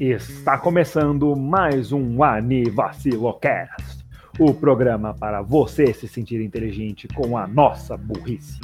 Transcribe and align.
Está 0.00 0.58
começando 0.58 1.36
mais 1.36 1.92
um 1.92 2.24
Anivacilocast, 2.24 4.04
o 4.38 4.52
programa 4.52 5.14
para 5.14 5.40
você 5.40 5.92
se 5.92 6.08
sentir 6.08 6.40
inteligente 6.40 7.06
com 7.08 7.38
a 7.38 7.46
nossa 7.46 7.96
burrice. 7.96 8.58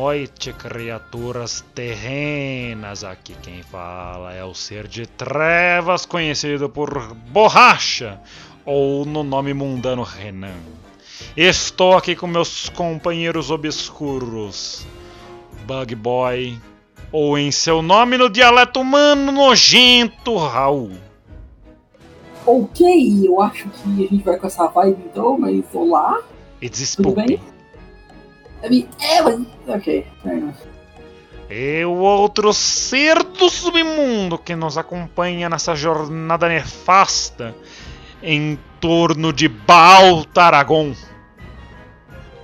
Noite, 0.00 0.50
criaturas 0.54 1.62
terrenas. 1.74 3.04
Aqui 3.04 3.36
quem 3.42 3.62
fala 3.62 4.32
é 4.32 4.42
o 4.42 4.54
ser 4.54 4.88
de 4.88 5.06
trevas, 5.06 6.06
conhecido 6.06 6.70
por 6.70 7.14
Borracha, 7.28 8.18
ou 8.64 9.04
no 9.04 9.22
nome 9.22 9.52
mundano 9.52 10.02
Renan. 10.02 10.56
Estou 11.36 11.98
aqui 11.98 12.16
com 12.16 12.26
meus 12.26 12.70
companheiros 12.70 13.50
obscuros, 13.50 14.86
Bug 15.66 15.94
Boy, 15.94 16.58
ou 17.12 17.36
em 17.36 17.52
seu 17.52 17.82
nome 17.82 18.16
no 18.16 18.30
dialeto 18.30 18.80
humano 18.80 19.30
nojento, 19.30 20.34
Raul. 20.34 20.92
Ok, 22.46 23.22
eu 23.22 23.38
acho 23.42 23.68
que 23.68 24.02
a 24.02 24.08
gente 24.08 24.24
vai 24.24 24.38
com 24.38 24.46
essa 24.46 24.66
vibe 24.66 25.02
então, 25.10 25.38
mas 25.38 25.62
olá, 25.74 26.22
tudo 26.96 27.14
mean, 28.68 28.86
é, 29.00 29.22
mas. 29.22 29.40
Ok, 29.68 30.06
fair 30.22 30.38
enough. 30.38 30.54
E 31.48 31.84
o 31.84 31.94
outro 31.94 32.52
ser 32.52 33.24
do 33.24 33.48
submundo 33.48 34.38
que 34.38 34.54
nos 34.54 34.78
acompanha 34.78 35.48
nessa 35.48 35.74
jornada 35.74 36.48
nefasta 36.48 37.54
em 38.22 38.56
torno 38.80 39.32
de 39.32 39.48
Baal 39.48 40.24
Taragon. 40.24 40.94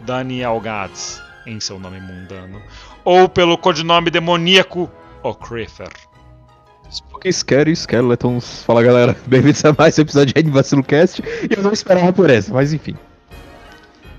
Daniel 0.00 0.60
Gads, 0.60 1.22
em 1.46 1.60
seu 1.60 1.78
nome 1.78 2.00
mundano. 2.00 2.60
Ou 3.04 3.28
pelo 3.28 3.56
codinome 3.56 4.10
demoníaco, 4.10 4.90
Ocrifer. 5.22 5.90
Spooky 6.90 7.32
Scary 7.32 7.76
Skeletons. 7.76 8.62
Fala 8.64 8.82
galera, 8.82 9.16
bem-vindos 9.26 9.64
a 9.64 9.72
mais 9.72 9.98
um 9.98 10.02
episódio 10.02 10.34
de 10.34 10.50
Vacilo 10.50 10.82
Cast. 10.82 11.22
E 11.22 11.54
eu 11.56 11.62
não 11.62 11.72
esperava 11.72 12.12
por 12.12 12.28
essa, 12.30 12.52
mas 12.52 12.72
enfim. 12.72 12.96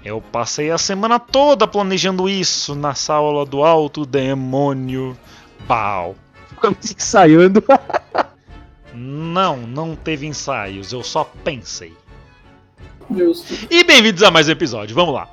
Eu 0.08 0.22
passei 0.22 0.72
a 0.72 0.77
semana 0.77 1.19
toda 1.19 1.67
planejando 1.67 2.30
isso 2.30 2.73
na 2.73 2.95
sala 2.95 3.45
do 3.45 3.61
alto 3.61 4.05
demônio 4.05 5.17
Baal. 5.67 6.16
Ficamos 6.47 6.89
ensaiando. 6.89 7.61
Não, 8.94 9.58
não 9.58 9.97
teve 9.97 10.25
ensaios, 10.25 10.94
eu 10.94 11.03
só 11.03 11.25
pensei. 11.44 11.94
Justo. 13.14 13.53
E 13.69 13.83
bem-vindos 13.83 14.23
a 14.23 14.31
mais 14.31 14.47
um 14.47 14.52
episódio, 14.53 14.95
vamos 14.95 15.14
lá. 15.14 15.30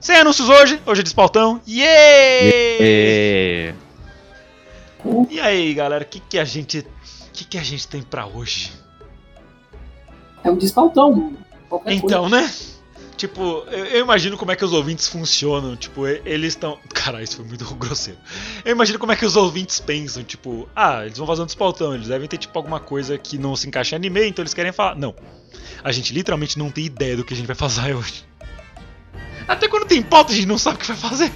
Sem 0.00 0.16
anúncios 0.16 0.48
hoje, 0.48 0.80
hoje 0.86 1.02
é 1.02 1.04
despautão. 1.04 1.60
Yay! 1.68 1.86
É... 2.80 3.74
E 5.28 5.38
aí, 5.38 5.74
galera, 5.74 6.02
o 6.02 6.08
que, 6.08 6.18
que 6.18 6.38
a 6.38 6.46
gente. 6.46 6.78
O 6.78 7.32
que, 7.34 7.44
que 7.44 7.58
a 7.58 7.62
gente 7.62 7.86
tem 7.86 8.00
pra 8.00 8.26
hoje? 8.26 8.72
É 10.42 10.50
um 10.50 10.56
despautão. 10.56 11.34
Qualquer 11.68 11.92
Então, 11.92 12.26
né? 12.30 12.50
Tipo, 13.18 13.64
eu, 13.68 14.00
imagino 14.00 14.36
como 14.38 14.52
é 14.52 14.56
que 14.56 14.64
os 14.64 14.72
ouvintes 14.72 15.08
funcionam. 15.08 15.74
Tipo, 15.74 16.06
eles 16.06 16.54
estão. 16.54 16.78
Caralho, 16.94 17.24
isso 17.24 17.36
foi 17.36 17.44
muito 17.44 17.64
grosseiro. 17.74 18.18
Eu 18.64 18.70
imagino 18.72 18.96
como 18.96 19.10
é 19.10 19.16
que 19.16 19.26
os 19.26 19.34
ouvintes 19.34 19.80
pensam. 19.80 20.22
Tipo, 20.22 20.68
ah, 20.74 21.04
eles 21.04 21.18
vão 21.18 21.26
fazer 21.26 21.42
um 21.42 21.46
despautão. 21.46 21.94
Eles 21.94 22.06
devem 22.06 22.28
ter, 22.28 22.38
tipo, 22.38 22.56
alguma 22.56 22.78
coisa 22.78 23.18
que 23.18 23.36
não 23.36 23.56
se 23.56 23.66
encaixa 23.66 23.96
em 23.96 23.98
anime, 23.98 24.28
então 24.28 24.40
eles 24.42 24.54
querem 24.54 24.70
falar. 24.70 24.94
Não. 24.94 25.16
A 25.82 25.90
gente 25.90 26.14
literalmente 26.14 26.56
não 26.56 26.70
tem 26.70 26.84
ideia 26.84 27.16
do 27.16 27.24
que 27.24 27.34
a 27.34 27.36
gente 27.36 27.46
vai 27.46 27.56
fazer 27.56 27.92
hoje. 27.92 28.24
Até 29.48 29.66
quando 29.66 29.86
tem 29.86 30.00
pauta, 30.00 30.30
a 30.32 30.34
gente 30.36 30.46
não 30.46 30.58
sabe 30.58 30.76
o 30.76 30.78
que 30.78 30.86
vai 30.86 30.96
fazer. 30.96 31.32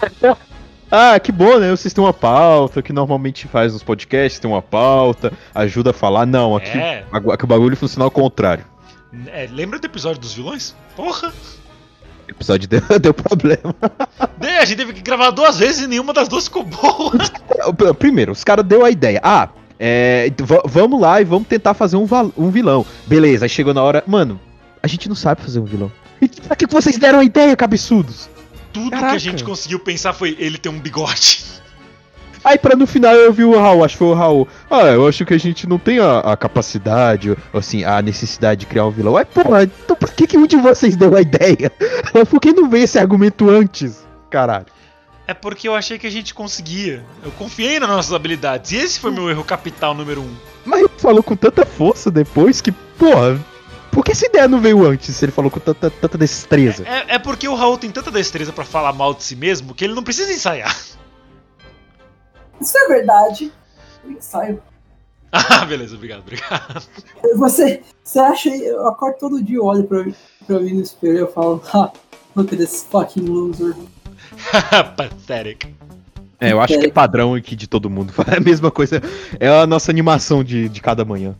Ah, 0.90 1.20
que 1.20 1.30
bom, 1.30 1.58
né? 1.58 1.70
Vocês 1.70 1.92
têm 1.92 2.02
uma 2.02 2.14
pauta, 2.14 2.80
que 2.80 2.94
normalmente 2.94 3.46
faz 3.46 3.74
nos 3.74 3.82
podcasts, 3.82 4.40
tem 4.40 4.50
uma 4.50 4.62
pauta, 4.62 5.30
ajuda 5.54 5.90
a 5.90 5.92
falar. 5.92 6.24
Não, 6.24 6.56
aqui, 6.56 6.78
É. 6.78 7.04
aqui 7.12 7.44
o 7.44 7.46
bagulho 7.46 7.76
funciona 7.76 8.06
ao 8.06 8.10
contrário. 8.10 8.64
É, 9.28 9.48
lembra 9.50 9.78
do 9.78 9.86
episódio 9.86 10.20
dos 10.20 10.32
vilões? 10.34 10.74
Porra! 10.94 11.32
O 12.26 12.30
episódio 12.30 12.68
deu, 12.68 12.82
deu 13.00 13.14
problema. 13.14 13.74
De- 14.38 14.48
A 14.48 14.64
gente 14.64 14.76
teve 14.78 14.92
que 14.92 15.00
gravar 15.00 15.30
duas 15.30 15.58
vezes 15.58 15.82
e 15.82 15.86
nenhuma 15.86 16.12
das 16.12 16.28
duas 16.28 16.44
ficou 16.44 16.62
boa. 16.64 17.12
Primeiro, 17.98 18.32
os 18.32 18.44
caras 18.44 18.64
deu 18.66 18.84
a 18.84 18.90
ideia. 18.90 19.20
Ah, 19.22 19.48
é, 19.80 20.30
vamos 20.66 21.00
lá 21.00 21.20
e 21.20 21.24
vamos 21.24 21.48
tentar 21.48 21.72
fazer 21.74 21.96
um, 21.96 22.06
um 22.36 22.50
vilão. 22.50 22.84
Beleza, 23.06 23.46
aí 23.46 23.48
chegou 23.48 23.72
na 23.72 23.82
hora. 23.82 24.04
Mano, 24.06 24.38
a 24.82 24.86
gente 24.86 25.08
não 25.08 25.16
sabe 25.16 25.40
fazer 25.42 25.58
um 25.60 25.64
vilão. 25.64 25.90
E 26.20 26.28
pra 26.42 26.54
que 26.54 26.66
vocês 26.66 26.98
deram 26.98 27.20
a 27.20 27.24
ideia, 27.24 27.56
cabeçudos? 27.56 28.28
Tudo 28.72 28.90
que 28.90 28.96
a 28.96 29.00
Caraca. 29.00 29.18
gente 29.18 29.42
conseguiu 29.42 29.78
pensar 29.80 30.12
foi 30.12 30.36
ele 30.38 30.58
ter 30.58 30.68
um 30.68 30.78
bigode. 30.78 31.44
Aí 32.48 32.58
pra 32.58 32.74
no 32.74 32.86
final 32.86 33.14
eu 33.14 33.30
vi 33.30 33.44
o 33.44 33.60
Raul, 33.60 33.84
acho 33.84 33.92
que 33.92 33.98
foi 33.98 34.08
o 34.08 34.14
Raul. 34.14 34.48
Ah, 34.70 34.84
eu 34.84 35.06
acho 35.06 35.22
que 35.26 35.34
a 35.34 35.38
gente 35.38 35.68
não 35.68 35.78
tem 35.78 35.98
a, 35.98 36.20
a 36.20 36.34
capacidade, 36.34 37.36
assim, 37.52 37.84
a 37.84 38.00
necessidade 38.00 38.60
de 38.60 38.66
criar 38.66 38.86
um 38.86 38.90
vilão. 38.90 39.18
Aí, 39.18 39.26
porra, 39.26 39.64
então 39.64 39.94
por 39.94 40.10
que, 40.14 40.26
que 40.26 40.38
um 40.38 40.46
de 40.46 40.56
vocês 40.56 40.96
deu 40.96 41.14
a 41.14 41.20
ideia? 41.20 41.70
Por 42.30 42.40
que 42.40 42.52
não 42.54 42.70
veio 42.70 42.84
esse 42.84 42.98
argumento 42.98 43.50
antes? 43.50 44.06
Caralho. 44.30 44.64
É 45.26 45.34
porque 45.34 45.68
eu 45.68 45.74
achei 45.74 45.98
que 45.98 46.06
a 46.06 46.10
gente 46.10 46.32
conseguia. 46.32 47.04
Eu 47.22 47.30
confiei 47.32 47.78
nas 47.78 47.90
nossas 47.90 48.14
habilidades. 48.14 48.72
E 48.72 48.76
esse 48.76 48.98
foi 48.98 49.10
meu 49.10 49.28
erro 49.28 49.44
capital 49.44 49.92
número 49.92 50.22
um. 50.22 50.34
Mas 50.64 50.80
ele 50.80 50.90
falou 50.96 51.22
com 51.22 51.36
tanta 51.36 51.66
força 51.66 52.10
depois 52.10 52.62
que, 52.62 52.72
porra, 52.72 53.38
por 53.92 54.02
que 54.02 54.12
essa 54.12 54.24
ideia 54.24 54.48
não 54.48 54.58
veio 54.58 54.86
antes 54.86 55.14
se 55.14 55.22
ele 55.22 55.32
falou 55.32 55.50
com 55.50 55.60
tanta, 55.60 55.90
tanta 55.90 56.16
destreza? 56.16 56.84
É, 56.88 57.16
é 57.16 57.18
porque 57.18 57.46
o 57.46 57.54
Raul 57.54 57.76
tem 57.76 57.90
tanta 57.90 58.10
destreza 58.10 58.54
pra 58.54 58.64
falar 58.64 58.94
mal 58.94 59.12
de 59.12 59.22
si 59.22 59.36
mesmo 59.36 59.74
que 59.74 59.84
ele 59.84 59.94
não 59.94 60.02
precisa 60.02 60.32
ensaiar. 60.32 60.74
Isso 62.60 62.76
é 62.78 62.88
verdade. 62.88 63.52
Ensaio. 64.04 64.62
Ah, 65.30 65.66
beleza, 65.66 65.94
obrigado, 65.94 66.20
obrigado. 66.20 66.82
Você, 67.36 67.82
você 68.02 68.18
acha. 68.18 68.48
Eu 68.48 68.86
acordo 68.88 69.18
todo 69.18 69.42
dia, 69.44 69.58
eu 69.58 69.64
olho 69.66 69.84
pra, 69.84 70.02
mim- 70.02 70.14
pra 70.46 70.58
mim 70.58 70.72
no 70.72 70.80
espelho 70.80 71.16
e 71.16 71.20
eu 71.20 71.30
falo, 71.30 71.62
ah, 71.74 71.92
look 72.34 72.54
at 72.54 72.58
this 72.58 72.86
fucking 72.90 73.26
loser. 73.26 73.74
Pathetic. 74.96 75.66
É, 76.40 76.52
eu 76.52 76.60
acho 76.62 76.78
que 76.78 76.86
é 76.86 76.90
padrão 76.90 77.34
aqui 77.34 77.54
de 77.54 77.66
todo 77.66 77.90
mundo. 77.90 78.10
É 78.26 78.36
a 78.38 78.40
mesma 78.40 78.70
coisa. 78.70 79.02
É 79.38 79.48
a 79.48 79.66
nossa 79.66 79.90
animação 79.90 80.42
de, 80.42 80.66
de 80.70 80.80
cada 80.80 81.04
manhã. 81.04 81.36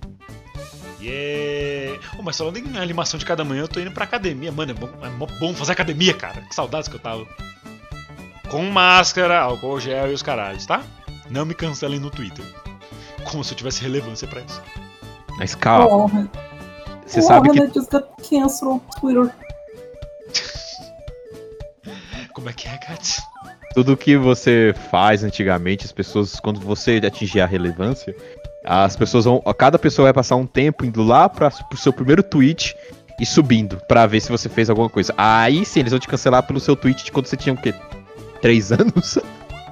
Yeah. 1.01 1.99
Oh, 2.19 2.23
mas 2.23 2.37
falando 2.37 2.59
em 2.59 2.79
animação 2.79 3.19
de 3.19 3.25
cada 3.25 3.43
manhã, 3.43 3.63
eu 3.63 3.69
tô 3.69 3.81
indo 3.81 3.91
pra 3.93 4.05
academia. 4.05 4.53
Mano, 4.53 4.73
é 4.73 4.75
bom, 4.75 4.89
é 5.03 5.39
bom 5.39 5.55
fazer 5.55 5.73
academia, 5.73 6.13
cara. 6.13 6.43
Que 6.43 6.55
saudades 6.55 6.89
que 6.89 6.97
eu 6.97 7.01
tava. 7.01 7.27
Com 8.51 8.65
máscara, 8.65 9.41
álcool 9.41 9.81
gel 9.81 10.11
e 10.11 10.15
os 10.15 10.23
caralhos, 10.23 10.67
tá? 10.67 10.83
Não 11.31 11.45
me 11.45 11.55
cancelem 11.55 12.01
no 12.01 12.11
Twitter. 12.11 12.45
Como 13.31 13.45
se 13.45 13.53
eu 13.53 13.57
tivesse 13.57 13.83
relevância 13.83 14.27
pra 14.27 14.41
isso. 14.41 14.61
Mas 15.39 15.55
calma, 15.55 16.29
você 17.07 17.23
sabe 17.23 17.51
que 17.51 17.61
I 17.61 17.71
just 17.73 17.91
got 17.91 18.05
canceled 18.29 18.81
Twitter. 19.01 19.31
Como 22.33 22.49
é 22.49 22.53
que 22.53 22.69
é, 22.69 22.79
Gats? 22.79 23.21
tudo 23.75 23.97
que 23.97 24.17
você 24.17 24.75
faz 24.91 25.23
antigamente, 25.23 25.85
as 25.85 25.93
pessoas, 25.93 26.41
quando 26.41 26.59
você 26.59 27.01
atingir 27.05 27.41
a 27.41 27.47
relevância, 27.47 28.15
as 28.65 28.97
pessoas 28.97 29.25
vão. 29.25 29.41
Cada 29.57 29.79
pessoa 29.79 30.07
vai 30.07 30.13
passar 30.13 30.35
um 30.35 30.47
tempo 30.47 30.85
indo 30.85 31.03
lá 31.03 31.29
pra, 31.29 31.49
pro 31.49 31.79
seu 31.79 31.93
primeiro 31.93 32.23
tweet 32.23 32.75
e 33.21 33.25
subindo 33.25 33.81
pra 33.87 34.05
ver 34.05 34.21
se 34.21 34.31
você 34.31 34.49
fez 34.49 34.69
alguma 34.69 34.91
coisa. 34.91 35.15
Aí 35.17 35.65
sim, 35.65 35.79
eles 35.79 35.93
vão 35.93 36.01
te 36.01 36.09
cancelar 36.09 36.43
pelo 36.43 36.59
seu 36.59 36.75
tweet 36.75 37.05
de 37.05 37.13
quando 37.13 37.27
você 37.27 37.37
tinha 37.37 37.55
o 37.55 37.57
quê? 37.57 37.73
Três 38.41 38.71
anos? 38.73 39.19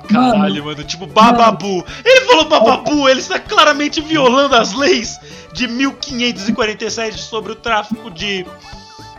Caralho, 0.08 0.64
mano, 0.64 0.84
tipo 0.84 1.06
Bababu. 1.06 1.84
Ele 2.04 2.20
falou 2.22 2.48
Bababu, 2.48 3.08
ele 3.08 3.20
está 3.20 3.38
claramente 3.38 4.00
violando 4.00 4.54
as 4.54 4.72
leis 4.72 5.18
de 5.52 5.66
1547 5.68 7.18
sobre 7.18 7.52
o 7.52 7.54
tráfico 7.54 8.10
de 8.10 8.46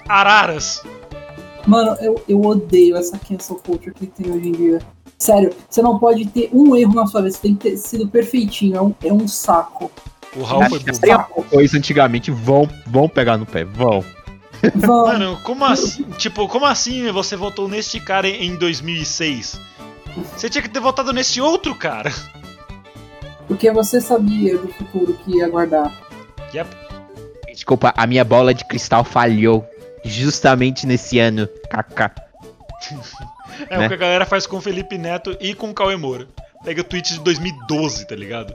araras. 0.07 0.81
Mano, 1.65 1.97
eu, 1.99 2.23
eu 2.27 2.41
odeio 2.41 2.95
essa 2.95 3.17
cancel 3.17 3.57
culture 3.57 3.93
que 3.93 4.07
tem 4.07 4.31
hoje 4.31 4.47
em 4.47 4.51
dia. 4.53 4.81
Sério, 5.17 5.53
você 5.67 5.81
não 5.81 5.97
pode 5.97 6.25
ter 6.27 6.49
um 6.53 6.75
erro 6.75 6.93
na 6.93 7.07
sua 7.07 7.21
vida, 7.21 7.33
você 7.33 7.41
tem 7.41 7.55
que 7.55 7.69
ter 7.69 7.77
sido 7.77 8.07
perfeitinho, 8.07 8.77
é 8.77 8.81
um, 8.81 8.95
é 9.03 9.11
um 9.11 9.27
saco. 9.27 9.91
O 10.35 10.43
Raul 10.43 10.69
foi 10.69 10.79
burro. 10.79 11.43
Coisa 11.49 11.77
antigamente, 11.77 12.29
vão, 12.29 12.69
vão 12.85 13.09
pegar 13.09 13.37
no 13.37 13.45
pé, 13.45 13.63
vão. 13.63 14.03
Vamos. 14.75 15.07
Mano, 15.07 15.39
como 15.43 15.65
assim? 15.65 16.03
Tipo, 16.17 16.47
como 16.47 16.65
assim 16.65 17.11
você 17.11 17.35
votou 17.35 17.67
neste 17.67 17.99
cara 17.99 18.27
em 18.27 18.55
2006? 18.55 19.59
Você 20.35 20.49
tinha 20.49 20.61
que 20.61 20.69
ter 20.69 20.79
votado 20.79 21.11
nesse 21.13 21.39
outro 21.41 21.75
cara. 21.75 22.11
Porque 23.47 23.71
você 23.71 24.01
sabia 24.01 24.57
do 24.57 24.67
futuro 24.73 25.13
que 25.23 25.37
ia 25.37 25.45
aguardar. 25.45 25.91
Yep. 26.53 26.69
Desculpa, 27.53 27.93
a 27.95 28.05
minha 28.07 28.23
bola 28.23 28.53
de 28.53 28.65
cristal 28.65 29.03
falhou. 29.03 29.65
justamente 30.03 30.85
nesse 30.87 31.19
ano. 31.19 31.47
KK. 31.69 32.11
É 33.69 33.75
Né? 33.77 33.85
o 33.85 33.89
que 33.89 33.95
a 33.95 33.97
galera 33.97 34.25
faz 34.25 34.45
com 34.45 34.57
o 34.57 34.61
Felipe 34.61 34.99
Neto 34.99 35.35
e 35.39 35.55
com 35.55 35.71
o 35.71 35.73
Cauê 35.73 35.95
Moura. 35.95 36.27
Pega 36.63 36.83
tweets 36.83 37.13
de 37.13 37.19
2012, 37.21 38.05
tá 38.05 38.15
ligado? 38.15 38.53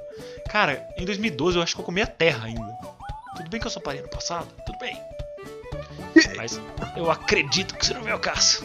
Cara, 0.49 0.87
em 0.97 1.05
2012 1.05 1.57
eu 1.57 1.63
acho 1.63 1.75
que 1.75 1.81
eu 1.81 1.85
comia 1.85 2.07
terra 2.07 2.45
ainda. 2.47 2.73
Tudo 3.37 3.51
bem 3.51 3.61
que 3.61 3.67
eu 3.67 3.71
só 3.71 3.81
parei 3.81 4.01
no 4.01 4.09
passado, 4.09 4.47
tudo 4.65 4.79
bem. 4.79 4.97
Mas 6.37 6.61
eu 6.97 7.11
acredito 7.11 7.75
que 7.75 7.85
isso 7.85 7.95
não 7.95 8.07
é 8.07 8.15
o 8.15 8.19
caso. 8.21 8.65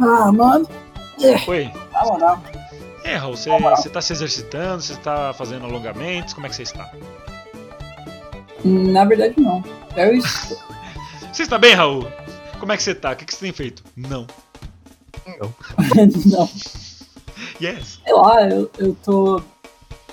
Ah, 0.00 0.32
mano, 0.32 0.66
Oi. 1.48 1.70
na 1.92 2.04
moral. 2.04 2.42
É, 3.04 3.16
Raul, 3.16 3.36
você, 3.36 3.50
você 3.50 3.88
tá 3.88 4.00
se 4.00 4.12
exercitando, 4.12 4.82
você 4.82 4.94
tá 4.96 5.32
fazendo 5.32 5.64
alongamentos, 5.66 6.32
como 6.34 6.46
é 6.46 6.48
que 6.48 6.54
você 6.56 6.62
está? 6.62 6.90
Na 8.64 9.04
verdade, 9.04 9.34
não. 9.38 9.62
Eu 9.96 10.14
estou. 10.14 10.56
Você 11.32 11.42
está 11.44 11.56
bem, 11.56 11.74
Raul? 11.74 12.06
Como 12.60 12.72
é 12.72 12.76
que 12.76 12.82
você 12.82 12.94
tá? 12.94 13.12
O 13.12 13.16
que, 13.16 13.24
que 13.24 13.34
você 13.34 13.40
tem 13.40 13.52
feito? 13.52 13.82
Não. 13.96 14.26
não. 16.26 16.48
Yes. 17.60 18.00
Sei 18.04 18.12
lá, 18.14 18.42
eu, 18.48 18.70
eu 18.78 18.96
tô. 19.04 19.42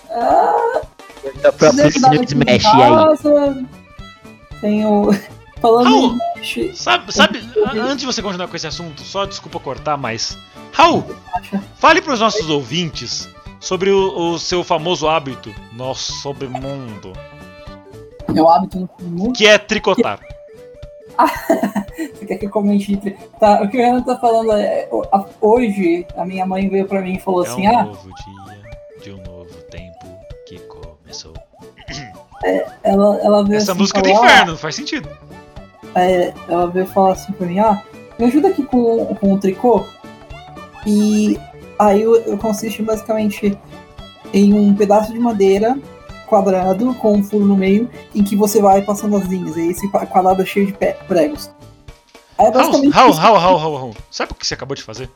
Ah, 0.10 0.82
Da 1.42 1.52
própria 1.52 1.88
Smash 1.90 2.66
aí. 2.66 2.80
casa. 2.80 3.66
Tenho. 4.62 5.10
Falando 5.62 5.86
Raul. 5.86 6.18
em. 6.38 6.74
Sabe, 6.74 7.12
sabe, 7.14 7.40
antes 7.78 7.98
de 8.00 8.06
você 8.06 8.22
continuar 8.22 8.48
com 8.48 8.56
esse 8.56 8.68
assunto, 8.68 9.02
só 9.02 9.26
desculpa 9.26 9.60
cortar, 9.60 9.98
mas. 9.98 10.38
Raul, 10.72 11.04
fale 11.76 12.02
pros 12.02 12.20
nossos 12.20 12.50
ouvintes 12.50 13.28
sobre 13.60 13.90
o, 13.92 14.34
o 14.34 14.40
seu 14.40 14.64
famoso 14.64 15.08
hábito 15.10 15.54
no 15.74 15.94
submundo, 15.94 17.12
Meu 18.30 18.48
hábito 18.50 18.88
no 19.00 19.10
mundo. 19.10 19.34
que 19.34 19.46
é 19.48 19.58
tricotar. 19.58 20.20
Você 22.18 22.26
quer 22.28 22.38
que 22.38 22.46
eu 22.46 22.50
comente? 22.50 22.94
entre- 22.94 23.18
Tá, 23.40 23.62
o 23.62 23.68
que 23.70 23.78
o 23.78 23.82
Renan 23.82 24.02
tá 24.04 24.18
falando 24.18 24.54
é. 24.54 24.88
Hoje, 25.42 26.06
a 26.16 26.24
minha 26.24 26.46
mãe 26.46 26.70
veio 26.70 26.86
pra 26.88 27.02
mim 27.02 27.16
e 27.16 27.20
falou 27.20 27.44
É 27.44 27.50
assim: 27.50 27.68
um 27.68 27.78
ah, 27.78 27.84
novo 27.84 28.10
dia 28.14 28.60
de 29.04 29.12
um 29.12 29.18
novo 29.24 29.54
tempo 29.70 30.06
que 30.48 30.60
começou. 30.60 31.34
ela, 32.84 33.18
ela 33.22 33.44
veio 33.44 33.58
Essa 33.58 33.72
assim, 33.74 33.82
música 33.82 34.02
do 34.02 34.10
falou, 34.10 34.24
inferno, 34.26 34.58
faz 34.58 34.76
sentido. 34.76 35.10
É, 35.96 36.34
ela 36.48 36.68
veio 36.68 36.86
falar 36.88 37.14
assim 37.14 37.32
pra 37.32 37.48
mim: 37.48 37.60
ah, 37.60 37.82
me 38.18 38.26
ajuda 38.26 38.50
aqui 38.50 38.64
com, 38.64 39.06
com 39.16 39.34
o 39.34 39.40
tricô. 39.40 39.86
E 40.86 41.40
aí 41.78 42.02
eu, 42.02 42.38
consiste 42.38 42.82
basicamente 42.82 43.58
em 44.34 44.54
um 44.54 44.74
pedaço 44.76 45.12
de 45.12 45.20
madeira 45.20 45.78
quadrado 46.28 46.94
com 46.96 47.14
um 47.18 47.24
furo 47.24 47.46
no 47.46 47.58
meio 47.58 47.90
em 48.14 48.24
que 48.24 48.36
você 48.36 48.62
vai 48.62 48.82
passando 48.84 49.16
as 49.18 49.26
linhas. 49.26 49.58
E 49.58 49.70
esse 49.72 49.90
qua- 49.90 50.06
quadrado 50.06 50.42
é 50.42 50.46
cheio 50.46 50.68
de 50.68 50.74
pregos. 51.08 51.50
Aí 52.38 52.46
é 52.46 52.50
Raul, 52.50 52.54
basicamente. 52.54 52.94
Raul, 52.94 53.10
isso. 53.12 53.20
Raul, 53.20 53.38
Raul, 53.38 53.58
Raul, 53.58 53.78
Raul. 53.78 53.96
Sabe 54.12 54.32
o 54.32 54.36
que 54.36 54.46
você 54.46 54.54
acabou 54.54 54.76
de 54.76 54.84
fazer? 54.84 55.10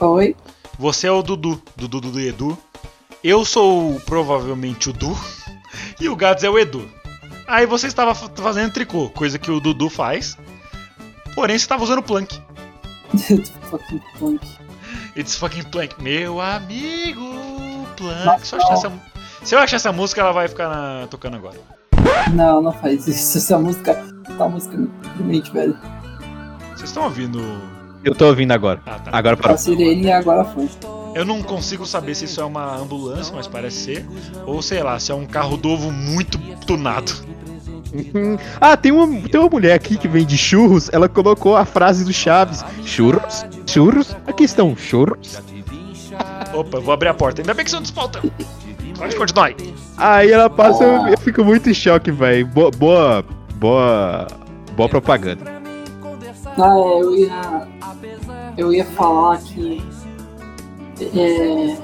Oi. 0.00 0.36
Você 0.78 1.06
é 1.08 1.10
o 1.10 1.22
Dudu, 1.22 1.60
Dudu, 1.74 2.00
Dudu 2.00 2.20
e 2.20 2.28
Edu. 2.28 2.56
Eu 3.24 3.44
sou 3.44 3.98
provavelmente 4.06 4.90
o 4.90 4.92
Du. 4.92 5.16
E 6.00 6.08
o 6.08 6.16
Gads 6.16 6.44
é 6.44 6.50
o 6.50 6.58
Edu. 6.58 6.88
Aí 7.48 7.64
você 7.66 7.86
estava 7.86 8.14
fa- 8.14 8.28
fazendo 8.36 8.70
tricô, 8.72 9.08
coisa 9.10 9.38
que 9.38 9.50
o 9.50 9.58
Dudu 9.58 9.88
faz. 9.88 10.36
Porém, 11.34 11.56
você 11.58 11.64
estava 11.64 11.82
usando 11.82 12.02
plank. 12.02 12.38
Fucking 13.70 14.00
punk. 14.20 14.46
It's 15.16 15.34
fucking 15.36 15.64
plank. 15.64 15.94
Meu 16.02 16.40
amigo, 16.40 17.26
plank. 17.96 18.46
Se 18.46 18.54
eu, 18.54 18.60
achar 18.60 18.72
essa, 18.74 18.92
se 19.42 19.54
eu 19.54 19.58
achar 19.58 19.76
essa 19.76 19.92
música, 19.92 20.20
ela 20.20 20.32
vai 20.32 20.46
ficar 20.46 20.68
na- 20.68 21.06
tocando 21.08 21.36
agora. 21.36 21.58
Não, 22.32 22.60
não 22.60 22.72
faz 22.72 23.06
isso. 23.08 23.38
Essa 23.38 23.58
música. 23.58 23.92
Essa 24.28 24.48
música 24.48 24.76
é 24.76 24.80
deprimente, 25.08 25.50
velho. 25.52 25.76
Vocês 26.76 26.90
estão 26.90 27.04
ouvindo. 27.04 27.40
Eu 28.04 28.14
tô 28.14 28.26
ouvindo 28.26 28.52
agora. 28.52 28.80
Ah, 28.86 28.98
tá. 28.98 29.10
Agora 29.12 29.34
A 29.34 29.38
parou. 29.38 29.58
sirene 29.58 30.12
agora 30.12 30.44
foi. 30.44 30.68
Eu 31.18 31.24
não 31.24 31.42
consigo 31.42 31.84
saber 31.84 32.14
se 32.14 32.26
isso 32.26 32.40
é 32.40 32.44
uma 32.44 32.76
ambulância, 32.76 33.34
mas 33.34 33.48
parece 33.48 33.76
ser. 33.76 34.06
Ou 34.46 34.62
sei 34.62 34.84
lá, 34.84 35.00
se 35.00 35.10
é 35.10 35.14
um 35.16 35.26
carro 35.26 35.58
novo 35.60 35.90
muito 35.90 36.38
tunado. 36.64 37.12
Ah, 38.60 38.76
tem 38.76 38.92
uma, 38.92 39.06
tem 39.28 39.40
uma 39.40 39.48
mulher 39.48 39.72
aqui 39.72 39.96
que 39.96 40.06
vende 40.06 40.36
churros. 40.36 40.90
Ela 40.92 41.08
colocou 41.08 41.56
a 41.56 41.64
frase 41.64 42.04
do 42.04 42.12
Chaves: 42.12 42.62
Churros? 42.84 43.46
Churros? 43.66 44.14
Aqui 44.26 44.44
estão 44.44 44.76
churros. 44.76 45.40
Opa, 46.52 46.76
eu 46.76 46.82
vou 46.82 46.92
abrir 46.92 47.08
a 47.08 47.14
porta. 47.14 47.40
Ainda 47.40 47.54
bem 47.54 47.64
que 47.64 47.70
você 47.70 47.76
não 47.76 47.82
despolta. 47.82 48.20
Pode 48.98 49.16
continuar 49.16 49.46
aí. 49.46 49.74
Aí 49.96 50.30
ela 50.30 50.50
passa, 50.50 50.84
eu, 50.84 51.08
eu 51.08 51.18
fico 51.18 51.42
muito 51.42 51.70
em 51.70 51.74
choque, 51.74 52.10
velho. 52.10 52.46
Boa, 52.46 52.70
boa, 52.72 53.24
boa, 53.54 54.26
boa 54.76 54.88
propaganda. 54.90 55.50
Ah, 56.58 56.76
é, 56.76 57.00
eu 57.00 57.16
ia. 57.16 57.68
Eu 58.58 58.74
ia 58.74 58.84
falar 58.84 59.38
que. 59.38 59.82
É, 61.00 61.76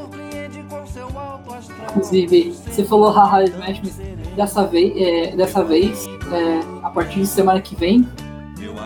inclusive, 1.90 2.54
você 2.66 2.84
falou 2.84 3.10
haha 3.10 3.44
Smash, 3.44 3.80
mas 3.82 4.00
dessa 4.36 4.66
vez, 4.66 4.92
é, 4.96 5.36
dessa 5.36 5.62
vez 5.62 6.06
é, 6.06 6.60
a 6.82 6.90
partir 6.90 7.20
de 7.20 7.26
semana 7.26 7.60
que 7.60 7.76
vem, 7.76 8.08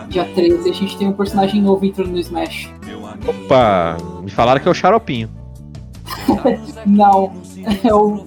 dia 0.09 0.25
13, 0.25 0.69
a 0.69 0.73
gente 0.73 0.97
tem 0.97 1.07
um 1.07 1.13
personagem 1.13 1.61
novo 1.61 1.85
entrando 1.85 2.11
no 2.11 2.19
Smash. 2.19 2.71
Opa, 3.27 3.97
me 4.21 4.29
falaram 4.29 4.61
que 4.61 4.67
é 4.67 4.71
o 4.71 4.73
Xaropinho. 4.73 5.29
Não, 6.85 7.33
é 7.83 7.93
o. 7.93 8.25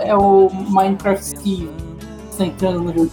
É 0.00 0.14
o 0.14 0.50
Minecraft 0.68 1.24
Steve 1.24 1.68
que 1.68 2.30
está 2.30 2.44
entrando 2.44 2.82
no 2.82 2.92
jogo. 2.92 3.10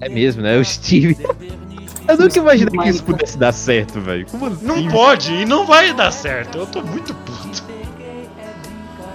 É 0.00 0.08
mesmo, 0.08 0.42
né? 0.42 0.58
O 0.58 0.64
Steve. 0.64 1.16
Eu 2.06 2.18
nunca 2.18 2.38
imaginei 2.38 2.78
que 2.78 2.88
isso 2.88 3.04
pudesse 3.04 3.38
dar 3.38 3.52
certo, 3.52 4.00
velho. 4.00 4.26
Como 4.30 4.46
assim? 4.46 4.64
Não 4.66 4.88
pode 4.88 5.32
e 5.32 5.44
não 5.44 5.64
vai 5.66 5.92
dar 5.94 6.10
certo. 6.10 6.58
Eu 6.58 6.66
tô 6.66 6.82
muito 6.82 7.14
puto. 7.14 7.64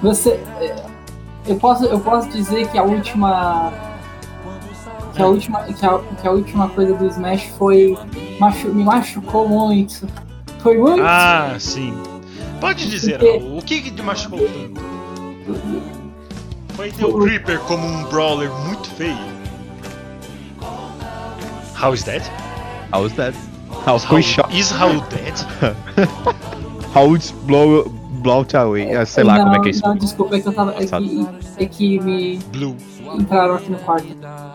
Você. 0.02 0.32
é, 0.60 0.76
Eu 1.46 1.56
posso, 1.58 1.86
eu 1.86 2.00
posso 2.00 2.30
dizer 2.30 2.68
que 2.70 2.78
a 2.78 2.84
última. 2.84 3.72
Que 5.14 5.22
a 5.22 5.28
última, 5.28 5.64
que 5.64 5.86
a, 5.86 6.00
que 6.00 6.28
a 6.28 6.32
última 6.32 6.70
coisa 6.70 6.94
do 6.94 7.06
Smash 7.08 7.44
foi. 7.58 7.98
Machu, 8.40 8.70
me 8.70 8.84
machucou 8.84 9.48
muito. 9.48 10.08
Foi 10.60 10.78
muito. 10.78 11.02
Ah, 11.04 11.56
sim. 11.60 11.94
Pode 12.60 12.90
dizer, 12.90 13.18
Raul, 13.22 13.58
o 13.60 13.62
que 13.62 13.82
que 13.82 13.92
te 13.92 14.02
machucou 14.02 14.40
tanto? 14.40 14.82
Foi 16.76 16.92
ter 16.92 17.06
o 17.06 17.20
Creeper 17.20 17.60
como 17.62 17.86
um 17.86 18.04
brawler 18.06 18.52
muito 18.68 18.90
feio. 18.92 19.18
How 21.82 21.94
is 21.94 22.04
that? 22.04 22.30
How's 22.92 23.14
that? 23.16 23.34
How's 23.86 24.04
em 24.12 24.22
choque. 24.22 24.58
Is 24.58 24.72
Raul 24.72 25.02
dead? 25.10 25.34
How's 26.94 27.32
blow, 27.46 27.84
blow 28.24 28.46
away. 28.54 28.96
Ah, 28.96 29.06
sei 29.06 29.24
lá 29.24 29.38
não, 29.38 29.44
como 29.46 29.56
é 29.56 29.60
que 29.62 29.68
é 29.68 29.72
isso. 29.72 29.82
Não, 29.86 29.96
desculpa, 29.96 30.36
é 30.36 30.40
que 30.42 30.48
eu 30.48 30.54
tava. 30.54 30.74
É 30.74 30.86
que, 30.86 31.28
é 31.58 31.66
que 31.66 32.00
me 32.00 32.38
Blue. 32.52 32.76
entraram 33.16 33.56
aqui 33.56 33.72
no 33.72 33.78
quarto. 33.80 34.08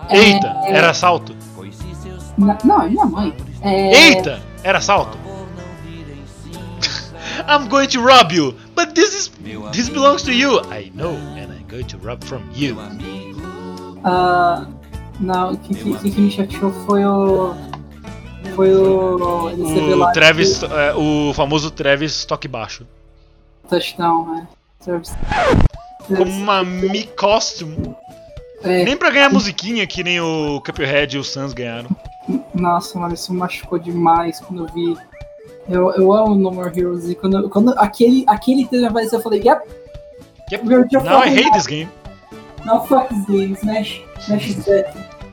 É, 0.09 0.19
Eita, 0.19 0.57
era 0.67 0.91
assalto. 0.91 1.35
na- 2.37 2.59
não, 2.65 2.83
é 2.83 2.89
minha 2.89 3.07
mãe. 3.07 3.33
É, 3.63 4.09
Eita, 4.09 4.41
era 4.63 4.79
assalto. 4.79 5.17
I'm 7.49 7.69
going 7.69 7.89
to 7.89 8.01
rob 8.01 8.33
you, 8.33 8.55
but 8.75 8.95
this 8.95 9.15
is 9.15 9.31
this 9.73 9.89
belongs 9.89 10.23
to 10.25 10.33
you. 10.33 10.61
I 10.73 10.91
know, 10.95 11.15
and 11.37 11.53
I'm 11.53 11.67
going 11.69 11.85
to 11.87 11.99
rob 11.99 12.23
from 12.25 12.43
you. 12.55 12.77
Ah, 14.05 14.67
não, 15.21 15.53
o 15.53 15.57
que, 15.57 15.75
que, 15.75 16.11
que 16.11 16.21
me 16.21 16.31
chateou 16.31 16.73
foi 16.87 17.05
o. 17.05 17.55
Foi 18.55 18.75
o. 18.75 19.17
O 19.17 19.75
revelaram 19.75 20.13
Travis, 20.13 20.63
é, 20.63 20.95
o 20.95 21.33
famoso 21.35 21.71
Travis 21.71 22.25
toque 22.25 22.49
baixo. 22.49 22.87
Touchdown, 23.69 24.27
né? 24.35 24.49
Travis. 24.83 25.13
Com 26.07 26.23
uma 26.25 26.63
me 26.63 27.05
costume. 27.05 27.95
É, 28.63 28.85
Nem 28.85 28.97
pra 28.97 29.11
ganhar 29.11 29.31
musiquinha 29.31 29.87
que 29.87 30.03
nem 30.03 30.21
o 30.21 30.61
Cuphead 30.61 31.17
e 31.17 31.19
o 31.19 31.25
Sans 31.25 31.53
ganharam. 31.53 31.91
Nossa, 32.55 32.99
mano, 32.99 33.15
isso 33.15 33.33
machucou 33.35 33.79
demais 33.79 34.41
quando 34.41 34.65
eu 34.65 34.75
vi. 34.75 34.97
Eu, 35.69 35.91
eu 35.93 36.13
amo 36.13 36.35
No 36.35 36.51
More 36.51 36.79
Heroes 36.79 37.09
e 37.09 37.15
quando, 37.15 37.49
quando 37.49 37.71
aquele, 37.79 38.25
aquele 38.27 38.67
trailer 38.67 38.91
apareceu, 38.91 39.19
eu 39.19 39.23
falei, 39.23 39.43
yep, 39.45 39.63
Yep. 40.53 40.65
Now 41.05 41.23
I 41.25 41.29
hate 41.29 41.53
this 41.53 41.67
game. 41.67 41.89
não 42.65 42.85
fuck 42.87 43.09
this 43.09 43.25
game, 43.27 43.55
Smash, 43.55 44.03
Smash 44.21 44.49
is 44.49 44.65
dead. 44.65 44.87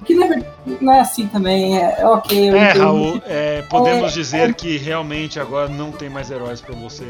Que 0.06 0.16
na 0.16 0.28
verdade 0.28 0.48
não 0.82 0.94
é 0.94 1.00
assim 1.00 1.28
também, 1.28 1.78
é, 1.78 1.98
é 2.00 2.06
ok, 2.08 2.50
eu 2.50 2.56
É, 2.56 2.70
entendo. 2.72 2.82
Raul, 2.84 3.22
é, 3.26 3.62
podemos 3.64 4.12
É, 4.12 4.14
dizer 4.16 4.54
que 4.56 4.78
realmente 4.78 5.40
agora 5.40 5.70
não 5.70 5.92
tem 5.92 6.10
mais 6.10 6.32
heróis 6.32 6.60
pra 6.60 6.74
você 6.76 7.06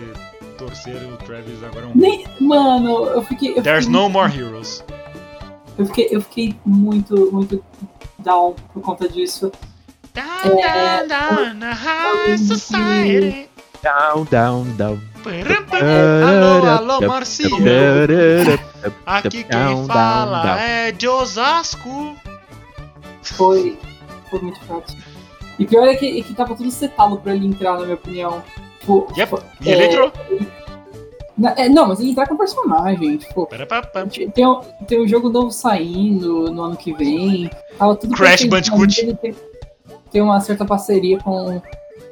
torcer. 0.57 0.95
O 1.11 1.17
Travis 1.17 1.63
agora 1.63 1.85
é 1.85 1.89
um. 1.89 1.91
Nem, 1.95 2.25
mano, 2.39 3.05
eu 3.07 3.21
fiquei. 3.23 3.57
Eu 3.57 3.63
There's 3.63 3.85
fiquei, 3.85 4.01
no 4.01 4.09
more 4.09 4.31
heroes. 4.37 4.83
eu 5.77 5.85
fiquei, 5.85 6.07
eu 6.11 6.21
fiquei 6.21 6.55
muito, 6.65 7.31
muito 7.31 7.63
down 8.19 8.55
por 8.73 8.81
conta 8.83 9.07
disso. 9.07 9.51
Down, 10.13 10.59
É, 10.59 11.05
down, 11.07 11.35
down, 11.35 11.59
the 11.59 11.71
high 11.73 12.37
society. 12.37 13.49
Down, 13.81 14.25
down, 14.29 14.65
down. 14.75 14.99
Alô, 15.23 16.67
alô, 16.67 17.07
Marcinho. 17.07 17.57
Aqui 19.05 19.43
quem 19.43 19.87
fala 19.87 20.59
é 20.61 20.91
de 20.91 21.07
Osasco. 21.07 22.15
Foi. 23.23 23.77
foram 24.29 24.43
muito 24.45 24.59
fracos. 24.61 24.95
E 25.59 25.65
pior 25.65 25.87
é 25.87 25.95
que, 25.95 26.19
é 26.19 26.23
que 26.23 26.33
tava 26.33 26.55
tudo 26.55 26.71
setado 26.71 27.17
pra 27.17 27.35
ele 27.35 27.45
entrar, 27.47 27.73
na 27.77 27.83
minha 27.83 27.95
opinião. 27.95 28.41
Tipo, 28.79 29.07
Yep. 29.15 29.35
E 29.61 29.69
ele 29.69 29.83
é, 29.83 29.85
entrou. 29.87 30.11
na- 31.37 31.53
é, 31.57 31.69
não, 31.69 31.87
mas 31.87 31.99
ele 31.99 32.11
entrar 32.11 32.27
com 32.27 32.35
personagem, 32.37 33.17
tipo. 33.17 33.47
Tem 34.33 34.47
um, 34.47 34.59
tem 34.87 35.01
um 35.01 35.07
jogo 35.07 35.29
novo 35.29 35.51
saindo 35.51 36.51
no 36.51 36.63
ano 36.63 36.77
que 36.77 36.93
vem. 36.93 37.49
Tava 37.77 37.95
tudo 37.95 38.15
Crash 38.15 38.45
Bandicoot. 38.45 39.13
Tem, 39.15 39.35
tem 40.11 40.21
uma 40.21 40.39
certa 40.39 40.65
parceria 40.65 41.19
com, 41.19 41.61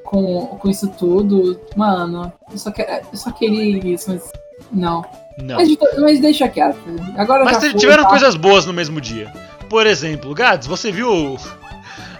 com, 0.04 0.46
com 0.46 0.70
isso 0.70 0.88
tudo. 0.90 1.60
Mano, 1.76 2.32
eu 2.52 2.58
só, 2.58 2.70
que, 2.72 2.82
eu 2.82 3.18
só 3.18 3.32
queria 3.32 3.78
isso, 3.94 4.12
mas. 4.12 4.32
Não. 4.72 5.04
Não. 5.42 5.56
Mas, 5.56 5.70
mas 5.98 6.20
deixa 6.20 6.48
quieto. 6.50 6.78
Agora 7.18 7.46
Mas 7.46 7.58
foi, 7.58 7.74
tiveram 7.74 8.04
tá? 8.04 8.10
coisas 8.10 8.36
boas 8.36 8.66
no 8.66 8.74
mesmo 8.74 9.00
dia. 9.00 9.32
Por 9.70 9.86
exemplo, 9.86 10.34
Gads, 10.34 10.68
você 10.68 10.92
viu 10.92 11.38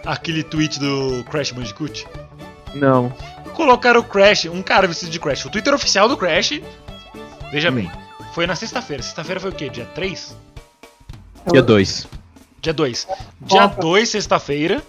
aquele 0.06 0.44
tweet 0.44 0.80
do 0.80 1.24
Crash 1.30 1.52
Bandicoot? 1.52 2.06
Não. 2.76 3.12
Colocaram 3.54 4.00
o 4.00 4.04
Crash, 4.04 4.46
um 4.46 4.62
cara 4.62 4.88
vestido 4.88 5.12
de 5.12 5.20
Crash. 5.20 5.46
O 5.46 5.50
Twitter 5.50 5.74
oficial 5.74 6.08
do 6.08 6.16
Crash. 6.16 6.62
Veja 7.52 7.70
Hum. 7.72 7.76
bem, 7.76 7.92
foi 8.34 8.46
na 8.46 8.56
sexta-feira. 8.56 9.02
Sexta-feira 9.04 9.40
foi 9.40 9.50
o 9.50 9.54
quê? 9.54 9.70
Dia 9.70 9.86
3? 9.86 10.36
Dia 11.52 11.62
2. 11.64 12.08
Dia 12.62 12.74
2. 12.74 13.08
Dia 13.42 13.68
Qual? 13.70 13.82
2, 13.82 14.10
sexta-feira. 14.10 14.84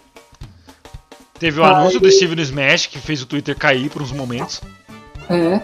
Teve 1.38 1.58
o 1.58 1.64
anúncio 1.64 1.98
do 1.98 2.10
Steven 2.10 2.38
Smash, 2.42 2.86
que 2.86 2.98
fez 2.98 3.22
o 3.22 3.26
Twitter 3.26 3.56
cair 3.56 3.88
por 3.88 4.02
uns 4.02 4.12
momentos. 4.12 4.60
É. 5.30 5.62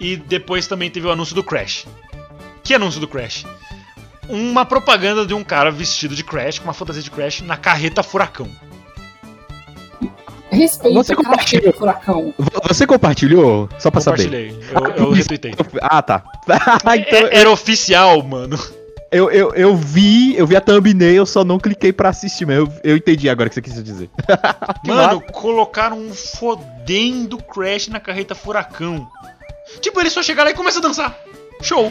E 0.00 0.16
depois 0.16 0.66
também 0.66 0.90
teve 0.90 1.06
o 1.06 1.12
anúncio 1.12 1.34
do 1.34 1.44
Crash. 1.44 1.86
Que 2.64 2.74
anúncio 2.74 3.00
do 3.00 3.06
Crash? 3.06 3.46
Uma 4.28 4.64
propaganda 4.64 5.26
de 5.26 5.34
um 5.34 5.42
cara 5.44 5.70
vestido 5.70 6.14
de 6.14 6.22
Crash, 6.24 6.58
com 6.58 6.64
uma 6.64 6.72
fantasia 6.72 7.02
de 7.02 7.10
Crash, 7.10 7.40
na 7.42 7.56
carreta 7.56 8.02
furacão. 8.02 8.48
Respeita 10.50 10.94
Você 11.02 11.12
o 11.14 11.16
cara 11.16 11.28
compartilhou? 11.30 11.72
que 11.72 11.78
furacão. 11.78 12.34
Você 12.68 12.86
compartilhou? 12.86 13.68
Só 13.78 13.90
pra 13.90 14.00
saber. 14.00 14.24
Compartilhei. 14.24 14.60
Eu, 14.98 15.04
eu 15.06 15.12
retuitei. 15.12 15.52
Ah, 15.82 16.02
tá. 16.02 16.22
então, 16.96 17.26
É- 17.28 17.40
Era 17.40 17.50
oficial, 17.50 18.22
mano. 18.22 18.58
eu, 19.10 19.30
eu, 19.30 19.54
eu 19.54 19.74
vi, 19.74 20.36
eu 20.36 20.46
vi 20.46 20.54
a 20.54 20.60
thumbnail, 20.60 21.24
só 21.24 21.42
não 21.42 21.58
cliquei 21.58 21.90
pra 21.92 22.10
assistir, 22.10 22.46
mas 22.46 22.56
eu, 22.58 22.72
eu 22.84 22.96
entendi 22.98 23.28
agora 23.30 23.46
o 23.46 23.50
que 23.50 23.54
você 23.54 23.62
quis 23.62 23.82
dizer. 23.82 24.10
Mano, 24.86 25.22
colocaram 25.32 25.98
um 25.98 26.12
fodendo 26.12 27.38
Crash 27.38 27.88
na 27.88 27.98
carreta 27.98 28.34
furacão. 28.34 29.08
Tipo, 29.80 30.00
ele 30.00 30.10
só 30.10 30.22
chega 30.22 30.44
lá 30.44 30.50
e 30.50 30.54
começa 30.54 30.78
a 30.80 30.82
dançar. 30.82 31.18
Show. 31.62 31.90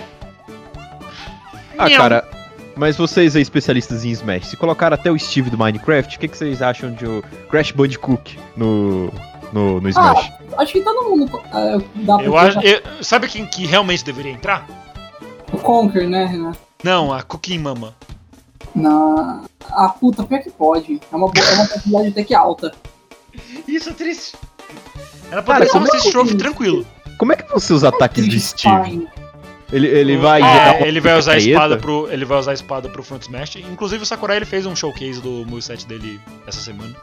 Ah, 1.78 1.90
cara, 1.90 2.28
mas 2.76 2.96
vocês 2.98 3.36
aí, 3.36 3.42
especialistas 3.42 4.06
em 4.06 4.10
Smash, 4.12 4.48
se 4.48 4.58
colocaram 4.58 4.94
até 4.96 5.12
o 5.12 5.18
Steve 5.18 5.50
do 5.50 5.58
Minecraft, 5.58 6.16
o 6.16 6.20
que, 6.20 6.28
que 6.28 6.38
vocês 6.38 6.62
acham 6.62 6.92
de 6.94 7.06
o 7.06 7.24
Crash 7.50 7.72
Bandicoot 7.72 8.40
no, 8.56 9.12
no, 9.52 9.82
no 9.82 9.90
Smash? 9.90 10.32
Acho 10.58 10.74
que 10.74 10.82
todo 10.82 11.10
mundo 11.10 11.42
é, 11.54 11.78
dá 12.04 12.16
pra 12.18 12.26
Eu 12.26 12.38
acho, 12.38 12.60
eu- 12.62 12.82
sabe 13.04 13.28
quem 13.28 13.46
que 13.46 13.66
realmente 13.66 14.04
deveria 14.04 14.32
entrar? 14.34 14.68
O 15.52 15.58
Conker, 15.58 16.08
né, 16.10 16.26
Renan? 16.26 16.54
Não, 16.84 17.12
a 17.14 17.22
Cookie 17.24 17.58
Mama. 17.58 17.94
Na. 18.74 19.42
A 19.70 19.90
puta, 19.90 20.24
pior 20.24 20.42
que 20.42 20.50
pode. 20.50 21.00
É 21.12 21.16
uma, 21.16 21.28
é 21.36 21.54
uma 21.54 21.66
possibilidade 21.68 22.08
até 22.10 22.24
que 22.24 22.34
alta. 22.34 22.74
Isso 23.68 23.90
é 23.90 23.94
triste. 23.94 24.36
Ela 25.30 25.42
poderia 25.44 25.70
ser 25.70 25.78
um 25.78 25.86
é 26.26 26.26
que- 26.28 26.36
tranquilo. 26.36 26.86
Como 27.18 27.32
é 27.34 27.36
que 27.36 27.48
vão 27.50 27.60
ser 27.60 27.74
os 27.74 27.84
ataques 27.84 28.28
do 28.28 28.40
Steve? 28.40 28.84
Fine. 28.84 29.08
Ele, 29.72 29.88
ele 29.88 30.18
vai 30.18 30.42
É, 30.42 30.88
ele 30.88 31.00
vai 31.00 31.18
usar 31.18 31.34
a 31.34 31.38
espada 31.38 31.78
pro. 31.78 32.12
Ele 32.12 32.26
vai 32.26 32.38
usar 32.40 32.52
a 32.52 32.54
espada 32.54 32.90
pro 32.90 33.02
front 33.04 33.22
smash. 33.24 33.56
Inclusive 33.58 34.04
o 34.04 34.06
Sakurai 34.06 34.38
ele 34.38 34.46
fez 34.46 34.66
um 34.66 34.76
showcase 34.76 35.22
do 35.22 35.46
moveset 35.48 35.86
dele 35.88 36.20
essa 36.46 36.60
semana. 36.60 36.94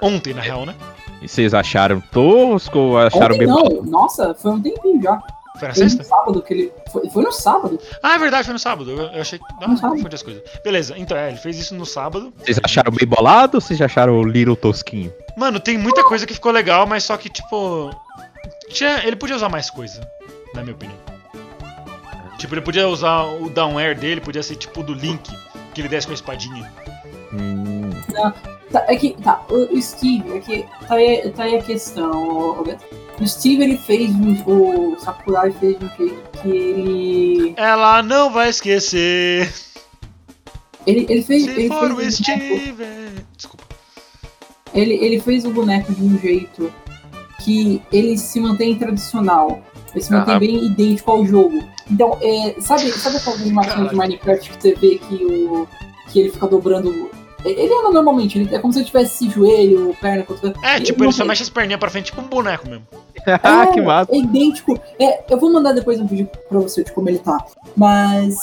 Ontem, 0.00 0.34
na 0.34 0.40
real, 0.42 0.66
né? 0.66 0.74
E 1.20 1.28
vocês 1.28 1.54
acharam 1.54 2.00
tosco 2.10 2.76
ou 2.78 2.98
acharam 2.98 3.36
Ontem 3.36 3.38
bem 3.38 3.46
não, 3.46 3.82
nossa, 3.84 4.34
foi 4.34 4.50
um 4.50 4.60
tempinho 4.60 5.00
já. 5.00 5.22
Foi 5.58 5.68
na 5.68 5.74
Foi 5.74 5.82
sexta? 5.84 6.02
no 6.02 6.08
sábado 6.08 6.42
que 6.42 6.52
ele. 6.54 6.72
Foi, 6.90 7.08
foi 7.10 7.22
no 7.22 7.30
sábado. 7.32 7.78
Ah, 8.02 8.14
é 8.14 8.18
verdade, 8.18 8.44
foi 8.44 8.52
no 8.54 8.58
sábado. 8.58 8.90
Eu, 8.90 8.98
eu 8.98 9.20
achei. 9.20 9.38
Ah, 9.60 9.68
No 9.68 9.76
sábado. 9.76 9.96
confundi 9.96 10.14
as 10.16 10.22
coisas. 10.22 10.42
Beleza, 10.64 10.94
então 10.98 11.16
é, 11.16 11.28
ele 11.28 11.36
fez 11.36 11.56
isso 11.58 11.74
no 11.76 11.86
sábado. 11.86 12.32
Vocês 12.38 12.58
acharam 12.64 12.90
bem 12.90 13.06
bolado 13.06 13.58
ou 13.58 13.60
vocês 13.60 13.80
acharam 13.80 14.18
o 14.18 14.24
Little 14.24 14.56
Tosquinho? 14.56 15.12
Mano, 15.36 15.60
tem 15.60 15.78
muita 15.78 16.02
coisa 16.02 16.26
que 16.26 16.34
ficou 16.34 16.50
legal, 16.50 16.86
mas 16.86 17.04
só 17.04 17.16
que, 17.16 17.28
tipo. 17.28 17.90
Tinha, 18.70 19.06
ele 19.06 19.14
podia 19.14 19.36
usar 19.36 19.48
mais 19.50 19.70
coisa, 19.70 20.00
na 20.54 20.62
minha 20.62 20.74
opinião. 20.74 20.98
Tipo, 22.42 22.54
ele 22.54 22.60
podia 22.60 22.88
usar 22.88 23.22
o 23.22 23.48
down 23.48 23.78
air 23.78 23.96
dele, 23.96 24.20
podia 24.20 24.42
ser 24.42 24.56
tipo 24.56 24.80
o 24.80 24.82
do 24.82 24.94
Link, 24.94 25.30
que 25.72 25.80
ele 25.80 25.88
desce 25.88 26.08
com 26.08 26.12
a 26.12 26.14
espadinha. 26.14 26.72
Hum, 27.32 27.90
Tá, 28.72 28.84
é 28.88 28.96
que. 28.96 29.12
Tá, 29.22 29.44
o, 29.48 29.76
o 29.76 29.80
Steve, 29.80 30.24
é 30.36 30.40
que. 30.40 30.64
Tá 30.88 30.94
aí, 30.96 31.30
tá 31.30 31.44
aí 31.44 31.56
a 31.56 31.62
questão. 31.62 32.64
Beto. 32.64 32.84
O 33.20 33.28
Steve 33.28 33.62
ele 33.62 33.78
fez 33.78 34.10
um. 34.10 34.32
O 34.44 34.98
Sakurai 34.98 35.52
fez 35.52 35.76
um 35.76 35.88
jeito 35.96 36.38
que 36.40 36.48
ele. 36.48 37.54
Ela 37.56 38.02
não 38.02 38.32
vai 38.32 38.48
esquecer. 38.48 39.52
Ele, 40.84 41.06
ele 41.08 41.22
fez. 41.22 41.44
Se 41.44 41.50
ele 41.50 41.68
for 41.68 41.94
fez 41.94 42.18
o 42.18 42.22
o 42.22 42.24
boneco- 42.26 42.60
Steve. 42.60 42.84
Desculpa. 43.36 43.64
Ele, 44.74 44.94
ele 44.94 45.20
fez 45.20 45.44
o 45.44 45.50
boneco 45.52 45.92
de 45.94 46.02
um 46.02 46.18
jeito 46.18 46.72
que 47.44 47.80
ele 47.92 48.18
se 48.18 48.40
mantém 48.40 48.74
tradicional. 48.74 49.62
Ele 49.94 50.02
se 50.04 50.10
mantém 50.12 50.34
Ah. 50.34 50.38
bem 50.38 50.64
idêntico 50.66 51.10
ao 51.10 51.24
jogo. 51.26 51.62
Então, 51.90 52.16
é, 52.22 52.54
sabe, 52.60 52.90
sabe 52.92 53.16
aquelas 53.16 53.40
animações 53.42 53.90
de 53.90 53.96
Minecraft 53.96 54.50
que 54.50 54.62
você 54.62 54.74
vê 54.74 54.98
que, 54.98 55.14
o, 55.24 55.68
que 56.08 56.20
ele 56.20 56.30
fica 56.30 56.46
dobrando. 56.46 57.10
Ele 57.44 57.74
anda 57.74 57.90
normalmente, 57.90 58.38
ele, 58.38 58.54
é 58.54 58.58
como 58.60 58.72
se 58.72 58.78
ele 58.78 58.86
tivesse 58.86 59.28
joelho, 59.28 59.96
perna, 60.00 60.22
cotovelo. 60.22 60.54
É, 60.64 60.78
tipo, 60.80 61.02
ele 61.02 61.12
só 61.12 61.20
não- 61.20 61.26
mexe 61.28 61.42
as 61.42 61.48
perninhas 61.50 61.80
pra 61.80 61.90
frente, 61.90 62.06
tipo 62.06 62.20
um 62.20 62.28
boneco 62.28 62.68
mesmo. 62.68 62.86
ah, 63.42 63.66
que 63.74 63.80
massa. 63.80 64.12
É 64.14 64.18
idêntico. 64.18 64.78
É, 64.98 65.24
eu 65.28 65.38
vou 65.38 65.52
mandar 65.52 65.72
depois 65.72 66.00
um 66.00 66.06
vídeo 66.06 66.28
pra 66.48 66.60
você 66.60 66.84
de 66.84 66.92
como 66.92 67.08
ele 67.08 67.18
tá. 67.18 67.44
Mas 67.76 68.36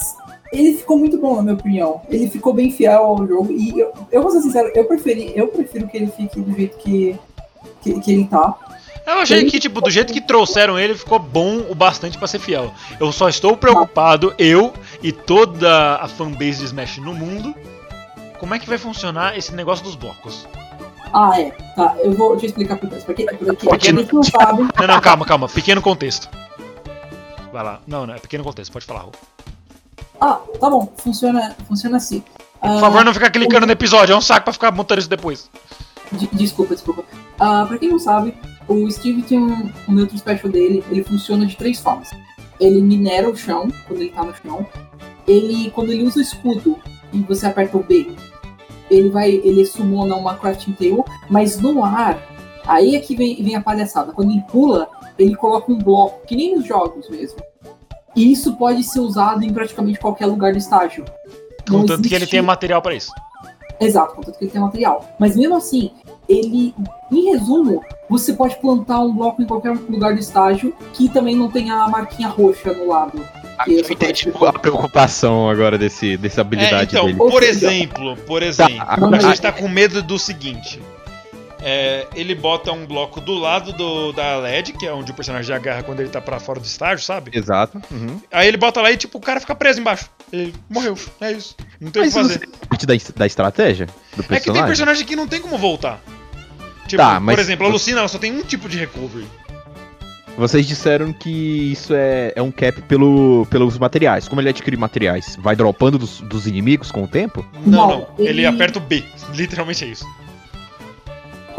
ele 0.52 0.74
ficou 0.74 0.98
muito 1.00 1.18
bom, 1.18 1.38
na 1.38 1.42
minha 1.44 1.54
opinião. 1.56 2.02
Ele 2.10 2.30
ficou 2.30 2.54
bem 2.54 2.72
fiel 2.72 3.02
ao 3.04 3.26
jogo. 3.26 3.52
E 3.54 3.80
eu, 3.80 3.92
eu 4.12 4.22
vou 4.22 4.32
ser 4.32 4.42
sincero, 4.42 4.70
eu, 4.76 4.84
preferi, 4.84 5.32
eu 5.34 5.48
prefiro 5.48 5.88
que 5.88 5.96
ele 5.98 6.08
fique 6.12 6.42
do 6.42 6.54
jeito 6.54 6.78
que, 6.78 7.16
que, 7.82 8.00
que 8.02 8.12
ele 8.12 8.26
tá. 8.26 8.54
Eu 9.10 9.20
achei 9.20 9.46
que, 9.46 9.60
tipo, 9.60 9.82
do 9.82 9.90
jeito 9.90 10.14
que 10.14 10.22
trouxeram 10.22 10.78
ele, 10.78 10.96
ficou 10.96 11.20
bom 11.20 11.66
o 11.70 11.76
bastante 11.76 12.18
pra 12.18 12.28
ser 12.28 12.40
fiel. 12.40 12.74
Eu 13.00 13.12
só 13.12 13.28
estou 13.30 13.56
preocupado, 13.58 14.34
eu 14.38 14.74
e 15.02 15.12
toda 15.12 15.96
a 15.96 16.08
fanbase 16.08 16.60
de 16.60 16.66
Smash 16.66 16.98
no 16.98 17.14
mundo, 17.14 17.54
como 18.40 18.54
é 18.54 18.60
que 18.60 18.68
vai 18.70 18.78
funcionar 18.78 19.38
esse 19.38 19.54
negócio 19.54 19.84
dos 19.84 19.96
blocos. 19.96 20.48
Ah, 21.14 21.40
é. 21.42 21.50
Tá, 21.76 21.96
eu 22.04 22.14
vou 22.14 22.38
te 22.38 22.46
explicar 22.46 22.78
por 22.78 22.88
quê. 22.90 22.98
Porque, 23.06 23.26
porque 23.26 23.68
Pequeno- 23.68 24.00
eles 24.02 24.12
não 24.12 24.24
sabem. 24.24 24.68
Não, 24.80 24.88
não, 24.88 25.02
calma, 25.02 25.26
calma. 25.26 25.50
Pequeno 25.50 25.82
contexto. 25.82 26.30
Vai 27.52 27.64
lá. 27.64 27.80
Não, 27.88 28.06
não, 28.06 28.14
é 28.14 28.20
pequeno 28.20 28.44
contexto, 28.44 28.72
pode 28.72 28.86
falar, 28.86 29.02
Rô. 29.02 29.12
Ah, 30.22 30.40
tá 30.60 30.70
bom. 30.70 30.92
Funciona, 30.98 31.56
funciona 31.68 31.98
assim. 31.98 32.24
Por 32.62 32.80
favor, 32.80 33.04
não 33.04 33.14
ficar 33.14 33.32
clicando 33.32 33.66
no 33.66 33.72
episódio, 33.72 34.14
é 34.14 34.16
um 34.18 34.22
saco 34.22 34.44
pra 34.44 34.54
ficar 34.54 34.72
montando 34.72 35.00
isso 35.00 35.10
depois. 35.10 35.50
De- 36.12 36.28
desculpa, 36.34 36.76
desculpa. 36.76 37.04
Ah, 37.40 37.66
pra 37.68 37.78
quem 37.78 37.90
não 37.90 37.98
sabe, 37.98 38.36
o 38.70 38.90
Steve 38.92 39.24
tem 39.24 39.40
um, 39.40 39.70
um 39.88 39.94
neutro 39.94 40.18
special 40.18 40.52
dele, 40.52 40.84
ele 40.90 41.04
funciona 41.04 41.46
de 41.46 41.58
três 41.58 41.80
formas. 41.80 42.10
Ele 42.60 42.82
minera 42.82 43.30
o 43.30 43.36
chão, 43.36 43.68
quando 43.88 44.02
ele 44.02 44.12
tá 44.12 44.24
no 44.24 44.34
chão. 44.36 44.66
Ele, 45.28 45.72
quando 45.72 45.92
ele 45.92 46.04
usa 46.04 46.20
o 46.20 46.22
escudo 46.22 46.78
e 47.12 47.20
você 47.22 47.48
aperta 47.48 47.78
o 47.78 47.84
B, 47.84 48.12
ele 48.90 49.10
vai, 49.10 49.30
ele 49.32 49.66
summona 49.66 50.16
uma 50.16 50.36
crafting 50.36 50.72
table, 50.74 51.04
mas 51.30 51.60
no 51.60 51.84
ar, 51.84 52.18
aí 52.66 52.96
é 52.96 53.00
que 53.00 53.16
vem, 53.16 53.42
vem 53.44 53.56
a 53.56 53.62
palhaçada. 53.62 54.12
Quando 54.12 54.32
ele 54.32 54.44
pula, 54.52 54.88
ele 55.18 55.36
coloca 55.36 55.72
um 55.72 55.78
bloco, 55.78 56.26
que 56.26 56.36
nem 56.36 56.56
nos 56.56 56.66
jogos 56.66 57.10
mesmo. 57.10 57.40
E 58.16 58.32
isso 58.32 58.56
pode 58.56 58.84
ser 58.84 59.00
usado 59.00 59.44
em 59.44 59.54
praticamente 59.54 60.00
qualquer 60.00 60.26
lugar 60.26 60.52
do 60.52 60.58
estágio. 60.58 61.06
Contanto 61.70 62.02
que 62.02 62.08
ele 62.08 62.16
existe- 62.18 62.32
tenha 62.32 62.44
material 62.44 62.82
pra 62.82 62.96
isso. 62.96 63.12
Exato, 63.80 64.16
contanto 64.16 64.38
que 64.38 64.46
ele 64.46 64.52
tem 64.52 64.60
material. 64.62 65.06
Mas 65.20 65.38
mesmo 65.38 65.56
assim, 65.56 65.92
ele, 66.30 66.74
em 67.12 67.32
resumo, 67.32 67.82
você 68.08 68.34
pode 68.34 68.56
plantar 68.62 69.00
um 69.02 69.14
bloco 69.14 69.42
em 69.42 69.46
qualquer 69.46 69.72
lugar 69.90 70.14
do 70.14 70.20
estágio 70.20 70.74
que 70.94 71.10
também 71.10 71.36
não 71.36 71.50
tenha 71.50 71.74
a 71.84 71.90
marquinha 71.90 72.28
roxa 72.30 72.72
no 72.72 72.88
lado. 72.88 73.20
Que 73.66 73.74
Eu 73.74 73.80
essa 73.82 73.92
entendi 73.92 74.32
parte- 74.32 74.56
a 74.56 74.60
preocupação 74.60 75.50
agora 75.50 75.78
desse, 75.78 76.16
dessa 76.16 76.42
habilidade 76.42 76.96
É, 76.96 77.00
então, 77.00 77.06
dele. 77.08 77.18
por 77.18 77.44
exemplo, 77.44 78.16
por 78.26 78.42
exemplo, 78.44 78.78
agora- 78.88 79.18
a 79.18 79.20
gente 79.20 79.42
tá 79.42 79.52
com 79.52 79.68
medo 79.68 80.02
do 80.02 80.18
seguinte. 80.18 80.80
É, 81.62 82.08
ele 82.16 82.34
bota 82.36 82.72
um 82.72 82.86
bloco 82.86 83.20
do 83.20 83.34
lado 83.34 83.74
do, 83.74 84.14
da 84.14 84.38
LED, 84.38 84.74
que 84.74 84.86
é 84.86 84.94
onde 84.94 85.12
o 85.12 85.14
personagem 85.14 85.54
agarra 85.54 85.84
quando 85.84 86.00
ele 86.00 86.10
tá 86.10 86.22
pra 86.22 86.40
fora 86.40 86.60
do 86.60 86.66
estágio, 86.66 87.04
sabe? 87.04 87.32
Exato. 87.34 87.82
Uhum. 87.92 88.22
Aí 88.32 88.48
ele 88.48 88.56
bota 88.58 88.82
lá 88.82 88.90
e 88.92 88.96
tipo, 88.98 89.18
o 89.18 89.22
cara 89.22 89.40
fica 89.42 89.54
preso 89.54 89.80
embaixo. 89.82 90.10
Ele 90.32 90.54
morreu. 90.70 90.98
É 91.20 91.32
isso. 91.34 91.56
Não 91.82 91.92
tem 91.92 92.04
o 92.04 92.06
que 92.06 92.12
fazer. 92.12 92.48
parte 92.70 92.86
da, 92.86 92.94
da 93.16 93.26
estratégia 93.28 93.88
do 94.16 94.22
É 94.22 94.24
que 94.24 94.28
tem 94.28 94.38
personagem? 94.40 94.68
personagem 94.68 95.06
que 95.06 95.16
não 95.16 95.28
tem 95.28 95.42
como 95.42 95.58
voltar. 95.58 96.00
Tipo, 96.88 97.04
Tá, 97.04 97.20
mas- 97.20 97.36
por 97.36 97.42
exemplo, 97.42 97.66
a 97.68 97.70
Lucina 97.70 98.00
ela 98.00 98.08
só 98.08 98.18
tem 98.18 98.32
um 98.32 98.42
tipo 98.42 98.70
de 98.70 98.78
recovery. 98.78 99.28
Vocês 100.38 100.66
disseram 100.66 101.12
que 101.12 101.74
isso 101.74 101.94
é, 101.94 102.32
é 102.34 102.42
um 102.42 102.50
cap 102.52 102.82
pelo, 102.84 103.46
pelos 103.50 103.78
materiais. 103.78 104.26
Como 104.26 104.40
ele 104.40 104.48
adquire 104.48 104.78
materiais, 104.78 105.36
vai 105.38 105.54
dropando 105.54 105.98
dos, 105.98 106.22
dos 106.22 106.48
inimigos 106.48 106.92
com 106.92 107.04
o 107.04 107.08
tempo? 107.10 107.46
Não, 107.54 107.62
Não, 107.66 107.88
não. 107.90 108.08
Ele... 108.18 108.30
ele- 108.30 108.46
aperta 108.46 108.80
o 108.80 108.82
B. 108.82 109.04
Literalmente 109.34 109.84
é 109.84 109.88
isso. 109.90 110.06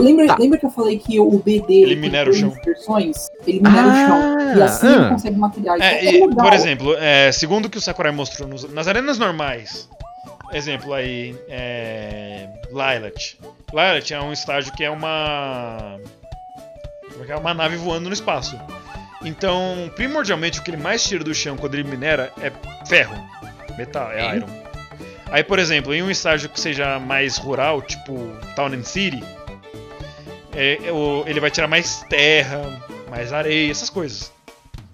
Lembra, 0.01 0.27
Tá. 0.27 0.37
lembra 0.39 0.59
que 0.59 0.67
eu 0.67 0.71
falei 0.71 0.99
que 0.99 1.19
o 1.21 1.39
B 1.39 1.61
dele 1.61 1.83
Ele 1.93 1.97
minera 1.97 2.31
o 2.31 2.33
chão. 2.33 2.55
versões? 2.65 3.29
Ele 3.47 3.61
minera 3.61 3.87
o 3.89 3.95
chão. 3.95 4.57
E 4.59 4.63
assim 4.63 4.87
Ah, 4.87 4.93
ele 4.93 5.05
ah. 5.05 5.09
consegue 5.11 5.37
materiais. 5.39 5.81
É, 5.83 6.07
É 6.07 6.15
e, 6.17 6.29
por 6.35 6.53
exemplo, 6.53 6.95
é, 6.99 7.31
segundo 7.33 7.67
o 7.67 7.71
que 7.71 7.79
o 7.79 7.81
Sakurai 7.81 8.13
mostrou 8.13 8.49
nos- 8.49 8.73
nas 8.73 8.89
arenas 8.89 9.19
normais, 9.19 9.89
exemplo 10.53 10.93
aí, 10.95 11.35
é, 11.49 12.49
Lilat. 12.71 13.37
Lilat 13.73 14.11
é 14.13 14.21
um 14.21 14.33
estágio 14.33 14.73
que 14.75 14.83
é 14.85 14.91
uma. 14.91 15.99
como 17.13 17.23
é 17.23 17.27
que 17.27 17.33
é? 17.33 17.37
Uma 17.37 17.55
nave 17.55 17.77
voando 17.77 18.09
no 18.09 18.15
espaço. 18.15 18.59
Então, 19.25 19.91
primordialmente, 19.97 20.61
o 20.61 20.63
que 20.63 20.71
ele 20.71 20.79
mais 20.83 21.03
tira 21.05 21.23
do 21.23 21.35
chão 21.35 21.57
quando 21.57 21.75
ele 21.75 21.85
minera 21.85 22.33
é 22.43 22.51
ferro, 22.87 23.15
metal, 23.77 24.11
é 24.13 24.31
Sim. 24.31 24.37
iron. 24.39 24.47
Aí, 25.31 25.45
por 25.45 25.59
exemplo, 25.59 25.95
em 25.95 26.03
um 26.03 26.11
estágio 26.11 26.49
que 26.49 26.59
seja 26.59 26.99
mais 26.99 27.37
rural, 27.37 27.81
tipo 27.83 28.15
Town 28.57 28.69
and 28.69 28.83
City, 28.83 29.23
ele 31.27 31.41
vai 31.41 31.51
tirar 31.51 31.69
mais 31.69 32.05
terra, 32.09 32.61
mais 33.09 33.33
areia, 33.33 33.71
essas 33.71 33.91
coisas. 33.91 34.33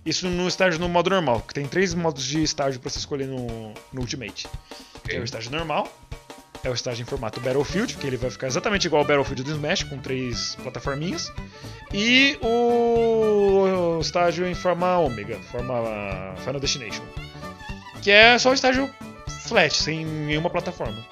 Isso 0.04 0.28
no 0.28 0.46
estágio 0.46 0.78
no 0.78 0.88
modo 0.88 1.11
normal, 1.11 1.40
que 1.40 1.52
tem 1.52 1.66
três 1.66 1.92
modos 1.92 2.25
de 2.25 2.42
estágio 2.42 2.80
pra 2.80 2.88
você 2.88 2.99
escolher 2.99 3.26
no, 3.26 3.75
no 3.92 4.00
Ultimate. 4.00 4.46
Que 5.02 5.16
é 5.16 5.20
o 5.20 5.25
estágio 5.25 5.50
normal, 5.50 5.88
é 6.62 6.70
o 6.70 6.75
estágio 6.75 7.02
em 7.02 7.06
formato 7.06 7.40
Battlefield, 7.40 7.96
que 7.96 8.06
ele 8.06 8.16
vai 8.16 8.30
ficar 8.30 8.46
exatamente 8.46 8.87
igual 8.87 9.02
ao 9.02 9.08
Battlefield 9.08 9.42
do 9.42 9.50
Smash, 9.52 9.82
com 9.85 9.99
três 9.99 10.56
plataforminhas. 10.62 11.32
E 11.92 12.38
o 12.42 13.99
estágio 14.00 14.46
em 14.46 14.54
forma 14.54 14.99
Omega, 14.99 15.38
forma 15.50 16.35
Final 16.38 16.61
Destination. 16.61 17.04
Que 18.02 18.11
é 18.11 18.38
só 18.38 18.50
o 18.50 18.54
estágio 18.54 18.88
flat, 19.46 19.75
sem 19.75 20.04
nenhuma 20.04 20.50
plataforma. 20.50 21.04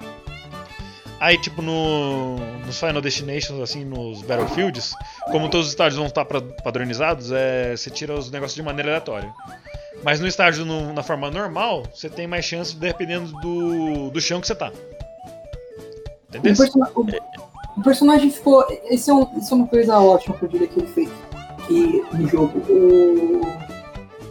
Aí, 1.19 1.37
tipo, 1.37 1.61
no, 1.61 2.35
nos 2.65 2.77
Final 2.79 3.01
Destinations, 3.01 3.61
assim, 3.61 3.85
nos 3.85 4.21
Battlefields, 4.21 4.93
como 5.31 5.49
todos 5.49 5.67
os 5.67 5.71
estágios 5.71 5.97
vão 5.97 6.07
estar 6.07 6.25
padronizados, 6.25 7.31
é, 7.31 7.75
você 7.75 7.89
tira 7.89 8.13
os 8.13 8.29
negócios 8.29 8.55
de 8.55 8.61
maneira 8.61 8.89
aleatória. 8.91 9.33
Mas 10.03 10.19
no 10.19 10.27
estágio 10.27 10.65
no- 10.65 10.91
na 10.93 11.01
forma 11.01 11.31
normal, 11.31 11.83
você 11.93 12.09
tem 12.09 12.27
mais 12.27 12.43
chance 12.45 12.75
dependendo 12.75 13.31
do, 13.39 14.09
do 14.11 14.19
chão 14.21 14.41
que 14.41 14.47
você 14.47 14.53
tá. 14.55 14.71
O, 14.71 16.37
Entendeu? 16.37 16.55
persona- 16.57 16.91
o- 16.95 17.79
o 17.79 17.83
personagem 17.83 18.29
ficou. 18.29 18.65
Esse 18.89 19.09
é, 19.09 19.13
um- 19.13 19.23
é 19.23 19.53
uma 19.53 19.67
coisa 19.67 19.97
ótima 19.97 20.35
que 20.37 20.43
eu 20.45 20.49
diria 20.49 20.67
que 20.67 20.79
ele 20.79 20.87
fez 20.87 21.09
que, 21.65 22.03
no 22.13 22.27
jogo. 22.27 22.59
O, 22.71 23.41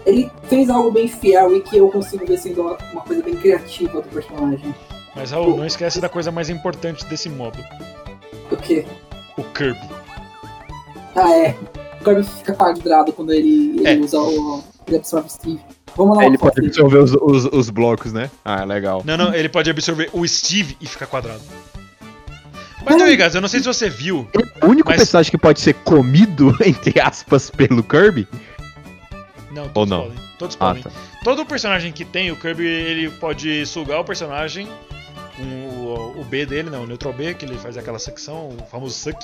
ele 0.05 0.31
fez 0.49 0.69
algo 0.69 0.93
bem 0.93 1.09
fiel 1.09 1.57
e 1.57 1.63
que 1.63 1.79
eu 1.79 1.89
consigo 1.91 2.27
ver 2.27 2.37
sendo 2.39 2.61
uma 2.93 3.03
coisa 3.03 3.23
bem 3.23 3.35
criativa 3.37 4.03
do 4.03 4.09
personagem. 4.11 4.75
Mas 5.17 5.31
Raul, 5.31 5.57
não 5.57 5.67
esquece 5.67 6.01
da 6.01 6.09
coisa 6.09 6.31
mais 6.31 6.51
importante 6.51 7.05
desse 7.07 7.29
modo: 7.29 7.59
O 8.51 8.57
quê? 8.57 8.85
o 9.37 9.43
Kirby. 9.45 9.81
Ah, 11.15 11.31
é. 11.33 11.57
O 12.01 12.05
Kirby 12.05 12.25
fica 12.25 12.53
quadrado 12.55 13.13
quando 13.13 13.33
ele, 13.33 13.77
ele 13.79 13.89
É. 13.89 13.97
usa 13.97 14.19
o. 14.19 14.63
Ele 14.87 14.97
absorve 14.97 15.29
o 15.29 15.31
Steve. 15.31 15.61
Vamos 15.97 16.17
lá, 16.17 16.27
Ele 16.27 16.37
pode 16.37 16.57
dele. 16.57 16.67
absorver 16.67 16.99
os, 16.99 17.13
os, 17.15 17.45
os 17.47 17.71
blocos, 17.71 18.13
né? 18.13 18.29
Ah, 18.45 18.65
legal. 18.65 19.03
Não, 19.05 19.17
não, 19.17 19.33
ele 19.35 19.49
pode 19.49 19.71
absorver 19.71 20.11
o 20.13 20.27
Steve 20.27 20.77
e 20.81 20.87
ficar 20.87 21.07
quadrado. 21.07 21.41
Mas, 22.85 23.01
Ai. 23.01 23.17
Guys, 23.17 23.35
eu 23.35 23.41
não 23.41 23.49
sei 23.49 23.61
se 23.61 23.67
você 23.67 23.89
viu. 23.89 24.29
Ele 24.35 24.51
é 24.61 24.67
o 24.67 24.69
único 24.69 24.89
Mas- 24.91 24.99
personagem 24.99 25.31
que 25.31 25.39
pode 25.39 25.61
ser 25.61 25.73
comido, 25.75 26.55
entre 26.67 27.01
aspas, 27.01 27.49
pelo 27.49 27.83
Kirby? 27.83 28.27
Não, 29.53 29.63
Ou 29.63 29.69
todos 29.71 29.91
não? 29.91 30.03
podem. 30.03 30.19
Todos 30.39 30.57
Ah, 30.61 30.67
podem. 30.67 30.83
tá. 30.83 30.91
Todo 31.23 31.47
personagem 31.47 31.93
que 31.93 32.05
tem, 32.05 32.31
o 32.31 32.37
Kirby 32.37 32.67
ele 32.67 33.09
pode 33.13 33.65
sugar 33.65 34.01
o 34.01 34.05
personagem 34.05 34.69
com 35.37 35.43
o, 35.43 36.21
o 36.21 36.25
B 36.25 36.47
dele, 36.47 36.71
não, 36.71 36.85
o 36.85 36.87
Neutral 36.87 37.13
B, 37.13 37.35
que 37.35 37.45
ele 37.45 37.57
faz 37.57 37.77
aquela 37.77 37.99
secção, 37.99 38.49
o 38.49 38.67
famoso 38.67 38.95
suck. 38.95 39.19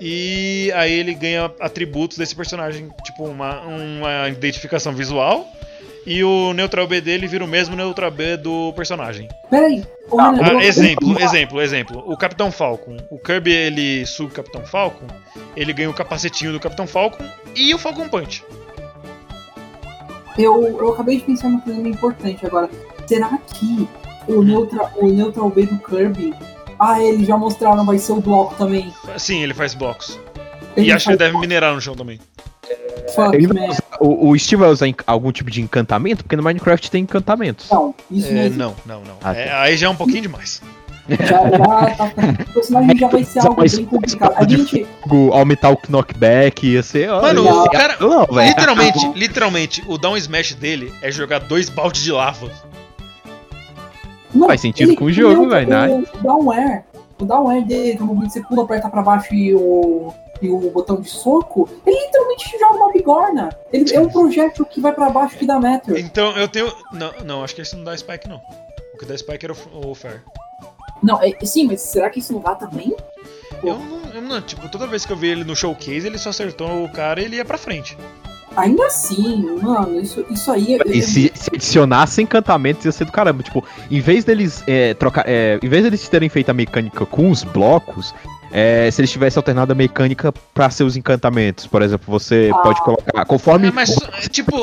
E 0.00 0.72
aí 0.74 0.92
ele 0.92 1.14
ganha 1.14 1.50
atributos 1.60 2.16
desse 2.16 2.34
personagem, 2.34 2.88
tipo 3.04 3.24
uma, 3.24 3.60
uma 3.60 4.28
identificação 4.28 4.92
visual. 4.92 5.46
E 6.06 6.24
o 6.24 6.54
Neutral 6.54 6.86
B 6.86 7.00
dele 7.02 7.26
vira 7.26 7.44
o 7.44 7.48
mesmo 7.48 7.76
Neutral 7.76 8.10
B 8.10 8.38
do 8.38 8.72
personagem. 8.72 9.28
Peraí. 9.50 9.84
Ah, 10.18 10.32
Ah, 10.40 10.64
exemplo, 10.64 11.20
exemplo, 11.20 11.60
exemplo. 11.60 12.02
O 12.10 12.16
Capitão 12.16 12.50
Falcon. 12.50 12.96
O 13.10 13.18
Kirby 13.18 13.52
ele 13.52 14.06
suga 14.06 14.30
o 14.30 14.34
Capitão 14.34 14.64
Falcon, 14.64 15.06
ele 15.54 15.74
ganha 15.74 15.90
o 15.90 15.94
capacetinho 15.94 16.52
do 16.52 16.60
Capitão 16.60 16.86
Falcon 16.86 17.22
e 17.54 17.74
o 17.74 17.78
Falcon 17.78 18.08
Punch. 18.08 18.42
Eu, 20.38 20.62
eu 20.78 20.94
acabei 20.94 21.18
de 21.18 21.24
pensar 21.24 21.50
numa 21.50 21.60
coisa 21.60 21.78
meio 21.78 21.94
importante 21.94 22.46
agora. 22.46 22.70
Será 23.06 23.36
que 23.52 23.86
o 24.28 24.42
Neutral, 24.42 24.90
o 24.96 25.06
Neutral 25.08 25.50
B 25.50 25.66
do 25.66 25.78
Kirby. 25.78 26.34
Ah, 26.78 27.02
eles 27.02 27.26
já 27.26 27.36
mostraram, 27.36 27.84
vai 27.84 27.98
ser 27.98 28.12
o 28.12 28.20
bloco 28.20 28.54
também. 28.56 28.92
Sim, 29.18 29.42
ele 29.42 29.52
faz 29.52 29.74
blocos. 29.74 30.18
Ele 30.76 30.86
e 30.86 30.92
acho 30.92 31.04
que 31.06 31.10
ele 31.10 31.18
deve 31.18 31.36
minerar 31.38 31.74
no 31.74 31.80
chão 31.80 31.94
também. 31.94 32.18
Ele 33.34 33.46
usar- 33.68 33.82
o, 34.00 34.30
o 34.30 34.38
Steve 34.38 34.60
vai 34.62 34.70
usar 34.70 34.86
algum 35.06 35.32
tipo 35.32 35.50
de 35.50 35.60
encantamento? 35.60 36.22
Porque 36.22 36.36
no 36.36 36.42
Minecraft 36.42 36.90
tem 36.90 37.02
encantamentos. 37.02 37.68
Não, 37.70 37.94
isso 38.10 38.28
É, 38.28 38.48
não. 38.48 38.74
não, 38.86 39.00
não. 39.00 39.16
Ah, 39.22 39.34
É, 39.34 39.46
tá. 39.46 39.60
aí 39.62 39.76
já 39.76 39.88
é 39.88 39.90
um 39.90 39.96
pouquinho 39.96 40.22
demais. 40.22 40.62
Já, 41.08 41.50
já 41.50 41.58
tá, 41.58 42.12
o 42.48 42.52
personagem 42.54 42.96
já 42.98 43.08
vai 43.08 43.24
ser 43.24 43.40
algo 43.40 43.60
bem 43.62 43.84
complicado. 43.84 44.34
A 44.36 44.46
gente. 44.48 44.86
O 45.10 45.32
aumentar 45.32 45.70
o 45.72 45.78
knockback 45.88 46.64
ia 46.68 46.82
ser. 46.84 47.10
ó, 47.10 47.20
Mano, 47.20 47.64
o 47.64 47.68
cara. 47.70 47.96
Não. 47.98 48.26
Literalmente, 48.46 49.12
literalmente, 49.16 49.84
o 49.88 49.98
down 49.98 50.16
smash 50.16 50.54
dele 50.54 50.92
é 51.02 51.10
jogar 51.10 51.40
dois 51.40 51.68
baldes 51.68 52.02
de 52.02 52.12
lava. 52.12 52.48
Não, 54.34 54.46
Faz 54.46 54.60
sentido 54.60 54.94
com 54.96 55.04
o 55.06 55.12
jogo, 55.12 55.46
Neutral- 55.46 55.88
velho, 55.88 56.08
O, 56.14 56.22
Downware. 56.22 56.84
O 57.20 57.24
Downware 57.24 57.64
dele, 57.66 57.96
que 57.96 58.00
é 58.00 58.04
o 58.04 58.06
movimento 58.06 58.32
que 58.32 58.38
você 58.40 58.46
pula, 58.46 58.62
aperta 58.64 58.88
pra 58.88 59.02
baixo 59.02 59.34
e 59.34 59.54
o. 59.54 60.12
E 60.42 60.48
o 60.48 60.70
botão 60.70 60.98
de 60.98 61.06
soco, 61.10 61.68
ele 61.86 62.00
literalmente 62.06 62.58
joga 62.58 62.74
uma 62.76 62.90
bigorna. 62.90 63.50
Ele 63.70 63.94
é 63.94 64.00
um 64.00 64.08
projétil 64.08 64.64
que 64.64 64.80
vai 64.80 64.90
pra 64.90 65.10
baixo 65.10 65.36
que 65.36 65.44
dá 65.44 65.60
metro. 65.60 65.98
Então 65.98 66.34
eu 66.34 66.48
tenho. 66.48 66.72
Não, 66.92 67.12
não, 67.26 67.44
acho 67.44 67.54
que 67.54 67.60
esse 67.60 67.76
não 67.76 67.84
dá 67.84 67.94
spike, 67.94 68.26
não. 68.26 68.40
O 68.94 68.98
que 68.98 69.04
dá 69.04 69.14
spike 69.18 69.44
era 69.44 69.52
o, 69.52 69.90
o 69.90 69.94
Fair. 69.94 70.22
Não, 71.02 71.22
é, 71.22 71.36
sim, 71.44 71.66
mas 71.66 71.82
será 71.82 72.08
que 72.08 72.20
isso 72.20 72.32
não 72.32 72.40
dá 72.40 72.54
também? 72.54 72.96
Eu 73.62 73.78
não, 73.78 74.00
eu 74.14 74.22
não. 74.22 74.40
Tipo, 74.40 74.66
toda 74.70 74.86
vez 74.86 75.04
que 75.04 75.12
eu 75.12 75.16
vi 75.16 75.28
ele 75.28 75.44
no 75.44 75.54
showcase, 75.54 76.06
ele 76.06 76.16
só 76.16 76.30
acertou 76.30 76.84
o 76.84 76.88
cara 76.90 77.20
e 77.20 77.26
ele 77.26 77.36
ia 77.36 77.44
pra 77.44 77.58
frente. 77.58 77.98
Ainda 78.56 78.86
assim, 78.86 79.46
mano, 79.62 80.00
isso, 80.00 80.24
isso 80.28 80.50
aí. 80.50 80.74
é- 80.74 80.78
E 80.88 81.00
se, 81.02 81.30
se 81.34 81.50
adicionasse 81.54 82.20
encantamentos 82.20 82.84
ia 82.84 82.92
ser 82.92 83.04
do 83.04 83.12
caramba. 83.12 83.42
Tipo, 83.42 83.64
em 83.90 84.00
vez 84.00 84.24
deles 84.24 84.62
é, 84.66 84.92
trocar. 84.94 85.24
É, 85.26 85.58
em 85.62 85.68
vez 85.68 85.84
deles 85.84 86.08
terem 86.08 86.28
feito 86.28 86.50
a 86.50 86.54
mecânica 86.54 87.06
com 87.06 87.30
os 87.30 87.44
blocos, 87.44 88.12
é, 88.50 88.90
se 88.90 89.00
eles 89.00 89.10
tivessem 89.10 89.38
alternado 89.38 89.72
a 89.72 89.74
mecânica 89.74 90.32
pra 90.52 90.68
seus 90.68 90.96
encantamentos. 90.96 91.66
Por 91.68 91.80
exemplo, 91.80 92.06
você 92.08 92.50
Ah. 92.52 92.58
pode 92.58 92.80
colocar. 92.82 93.24
Conforme 93.24 93.68
É, 93.68 93.70
mas, 93.70 93.90
é, 93.90 94.28
tipo. 94.28 94.56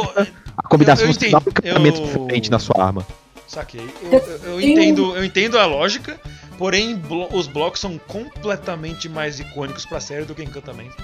a 0.58 0.68
combinação, 0.68 1.08
eu 1.08 1.14
você 1.14 1.30
dá 1.30 1.38
um 1.38 1.42
encantamento 1.48 2.02
eu- 2.02 2.06
diferente 2.06 2.52
na 2.52 2.60
sua 2.60 2.84
arma. 2.84 3.08
Saquei. 3.48 3.80
Eu, 4.04 4.12
Eu 4.12 4.20
eu- 4.20 4.40
eu 4.52 4.62
entendo, 4.62 5.16
eu 5.16 5.24
entendo 5.24 5.58
a 5.58 5.66
lógica, 5.66 6.20
porém 6.58 6.94
blo- 6.98 7.30
os 7.32 7.48
blocos 7.48 7.80
são 7.80 7.98
completamente 8.06 9.08
mais 9.08 9.40
icônicos 9.40 9.86
pra 9.86 10.02
série 10.02 10.26
do 10.26 10.36
que 10.36 10.44
encantamento. 10.44 10.96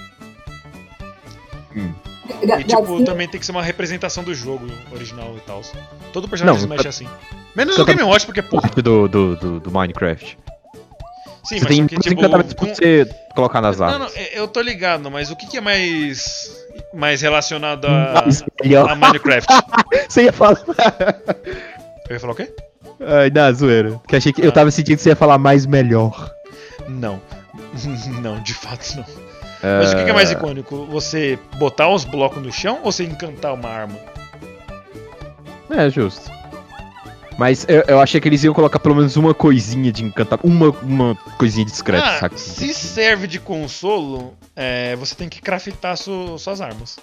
Ga- 2.45 2.59
E 2.59 2.63
tipo, 2.63 3.03
também 3.03 3.27
tem 3.27 3.39
que 3.39 3.45
ser 3.45 3.51
uma 3.51 3.63
representação 3.63 4.23
do 4.23 4.33
jogo 4.33 4.67
original 4.91 5.33
e 5.37 5.41
tal. 5.41 5.61
Todo 6.11 6.27
personagem 6.27 6.61
Não, 6.61 6.75
Smash 6.75 6.85
é 6.85 6.89
assim. 6.89 7.07
Menos 7.55 7.77
eu 7.77 7.83
o 7.83 7.85
Game 7.85 8.01
Watch, 8.03 8.25
porque, 8.25 8.41
porra. 8.41 8.61
Parte 8.63 8.81
do, 8.81 9.07
do, 9.07 9.35
do, 9.35 9.59
do 9.59 9.71
Minecraft. 9.71 10.37
Sim, 11.43 11.59
você 11.59 11.65
mas 11.65 11.67
tem 11.67 11.81
só 11.81 11.87
que, 11.89 11.95
tipo. 11.99 12.13
encantamentos 12.13 12.53
com- 12.53 12.65
você 12.73 13.05
colocar 13.35 13.59
nas 13.61 13.77
Não, 13.77 13.85
armas. 13.87 14.13
não, 14.13 14.21
é- 14.21 14.39
eu 14.39 14.47
tô 14.47 14.61
ligado, 14.61 15.11
mas 15.11 15.29
o 15.29 15.35
que, 15.35 15.45
que 15.47 15.57
é 15.57 15.61
mais. 15.61 16.49
mais 16.93 17.21
relacionado 17.21 17.85
a, 17.85 18.19
a 18.89 18.95
Minecraft? 18.95 19.47
Você 20.07 20.23
ia 20.23 20.33
falar. 20.33 20.63
Eu 22.09 22.13
ia 22.13 22.19
falar 22.19 22.33
o 22.33 22.35
quê? 22.35 22.53
Ai, 23.01 23.29
na 23.29 23.51
zoeira. 23.51 23.99
Que 24.07 24.15
achei 24.15 24.31
que 24.31 24.41
eu 24.41 24.49
Ah. 24.49 24.53
tava 24.53 24.71
sentindo 24.71 24.95
que 24.97 25.01
você 25.03 25.09
ia 25.09 25.15
falar 25.15 25.37
mais 25.37 25.65
melhor. 25.65 26.31
Não. 26.87 27.19
não, 28.21 28.41
de 28.41 28.53
fato 28.53 28.95
não. 28.97 29.05
Mas 29.63 29.93
o 29.93 29.95
que, 29.95 30.09
é 30.09 30.13
mais 30.13 30.29
icônico? 30.31 30.85
Você 30.87 31.39
botar 31.57 31.87
os 31.89 32.03
blocos 32.03 32.41
no 32.43 32.51
chão 32.51 32.79
ou 32.83 32.91
você 32.91 33.03
encantar 33.05 33.53
uma 33.53 33.69
arma? 33.69 33.97
É, 35.69 35.89
justo. 35.89 36.29
Mas 37.37 37.65
eu, 37.67 37.83
eu 37.87 37.99
achei 37.99 38.21
que 38.21 38.27
eles 38.27 38.43
iam 38.43 38.53
colocar 38.53 38.77
pelo 38.77 38.93
menos 38.95 39.15
uma 39.15 39.33
coisinha 39.33 39.91
de 39.91 40.03
encantamento. 40.03 40.45
Uma, 40.45 40.69
uma 40.81 41.15
coisinha 41.37 41.65
discreta, 41.65 42.05
Ah, 42.05 42.19
saca? 42.19 42.37
se 42.37 42.73
serve 42.73 43.25
de 43.25 43.39
consolo, 43.39 44.33
é, 44.55 44.95
você 44.97 45.15
tem 45.15 45.27
que 45.29 45.41
craftar 45.41 45.97
su- 45.97 46.37
suas 46.37 46.61
armas. 46.61 46.99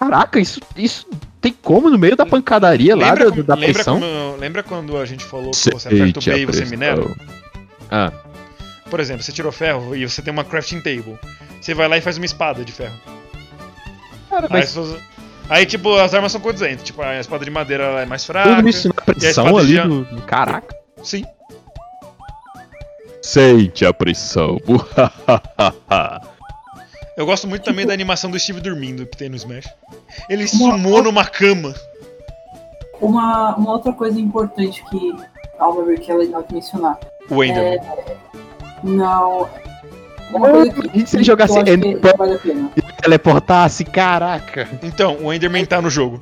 Caraca, 0.00 0.40
isso, 0.40 0.60
isso 0.76 1.06
tem 1.40 1.52
como 1.62 1.88
no 1.90 1.98
meio 1.98 2.16
da 2.16 2.26
pancadaria 2.26 2.96
lá 2.96 3.10
Lembra, 3.10 3.24
da, 3.26 3.30
como- 3.30 3.42
da 3.44 3.54
lembra, 3.54 3.74
pressão? 3.74 4.00
lembra 4.38 4.62
quando 4.64 4.96
a 4.98 5.04
gente 5.04 5.24
falou 5.24 5.52
que 5.52 5.70
você 5.70 5.88
aperta 5.88 6.18
o 6.18 6.22
B 6.24 6.38
e 6.40 6.46
você 6.46 6.64
minera? 6.64 7.04
Ah, 7.90 8.12
Por 8.90 9.00
exemplo, 9.00 9.22
você 9.22 9.32
tirou 9.32 9.50
ferro 9.50 9.94
e 9.96 10.08
você 10.08 10.20
tem 10.22 10.32
uma 10.32 10.44
crafting 10.44 10.80
table. 10.80 11.18
Você 11.60 11.74
vai 11.74 11.88
lá 11.88 11.96
e 11.96 12.00
faz 12.00 12.16
uma 12.16 12.26
espada 12.26 12.64
de 12.64 12.72
ferro. 12.72 12.94
cara, 14.30 14.44
Aí, 14.46 14.50
mas 14.50 14.68
suas- 14.70 15.00
aí, 15.48 15.64
tipo, 15.66 15.94
as 15.96 16.12
armas 16.14 16.30
são 16.32 16.40
condizentes. 16.40 16.84
Tipo, 16.84 17.02
a 17.02 17.18
espada 17.18 17.44
de 17.44 17.50
madeira 17.50 17.84
ela 17.84 18.02
é 18.02 18.06
mais 18.06 18.24
fraca. 18.24 18.56
tudo 18.56 18.68
isso 18.68 18.88
na 18.88 18.94
pressão 18.94 19.56
ali 19.56 19.80
de- 19.80 19.88
do. 19.88 20.22
Caraca. 20.22 20.76
Sim. 21.02 21.24
Sente 23.22 23.86
a 23.86 23.92
pressão. 23.94 24.58
Eu 27.16 27.24
gosto 27.24 27.46
muito 27.46 27.62
também 27.62 27.86
da 27.86 27.92
animação 27.94 28.28
do 28.30 28.38
Steve 28.38 28.60
dormindo 28.60 29.06
que 29.06 29.16
tem 29.16 29.28
no 29.28 29.36
Smash. 29.36 29.66
Ele 30.28 30.42
Uma- 30.44 30.72
sumou 30.72 31.02
numa 31.02 31.24
cama. 31.24 31.72
Uma, 33.00 33.54
uma 33.56 33.72
outra 33.72 33.92
coisa 33.92 34.20
importante 34.20 34.84
que, 34.90 35.14
ao 35.58 35.74
meu 35.74 35.86
ver, 35.86 36.00
que 36.00 36.10
é 36.10 36.14
legal 36.14 36.42
de 36.42 36.54
mencionar. 36.54 36.98
O 37.30 37.42
Enderman. 37.42 37.78
Não. 38.84 39.48
Que, 40.92 40.98
E 41.02 41.06
se 41.06 41.16
ele 41.16 41.24
jogasse 41.24 41.52
eu 41.54 41.62
acho 41.62 41.64
que 41.64 41.70
Ender- 41.72 41.98
vale. 42.16 42.40
E 42.76 42.82
teleportasse, 43.02 43.84
caraca. 43.84 44.68
Então, 44.82 45.16
o 45.22 45.32
Enderman 45.32 45.64
tá 45.64 45.80
no 45.80 45.88
jogo. 45.90 46.20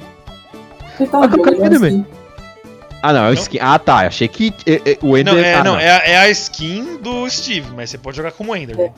Ele 1.00 1.08
tá 1.08 1.18
Ah, 1.18 1.26
no 1.26 1.36
jogo, 1.36 1.48
ele 1.48 1.62
é 1.62 1.76
assim. 1.76 2.06
Ah, 3.02 3.12
não, 3.12 3.20
é 3.20 3.22
o 3.24 3.26
Não? 3.26 3.32
skin. 3.34 3.58
Ah, 3.60 3.78
tá. 3.78 3.96
Achei 4.06 4.28
que 4.28 4.52
é, 4.66 4.92
é, 4.92 4.98
o 5.02 5.16
Ender. 5.16 5.34
Não, 5.34 5.40
é, 5.40 5.54
ah, 5.54 5.64
não, 5.64 5.78
é, 5.78 5.90
a- 5.90 6.02
é 6.06 6.16
a 6.18 6.30
skin 6.30 6.98
do 7.02 7.28
Steve, 7.28 7.66
mas 7.74 7.90
você 7.90 7.98
pode 7.98 8.16
jogar 8.16 8.32
como 8.32 8.54
Enderman. 8.54 8.92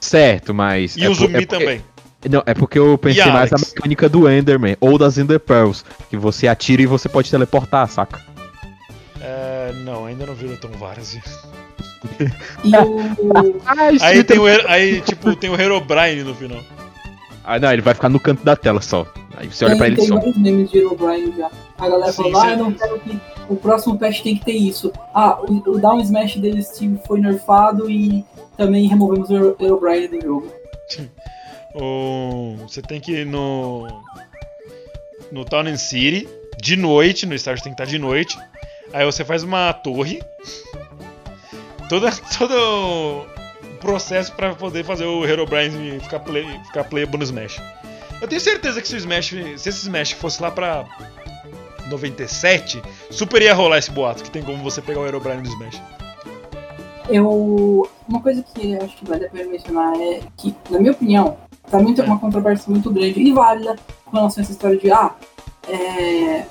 Certo, 0.00 0.52
mas. 0.52 0.96
E 0.96 1.04
é 1.04 1.08
o 1.08 1.14
Zumi 1.14 1.28
é 1.34 1.40
porque- 1.40 1.46
também. 1.46 1.82
Não, 2.28 2.42
é 2.44 2.52
porque 2.52 2.76
eu 2.78 2.98
pensei 2.98 3.30
mais 3.30 3.48
na 3.50 3.58
mecânica 3.58 4.08
do 4.08 4.28
Enderman 4.28 4.76
ou 4.80 4.98
das 4.98 5.18
Ender 5.18 5.38
Pearls, 5.38 5.84
que 6.10 6.16
você 6.16 6.48
atira 6.48 6.82
e 6.82 6.86
você 6.86 7.08
pode 7.08 7.30
teleportar, 7.30 7.88
saca? 7.88 8.20
Não, 9.72 10.04
ainda 10.06 10.26
não 10.26 10.34
viram 10.34 10.56
tão 10.56 10.70
várias. 10.72 11.14
E 11.14 12.76
o. 12.76 13.60
Aí 14.00 14.22
tem 14.24 14.38
o, 14.38 14.44
aí, 14.68 15.00
tipo, 15.00 15.34
tem 15.36 15.50
o 15.50 15.60
Herobrine 15.60 16.22
no 16.22 16.34
final. 16.34 16.60
Ah, 17.44 17.58
não, 17.58 17.72
ele 17.72 17.82
vai 17.82 17.94
ficar 17.94 18.08
no 18.08 18.20
canto 18.20 18.44
da 18.44 18.54
tela 18.54 18.80
só. 18.80 19.06
Aí 19.36 19.46
você 19.48 19.64
olha 19.64 19.72
tem, 19.72 19.78
pra 19.78 19.86
ele 19.86 19.96
tem 19.96 20.06
só. 20.06 20.16
vários 20.16 20.36
memes 20.36 20.70
de 20.70 20.78
Herobrine 20.78 21.34
já. 21.36 21.50
A 21.78 21.88
galera 21.88 22.12
Sim, 22.12 22.22
falou, 22.24 22.40
ah, 22.40 22.50
eu 22.50 22.56
não 22.58 22.72
quero 22.72 22.98
que 23.00 23.18
o 23.48 23.56
próximo 23.56 23.98
patch 23.98 24.20
tem 24.22 24.36
que 24.36 24.44
ter 24.44 24.52
isso. 24.52 24.92
Ah, 25.14 25.38
o, 25.40 25.70
o 25.70 25.78
Down 25.78 26.00
Smash 26.00 26.36
dele 26.36 26.62
Steve 26.62 27.00
foi 27.06 27.20
nerfado 27.20 27.90
e 27.90 28.24
também 28.56 28.86
removemos 28.88 29.30
o 29.30 29.34
Hero- 29.36 29.56
Herobrine 29.60 30.08
do 30.08 30.20
jogo. 30.20 30.52
Você 32.66 32.82
tem 32.82 33.00
que 33.00 33.12
ir 33.12 33.26
no. 33.26 33.86
No 35.30 35.44
Town 35.44 35.66
and 35.66 35.76
City, 35.76 36.26
de 36.60 36.74
noite, 36.74 37.26
no 37.26 37.34
estágio 37.34 37.62
tem 37.62 37.72
que 37.74 37.80
estar 37.82 37.90
de 37.90 37.98
noite. 37.98 38.38
Aí 38.92 39.04
você 39.04 39.24
faz 39.24 39.42
uma 39.42 39.72
torre. 39.72 40.22
Toda, 41.88 42.10
todo 42.38 42.54
o 42.54 43.26
processo 43.80 44.32
pra 44.32 44.54
poder 44.54 44.84
fazer 44.84 45.04
o 45.04 45.24
Herobrine 45.24 46.00
ficar, 46.00 46.20
play, 46.20 46.46
ficar 46.66 46.84
playable 46.84 47.18
no 47.18 47.24
Smash. 47.24 47.60
Eu 48.20 48.26
tenho 48.26 48.40
certeza 48.40 48.80
que 48.82 48.88
se 48.88 48.94
o 48.94 48.98
Smash. 48.98 49.28
Se 49.56 49.68
esse 49.68 49.82
Smash 49.82 50.12
fosse 50.12 50.42
lá 50.42 50.50
pra 50.50 50.84
97, 51.88 52.82
super 53.10 53.40
ia 53.42 53.54
rolar 53.54 53.78
esse 53.78 53.90
boato 53.90 54.22
que 54.22 54.30
tem 54.30 54.42
como 54.42 54.62
você 54.62 54.82
pegar 54.82 55.00
o 55.00 55.06
Herobrine 55.06 55.42
no 55.42 55.48
Smash. 55.48 55.80
Eu. 57.08 57.88
Uma 58.08 58.20
coisa 58.20 58.42
que 58.42 58.76
acho 58.76 58.96
que 58.96 59.06
vale 59.06 59.26
a 59.26 59.30
pena 59.30 59.50
mencionar 59.50 59.94
é 60.00 60.20
que, 60.36 60.54
na 60.70 60.78
minha 60.78 60.92
opinião, 60.92 61.36
tá 61.70 61.78
muito, 61.78 62.00
É. 62.02 62.04
uma 62.04 62.18
controvérsia 62.18 62.70
muito 62.70 62.90
grande 62.90 63.20
e 63.20 63.32
válida 63.32 63.76
com 64.04 64.16
relação 64.16 64.40
a 64.40 64.44
essa 64.44 64.52
história 64.52 64.78
de 64.78 64.90
ah, 64.90 65.14
é. 65.68 66.44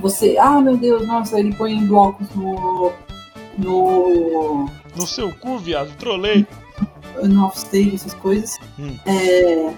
Você. 0.00 0.36
Ah 0.38 0.60
meu 0.60 0.76
Deus, 0.76 1.06
nossa, 1.06 1.38
ele 1.38 1.54
põe 1.54 1.84
blocos 1.86 2.28
no. 2.34 2.92
no. 3.58 4.68
No 4.96 5.06
seu 5.06 5.32
cu, 5.32 5.58
viado, 5.58 5.94
trolei. 5.96 6.46
no 7.22 7.46
offstage, 7.46 7.94
essas 7.94 8.14
coisas. 8.14 8.56
Hum. 8.78 8.96
É, 9.06 9.74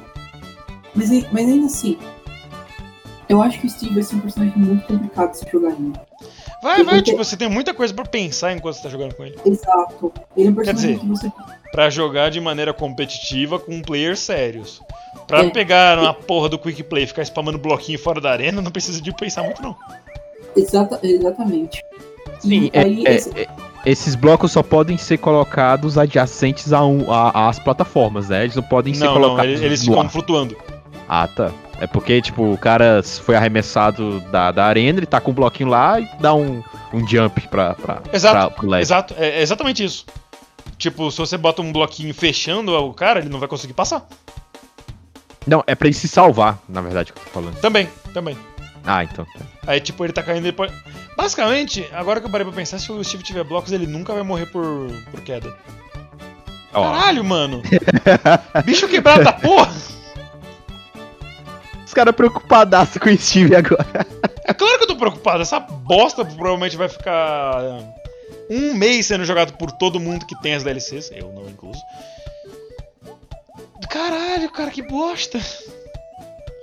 mas, 0.94 1.11
mas 1.33 1.48
ainda 1.48 1.66
assim, 1.66 1.98
eu 3.29 3.42
acho 3.42 3.61
que 3.61 3.66
o 3.66 3.70
Steve 3.70 3.94
vai 3.94 4.02
ser 4.02 4.16
um 4.16 4.20
personagem 4.20 4.57
muito 4.57 4.87
complicado 4.87 5.33
de 5.33 5.38
se 5.38 5.50
jogar 5.50 5.70
ainda. 5.70 6.05
Vai, 6.66 6.83
vai, 6.83 7.00
tipo, 7.02 7.16
você 7.18 7.37
tem 7.37 7.48
muita 7.48 7.72
coisa 7.72 7.94
pra 7.94 8.05
pensar 8.05 8.52
enquanto 8.52 8.74
você 8.76 8.83
tá 8.83 8.88
jogando 8.88 9.14
com 9.14 9.24
ele. 9.24 9.37
Exato. 9.44 10.12
Ele 10.37 10.48
é 10.48 10.50
um 10.50 10.55
personagem 10.55 10.96
dizer, 10.96 10.98
que 11.00 11.07
você. 11.07 11.33
Pra 11.70 11.88
jogar 11.90 12.31
de 12.31 12.40
maneira 12.40 12.72
competitiva 12.74 13.59
com 13.59 13.81
players 13.83 14.18
sérios. 14.20 14.81
Pra 15.29 15.44
É. 15.44 15.50
pegar 15.50 15.98
uma 15.98 16.12
porra 16.12 16.48
do 16.48 16.59
quick 16.59 16.83
play 16.83 17.05
e 17.05 17.07
ficar 17.07 17.22
spamando 17.22 17.59
bloquinho 17.59 17.98
fora 17.98 18.20
da 18.20 18.31
arena, 18.33 18.61
não 18.61 18.70
precisa 18.70 19.00
de 19.00 19.12
pensar 19.14 19.42
muito, 19.42 19.62
não. 19.62 19.76
Exata, 20.57 20.98
exatamente. 21.02 21.83
Sim, 22.40 22.70
é- 22.72 22.81
aí, 22.81 23.07
é- 23.07 23.14
esse- 23.14 23.31
é- 23.38 23.46
esses 23.85 24.14
blocos 24.14 24.52
só 24.52 24.62
podem 24.62 24.96
ser 24.98 25.18
colocados 25.18 25.96
adjacentes 25.96 26.72
a 26.72 26.85
um- 26.85 27.11
a- 27.12 27.48
às 27.48 27.59
plataformas, 27.59 28.29
né? 28.29 28.42
Eles 28.44 28.57
não 28.57 28.62
podem 28.62 28.92
ser 28.94 29.05
Não, 29.05 29.14
não, 29.14 29.20
colocados 29.22 29.50
eles, 29.52 29.62
eles 29.62 29.87
no 29.87 29.94
ficam 29.94 30.09
flutuando. 30.09 30.57
Ah, 31.09 31.29
tá. 31.29 31.50
É 31.78 31.86
porque, 31.86 32.22
tipo, 32.22 32.52
o 32.52 32.58
cara 32.58 33.02
foi 33.02 33.36
arremessado 33.36 34.20
da, 34.30 34.50
da 34.50 34.64
arena, 34.64 34.98
ele 34.98 35.06
tá 35.06 35.20
com 35.20 35.30
um 35.30 35.34
bloquinho 35.34 35.68
lá 35.68 36.00
e 36.00 36.08
dá 36.20 36.34
um, 36.34 36.62
um 36.92 37.06
jump 37.06 37.40
pra, 37.48 37.74
pra, 37.74 38.02
Exato, 38.12 38.34
pra, 38.34 38.50
pro 38.50 38.68
LED. 38.68 38.82
Exato, 38.82 39.14
é, 39.18 39.42
exatamente 39.42 39.84
isso. 39.84 40.06
Tipo, 40.78 41.10
se 41.10 41.18
você 41.18 41.36
bota 41.36 41.60
um 41.62 41.72
bloquinho 41.72 42.14
fechando 42.14 42.72
o 42.72 42.94
cara, 42.94 43.20
ele 43.20 43.28
não 43.28 43.38
vai 43.38 43.48
conseguir 43.48 43.74
passar. 43.74 44.06
Não, 45.46 45.62
é 45.66 45.74
pra 45.74 45.86
ele 45.86 45.94
se 45.94 46.08
salvar, 46.08 46.58
na 46.68 46.80
verdade, 46.80 47.12
que 47.12 47.18
eu 47.18 47.24
tô 47.24 47.30
falando. 47.30 47.60
Também, 47.60 47.88
também. 48.12 48.36
Ah, 48.84 49.04
então. 49.04 49.26
Aí, 49.66 49.80
tipo, 49.80 50.04
ele 50.04 50.12
tá 50.12 50.22
caindo 50.22 50.44
e 50.46 50.50
depois. 50.50 50.72
Basicamente, 51.16 51.86
agora 51.92 52.20
que 52.20 52.26
eu 52.26 52.30
parei 52.30 52.44
pra 52.44 52.54
pensar, 52.54 52.78
se 52.78 52.90
o 52.90 53.02
Steve 53.02 53.22
tiver 53.22 53.44
blocos, 53.44 53.72
ele 53.72 53.86
nunca 53.86 54.12
vai 54.12 54.22
morrer 54.22 54.46
por, 54.46 54.90
por 55.10 55.20
queda. 55.20 55.54
Ó, 56.72 56.82
Caralho, 56.82 57.24
mano! 57.24 57.62
Bicho 58.64 58.88
quebrado 58.88 59.24
da 59.24 59.32
porra! 59.32 59.72
Os 61.96 61.98
caras 61.98 62.14
preocupadaço 62.14 63.00
com 63.00 63.09
o 63.09 63.16
Steve 63.16 63.56
agora. 63.56 64.06
É 64.44 64.52
claro 64.52 64.76
que 64.76 64.85
eu 64.85 64.88
tô 64.88 64.96
preocupado. 64.96 65.40
Essa 65.40 65.59
bosta 65.59 66.24
provavelmente 66.24 66.76
vai 66.76 66.88
ficar 66.88 67.62
um 68.50 68.74
mês 68.74 69.06
sendo 69.06 69.24
jogado 69.24 69.54
por 69.54 69.72
todo 69.72 69.98
mundo 69.98 70.26
que 70.26 70.40
tem 70.42 70.54
as 70.54 70.62
DLCs. 70.62 71.11
Eu 71.11 71.32
não 71.32 71.48
incluso. 71.48 71.80
Caralho, 73.88 74.50
cara, 74.50 74.70
que 74.70 74.82
bosta. 74.82 75.40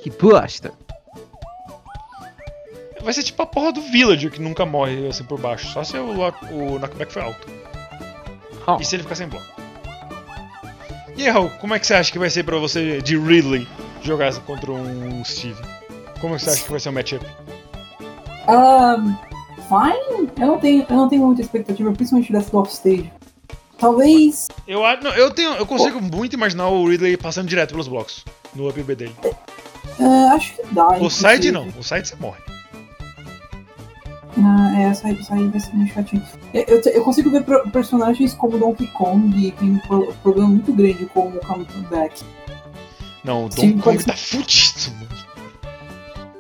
Que 0.04 0.12
bosta. 0.12 0.72
Vai 3.02 3.13
ser 3.13 3.24
tipo 3.24 3.41
a 3.41 3.46
porra 3.46 3.74
do 3.74 3.82
Villager 3.82 4.32
que 4.32 4.41
nunca 4.41 4.65
morre 4.65 5.08
assim 5.08 5.24
por 5.24 5.39
baixo. 5.39 5.67
Só 5.74 5.84
se 5.84 5.98
o, 5.98 6.12
o 6.52 6.80
knockback 6.80 7.12
foi 7.12 7.24
alto. 7.24 7.48
Oh. 8.67 8.78
E 8.80 8.86
se 8.86 8.96
ele 8.96 9.04
ficar 9.04 9.15
sem 9.15 9.28
bloco. 9.28 9.46
E 11.17 11.24
aí, 11.24 11.30
Raul, 11.30 11.50
como 11.60 11.74
é 11.74 11.80
que 11.80 11.88
você 11.88 11.96
acha 11.96 12.12
que 12.12 12.19
vai 12.19 12.30
ser 12.30 12.43
pra 12.43 12.58
você 12.58 13.02
de 13.02 13.17
Ridley 13.17 13.67
jogar 14.04 14.34
contra 14.42 14.72
um 14.72 15.24
Steve? 15.24 15.60
Como 16.22 16.38
você 16.38 16.50
acha 16.50 16.63
que 16.63 16.72
vai 16.72 16.80
ser 16.80 16.89
o 16.89 16.94
matchup? 16.94 17.26
Ah, 18.48 18.98
fine. 19.58 20.30
Eu 20.39 20.48
não 20.48 20.60
tenho, 20.60 20.86
eu 20.89 20.96
não 20.96 21.10
tenho 21.10 21.26
muita 21.26 21.42
expectativa, 21.42 21.92
principalmente 21.92 22.32
dessa 22.32 22.50
do 22.52 22.58
offstage. 22.60 23.12
Talvez. 23.78 24.48
Eu, 24.68 24.82
não, 25.02 25.12
eu, 25.12 25.32
tenho, 25.32 25.54
eu 25.56 25.66
consigo 25.66 26.00
muito 26.02 26.34
imaginar 26.34 26.70
o 26.70 26.88
Ridley 26.88 27.18
passando 27.18 27.48
direto 27.48 27.72
pelos 27.72 27.88
blocos 27.88 28.24
no 28.56 28.70
UPB 28.70 28.96
dele. 28.96 29.16
ah, 30.00 30.34
acho 30.36 30.56
que 30.56 30.62
dá. 30.74 30.88
O 31.00 31.10
side 31.10 31.52
não, 31.52 31.68
o 31.78 31.84
side 31.84 32.08
você 32.08 32.16
morre. 32.16 32.39
Ah, 34.38 34.80
é, 34.80 34.84
essa 34.86 35.08
aí, 35.08 35.18
essa 35.20 35.34
aí 35.36 35.48
vai 35.48 35.60
ser 35.60 35.76
meio 35.76 35.94
chatinho. 35.94 36.24
Eu, 36.54 36.63
eu, 36.63 36.82
eu 36.92 37.04
consigo 37.04 37.30
ver 37.30 37.44
pro- 37.44 37.70
personagens 37.70 38.34
como 38.34 38.58
Donkey 38.58 38.88
Kong 38.88 39.48
e 39.48 39.52
tem 39.52 39.72
um 39.72 39.78
pro- 39.80 40.13
problema 40.24 40.50
muito 40.50 40.74
grande 40.74 41.06
com 41.08 41.28
o 41.28 41.39
comeback. 41.39 42.24
Não, 43.24 43.46
o 43.46 43.50
Donkey 43.50 43.74
Kong 43.82 44.04
tá 44.04 44.16
fudido, 44.16 44.92
mano. 45.00 45.24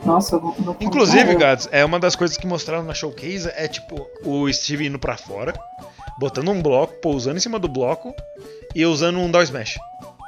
Nossa, 0.05 0.35
o 0.37 0.39
Donkey 0.39 0.63
Kong. 0.63 0.85
Inclusive, 0.85 1.31
Ah, 1.31 1.35
Gads, 1.35 1.69
é 1.71 1.83
uma 1.85 1.99
das 1.99 2.15
coisas 2.15 2.35
que 2.37 2.45
mostraram 2.45 2.83
na 2.83 2.93
showcase 2.93 3.49
é 3.55 3.67
tipo 3.67 4.05
o 4.25 4.51
Steve 4.51 4.85
indo 4.87 4.99
pra 4.99 5.15
fora, 5.17 5.53
botando 6.19 6.51
um 6.51 6.61
bloco, 6.61 6.93
pousando 7.01 7.37
em 7.37 7.39
cima 7.39 7.57
do 7.57 7.67
bloco 7.69 8.13
e 8.75 8.85
usando 8.85 9.19
um 9.19 9.31
down 9.31 9.43
smash 9.43 9.77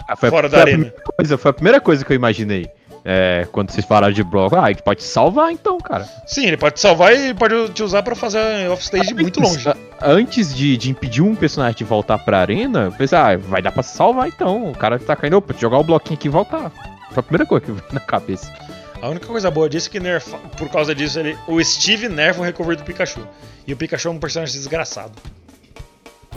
Ah, 0.07 0.15
foi, 0.15 0.29
a- 0.29 0.31
fora 0.31 0.49
foi 0.49 0.57
da 0.57 0.63
a 0.63 0.67
arena. 0.67 0.93
coisa, 1.17 1.37
foi 1.37 1.51
a 1.51 1.53
primeira 1.53 1.81
coisa 1.81 2.05
que 2.05 2.11
eu 2.11 2.15
imaginei. 2.15 2.69
É, 3.07 3.47
quando 3.51 3.69
vocês 3.69 3.85
falaram 3.85 4.11
de 4.11 4.23
bloco. 4.23 4.55
Ah, 4.55 4.71
ele 4.71 4.81
pode 4.81 5.01
te 5.01 5.05
salvar 5.05 5.51
então, 5.51 5.77
cara. 5.77 6.09
Sim, 6.25 6.47
ele 6.47 6.57
pode 6.57 6.75
te 6.75 6.81
salvar 6.81 7.15
e 7.15 7.35
pode 7.35 7.69
te 7.69 7.83
usar 7.83 8.01
pra 8.01 8.15
fazer 8.15 8.67
offstage 8.71 9.13
muito 9.13 9.39
longe. 9.39 9.63
Antes 10.01 10.53
de, 10.55 10.75
de 10.75 10.89
impedir 10.89 11.21
um 11.21 11.35
personagem 11.35 11.77
de 11.77 11.83
voltar 11.83 12.17
pra 12.17 12.39
arena, 12.39 12.85
eu 12.85 12.91
pensei, 12.91 13.15
ah, 13.15 13.37
vai 13.37 13.61
dar 13.61 13.71
pra 13.71 13.83
salvar 13.83 14.27
então. 14.27 14.71
O 14.71 14.75
cara 14.75 14.97
tá 14.97 15.15
caindo, 15.15 15.37
opa, 15.37 15.53
jogar 15.53 15.77
o 15.77 15.83
bloquinho 15.83 16.17
aqui 16.17 16.27
e 16.27 16.31
voltar. 16.31 16.71
Foi 17.11 17.19
a 17.19 17.23
primeira 17.23 17.45
coisa 17.45 17.63
que 17.63 17.71
veio 17.71 17.85
na 17.91 17.99
cabeça. 17.99 18.51
A 18.99 19.07
única 19.07 19.27
coisa 19.27 19.51
boa 19.51 19.69
disso 19.69 19.87
é 19.87 19.91
que 19.91 19.99
nerfa, 19.99 20.37
por 20.57 20.67
causa 20.69 20.95
disso 20.95 21.19
ele, 21.19 21.37
o 21.47 21.63
Steve 21.63 22.09
nerfa 22.09 22.41
o 22.41 22.43
recovery 22.43 22.77
do 22.77 22.83
Pikachu. 22.83 23.27
E 23.67 23.71
o 23.71 23.77
Pikachu 23.77 24.07
é 24.07 24.11
um 24.11 24.19
personagem 24.19 24.55
desgraçado. 24.55 25.13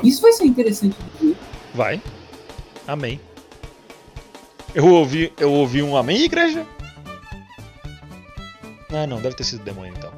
Isso 0.05 0.21
vai 0.21 0.33
ser 0.33 0.45
interessante. 0.45 0.95
Vai. 1.75 2.01
Amém. 2.87 3.19
Eu 4.79 4.87
ouvi, 4.95 5.33
eu 5.41 5.53
ouvi 5.53 5.83
um 5.83 5.97
amém, 5.97 6.23
igreja? 6.23 6.65
Ah, 8.93 9.09
não, 9.09 9.21
deve 9.21 9.35
ter 9.35 9.43
sido 9.43 9.65
demônio 9.65 9.93
então. 9.99 10.13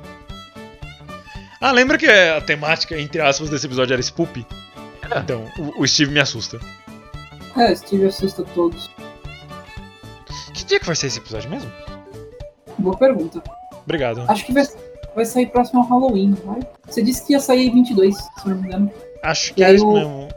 Ah, 1.62 1.72
lembra 1.72 1.96
que 1.96 2.06
a 2.06 2.42
temática, 2.42 3.00
entre 3.00 3.22
aspas, 3.22 3.48
desse 3.48 3.64
episódio 3.64 3.94
era 3.94 4.02
Spoopy? 4.02 4.46
Então, 5.16 5.46
o, 5.58 5.80
o 5.82 5.88
Steve 5.88 6.12
me 6.12 6.20
assusta. 6.20 6.60
É, 7.56 7.74
Steve 7.74 8.04
assusta 8.04 8.44
todos. 8.54 8.90
Que 10.52 10.62
dia 10.66 10.78
que 10.78 10.84
vai 10.84 10.94
ser 10.94 11.06
esse 11.06 11.20
episódio 11.20 11.48
mesmo? 11.48 11.72
Boa 12.78 12.98
pergunta. 12.98 13.42
Obrigado. 13.82 14.26
Acho 14.28 14.44
que 14.44 14.52
vai, 14.52 14.64
vai 15.16 15.24
sair 15.24 15.46
próximo 15.46 15.80
ao 15.80 15.86
Halloween, 15.88 16.36
vai? 16.44 16.60
Você 16.86 17.02
disse 17.02 17.26
que 17.26 17.32
ia 17.32 17.40
sair 17.40 17.70
22, 17.70 18.14
se 18.14 18.46
não 18.46 18.56
me 18.58 18.66
engano. 18.68 18.92
Acho 19.22 19.54
que 19.54 19.62
E 19.62 19.64
é 19.64 19.72
isso 19.72 19.88
o- 19.88 19.94
mesmo. 19.94 20.28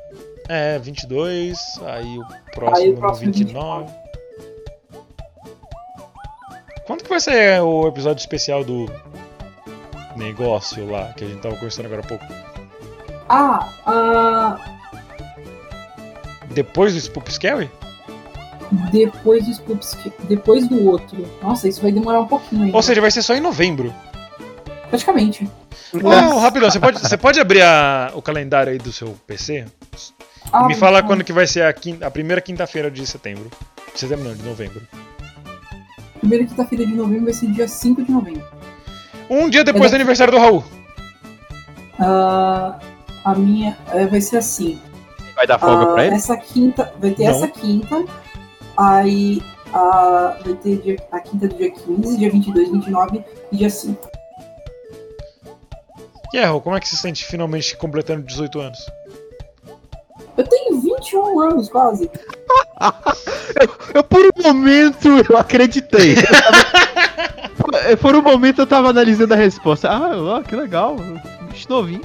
É, 0.47 0.79
22, 0.79 1.57
aí 1.87 2.17
o 2.19 2.25
próximo, 2.55 2.77
Aí 2.87 2.89
o 2.93 2.95
próximo 2.97 3.33
29. 3.33 4.02
Quando 6.85 7.03
que 7.03 7.09
vai 7.09 7.19
ser 7.19 7.61
o 7.61 7.87
episódio 7.87 8.19
especial 8.19 8.63
do 8.63 8.85
negócio 10.15 10.89
lá, 10.89 11.13
que 11.13 11.23
a 11.23 11.27
gente 11.27 11.41
tava 11.41 11.55
conversando 11.55 11.85
agora 11.85 12.01
há 12.01 12.05
pouco? 12.07 12.25
Ah, 13.29 13.69
ah, 13.85 14.57
Depois 16.51 16.93
do 16.93 16.99
Spoop 16.99 17.31
Scary? 17.31 17.69
depois 18.91 19.45
do 19.45 19.51
Spoops, 19.53 19.95
depois 20.23 20.67
do 20.67 20.87
outro. 20.89 21.27
Nossa, 21.43 21.67
isso 21.67 21.79
vai 21.81 21.91
demorar 21.91 22.21
um 22.21 22.27
pouquinho 22.27 22.63
ainda. 22.65 22.75
Ou 22.75 22.81
seja, 22.81 22.99
vai 22.99 23.11
ser 23.11 23.21
só 23.21 23.35
em 23.35 23.39
novembro. 23.39 23.93
Praticamente. 24.89 25.47
Oh, 25.93 26.39
rapidão, 26.39 26.71
você 26.71 26.79
pode, 26.79 26.99
você 26.99 27.15
pode 27.17 27.39
abrir 27.39 27.61
a- 27.61 28.11
o 28.15 28.21
calendário 28.21 28.71
aí 28.73 28.79
do 28.79 28.91
seu 28.91 29.15
PC? 29.27 29.65
Ah, 30.51 30.67
Me 30.67 30.73
fala 30.75 30.99
então, 30.99 31.07
quando 31.07 31.23
que 31.23 31.31
vai 31.31 31.45
ser 31.45 31.63
a, 31.63 31.71
quin- 31.73 31.99
a 32.01 32.09
primeira 32.09 32.41
quinta-feira 32.41 32.89
de 32.89 33.05
setembro. 33.05 33.49
De 33.93 33.99
setembro 33.99 34.25
não, 34.25 34.35
de 34.35 34.41
novembro. 34.43 34.81
Primeira 36.23 36.45
quinta-feira 36.45 36.85
de 36.85 36.93
novembro 36.95 37.25
vai 37.25 37.33
ser 37.33 37.47
dia 37.51 37.67
5 37.67 38.01
de 38.01 38.09
novembro. 38.09 38.47
Um 39.29 39.49
dia 39.49 39.61
depois 39.61 39.81
do 39.83 39.87
Exato. 39.87 39.95
aniversário 39.95 40.31
do 40.31 40.39
Raul. 40.39 40.63
Ah, 41.99 42.79
a 43.25 43.35
minha 43.35 43.77
é, 43.91 44.07
vai 44.07 44.21
ser 44.21 44.37
assim. 44.37 44.79
Vai 45.35 45.45
dar 45.45 45.59
folga 45.59 45.83
Ah, 45.83 45.93
pra 45.93 46.05
ele? 46.05 46.15
Essa 46.15 46.37
quinta, 46.37 46.93
vai 46.97 47.11
ter 47.11 47.25
Não. 47.25 47.31
essa 47.31 47.47
quinta, 47.49 48.05
aí 48.77 49.41
ah, 49.73 50.37
vai 50.45 50.53
ter 50.53 50.77
dia- 50.81 51.07
a 51.11 51.19
quinta 51.19 51.45
do 51.49 51.55
dia 51.57 51.71
15, 51.71 52.17
dia 52.17 52.31
22, 52.31 52.69
29 52.71 53.21
e 53.51 53.57
dia 53.57 53.69
5. 53.69 54.07
E 56.33 56.37
é, 56.37 56.45
Raul, 56.45 56.61
como 56.61 56.77
é 56.77 56.79
que 56.79 56.87
se 56.87 56.95
sente 56.95 57.25
finalmente 57.25 57.75
completando 57.75 58.23
18 58.23 58.61
anos? 58.61 58.79
Eu 60.37 60.47
tenho 60.47 60.79
21 60.79 61.41
anos 61.41 61.67
quase. 61.67 62.09
Eu, 63.93 64.03
por 64.03 64.21
um 64.25 64.43
momento, 64.43 65.07
eu 65.29 65.37
acreditei. 65.37 66.13
Eu 66.13 66.23
tava- 67.71 67.97
por 68.01 68.15
um 68.15 68.21
momento, 68.21 68.59
eu 68.61 68.67
tava 68.67 68.89
analisando 68.89 69.33
a 69.33 69.37
resposta. 69.37 69.89
Ah, 69.89 70.43
que 70.47 70.55
legal. 70.55 70.95
Bicho 71.51 71.67
novinho. 71.69 72.01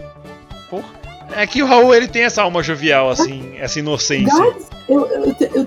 É 1.33 1.47
que 1.47 1.63
o 1.63 1.67
Raul 1.67 1.95
ele 1.95 2.09
tem 2.09 2.23
essa 2.23 2.43
alma 2.43 2.63
jovial, 2.63 3.11
assim, 3.11 3.55
essa 3.59 3.79
inocência. 3.79 4.33
Guys, 4.35 4.67
eu, 4.89 5.07
eu, 5.07 5.25
eu, 5.55 5.67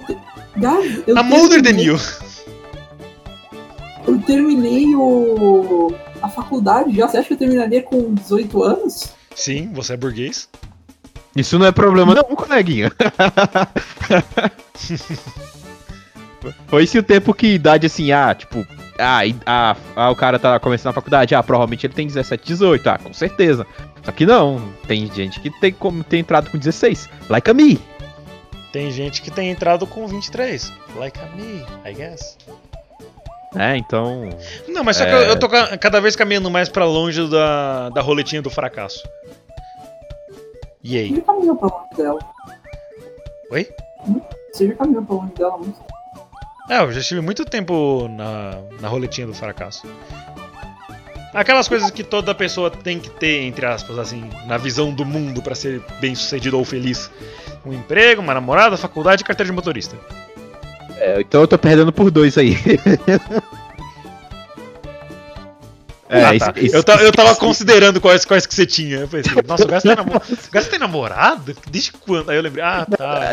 guys, 0.58 1.04
eu 1.08 1.18
A 1.18 1.24
Mulder 1.24 1.60
than 1.62 1.64
terminei- 1.66 1.86
you. 1.86 2.00
Eu 4.08 4.18
terminei 4.24 4.96
o, 4.96 5.94
a 6.22 6.28
faculdade 6.30 6.96
já. 6.96 7.08
Você 7.08 7.18
acha 7.18 7.28
que 7.28 7.34
eu 7.34 7.38
terminaria 7.38 7.84
com 7.84 8.14
18 8.16 8.64
anos? 8.64 9.14
Sim, 9.36 9.70
você 9.74 9.94
é 9.94 9.98
burguês. 9.98 10.50
Isso 11.36 11.58
não 11.58 11.66
é 11.66 11.72
problema 11.72 12.14
não, 12.14 12.24
coleguinha. 12.36 12.92
Foi 16.68 16.84
esse 16.84 16.98
o 16.98 17.04
tempo 17.04 17.34
que 17.34 17.48
idade 17.54 17.86
assim, 17.86 18.12
ah, 18.12 18.34
tipo, 18.34 18.66
ah, 18.98 19.20
ah, 19.46 19.76
ah, 19.96 20.10
o 20.10 20.16
cara 20.16 20.40
tá 20.40 20.60
começando 20.60 20.90
a 20.90 20.94
faculdade, 20.94 21.36
ah, 21.36 21.44
provavelmente 21.44 21.86
ele 21.86 21.94
tem 21.94 22.08
17, 22.08 22.44
18, 22.46 22.88
ah, 22.90 22.98
com 22.98 23.14
certeza. 23.14 23.66
Só 24.04 24.12
que 24.12 24.26
não, 24.26 24.60
tem 24.88 25.12
gente 25.14 25.40
que 25.40 25.52
tem 25.60 25.72
como 25.72 26.04
ter 26.04 26.18
entrado 26.18 26.50
com 26.50 26.58
16, 26.58 27.08
like 27.30 27.50
a 27.50 27.54
me. 27.54 27.80
Tem 28.74 28.90
gente 28.90 29.22
que 29.22 29.30
tem 29.30 29.50
entrado 29.52 29.86
com 29.86 30.08
23. 30.08 30.72
Like 30.96 31.20
a 31.20 31.26
me, 31.36 31.64
I 31.86 31.94
guess. 31.94 32.38
É, 33.56 33.76
então, 33.78 34.30
Não, 34.70 34.82
mas 34.84 34.96
só 34.98 35.04
que 35.04 35.12
É. 35.12 35.14
eu, 35.14 35.22
eu 35.24 35.36
tô 35.40 35.50
ca- 35.50 35.78
cada 35.78 36.00
vez 36.00 36.16
caminhando 36.16 36.50
mais 36.50 36.70
pra 36.70 36.86
longe 36.86 37.30
da, 37.30 37.90
da 37.90 38.02
roletinha 38.02 38.42
do 38.42 38.50
fracasso. 38.50 39.04
E 40.84 40.98
aí? 40.98 41.10
Você 41.10 41.16
já 41.16 41.22
caminhou 41.22 41.56
pra 41.56 41.68
longe 41.68 41.96
dela. 41.96 42.20
Oi? 43.52 43.68
Você 44.52 44.68
já 44.68 44.76
caminhou 44.76 45.04
pra 45.04 45.16
longe 45.16 45.34
dela 45.34 45.58
muito. 45.58 45.80
É, 46.70 46.82
eu 46.82 46.92
já 46.92 47.00
estive 47.02 47.22
muito 47.22 47.44
tempo 47.46 48.08
na, 48.10 48.58
na 48.80 48.88
roletinha 48.88 49.28
do 49.28 49.34
fracasso. 49.34 49.86
Aquelas 51.34 51.68
coisas 51.68 51.90
que 51.92 52.04
toda 52.04 52.36
pessoa 52.36 52.70
tem 52.70 53.00
que 53.00 53.10
ter, 53.10 53.44
entre 53.44 53.66
aspas, 53.66 53.98
assim, 53.98 54.30
na 54.46 54.58
visão 54.58 54.94
do 54.94 55.06
mundo 55.06 55.42
pra 55.42 55.56
ser 55.56 55.82
bem 56.00 56.14
sucedido 56.14 56.58
ou 56.58 56.66
feliz. 56.66 57.10
Um 57.66 57.74
emprego, 57.74 58.22
uma 58.22 58.34
namorada, 58.34 58.76
faculdade 58.76 59.22
e 59.22 59.26
carteira 59.26 59.50
de 59.50 59.56
motorista. 59.56 59.96
é, 60.98 61.22
então 61.22 61.42
eu 61.42 61.48
tô 61.48 61.58
perdendo 61.58 61.94
por 61.94 62.12
dois 62.12 62.38
aí. 62.38 62.56
é, 66.12 66.24
Ah, 66.26 66.40
tá. 66.40 66.54
isso- 66.60 66.76
eu, 66.76 66.84
eu 67.00 67.12
tava 67.12 67.36
considerando 67.36 68.00
quais, 68.02 68.26
quais 68.26 68.46
que 68.46 68.54
você 68.54 68.66
tinha. 68.66 68.98
Eu 69.00 69.08
pensei, 69.08 69.34
nossa, 69.48 69.64
o 69.64 69.68
Gás 69.68 69.82
tem, 69.84 69.96
namo... 69.96 70.16
o 70.18 70.52
Gás 70.52 70.68
tem 70.68 70.78
namorado? 70.80 71.56
Desde 71.70 71.92
quando? 71.94 72.30
Aí 72.30 72.38
eu 72.38 72.42
lembrei, 72.44 72.64
ah, 72.64 72.86
tá. 72.86 73.32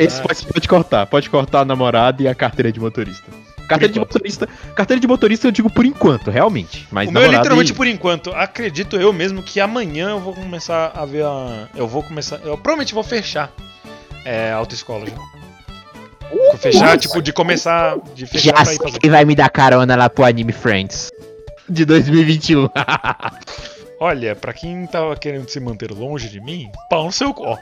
Esse 0.00 0.22
pode, 0.22 0.46
pode 0.46 0.68
cortar, 0.68 1.06
pode 1.06 1.28
cortar 1.28 1.60
a 1.60 1.64
namorada 1.64 2.22
e 2.22 2.28
a 2.28 2.34
carteira 2.34 2.70
de 2.72 2.78
motorista. 2.80 3.24
Carteira 3.68 3.92
de 3.94 3.98
motorista, 4.00 4.48
carteira 4.74 5.00
de 5.00 5.06
motorista 5.06 5.46
eu 5.46 5.50
digo 5.52 5.70
por 5.70 5.86
enquanto, 5.86 6.30
realmente. 6.30 6.86
Mas 6.90 7.08
o 7.08 7.12
meu 7.12 7.22
é 7.22 7.28
literalmente 7.28 7.72
e- 7.72 7.74
por 7.74 7.86
enquanto. 7.86 8.30
Acredito 8.34 8.96
eu 8.96 9.12
mesmo 9.12 9.42
que 9.42 9.60
amanhã 9.60 10.10
eu 10.10 10.20
vou 10.20 10.34
começar 10.34 10.92
a 10.94 11.04
ver 11.06 11.24
a. 11.24 11.68
Eu 11.74 11.86
vou 11.88 12.02
começar. 12.02 12.36
Eu 12.44 12.58
provavelmente 12.58 12.92
vou 12.92 13.02
fechar 13.04 13.50
é, 14.24 14.52
a 14.52 14.56
autoescola 14.56 15.06
já. 15.06 15.14
Vou 16.28 16.56
fechar, 16.58 16.98
tipo, 16.98 17.20
de 17.22 17.32
começar. 17.32 17.94
De 18.14 18.26
fechar 18.26 18.56
Já 18.58 18.64
sei 18.64 18.78
fazer. 18.78 18.98
que 18.98 19.08
vai 19.10 19.24
me 19.24 19.34
dar 19.34 19.48
carona 19.50 19.94
lá 19.96 20.08
pro 20.10 20.24
Anime 20.24 20.52
Friends. 20.52 21.10
De 21.72 21.84
2021. 21.84 22.68
Olha, 23.98 24.34
pra 24.36 24.52
quem 24.52 24.86
tava 24.86 25.16
querendo 25.16 25.48
se 25.48 25.58
manter 25.60 25.90
longe 25.92 26.28
de 26.28 26.40
mim, 26.40 26.70
pau 26.90 27.04
no 27.06 27.12
seu 27.12 27.32
cu. 27.32 27.56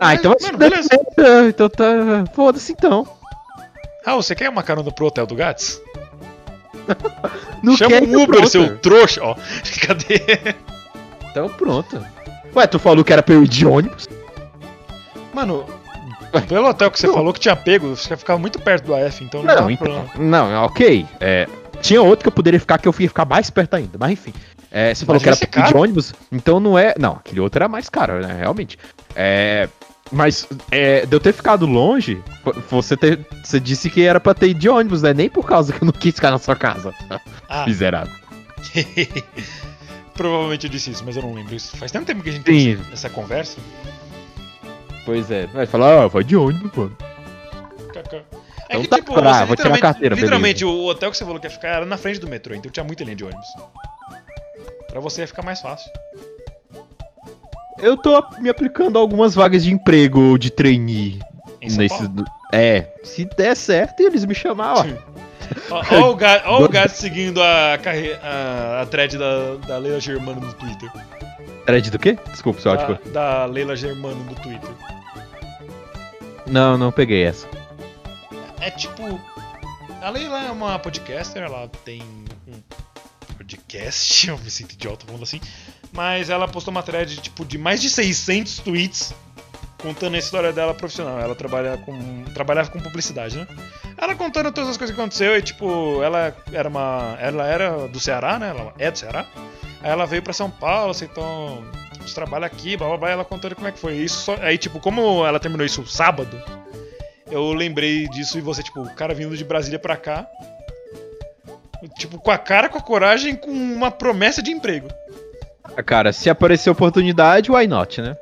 ah, 0.00 0.14
então 0.14 0.32
vai 0.32 0.40
se 0.40 0.46
Mano, 0.46 0.58
dar 0.58 0.68
beleza. 0.70 0.88
certo, 0.88 1.48
Então 1.48 1.68
tá. 1.68 1.84
Foda-se 2.34 2.72
então. 2.72 3.06
Raul, 4.04 4.22
você 4.22 4.34
quer 4.34 4.48
uma 4.50 4.62
carona 4.62 4.90
pro 4.92 5.06
hotel 5.06 5.26
do 5.26 5.34
Gats? 5.34 5.80
Não 7.62 7.76
Chama 7.76 7.90
quer, 7.90 8.02
um 8.02 8.06
então 8.06 8.22
Uber, 8.24 8.36
pronto. 8.36 8.48
seu 8.50 8.76
trouxa. 8.78 9.22
Ó, 9.22 9.34
cadê? 9.86 10.20
Então 11.30 11.48
pronto. 11.48 12.04
Ué, 12.54 12.66
tu 12.66 12.78
falou 12.78 13.04
que 13.04 13.12
era 13.12 13.22
pra 13.22 13.34
eu 13.34 13.42
ir 13.44 13.48
de 13.48 13.66
ônibus? 13.66 14.08
Mano, 15.34 15.66
pelo 16.48 16.68
hotel 16.68 16.90
que 16.90 16.98
você 16.98 17.08
falou 17.12 17.32
que 17.32 17.40
tinha 17.40 17.54
pego, 17.56 17.94
você 17.96 18.16
ficava 18.16 18.38
muito 18.38 18.58
perto 18.60 18.84
do 18.86 18.94
AF, 18.94 19.22
então 19.24 19.42
não, 19.42 19.54
Não, 19.54 19.70
então. 19.70 19.86
problema. 19.86 20.10
Não, 20.16 20.64
ok. 20.64 21.06
É, 21.20 21.46
tinha 21.76 22.02
outro 22.02 22.24
que 22.24 22.28
eu 22.28 22.32
poderia 22.32 22.60
ficar 22.60 22.78
que 22.78 22.88
eu 22.88 22.94
ia 22.98 23.08
ficar 23.08 23.24
mais 23.24 23.50
perto 23.50 23.74
ainda. 23.74 23.96
Mas 23.98 24.12
enfim. 24.12 24.32
É, 24.70 24.94
você 24.94 25.04
falou 25.06 25.20
Mas 25.24 25.38
que 25.38 25.44
era 25.44 25.62
ir 25.62 25.64
de 25.66 25.72
caro? 25.72 25.80
ônibus, 25.80 26.12
então 26.30 26.60
não 26.60 26.78
é. 26.78 26.94
Não, 26.98 27.12
aquele 27.12 27.40
outro 27.40 27.58
era 27.58 27.68
mais 27.68 27.88
caro, 27.88 28.20
né? 28.20 28.36
Realmente. 28.40 28.78
É. 29.14 29.68
Mas 30.12 30.46
é, 30.70 31.04
de 31.04 31.16
eu 31.16 31.18
ter 31.18 31.32
ficado 31.32 31.66
longe, 31.66 32.22
você, 32.70 32.96
ter, 32.96 33.26
você 33.42 33.58
disse 33.58 33.90
que 33.90 34.02
era 34.02 34.20
pra 34.20 34.34
ter 34.34 34.48
ido 34.50 34.60
de 34.60 34.68
ônibus, 34.68 35.02
né? 35.02 35.12
Nem 35.12 35.28
por 35.28 35.44
causa 35.44 35.72
que 35.72 35.82
eu 35.82 35.86
não 35.86 35.92
quis 35.92 36.14
ficar 36.14 36.30
na 36.30 36.38
sua 36.38 36.54
casa. 36.54 36.94
Ah, 37.48 37.64
Miserável. 37.66 38.12
provavelmente 40.14 40.66
eu 40.66 40.70
disse 40.70 40.90
isso, 40.90 41.04
mas 41.04 41.16
eu 41.16 41.22
não 41.22 41.34
lembro 41.34 41.54
isso. 41.54 41.76
Faz 41.76 41.90
tanto 41.90 42.06
tempo 42.06 42.22
que 42.22 42.28
a 42.28 42.32
gente 42.32 42.44
tem 42.44 42.78
essa 42.92 43.10
conversa. 43.10 43.58
Pois 45.04 45.30
é. 45.30 45.46
Vai 45.48 45.66
falar, 45.66 46.04
ah, 46.04 46.06
vai 46.08 46.22
de 46.22 46.36
ônibus, 46.36 46.70
mano. 46.74 46.96
É 47.94 48.22
Então 48.68 48.82
que, 48.82 48.88
tá, 48.88 48.96
tipo, 48.96 49.12
você 49.12 49.20
vou 49.20 49.24
tirar 49.24 49.38
a 49.38 49.44
literalmente- 49.46 49.80
carteira, 49.82 50.14
beleza. 50.14 50.26
Literalmente, 50.34 50.64
o 50.64 50.84
hotel 50.86 51.10
que 51.10 51.16
você 51.16 51.24
falou 51.24 51.40
que 51.40 51.46
ia 51.46 51.50
ficar 51.50 51.68
era 51.68 51.86
na 51.86 51.96
frente 51.96 52.18
do 52.20 52.28
metrô, 52.28 52.54
então 52.54 52.70
tinha 52.70 52.84
muita 52.84 53.04
linha 53.04 53.16
de 53.16 53.24
ônibus. 53.24 53.46
Pra 54.90 55.00
você 55.00 55.22
ia 55.22 55.26
ficar 55.26 55.42
mais 55.42 55.60
fácil. 55.60 55.90
Eu 57.78 57.96
tô 57.96 58.24
me 58.40 58.48
aplicando 58.48 58.96
a 58.98 59.00
algumas 59.00 59.34
vagas 59.34 59.62
de 59.62 59.72
emprego 59.72 60.38
de 60.38 60.50
trainee. 60.50 61.20
Em 61.60 61.68
São 61.68 61.78
Nesse, 61.78 62.04
é, 62.52 62.92
se 63.02 63.24
der 63.36 63.54
certo 63.56 64.00
e 64.00 64.06
eles 64.06 64.24
me 64.24 64.34
chamar, 64.34 64.74
ó. 64.74 64.84
Ó 65.70 66.10
o 66.10 66.64
o 66.64 66.68
gato 66.68 66.90
seguindo 66.90 67.42
a, 67.42 67.78
carre... 67.80 68.14
a, 68.22 68.82
a 68.82 68.86
thread 68.86 69.16
da, 69.16 69.56
da 69.66 69.78
Leila 69.78 70.00
Germano 70.00 70.40
no 70.40 70.52
Twitter. 70.54 70.90
Thread 71.66 71.90
do 71.90 71.98
quê? 71.98 72.18
Desculpa, 72.30 72.60
seu. 72.60 72.74
Da, 72.76 72.98
da 73.12 73.44
Leila 73.46 73.76
Germano 73.76 74.24
no 74.24 74.34
Twitter. 74.36 74.70
Não, 76.46 76.78
não 76.78 76.92
peguei 76.92 77.24
essa. 77.24 77.46
É 78.60 78.70
tipo. 78.70 79.20
A 80.02 80.10
Leila 80.10 80.46
é 80.46 80.50
uma 80.50 80.78
podcaster, 80.78 81.42
ela 81.42 81.68
tem 81.84 82.02
um 82.46 82.60
podcast, 83.36 84.28
eu 84.28 84.38
me 84.38 84.50
sinto 84.50 84.72
idiota 84.72 85.06
falando 85.06 85.22
assim. 85.22 85.40
Mas 85.92 86.30
ela 86.30 86.46
postou 86.46 86.70
uma 86.70 86.82
thread 86.82 87.16
tipo, 87.18 87.44
de 87.44 87.56
mais 87.56 87.80
de 87.80 87.88
600 87.88 88.58
tweets 88.58 89.14
contando 89.78 90.14
a 90.14 90.18
história 90.18 90.52
dela 90.52 90.74
profissional. 90.74 91.18
Ela 91.20 91.34
trabalha 91.34 91.78
com, 91.78 92.24
trabalhava 92.34 92.70
com 92.70 92.80
publicidade, 92.80 93.36
né? 93.36 93.46
Ela 93.96 94.14
contando 94.14 94.52
todas 94.52 94.70
as 94.70 94.76
coisas 94.76 94.94
que 94.94 95.00
aconteceu 95.00 95.36
e 95.36 95.42
tipo, 95.42 96.02
ela 96.02 96.36
era 96.52 96.68
uma. 96.68 97.16
Ela 97.20 97.46
era 97.46 97.88
do 97.88 98.00
Ceará, 98.00 98.38
né? 98.38 98.50
Ela 98.50 98.74
é 98.78 98.90
do 98.90 98.98
Ceará. 98.98 99.26
Aí 99.82 99.90
ela 99.90 100.06
veio 100.06 100.22
pra 100.22 100.32
São 100.32 100.50
Paulo, 100.50 100.90
aceitou. 100.90 101.64
A 101.92 102.00
gente 102.00 102.14
trabalha 102.14 102.46
aqui, 102.46 102.76
blá 102.76 102.88
blá 102.88 102.96
blá, 102.96 103.10
ela 103.10 103.24
contando 103.24 103.54
como 103.54 103.68
é 103.68 103.72
que 103.72 103.78
foi. 103.78 103.94
Isso 103.94 104.32
aí, 104.40 104.58
tipo, 104.58 104.80
como 104.80 105.24
ela 105.26 105.40
terminou 105.40 105.64
isso 105.64 105.86
sábado, 105.86 106.40
eu 107.30 107.52
lembrei 107.52 108.08
disso 108.08 108.38
e 108.38 108.40
você, 108.40 108.62
tipo, 108.62 108.80
o 108.80 108.94
cara 108.94 109.14
vindo 109.14 109.36
de 109.36 109.44
Brasília 109.44 109.78
pra 109.78 109.96
cá. 109.96 110.26
Tipo, 111.98 112.18
com 112.18 112.30
a 112.30 112.38
cara, 112.38 112.68
com 112.68 112.78
a 112.78 112.82
coragem, 112.82 113.36
com 113.36 113.50
uma 113.50 113.90
promessa 113.90 114.42
de 114.42 114.50
emprego. 114.50 114.88
Ah, 115.76 115.82
Cara, 115.82 116.12
se 116.12 116.30
aparecer 116.30 116.70
oportunidade, 116.70 117.50
why 117.50 117.66
not, 117.66 118.00
né? 118.00 118.16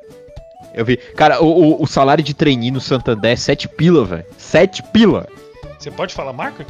Eu 0.73 0.83
vi. 0.83 0.97
Cara, 0.97 1.41
o, 1.41 1.47
o, 1.79 1.83
o 1.83 1.87
salário 1.87 2.23
de 2.23 2.33
trainee 2.33 2.69
no 2.69 2.81
Santander 2.81 3.31
é 3.31 3.35
7 3.35 3.67
pila, 3.69 4.03
velho. 4.03 4.25
7 4.37 4.83
pila. 4.91 5.27
Você 5.79 5.89
pode 5.89 6.13
falar 6.13 6.33
marca? 6.33 6.65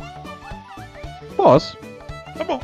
Posso. 1.36 1.76
Tá 2.38 2.43
bom. 2.43 2.60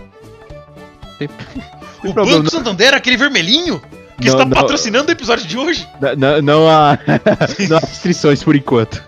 Tem, 1.17 1.27
O 2.03 2.13
problema, 2.13 2.39
Banco 2.39 2.51
Santander, 2.51 2.93
aquele 2.93 3.17
vermelhinho, 3.17 3.79
que 4.19 4.25
Não, 4.27 4.33
está 4.33 4.45
não. 4.45 4.51
patrocinando 4.51 5.09
o 5.09 5.11
episódio 5.11 5.45
de 5.47 5.57
hoje. 5.57 5.87
não, 5.99 6.15
não, 6.15 6.41
não 6.41 6.69
há. 6.69 6.97
não 7.69 7.77
há 7.77 7.79
restrições 7.79 8.43
por 8.43 8.55
enquanto. 8.55 9.03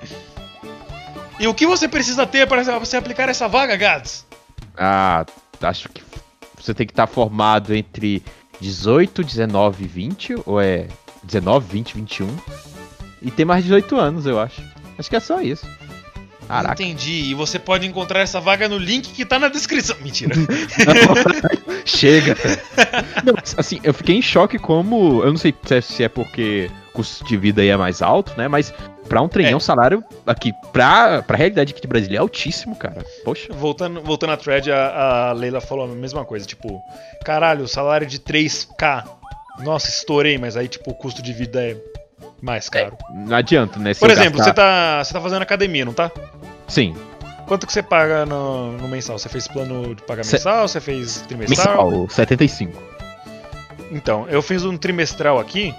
E 1.40 1.48
o 1.48 1.54
que 1.54 1.66
você 1.66 1.88
precisa 1.88 2.26
ter 2.26 2.48
para 2.48 2.64
você 2.80 2.98
aplicar 2.98 3.30
essa 3.30 3.48
vaga, 3.48 3.76
Gads? 3.76 4.26
Ah, 4.78 5.26
acho 5.62 5.90
que 5.90 6.02
você 6.60 6.74
tem 6.74 6.86
que 6.86 6.94
estar 6.94 7.08
formado 7.08 7.74
entre 7.74 8.24
18, 8.60 9.24
19 9.24 9.84
e 9.84 9.88
20, 9.88 10.36
ou 10.46 10.62
é 10.62 10.88
19, 11.24 11.68
20, 11.72 11.96
21. 11.96 12.38
E 13.22 13.32
ter 13.32 13.46
mais 13.46 13.64
de 13.64 13.70
18 13.70 13.96
anos, 13.98 14.26
eu 14.26 14.40
acho. 14.40 14.62
Acho 14.98 15.10
que 15.10 15.16
é 15.16 15.20
só 15.20 15.42
isso. 15.42 15.68
Caraca. 16.48 16.82
Entendi. 16.84 17.32
E 17.32 17.34
você 17.34 17.58
pode 17.58 17.88
encontrar 17.88 18.20
essa 18.22 18.40
vaga 18.40 18.68
no 18.68 18.78
link 18.78 19.12
que 19.12 19.26
tá 19.26 19.40
na 19.40 19.48
descrição. 19.48 19.96
Mentira. 20.04 20.36
Chega. 21.86 22.36
Não, 23.24 23.34
assim, 23.58 23.80
eu 23.84 23.94
fiquei 23.94 24.18
em 24.18 24.22
choque 24.22 24.60
como. 24.60 25.24
Eu 25.24 25.32
não 25.32 25.38
sei 25.38 25.54
se 25.64 25.76
é, 25.76 25.82
se 25.82 26.04
é 26.04 26.10
porque 26.10 26.70
o 26.90 26.94
custo 26.94 27.24
de 27.26 27.38
vida 27.38 27.62
aí 27.62 27.70
é 27.70 27.78
mais 27.78 28.02
alto, 28.02 28.34
né? 28.38 28.48
Mas 28.48 28.74
pra 29.08 29.22
um 29.22 29.28
trem, 29.28 29.48
É. 29.52 29.56
um 29.56 29.60
salário 29.60 30.04
aqui, 30.26 30.52
pra, 30.72 31.22
pra 31.22 31.38
realidade 31.38 31.72
aqui 31.74 31.82
de 31.82 31.88
Brasília, 31.88 32.18
é 32.18 32.20
altíssimo, 32.22 32.76
cara. 32.76 33.04
Poxa. 33.24 33.52
voltando, 33.54 34.02
voltando 34.02 34.34
à 34.34 34.38
thread, 34.38 34.72
a, 34.72 35.30
a 35.30 35.32
Leila 35.34 35.62
falou 35.62 35.86
a 35.86 35.88
mesma 35.88 36.24
coisa. 36.26 36.46
Tipo, 36.46 36.82
caralho, 37.26 37.68
salário 37.68 38.08
de 38.08 38.20
3k. 38.20 39.04
Nossa, 39.60 39.88
estourei, 39.90 40.38
mas 40.38 40.58
aí, 40.58 40.68
tipo, 40.68 40.92
o 40.92 40.96
custo 40.96 41.22
de 41.22 41.32
vida 41.34 41.62
é 41.64 41.78
mais 42.42 42.70
caro. 42.70 42.98
Não 43.14 43.36
adianta, 43.38 43.78
né? 43.80 43.94
Por 43.94 44.10
exemplo, 44.10 44.40
gastar- 44.40 44.52
você 44.52 44.54
tá, 44.54 45.04
você 45.04 45.14
tá 45.14 45.22
fazendo 45.22 45.42
academia, 45.44 45.86
não 45.86 45.94
tá? 45.94 46.12
Sim, 46.68 46.96
Quanto 47.46 47.68
que 47.68 47.74
você 47.74 47.84
paga 47.84 48.26
no, 48.26 48.72
no 48.78 48.88
mensal? 48.88 49.20
Você 49.20 49.28
fez 49.28 49.50
plano 49.50 49.94
de 49.94 50.02
pagar 50.04 50.24
Se- 50.24 50.36
mensal? 50.38 50.66
Você 50.66 50.80
fez 50.80 51.18
trimestral? 51.28 51.92
mensal, 51.92 52.10
75. 52.10 52.82
Então, 53.92 54.26
eu 54.30 54.42
fiz 54.42 54.64
um 54.64 54.78
trimestral 54.78 55.38
aqui, 55.38 55.76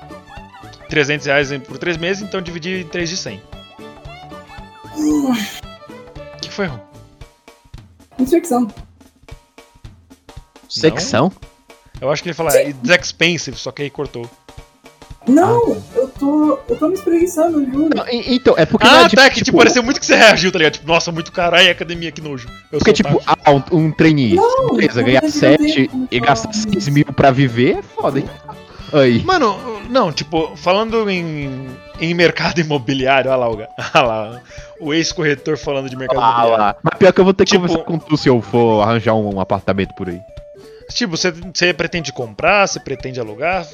300 0.95 1.27
reais 1.27 1.51
por 1.67 1.77
3 1.77 1.97
meses, 1.97 2.23
então 2.23 2.39
eu 2.39 2.45
dividi 2.45 2.83
em 2.83 2.87
3 2.87 3.09
de 3.09 3.17
100. 3.17 3.43
O 4.97 5.33
que 6.41 6.49
foi, 6.49 6.67
Ron? 6.67 6.79
Infecção. 8.17 8.71
Secção? 10.69 11.33
Eu 12.01 12.13
acho 12.13 12.23
que 12.23 12.29
ele 12.29 12.35
fala, 12.35 12.55
it's 12.63 12.89
expensive, 12.89 13.57
só 13.57 13.73
que 13.73 13.83
aí 13.83 13.91
cortou. 13.91 14.31
Não, 15.27 15.83
eu 15.97 16.09
tô. 16.11 16.61
Eu 16.69 16.77
tô 16.77 16.87
me 16.87 16.95
espreguiçando, 16.95 17.65
juro. 17.65 17.91
Não, 17.93 18.05
então, 18.09 18.55
é 18.57 18.65
porque. 18.65 18.87
Ah, 18.87 18.99
não 19.01 19.07
é, 19.07 19.09
tá, 19.09 19.31
que 19.31 19.43
tipo, 19.43 19.59
pareceu 19.59 19.83
muito 19.83 19.99
que 19.99 20.07
você 20.07 20.15
reagiu, 20.15 20.53
tá 20.53 20.59
ligado? 20.59 20.75
Tipo, 20.75 20.87
nossa, 20.87 21.11
muito 21.11 21.33
caralho, 21.33 21.73
academia, 21.73 22.13
que 22.13 22.21
nojo. 22.21 22.47
Eu 22.71 22.79
Porque, 22.79 22.95
sou 22.95 23.11
tipo, 23.11 23.23
ah, 23.27 23.51
um, 23.51 23.87
um 23.87 23.91
trainee, 23.91 24.35
Não, 24.35 24.77
beleza, 24.77 25.03
ganhar 25.03 25.23
tem 25.23 25.31
7 25.31 25.89
como 25.89 26.09
e 26.11 26.21
gastar 26.21 26.51
isso. 26.51 26.69
6 26.73 26.89
mil 26.89 27.07
pra 27.07 27.33
viver 27.33 27.79
é 27.79 27.83
foda, 27.83 28.21
hein? 28.21 28.29
Aí. 28.93 29.25
Mano, 29.25 29.74
não, 29.89 30.13
tipo, 30.13 30.57
falando 30.57 31.09
em, 31.11 31.69
em 32.01 32.15
mercado 32.15 32.59
imobiliário, 32.63 33.31
olha 33.31 33.37
lá, 33.39 33.51
o, 33.51 33.55
olha 33.59 34.03
lá, 34.05 34.41
o 34.81 34.93
ex-corretor 34.95 35.57
falando 35.57 35.89
de 35.89 35.97
mercado 35.97 36.21
Ah, 36.21 36.31
imobiliário. 36.31 36.59
lá. 36.65 36.77
Mas 36.83 36.99
pior 36.99 37.13
que 37.13 37.21
eu 37.21 37.25
vou 37.25 37.35
ter 37.35 37.45
que 37.45 37.53
Tipo- 37.53 37.63
conversar 37.67 37.85
com 37.85 37.99
tu 37.99 38.17
se 38.17 38.29
eu 38.29 38.41
for 38.43 38.83
arranjar 38.83 39.15
um 39.15 39.41
apartamento 39.41 39.95
por 39.95 40.09
aí. 40.09 40.21
Tipo, 40.91 41.17
você, 41.17 41.31
você 41.31 41.73
pretende 41.73 42.13
comprar, 42.13 42.67
você 42.67 42.79
pretende 42.79 43.19
alugar? 43.19 43.67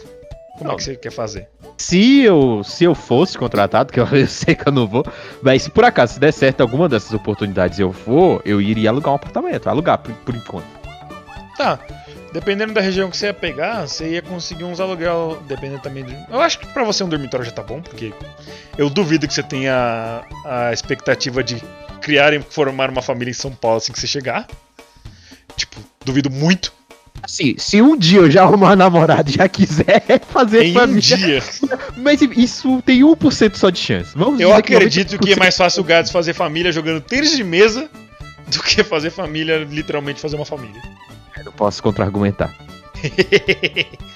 Como 0.57 0.68
Não. 0.68 0.75
é 0.75 0.77
que 0.77 0.83
você 0.85 0.96
quer 0.96 1.11
fazer? 1.11 1.49
Se 1.79 2.20
eu, 2.20 2.62
se 2.62 2.85
eu 2.85 2.94
fosse 2.94 3.37
contratado, 3.38 3.90
que 3.92 3.99
eu, 3.99 4.07
eu 4.07 4.27
sei 4.27 4.55
que 4.55 4.68
eu 4.68 4.73
não 4.73 4.87
vou, 4.87 5.05
mas 5.42 5.62
se 5.62 5.70
por 5.70 5.85
acaso 5.85 6.14
se 6.14 6.20
der 6.20 6.33
certo 6.33 6.61
alguma 6.61 6.88
dessas 6.88 7.12
oportunidades 7.14 7.79
eu 7.79 7.92
for, 7.92 8.42
eu 8.44 8.61
iria 8.61 8.90
alugar 8.90 9.12
um 9.12 9.16
apartamento. 9.16 9.68
Alugar 9.68 9.99
por, 9.99 10.12
por 10.16 10.35
enquanto. 10.35 10.66
Tá. 11.57 11.79
Dependendo 12.33 12.73
da 12.73 12.81
região 12.81 13.11
que 13.11 13.16
você 13.16 13.27
ia 13.27 13.35
pegar, 13.35 13.87
você 13.88 14.09
ia 14.11 14.23
conseguir 14.23 14.62
uns 14.64 14.79
aluguel, 14.79 15.43
dependendo 15.49 15.83
também. 15.83 16.05
Eu 16.31 16.40
acho 16.40 16.61
que 16.61 16.66
pra 16.66 16.85
você 16.85 17.03
um 17.03 17.09
dormitório 17.09 17.45
já 17.45 17.51
tá 17.53 17.62
bom, 17.62 17.81
porque 17.83 18.12
eu 18.79 18.88
duvido 18.88 19.27
que 19.27 19.35
você 19.35 19.43
tenha 19.43 20.23
a 20.45 20.73
expectativa 20.73 21.43
de 21.43 21.61
criar 22.01 22.33
e 22.33 22.40
formar 22.40 22.88
uma 22.88 23.03
família 23.03 23.31
em 23.31 23.35
São 23.35 23.51
Paulo 23.51 23.79
assim 23.79 23.93
que 23.93 23.99
você 23.99 24.07
chegar. 24.07 24.47
Tipo, 25.57 25.77
duvido 26.05 26.31
muito. 26.31 26.73
Assim, 27.23 27.55
se 27.59 27.83
um 27.83 27.97
dia 27.97 28.21
eu 28.21 28.31
já 28.31 28.43
arrumar 28.45 28.69
uma 28.69 28.77
namorada 28.77 29.29
e 29.29 29.35
já 29.35 29.49
quiser 29.49 30.03
fazer 30.33 30.62
Em 30.62 30.71
um 30.71 30.75
família. 30.81 31.01
dia. 31.16 31.43
Mas 31.99 32.23
isso 32.23 32.81
tem 32.87 33.01
1% 33.03 33.57
só 33.57 33.69
de 33.71 33.79
chance. 33.79 34.12
Vamos 34.14 34.40
Eu 34.40 34.51
dizer 34.51 34.62
que 34.62 34.75
acredito 34.75 35.19
que 35.19 35.33
é 35.33 35.35
90% 35.35 35.38
mais 35.38 35.57
fácil 35.57 35.83
o 35.83 35.85
Gads 35.85 36.12
fazer 36.12 36.33
família 36.33 36.71
jogando 36.73 37.01
tênis 37.01 37.37
de 37.37 37.43
mesa 37.45 37.90
do 38.51 38.63
que 38.63 38.85
fazer 38.85 39.11
família, 39.11 39.59
literalmente 39.59 40.21
fazer 40.21 40.37
uma 40.37 40.45
família. 40.45 40.81
Eu 41.45 41.53
posso 41.53 41.83
contra-argumentar. 41.83 42.55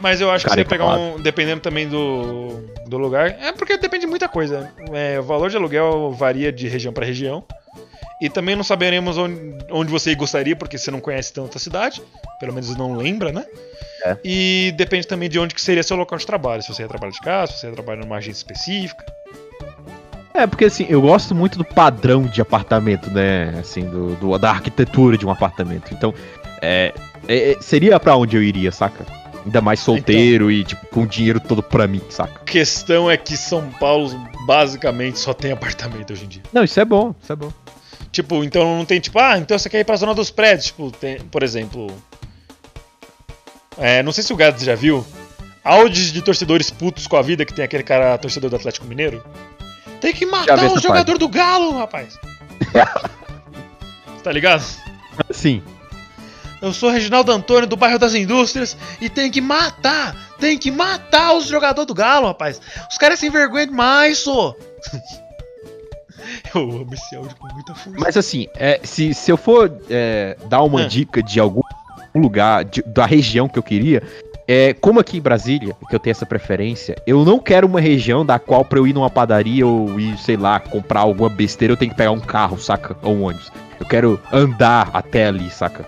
Mas 0.00 0.20
eu 0.20 0.30
acho 0.30 0.44
que 0.44 0.50
Cara, 0.50 0.60
você 0.60 0.64
ia 0.64 0.68
pegar 0.68 0.96
um. 0.96 1.20
Dependendo 1.20 1.60
também 1.60 1.88
do, 1.88 2.60
do 2.86 2.96
lugar. 2.96 3.36
É 3.40 3.52
porque 3.52 3.76
depende 3.76 4.04
de 4.04 4.10
muita 4.10 4.28
coisa. 4.28 4.72
É, 4.92 5.18
o 5.18 5.22
valor 5.22 5.50
de 5.50 5.56
aluguel 5.56 6.12
varia 6.12 6.52
de 6.52 6.68
região 6.68 6.92
para 6.92 7.04
região. 7.04 7.44
E 8.20 8.28
também 8.28 8.56
não 8.56 8.64
saberemos 8.64 9.16
onde, 9.16 9.58
onde 9.70 9.90
você 9.90 10.14
gostaria, 10.14 10.56
porque 10.56 10.76
você 10.76 10.90
não 10.90 11.00
conhece 11.00 11.32
tanto 11.32 11.56
a 11.56 11.60
cidade. 11.60 12.02
Pelo 12.40 12.52
menos 12.52 12.74
não 12.76 12.96
lembra, 12.96 13.32
né? 13.32 13.44
É. 14.04 14.16
E 14.24 14.74
depende 14.76 15.06
também 15.06 15.28
de 15.28 15.38
onde 15.38 15.54
que 15.54 15.60
seria 15.60 15.82
seu 15.82 15.96
local 15.96 16.18
de 16.18 16.26
trabalho. 16.26 16.62
Se 16.62 16.72
você 16.72 16.82
ia 16.82 16.88
trabalhar 16.88 17.12
de 17.12 17.20
casa, 17.20 17.52
se 17.52 17.60
você 17.60 17.66
ia 17.66 17.72
trabalhar 17.72 18.00
numa 18.02 18.16
agência 18.16 18.38
específica. 18.38 19.04
É, 20.38 20.46
porque 20.46 20.66
assim, 20.66 20.86
eu 20.88 21.00
gosto 21.00 21.34
muito 21.34 21.58
do 21.58 21.64
padrão 21.64 22.22
de 22.22 22.40
apartamento, 22.40 23.10
né? 23.10 23.56
Assim, 23.58 23.82
do, 23.84 24.14
do- 24.16 24.38
da 24.38 24.50
arquitetura 24.50 25.16
de 25.18 25.26
um 25.26 25.30
apartamento. 25.30 25.92
Então, 25.92 26.14
é, 26.62 26.94
é, 27.26 27.52
é, 27.52 27.56
seria 27.60 27.98
pra 27.98 28.16
onde 28.16 28.36
eu 28.36 28.42
iria, 28.42 28.70
saca? 28.70 29.04
Ainda 29.44 29.60
mais 29.60 29.80
solteiro 29.80 30.50
e, 30.50 30.62
tipo, 30.62 30.86
com 30.88 31.02
o 31.02 31.06
dinheiro 31.06 31.40
todo 31.40 31.62
pra 31.62 31.86
mim, 31.86 32.00
saca? 32.10 32.40
Questão 32.44 33.10
é 33.10 33.16
que 33.16 33.36
São 33.36 33.68
Paulo 33.80 34.10
basicamente 34.46 35.18
só 35.18 35.32
tem 35.32 35.52
apartamento 35.52 36.12
hoje 36.12 36.24
em 36.24 36.28
dia. 36.28 36.42
Não, 36.52 36.62
isso 36.64 36.78
é 36.78 36.84
bom, 36.84 37.14
isso 37.22 37.32
é 37.32 37.36
bom. 37.36 37.52
Tipo, 38.12 38.44
então 38.44 38.76
não 38.78 38.84
tem 38.84 39.00
tipo, 39.00 39.18
ah, 39.18 39.38
então 39.38 39.58
você 39.58 39.68
quer 39.68 39.80
ir 39.80 39.84
pra 39.84 39.96
zona 39.96 40.14
dos 40.14 40.30
prédios. 40.30 40.66
Tipo, 40.66 40.90
tem, 40.90 41.18
por 41.20 41.42
exemplo. 41.42 41.88
É, 43.76 44.02
não 44.02 44.12
sei 44.12 44.24
se 44.24 44.32
o 44.32 44.36
Gads 44.36 44.64
já 44.64 44.74
viu. 44.74 45.04
Áudios 45.64 46.12
de 46.12 46.22
torcedores 46.22 46.70
putos 46.70 47.06
com 47.06 47.16
a 47.16 47.22
vida 47.22 47.44
que 47.44 47.52
tem 47.52 47.64
aquele 47.64 47.82
cara 47.82 48.16
torcedor 48.18 48.50
do 48.50 48.56
Atlético 48.56 48.86
Mineiro. 48.86 49.22
Tem 50.00 50.12
que 50.12 50.24
matar 50.26 50.70
o 50.70 50.78
jogador 50.78 51.18
do 51.18 51.28
Galo, 51.28 51.76
rapaz. 51.78 52.18
Tá 54.22 54.32
ligado? 54.32 54.62
Sim. 55.30 55.62
Eu 56.60 56.72
sou 56.72 56.90
Reginaldo 56.90 57.30
Antônio 57.32 57.68
do 57.68 57.76
bairro 57.76 57.98
das 58.00 58.14
Indústrias 58.14 58.76
e 59.00 59.08
tem 59.08 59.30
que 59.30 59.40
matar, 59.40 60.14
tem 60.40 60.58
que 60.58 60.70
matar 60.70 61.32
os 61.34 61.46
jogadores 61.46 61.86
do 61.86 61.94
Galo, 61.94 62.26
rapaz. 62.26 62.60
Os 62.90 62.98
caras 62.98 63.18
sem 63.20 63.30
vergonha 63.30 63.66
demais, 63.66 64.18
só. 64.18 64.54
Eu 66.54 66.62
amo 66.62 66.88
esse 66.92 67.14
áudio 67.16 67.36
com 67.38 67.46
muita 67.54 67.74
força. 67.74 67.98
Mas 67.98 68.16
assim, 68.16 68.48
é, 68.56 68.80
se, 68.82 69.14
se 69.14 69.30
eu 69.30 69.36
for 69.36 69.72
é, 69.88 70.36
dar 70.46 70.62
uma 70.62 70.82
Ah. 70.82 70.86
dica 70.86 71.22
de 71.22 71.38
algum 71.40 71.60
lugar, 72.14 72.64
de- 72.64 72.82
da 72.82 73.06
região 73.06 73.48
que 73.48 73.58
eu 73.58 73.62
queria, 73.62 74.02
é, 74.48 74.72
como 74.72 74.98
aqui 74.98 75.18
em 75.18 75.20
Brasília, 75.20 75.76
que 75.88 75.94
eu 75.94 76.00
tenho 76.00 76.12
essa 76.12 76.24
preferência, 76.24 76.96
eu 77.06 77.22
não 77.24 77.38
quero 77.38 77.66
uma 77.66 77.80
região 77.80 78.24
da 78.24 78.38
qual 78.38 78.64
pra 78.64 78.78
eu 78.78 78.86
ir 78.86 78.94
numa 78.94 79.10
padaria 79.10 79.66
ou 79.66 80.00
ir, 80.00 80.16
sei 80.18 80.36
lá, 80.38 80.58
comprar 80.58 81.00
alguma 81.00 81.28
besteira, 81.28 81.72
eu 81.72 81.76
tenho 81.76 81.90
que 81.90 81.96
pegar 81.96 82.10
um 82.12 82.18
carro, 82.20 82.58
saca? 82.58 82.96
Ou 83.02 83.14
um 83.14 83.22
ônibus. 83.24 83.52
Eu 83.78 83.84
quero 83.86 84.18
andar 84.32 84.88
até 84.94 85.26
ali, 85.28 85.50
saca? 85.50 85.86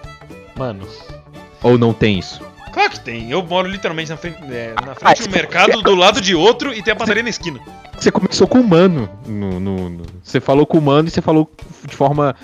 Mano, 0.57 0.87
Ou 1.63 1.79
não 1.79 1.93
tem 1.95 2.19
isso? 2.19 2.41
claro 2.73 2.91
que 2.91 3.01
tem. 3.01 3.31
Eu 3.31 3.43
moro 3.43 3.67
literalmente 3.69 4.11
na 4.11 4.17
frente, 4.17 4.37
é, 4.51 4.75
na 4.85 4.93
Ah, 4.93 4.95
frente 4.95 5.19
do 5.19 5.25
você- 5.25 5.31
mercado, 5.37 5.83
do 5.83 5.95
lado 5.95 6.21
de 6.21 6.35
outro 6.35 6.73
e 6.73 6.83
tem 6.83 6.93
a 6.93 6.97
padaria 6.97 7.23
na 7.23 7.29
esquina. 7.31 7.59
Você 7.99 8.11
começou 8.13 8.47
com 8.47 8.61
o 8.61 8.65
mano. 8.69 9.09
No, 9.27 9.59
no- 9.59 9.89
no- 9.91 10.05
você 10.23 10.39
falou 10.41 10.65
com 10.67 10.79
o 10.79 10.83
mano 10.83 11.09
e 11.09 11.11
você 11.11 11.21
falou 11.21 11.51
de 11.87 11.97
forma 11.97 12.37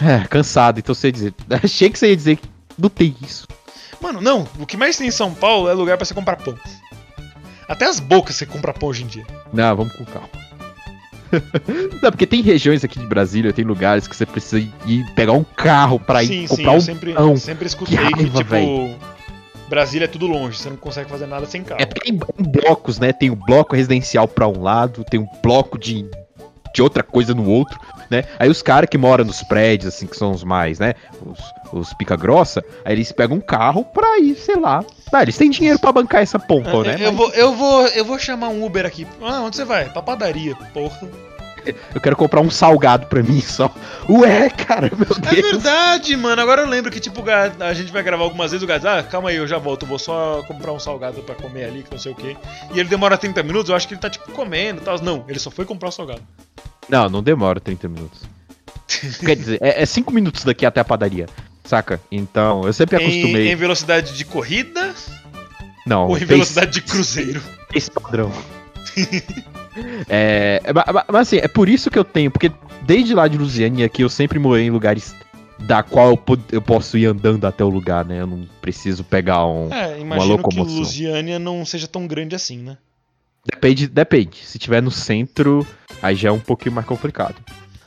é, 0.00 0.26
cansada. 0.28 0.78
Então 0.80 0.94
você 0.94 1.08
ia 1.08 1.12
dizer. 1.12 1.34
Achei 1.62 1.90
que 1.90 1.98
você 1.98 2.08
ia 2.08 2.16
dizer 2.16 2.36
que 2.36 2.48
não 2.78 2.88
tem 2.88 3.14
isso. 3.22 3.46
Mano, 4.04 4.20
não. 4.20 4.46
O 4.58 4.66
que 4.66 4.76
mais 4.76 4.98
tem 4.98 5.08
em 5.08 5.10
São 5.10 5.32
Paulo 5.32 5.66
é 5.66 5.72
lugar 5.72 5.96
pra 5.96 6.04
você 6.04 6.12
comprar 6.12 6.36
pão. 6.36 6.54
Até 7.66 7.86
as 7.86 7.98
bocas 7.98 8.36
você 8.36 8.44
compra 8.44 8.74
pão 8.74 8.90
hoje 8.90 9.02
em 9.02 9.06
dia. 9.06 9.24
Não, 9.50 9.74
vamos 9.74 9.96
com 9.96 10.04
calma. 10.04 10.28
Não, 12.02 12.10
porque 12.10 12.26
tem 12.26 12.42
regiões 12.42 12.84
aqui 12.84 12.98
de 12.98 13.06
Brasília, 13.06 13.50
tem 13.50 13.64
lugares 13.64 14.06
que 14.06 14.14
você 14.14 14.26
precisa 14.26 14.58
ir 14.84 15.04
pegar 15.14 15.32
um 15.32 15.42
carro 15.42 15.98
pra 15.98 16.22
ir 16.22 16.26
sim, 16.26 16.46
sim, 16.46 16.56
comprar 16.56 16.72
eu 16.72 16.76
um 16.76 16.80
sempre, 16.82 17.14
pão. 17.14 17.36
sempre 17.38 17.66
escutei 17.66 17.96
Que 17.96 18.04
que, 18.04 18.12
raiva, 18.12 18.38
tipo, 18.38 18.50
véi. 18.50 18.96
Brasília 19.68 20.04
é 20.04 20.08
tudo 20.08 20.26
longe, 20.26 20.58
você 20.58 20.68
não 20.68 20.76
consegue 20.76 21.08
fazer 21.08 21.26
nada 21.26 21.46
sem 21.46 21.64
carro. 21.64 21.80
É 21.80 21.86
porque 21.86 22.02
tem 22.02 22.14
em 22.14 22.44
blocos, 22.44 22.98
né? 22.98 23.10
Tem 23.10 23.30
o 23.30 23.36
bloco 23.36 23.74
residencial 23.74 24.28
pra 24.28 24.46
um 24.46 24.62
lado, 24.62 25.02
tem 25.02 25.18
um 25.18 25.26
bloco 25.42 25.78
de, 25.78 26.06
de 26.74 26.82
outra 26.82 27.02
coisa 27.02 27.32
no 27.32 27.48
outro, 27.48 27.80
né? 28.10 28.24
Aí 28.38 28.50
os 28.50 28.60
caras 28.60 28.90
que 28.90 28.98
moram 28.98 29.24
nos 29.24 29.42
prédios, 29.44 29.94
assim, 29.94 30.06
que 30.06 30.16
são 30.16 30.32
os 30.32 30.42
mais, 30.44 30.78
né? 30.78 30.94
Os, 31.24 31.54
os 31.72 31.94
pica 31.94 32.16
grossa, 32.16 32.62
aí 32.84 32.94
eles 32.94 33.12
pegam 33.12 33.38
um 33.38 33.40
carro 33.40 33.84
pra 33.84 34.18
ir, 34.18 34.34
sei 34.34 34.56
lá, 34.56 34.84
Tá, 35.10 35.22
eles 35.22 35.38
têm 35.38 35.48
dinheiro 35.48 35.78
pra 35.78 35.92
bancar 35.92 36.22
essa 36.22 36.40
pompa, 36.40 36.82
né? 36.82 36.96
eu, 36.98 37.12
vou, 37.12 37.30
eu, 37.34 37.54
vou, 37.54 37.86
eu 37.86 38.04
vou 38.04 38.18
chamar 38.18 38.48
um 38.48 38.64
Uber 38.64 38.84
aqui. 38.84 39.06
Ah, 39.22 39.42
onde 39.42 39.54
você 39.54 39.64
vai? 39.64 39.88
Pra 39.88 40.02
padaria, 40.02 40.56
porra. 40.72 41.08
Eu 41.94 42.00
quero 42.00 42.16
comprar 42.16 42.40
um 42.40 42.50
salgado 42.50 43.06
pra 43.06 43.22
mim 43.22 43.40
só. 43.40 43.72
Ué, 44.08 44.50
cara, 44.50 44.90
meu 44.96 45.06
É 45.16 45.34
Deus. 45.34 45.50
verdade, 45.52 46.16
mano. 46.16 46.40
Agora 46.42 46.62
eu 46.62 46.68
lembro 46.68 46.90
que, 46.90 47.00
tipo, 47.00 47.22
a 47.60 47.72
gente 47.74 47.90
vai 47.92 48.02
gravar 48.02 48.24
algumas 48.24 48.50
vezes 48.50 48.62
o 48.62 48.66
Gás, 48.66 48.84
ah, 48.84 49.02
calma 49.02 49.30
aí, 49.30 49.36
eu 49.36 49.46
já 49.46 49.58
volto, 49.58 49.82
eu 49.84 49.88
vou 49.88 49.98
só 49.98 50.42
comprar 50.46 50.72
um 50.72 50.78
salgado 50.78 51.22
pra 51.22 51.34
comer 51.34 51.64
ali, 51.64 51.82
que 51.82 51.90
não 51.90 51.98
sei 51.98 52.12
o 52.12 52.14
quê. 52.14 52.36
E 52.74 52.80
ele 52.80 52.88
demora 52.88 53.16
30 53.16 53.42
minutos, 53.42 53.70
eu 53.70 53.76
acho 53.76 53.86
que 53.88 53.94
ele 53.94 54.00
tá, 54.00 54.10
tipo, 54.10 54.30
comendo 54.32 54.80
e 54.82 54.84
tal. 54.84 55.00
Não, 55.00 55.24
ele 55.28 55.38
só 55.38 55.50
foi 55.50 55.64
comprar 55.64 55.88
o 55.88 55.92
salgado. 55.92 56.22
Não, 56.88 57.08
não 57.08 57.22
demora 57.22 57.58
30 57.60 57.88
minutos. 57.88 58.20
Quer 59.24 59.36
dizer, 59.36 59.58
é 59.62 59.84
5 59.86 60.12
minutos 60.12 60.44
daqui 60.44 60.66
até 60.66 60.80
a 60.80 60.84
padaria. 60.84 61.26
Saca? 61.64 61.98
Então, 62.12 62.62
eu 62.66 62.72
sempre 62.74 62.98
Em, 62.98 63.08
acostumei. 63.08 63.50
em 63.50 63.56
velocidade 63.56 64.12
de 64.14 64.24
corrida 64.26 64.92
Não, 65.86 66.08
ou 66.08 66.16
em 66.16 66.18
fez- 66.18 66.28
velocidade 66.28 66.72
de 66.72 66.82
cruzeiro? 66.82 67.40
Esse 67.74 67.90
padrão. 67.90 68.30
é, 70.08 70.60
ma- 70.72 71.04
mas 71.08 71.28
assim, 71.28 71.36
é 71.38 71.48
por 71.48 71.68
isso 71.68 71.90
que 71.90 71.98
eu 71.98 72.04
tenho, 72.04 72.30
porque 72.30 72.50
desde 72.82 73.14
lá 73.14 73.26
de 73.28 73.36
Lusiane 73.38 73.82
aqui 73.84 74.02
eu 74.02 74.08
sempre 74.08 74.38
morei 74.38 74.66
em 74.66 74.70
lugares 74.70 75.14
da 75.58 75.82
qual 75.82 76.10
eu, 76.10 76.38
eu 76.52 76.60
posso 76.62 76.98
ir 76.98 77.06
andando 77.06 77.46
até 77.46 77.64
o 77.64 77.68
lugar, 77.68 78.04
né? 78.04 78.20
Eu 78.20 78.26
não 78.26 78.46
preciso 78.60 79.02
pegar 79.04 79.46
um. 79.46 79.72
É, 79.72 79.98
imagino 80.00 80.38
que. 80.48 80.60
Lusiânia 80.60 81.38
não 81.38 81.64
seja 81.64 81.86
tão 81.86 82.06
grande 82.06 82.34
assim, 82.34 82.58
né? 82.58 82.76
Depende, 83.46 83.86
depende. 83.86 84.38
Se 84.38 84.58
tiver 84.58 84.82
no 84.82 84.90
centro, 84.90 85.66
aí 86.02 86.14
já 86.16 86.28
é 86.30 86.32
um 86.32 86.40
pouquinho 86.40 86.74
mais 86.74 86.86
complicado. 86.86 87.36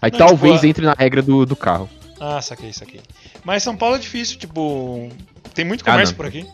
Aí 0.01 0.11
Não, 0.11 0.17
talvez 0.17 0.55
tipo, 0.55 0.65
entre 0.67 0.85
na 0.85 0.93
regra 0.93 1.21
do, 1.21 1.45
do 1.45 1.55
carro. 1.55 1.89
Ah, 2.19 2.41
saquei, 2.41 2.71
saquei. 2.71 3.01
Mas 3.43 3.63
São 3.63 3.75
Paulo 3.75 3.95
é 3.95 3.99
difícil, 3.99 4.37
tipo. 4.37 5.09
Tem 5.53 5.65
muito 5.65 5.81
Ah, 5.87 5.91
comércio 5.91 6.13
não. 6.13 6.17
por 6.17 6.25
aqui. 6.27 6.45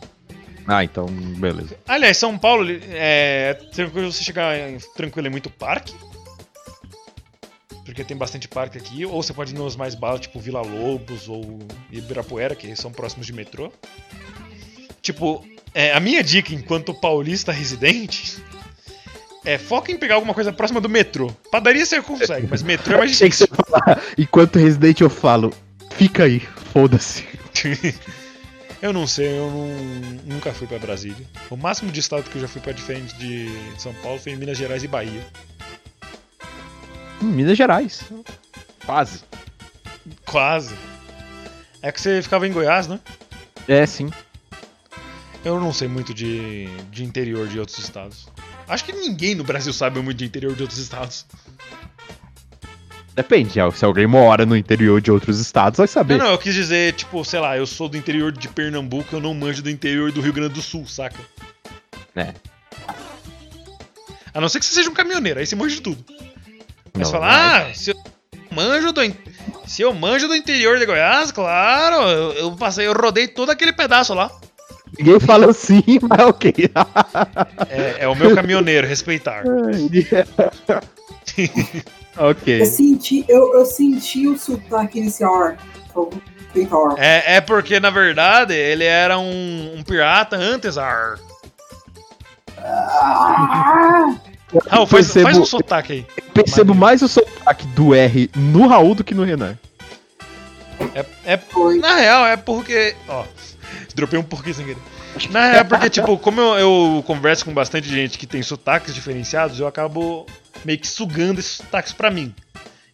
Ah, 0.66 0.82
então, 0.82 1.06
beleza. 1.06 1.76
Aliás, 1.86 2.16
São 2.16 2.38
Paulo 2.38 2.66
é 2.90 3.54
tranquilo 3.72 4.10
você 4.10 4.22
chegar 4.24 4.56
em- 4.58 4.78
tranquilo 4.96 5.26
em 5.26 5.30
muito 5.30 5.50
parque. 5.50 5.94
Porque 7.84 8.02
tem 8.02 8.16
bastante 8.16 8.48
parque 8.48 8.78
aqui. 8.78 9.04
Ou 9.04 9.22
você 9.22 9.32
pode 9.32 9.54
ir 9.54 9.58
nos 9.58 9.76
mais 9.76 9.94
baixos, 9.94 10.22
tipo 10.22 10.40
Vila 10.40 10.62
Lobos 10.62 11.28
ou 11.28 11.58
Ibirapuera, 11.92 12.54
que 12.54 12.74
são 12.76 12.90
próximos 12.90 13.26
de 13.26 13.32
metrô. 13.32 13.70
Tipo, 15.02 15.44
é, 15.74 15.92
a 15.92 16.00
minha 16.00 16.22
dica 16.22 16.54
enquanto 16.54 16.94
paulista 16.94 17.52
residente 17.52 18.42
é 19.44 19.58
foca 19.58 19.92
em 19.92 19.98
pegar 19.98 20.14
alguma 20.14 20.32
coisa 20.32 20.50
próxima 20.50 20.80
do 20.80 20.88
metrô. 20.88 21.30
Padaria 21.52 21.84
você 21.84 22.00
consegue, 22.00 22.46
mas 22.50 22.62
metrô 22.62 22.94
é 22.94 22.98
mais 22.98 23.10
difícil. 23.18 23.46
enquanto 24.16 24.58
residente 24.58 25.02
eu 25.02 25.10
falo, 25.10 25.52
fica 25.94 26.24
aí, 26.24 26.40
foda-se. 26.72 27.26
eu 28.84 28.92
não 28.92 29.06
sei, 29.06 29.38
eu 29.38 29.50
não- 29.50 30.34
nunca 30.34 30.52
fui 30.52 30.66
pra 30.66 30.78
Brasília. 30.78 31.26
O 31.50 31.56
máximo 31.56 31.90
de 31.90 32.00
estado 32.00 32.22
que 32.28 32.36
eu 32.36 32.42
já 32.42 32.48
fui 32.48 32.60
pra 32.60 32.72
diferente 32.72 33.14
de 33.16 33.48
São 33.78 33.94
Paulo 33.94 34.18
foi 34.20 34.32
em 34.32 34.36
Minas 34.36 34.58
Gerais 34.58 34.84
e 34.84 34.88
Bahia. 34.88 35.26
Hum, 37.22 37.26
Minas 37.32 37.56
Gerais. 37.56 38.02
Quase. 38.84 39.20
Quase. 40.26 40.74
É 41.80 41.90
que 41.90 42.00
você 42.00 42.20
ficava 42.22 42.46
em 42.46 42.52
Goiás, 42.52 42.86
né? 42.86 43.00
É, 43.66 43.86
sim. 43.86 44.10
Eu 45.42 45.58
não 45.58 45.72
sei 45.72 45.88
muito 45.88 46.12
de, 46.12 46.66
de 46.90 47.04
interior 47.04 47.48
de 47.48 47.58
outros 47.58 47.78
estados. 47.78 48.28
Acho 48.68 48.84
que 48.84 48.92
ninguém 48.92 49.34
no 49.34 49.44
Brasil 49.44 49.72
sabe 49.72 50.00
muito 50.00 50.18
de 50.18 50.24
interior 50.26 50.54
de 50.54 50.62
outros 50.62 50.78
estados. 50.78 51.24
Depende, 53.14 53.60
é, 53.60 53.70
se 53.70 53.84
alguém 53.84 54.08
mora 54.08 54.44
no 54.44 54.56
interior 54.56 55.00
de 55.00 55.10
outros 55.10 55.38
estados, 55.38 55.78
vai 55.78 55.86
saber. 55.86 56.18
Não, 56.18 56.24
não, 56.26 56.32
eu 56.32 56.38
quis 56.38 56.52
dizer, 56.52 56.94
tipo, 56.94 57.24
sei 57.24 57.38
lá, 57.38 57.56
eu 57.56 57.64
sou 57.66 57.88
do 57.88 57.96
interior 57.96 58.32
de 58.32 58.48
Pernambuco, 58.48 59.14
eu 59.14 59.20
não 59.20 59.32
manjo 59.32 59.62
do 59.62 59.70
interior 59.70 60.10
do 60.10 60.20
Rio 60.20 60.32
Grande 60.32 60.54
do 60.54 60.62
Sul, 60.62 60.84
saca? 60.88 61.20
É. 62.16 62.34
A 64.32 64.40
não 64.40 64.48
ser 64.48 64.58
que 64.58 64.66
você 64.66 64.74
seja 64.74 64.90
um 64.90 64.94
caminhoneiro, 64.94 65.38
aí 65.38 65.46
você 65.46 65.54
manja 65.54 65.76
de 65.76 65.82
tudo. 65.82 66.04
Mas 66.92 67.08
fala, 67.08 67.28
ah, 67.68 67.72
se 67.74 67.90
eu 67.90 67.96
manjo 68.50 68.92
do, 68.92 69.04
in- 69.04 69.14
se 69.64 69.82
eu 69.82 69.94
manjo 69.94 70.26
do 70.26 70.34
interior 70.34 70.76
de 70.78 70.86
Goiás, 70.86 71.30
claro, 71.30 72.02
eu, 72.08 72.32
eu 72.32 72.52
passei, 72.56 72.86
eu 72.88 72.92
rodei 72.92 73.28
todo 73.28 73.50
aquele 73.50 73.72
pedaço 73.72 74.12
lá. 74.12 74.28
Ninguém 74.98 75.20
fala 75.20 75.50
assim, 75.50 75.82
mas 76.02 76.18
ok. 76.26 76.52
É, 77.68 77.96
é 78.00 78.08
o 78.08 78.14
meu 78.16 78.34
caminhoneiro, 78.34 78.86
respeitar. 78.88 79.44
ok. 82.16 82.60
Eu 82.60 82.66
senti, 82.66 83.24
eu, 83.28 83.54
eu 83.54 83.66
senti 83.66 84.26
o 84.26 84.38
sotaque 84.38 84.98
inicial. 84.98 85.54
É, 86.96 87.36
é 87.36 87.40
porque, 87.40 87.80
na 87.80 87.90
verdade, 87.90 88.54
ele 88.54 88.84
era 88.84 89.18
um, 89.18 89.74
um 89.76 89.82
pirata 89.82 90.36
antes. 90.36 90.78
Ar. 90.78 91.18
Ah, 92.58 94.14
Raul, 94.68 94.86
faz, 94.86 95.06
percebo- 95.06 95.24
faz 95.26 95.38
um 95.38 95.44
sotaque 95.44 95.92
aí. 95.92 96.06
Percebo 96.32 96.74
mais 96.74 97.02
o 97.02 97.08
sotaque 97.08 97.66
do 97.68 97.94
R 97.94 98.30
no 98.36 98.66
Raul 98.68 98.94
do 98.94 99.04
que 99.04 99.14
no 99.14 99.24
Renan. 99.24 99.58
É, 100.94 101.04
é- 101.24 101.40
na 101.80 101.96
real, 101.96 102.26
é 102.26 102.36
porque. 102.36 102.94
Ó, 103.08 103.24
dropei 103.94 104.18
um 104.18 104.22
porquê 104.22 104.52
sem 104.52 104.64
querer. 104.64 104.78
Na 105.30 105.46
real, 105.46 105.60
é 105.60 105.64
porque, 105.64 105.90
tipo, 105.90 106.16
como 106.18 106.40
eu, 106.40 106.58
eu 106.96 107.04
converso 107.06 107.44
com 107.44 107.52
bastante 107.52 107.88
gente 107.88 108.18
que 108.18 108.26
tem 108.26 108.42
sotaques 108.42 108.94
diferenciados, 108.94 109.58
eu 109.60 109.66
acabo 109.66 110.26
meio 110.64 110.78
que 110.78 110.86
sugando 110.86 111.38
esses 111.40 111.52
sotaques 111.52 111.92
pra 111.92 112.10
mim. 112.10 112.34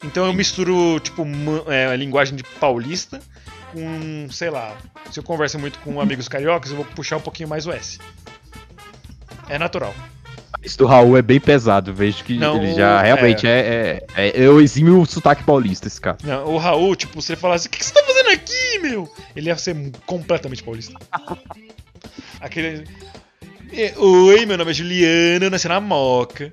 Então 0.05 0.27
eu 0.27 0.33
misturo, 0.33 0.99
tipo, 1.01 1.25
é, 1.69 1.87
a 1.87 1.97
linguagem 1.97 2.35
de 2.35 2.43
paulista 2.43 3.21
com, 3.73 4.27
sei 4.31 4.51
lá, 4.51 4.77
se 5.11 5.19
eu 5.19 5.23
converso 5.23 5.59
muito 5.59 5.79
com 5.81 6.01
amigos 6.01 6.27
cariocas, 6.29 6.71
eu 6.71 6.77
vou 6.77 6.85
puxar 6.87 7.19
um 7.19 7.21
pouquinho 7.21 7.49
mais 7.49 7.67
o 7.67 7.73
S. 7.73 7.99
É 9.49 9.59
natural. 9.59 9.95
Esse 10.63 10.77
do 10.77 10.85
Raul 10.87 11.17
é 11.17 11.23
bem 11.23 11.41
pesado, 11.41 11.93
vejo 11.95 12.23
que 12.23 12.37
Não, 12.37 12.57
ele 12.57 12.75
já 12.75 13.01
realmente 13.01 13.47
é. 13.47 14.03
É, 14.15 14.29
é, 14.29 14.33
eu 14.35 14.61
exime 14.61 14.91
o 14.91 15.07
sotaque 15.07 15.43
paulista, 15.43 15.87
esse 15.87 16.01
cara. 16.01 16.19
Não, 16.23 16.45
o 16.47 16.59
Raul, 16.59 16.95
tipo, 16.97 17.21
se 17.23 17.33
ele 17.33 17.41
falasse, 17.41 17.67
o 17.67 17.71
que 17.71 17.79
que 17.79 17.85
você 17.85 17.95
tá 17.95 18.03
fazendo 18.07 18.29
aqui, 18.31 18.79
meu? 18.81 19.11
Ele 19.35 19.49
ia 19.49 19.57
ser 19.57 19.75
completamente 20.05 20.63
paulista. 20.63 20.99
Aquele. 22.41 22.85
"É, 23.73 23.95
Oi, 23.97 24.45
meu 24.47 24.59
nome 24.59 24.71
é 24.71 24.75
Juliana, 24.75 25.47
eu 25.47 25.51
nasci 25.51 25.69
na 25.69 25.81
Moca. 25.81 26.53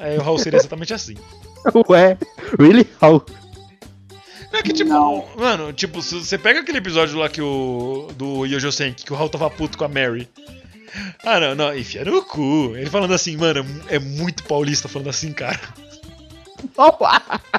Aí 0.00 0.16
o 0.16 0.22
Raul 0.22 0.38
seria 0.38 0.58
exatamente 0.58 0.94
assim. 0.94 1.14
Ué, 1.88 2.16
really? 2.58 2.86
Raul? 3.00 3.24
Não 4.52 4.60
é 4.60 4.62
que, 4.62 4.72
tipo, 4.72 4.90
Não. 4.90 5.26
mano, 5.36 5.72
tipo, 5.72 6.00
você 6.00 6.38
pega 6.38 6.60
aquele 6.60 6.78
episódio 6.78 7.18
lá 7.18 7.28
que 7.28 7.42
o. 7.42 8.08
do 8.16 8.46
Yojo 8.46 8.72
Senki, 8.72 9.04
que 9.04 9.12
o 9.12 9.16
Raul 9.16 9.28
tava 9.28 9.50
puto 9.50 9.76
com 9.76 9.84
a 9.84 9.88
Mary. 9.88 10.28
Ah, 11.24 11.38
não, 11.38 11.54
não, 11.54 11.76
enfia 11.76 12.04
no 12.04 12.22
cu. 12.22 12.72
Ele 12.74 12.88
falando 12.88 13.12
assim, 13.12 13.36
mano, 13.36 13.64
é 13.88 13.98
muito 13.98 14.44
paulista 14.44 14.88
falando 14.88 15.10
assim, 15.10 15.32
cara. 15.32 15.60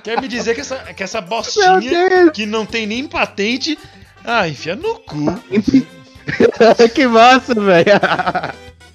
Quer 0.04 0.20
me 0.20 0.28
dizer 0.28 0.56
que 0.56 0.62
essa, 0.62 0.78
que 0.94 1.04
essa 1.04 1.22
bostinha 1.22 2.32
que 2.34 2.46
não 2.46 2.66
tem 2.66 2.88
nem 2.88 3.08
patente. 3.08 3.78
Ah, 4.24 4.48
enfia 4.48 4.76
no 4.76 4.96
cu. 5.00 5.26
que 6.94 7.08
massa, 7.08 7.54
velho! 7.54 7.86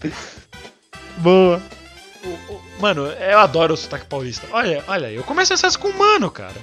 Boa. 1.18 1.62
Mano, 2.80 3.06
eu 3.06 3.38
adoro 3.38 3.74
o 3.74 3.76
sotaque 3.76 4.06
paulista. 4.06 4.46
Olha, 4.50 4.82
olha, 4.86 5.10
eu 5.10 5.22
começo 5.22 5.52
acesso 5.52 5.78
com 5.78 5.92
mano, 5.92 6.30
cara. 6.30 6.54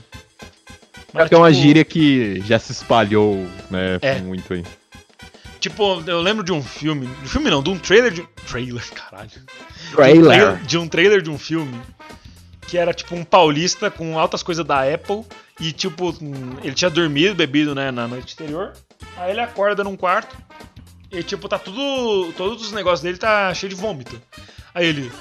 Mas, 1.13 1.31
é 1.31 1.35
uma 1.35 1.51
tipo, 1.51 1.61
gíria 1.61 1.83
que 1.85 2.41
já 2.41 2.57
se 2.59 2.71
espalhou, 2.71 3.35
né, 3.69 3.97
É. 4.01 4.19
muito 4.19 4.53
aí. 4.53 4.63
Tipo, 5.59 6.01
eu 6.07 6.21
lembro 6.21 6.43
de 6.43 6.51
um 6.51 6.61
filme. 6.63 7.05
De 7.05 7.25
um 7.25 7.27
filme 7.27 7.49
não, 7.49 7.61
de 7.61 7.69
um 7.69 7.77
trailer 7.77 8.11
de. 8.11 8.23
Trailer, 8.47 8.83
caralho. 8.93 9.29
De 9.29 9.39
um 9.39 9.95
Trailer. 9.95 10.55
De 10.63 10.77
um 10.77 10.87
trailer 10.87 11.21
de 11.21 11.29
um 11.29 11.37
filme. 11.37 11.79
Que 12.67 12.77
era 12.77 12.93
tipo 12.93 13.13
um 13.15 13.23
paulista 13.23 13.91
com 13.91 14.17
altas 14.17 14.41
coisas 14.41 14.65
da 14.65 14.81
Apple. 14.91 15.23
E 15.59 15.71
tipo, 15.71 16.09
hum, 16.21 16.55
ele 16.63 16.73
tinha 16.73 16.89
dormido, 16.89 17.35
bebido, 17.35 17.75
né, 17.75 17.91
na 17.91 18.07
noite 18.07 18.33
anterior. 18.33 18.73
Aí 19.17 19.31
ele 19.31 19.41
acorda 19.41 19.83
num 19.83 19.95
quarto. 19.95 20.35
E 21.11 21.21
tipo, 21.21 21.47
tá 21.47 21.59
tudo. 21.59 22.33
Todos 22.33 22.65
os 22.65 22.71
negócios 22.71 23.01
dele 23.01 23.17
tá 23.17 23.53
cheio 23.53 23.69
de 23.69 23.75
vômito. 23.75 24.19
Aí 24.73 24.87
ele. 24.87 25.11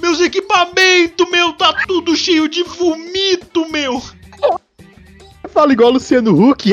Meus 0.00 0.20
equipamentos, 0.20 1.28
meu, 1.30 1.52
tá 1.52 1.72
tudo 1.86 2.16
cheio 2.16 2.48
de 2.48 2.62
vomito, 2.62 3.68
meu! 3.70 4.02
Fala 5.50 5.72
igual 5.72 5.90
o 5.90 5.94
Luciano 5.94 6.32
Huck. 6.32 6.70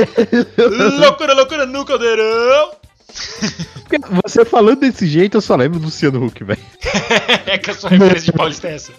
loucura, 0.99 1.33
loucura 1.33 1.65
no 1.65 1.85
caldeirão! 1.85 2.71
Você 4.23 4.45
falando 4.45 4.79
desse 4.79 5.05
jeito, 5.05 5.37
eu 5.37 5.41
só 5.41 5.55
lembro 5.55 5.79
do 5.79 5.85
Luciano 5.85 6.25
Huck, 6.25 6.43
velho. 6.43 6.61
é 7.45 7.57
que 7.57 7.71
a 7.71 7.73
sua 7.73 7.89
referência 7.89 8.31
de 8.31 8.33
paulista 8.33 8.67
é 8.67 8.75
essa. 8.75 8.93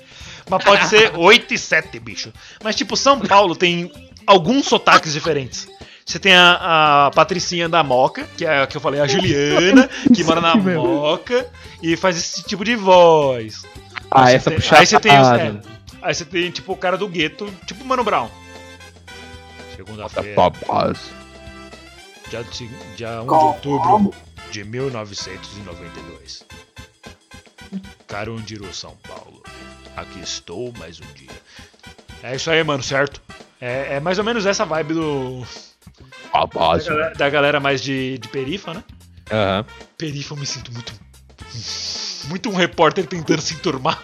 Mas 0.48 0.64
pode 0.64 0.86
ser 0.88 1.12
8 1.16 1.54
e 1.54 1.58
7, 1.58 1.98
bicho. 1.98 2.32
Mas, 2.62 2.76
tipo, 2.76 2.96
São 2.96 3.18
Paulo 3.20 3.56
tem 3.56 3.90
alguns 4.26 4.66
sotaques 4.66 5.12
diferentes. 5.12 5.68
Você 6.04 6.18
tem 6.18 6.34
a, 6.34 7.06
a 7.06 7.10
Patricinha 7.12 7.68
da 7.68 7.82
Moca, 7.82 8.24
que 8.36 8.44
é 8.44 8.62
a 8.62 8.66
que 8.66 8.76
eu 8.76 8.80
falei, 8.80 9.00
a 9.00 9.06
Juliana, 9.06 9.88
que 10.14 10.24
mora 10.24 10.40
na. 10.40 10.54
Moca 10.56 11.48
e 11.82 11.96
faz 11.96 12.16
esse 12.16 12.42
tipo 12.42 12.64
de 12.64 12.74
voz. 12.76 13.62
Ah, 14.10 14.26
Aí 14.26 14.34
essa 14.34 14.44
você 14.44 14.50
tem- 14.50 14.58
puxada. 14.58 14.80
Aí 14.80 14.86
você 14.86 15.00
tem, 15.00 15.20
os, 15.20 15.28
é, 15.28 15.60
aí 16.02 16.14
você 16.14 16.24
tem, 16.24 16.50
tipo, 16.50 16.72
o 16.72 16.76
cara 16.76 16.96
do 16.98 17.08
gueto, 17.08 17.52
tipo 17.66 17.84
Mano 17.84 18.04
Brown. 18.04 18.28
Segunda-feira, 19.76 20.34
dia, 22.30 22.42
de- 22.44 22.68
dia 22.96 23.22
1 23.22 23.26
de 23.26 23.32
outubro. 23.32 24.14
de 24.50 24.64
1992. 24.64 26.44
Carandiru, 28.06 28.72
São 28.74 28.96
Paulo. 29.08 29.42
Aqui 29.96 30.20
estou 30.20 30.72
mais 30.78 31.00
um 31.00 31.12
dia. 31.14 31.30
É 32.22 32.36
isso 32.36 32.50
aí, 32.50 32.62
mano, 32.62 32.82
certo? 32.82 33.20
É, 33.60 33.96
é 33.96 34.00
mais 34.00 34.18
ou 34.18 34.24
menos 34.24 34.44
essa 34.46 34.64
vibe 34.64 34.94
do. 34.94 35.46
A 36.32 36.40
Da 36.40 36.46
base. 36.46 36.88
galera, 36.88 37.14
da 37.14 37.30
galera 37.30 37.60
mais 37.60 37.80
de, 37.82 38.18
de 38.18 38.28
perifa, 38.28 38.74
né? 38.74 38.84
Aham. 39.30 39.64
Perifa 39.98 40.34
eu 40.34 40.38
me 40.38 40.46
sinto 40.46 40.72
muito. 40.72 40.92
Muito 42.28 42.48
um 42.48 42.54
repórter 42.54 43.06
tentando 43.06 43.40
se 43.42 43.54
enturmar. 43.54 44.02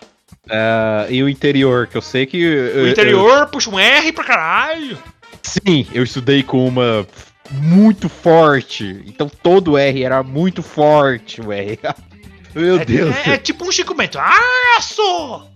É, 0.50 1.06
e 1.10 1.22
o 1.22 1.28
interior, 1.28 1.86
que 1.86 1.96
eu 1.96 2.02
sei 2.02 2.26
que. 2.26 2.36
O 2.76 2.88
interior 2.88 3.46
puxa 3.48 3.70
um 3.70 3.78
R 3.78 4.12
pra 4.12 4.24
caralho. 4.24 4.98
sim, 5.42 5.86
eu 5.92 6.02
estudei 6.02 6.42
com 6.42 6.66
uma 6.66 7.06
muito 7.50 8.08
forte. 8.08 9.02
Então 9.06 9.28
todo 9.28 9.78
R 9.78 10.02
era 10.04 10.22
muito 10.22 10.62
forte, 10.62 11.40
o 11.40 11.52
R. 11.52 11.78
Meu 12.54 12.80
É, 12.80 12.84
Deus. 12.84 13.14
é- 13.26 13.30
é 13.34 13.38
tipo 13.38 13.66
um 13.66 13.70
Chico 13.72 13.94
Bento. 13.94 14.18
Aço! 14.18 15.46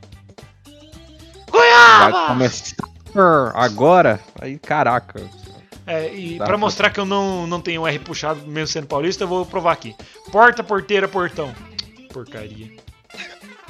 Goiaba! 1.51 2.37
agora? 3.55 4.21
Aí, 4.41 4.59
caraca. 4.59 5.21
É, 5.87 6.15
e 6.15 6.39
Tá, 6.39 6.45
pra 6.45 6.55
tá. 6.55 6.59
mostrar 6.59 6.91
que 6.91 7.01
eu 7.01 7.05
não, 7.05 7.47
não 7.47 7.61
tenho 7.61 7.83
um 7.83 7.87
R 7.89 7.99
puxado, 7.99 8.41
mesmo 8.47 8.69
sendo 8.69 8.87
paulista, 8.87 9.25
eu 9.25 9.29
vou 9.29 9.45
provar 9.45 9.73
aqui. 9.73 9.95
Porta, 10.31 10.63
porteira, 10.63 11.09
portão. 11.09 11.53
Porcaria. 12.13 12.71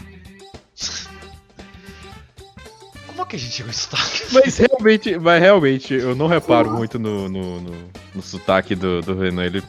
Como 3.06 3.22
é 3.22 3.24
que 3.26 3.36
a 3.36 3.38
gente 3.38 3.52
chegou 3.54 3.70
a 3.70 3.72
sotaque? 3.72 4.22
Mas 4.32 4.56
realmente, 4.58 5.18
mas 5.18 5.40
realmente, 5.40 5.94
eu 5.94 6.14
não 6.14 6.26
reparo 6.26 6.70
muito 6.72 6.98
no, 6.98 7.28
no, 7.28 7.60
no- 7.60 7.90
no 8.14 8.22
sotaque 8.22 8.74
do, 8.74 9.00
do 9.00 9.18
Renan. 9.18 9.44
Ele, 9.44 9.62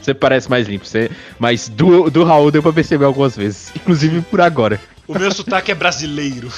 você 0.00 0.12
parece 0.14 0.48
mais 0.50 0.66
limpo, 0.68 0.84
você, 0.86 1.10
mas 1.38 1.68
do, 1.68 2.10
do 2.10 2.22
Raul 2.24 2.50
deu 2.50 2.62
pra 2.62 2.72
perceber 2.72 3.04
algumas 3.04 3.36
vezes. 3.36 3.72
Inclusive 3.76 4.20
por 4.22 4.40
agora. 4.40 4.80
O 5.06 5.18
meu 5.18 5.30
sotaque 5.32 5.70
é 5.72 5.74
brasileiro. 5.74 6.52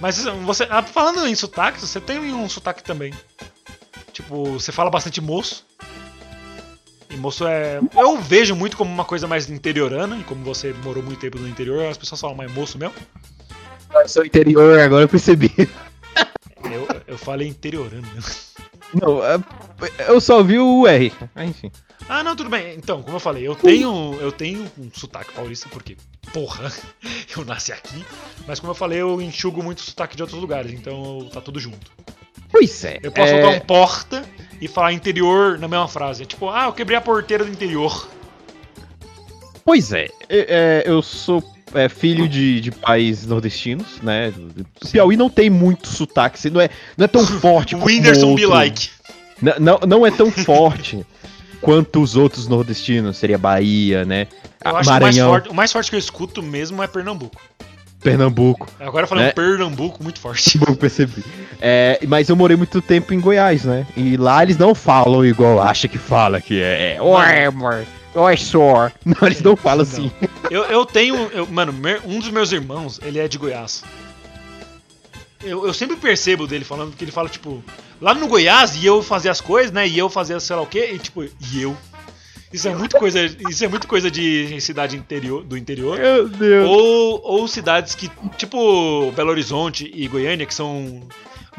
Mas 0.00 0.24
você. 0.44 0.66
ah, 0.70 0.82
Falando 0.82 1.26
em 1.26 1.34
sotaque, 1.34 1.80
você 1.80 2.00
tem 2.00 2.18
um 2.18 2.48
sotaque 2.48 2.82
também. 2.84 3.12
Tipo, 4.34 4.44
você 4.58 4.72
fala 4.72 4.90
bastante 4.90 5.20
moço. 5.20 5.64
E 7.08 7.16
moço 7.16 7.46
é. 7.46 7.80
Eu 7.96 8.18
vejo 8.20 8.56
muito 8.56 8.76
como 8.76 8.90
uma 8.92 9.04
coisa 9.04 9.28
mais 9.28 9.48
interiorana, 9.48 10.18
e 10.18 10.24
como 10.24 10.42
você 10.44 10.72
morou 10.82 11.02
muito 11.02 11.20
tempo 11.20 11.38
no 11.38 11.48
interior, 11.48 11.86
as 11.86 11.96
pessoas 11.96 12.20
falam 12.20 12.36
mais 12.36 12.52
moço 12.52 12.76
mesmo. 12.76 12.94
Eu 13.94 14.08
sou 14.08 14.24
interior, 14.26 14.80
agora 14.80 15.04
eu 15.04 15.08
percebi. 15.08 15.52
Eu, 16.64 16.88
eu 17.06 17.16
falei 17.16 17.46
interiorano 17.46 18.06
mesmo. 18.12 18.30
Não, 19.00 19.24
é- 19.24 19.38
eu 20.08 20.20
só 20.20 20.42
vi 20.42 20.58
o 20.58 20.86
R. 20.86 21.12
Ah, 21.34 21.44
enfim. 21.44 21.70
Ah, 22.08 22.24
não, 22.24 22.34
tudo 22.34 22.50
bem. 22.50 22.74
Então, 22.74 23.02
como 23.02 23.16
eu 23.16 23.20
falei, 23.20 23.46
eu 23.46 23.54
tenho, 23.54 24.16
eu 24.20 24.32
tenho 24.32 24.68
um 24.76 24.90
sotaque 24.92 25.32
paulista, 25.32 25.68
porque, 25.70 25.96
porra, 26.32 26.72
eu 27.36 27.44
nasci 27.44 27.70
aqui. 27.72 28.04
Mas 28.48 28.58
como 28.58 28.72
eu 28.72 28.74
falei, 28.74 29.00
eu 29.00 29.20
enxugo 29.20 29.62
muito 29.62 29.82
sotaque 29.82 30.16
de 30.16 30.22
outros 30.22 30.40
lugares, 30.40 30.72
então 30.72 31.28
tá 31.32 31.40
tudo 31.40 31.60
junto. 31.60 31.92
Pois 32.54 32.84
é. 32.84 33.00
Eu 33.02 33.10
posso 33.10 33.32
é, 33.32 33.42
soltar 33.42 33.60
um 33.60 33.66
porta 33.66 34.24
e 34.60 34.68
falar 34.68 34.92
interior 34.92 35.58
na 35.58 35.66
mesma 35.66 35.88
frase. 35.88 36.24
Tipo, 36.24 36.48
ah, 36.50 36.66
eu 36.66 36.72
quebrei 36.72 36.96
a 36.96 37.00
porteira 37.00 37.44
do 37.44 37.50
interior. 37.50 38.08
Pois 39.64 39.92
é, 39.92 40.04
é, 40.28 40.28
é, 40.28 40.84
eu 40.86 41.02
sou 41.02 41.42
é, 41.74 41.88
filho 41.88 42.28
de, 42.28 42.60
de 42.60 42.70
pais 42.70 43.26
nordestinos, 43.26 44.00
né? 44.00 44.32
O 44.80 44.88
Piauí 44.88 45.16
não 45.16 45.28
tem 45.28 45.50
muito 45.50 45.88
sotaque, 45.88 46.38
assim, 46.38 46.50
não 46.50 46.60
é, 46.60 46.68
não 46.96 47.04
é 47.06 47.08
tão 47.08 47.26
forte 47.40 47.74
O 47.74 47.78
como 47.78 47.90
Whindersson 47.90 48.36
be 48.36 48.46
like. 48.46 48.88
N- 49.42 49.54
Não, 49.58 49.80
não 49.80 50.06
é 50.06 50.12
tão 50.12 50.30
forte 50.30 51.04
quanto 51.60 52.00
os 52.00 52.14
outros 52.14 52.46
nordestinos, 52.46 53.16
seria 53.16 53.36
Bahia, 53.36 54.04
né? 54.04 54.28
Eu 54.64 54.76
acho 54.76 54.88
que 54.88 54.96
o 54.96 55.00
mais, 55.00 55.02
Maranhão, 55.16 55.28
forte, 55.28 55.48
o 55.48 55.54
mais 55.54 55.72
forte 55.72 55.90
que 55.90 55.96
eu 55.96 56.00
escuto 56.00 56.40
mesmo 56.40 56.80
é 56.82 56.86
Pernambuco. 56.86 57.40
Pernambuco. 58.04 58.68
Agora 58.78 59.04
eu 59.04 59.08
falei 59.08 59.24
Né? 59.24 59.32
Pernambuco 59.32 60.02
muito 60.04 60.20
forte. 60.20 60.56
Bom, 60.60 60.74
percebi. 60.74 61.24
É, 61.60 61.98
mas 62.06 62.28
eu 62.28 62.36
morei 62.36 62.56
muito 62.56 62.82
tempo 62.82 63.14
em 63.14 63.18
Goiás, 63.20 63.64
né? 63.64 63.86
E 63.96 64.16
lá 64.18 64.42
eles 64.42 64.58
não 64.58 64.74
falam 64.74 65.24
igual 65.24 65.60
acha 65.60 65.88
que 65.88 65.96
fala, 65.96 66.40
que 66.40 66.60
é. 66.60 66.96
é, 66.96 67.02
Oi, 67.02 67.44
amor. 67.46 67.84
Oi, 68.14 68.36
sor. 68.36 68.92
Não, 69.04 69.16
eles 69.26 69.42
não 69.42 69.56
falam 69.56 69.82
assim. 69.82 70.08
Eu, 70.48 70.62
eu 70.66 70.86
tenho. 70.86 71.16
eu- 71.32 71.48
mano, 71.48 71.74
um 72.04 72.20
dos 72.20 72.30
meus 72.30 72.52
irmãos, 72.52 73.00
ele 73.02 73.18
é 73.18 73.26
de 73.26 73.36
Goiás. 73.36 73.82
Eu, 75.42 75.66
eu 75.66 75.74
sempre 75.74 75.96
percebo 75.96 76.46
dele 76.46 76.64
falando 76.64 76.94
que 76.96 77.02
ele 77.04 77.10
fala, 77.10 77.28
tipo, 77.28 77.60
lá 78.00 78.14
no 78.14 78.28
Goiás 78.28 78.76
e 78.76 78.86
eu 78.86 79.02
fazia 79.02 79.32
as 79.32 79.40
coisas, 79.40 79.72
né? 79.72 79.88
E 79.88 79.98
eu 79.98 80.08
fazia 80.08 80.38
sei 80.38 80.54
lá 80.54 80.62
o 80.62 80.66
quê, 80.66 80.90
e 80.94 80.98
tipo, 80.98 81.24
e 81.24 81.60
eu. 81.60 81.76
Isso 82.54 82.68
é 82.68 82.74
muito 82.76 82.96
coisa, 82.96 83.24
isso 83.50 83.64
é 83.64 83.68
muito 83.68 83.88
coisa 83.88 84.08
de 84.08 84.60
cidade 84.60 84.96
interior, 84.96 85.42
do 85.42 85.58
interior. 85.58 85.98
Meu 85.98 86.28
Deus. 86.28 86.70
Ou, 86.70 87.20
ou 87.24 87.48
cidades 87.48 87.96
que, 87.96 88.08
tipo 88.38 89.10
Belo 89.10 89.30
Horizonte 89.30 89.90
e 89.92 90.06
Goiânia, 90.06 90.46
que 90.46 90.54
são 90.54 91.00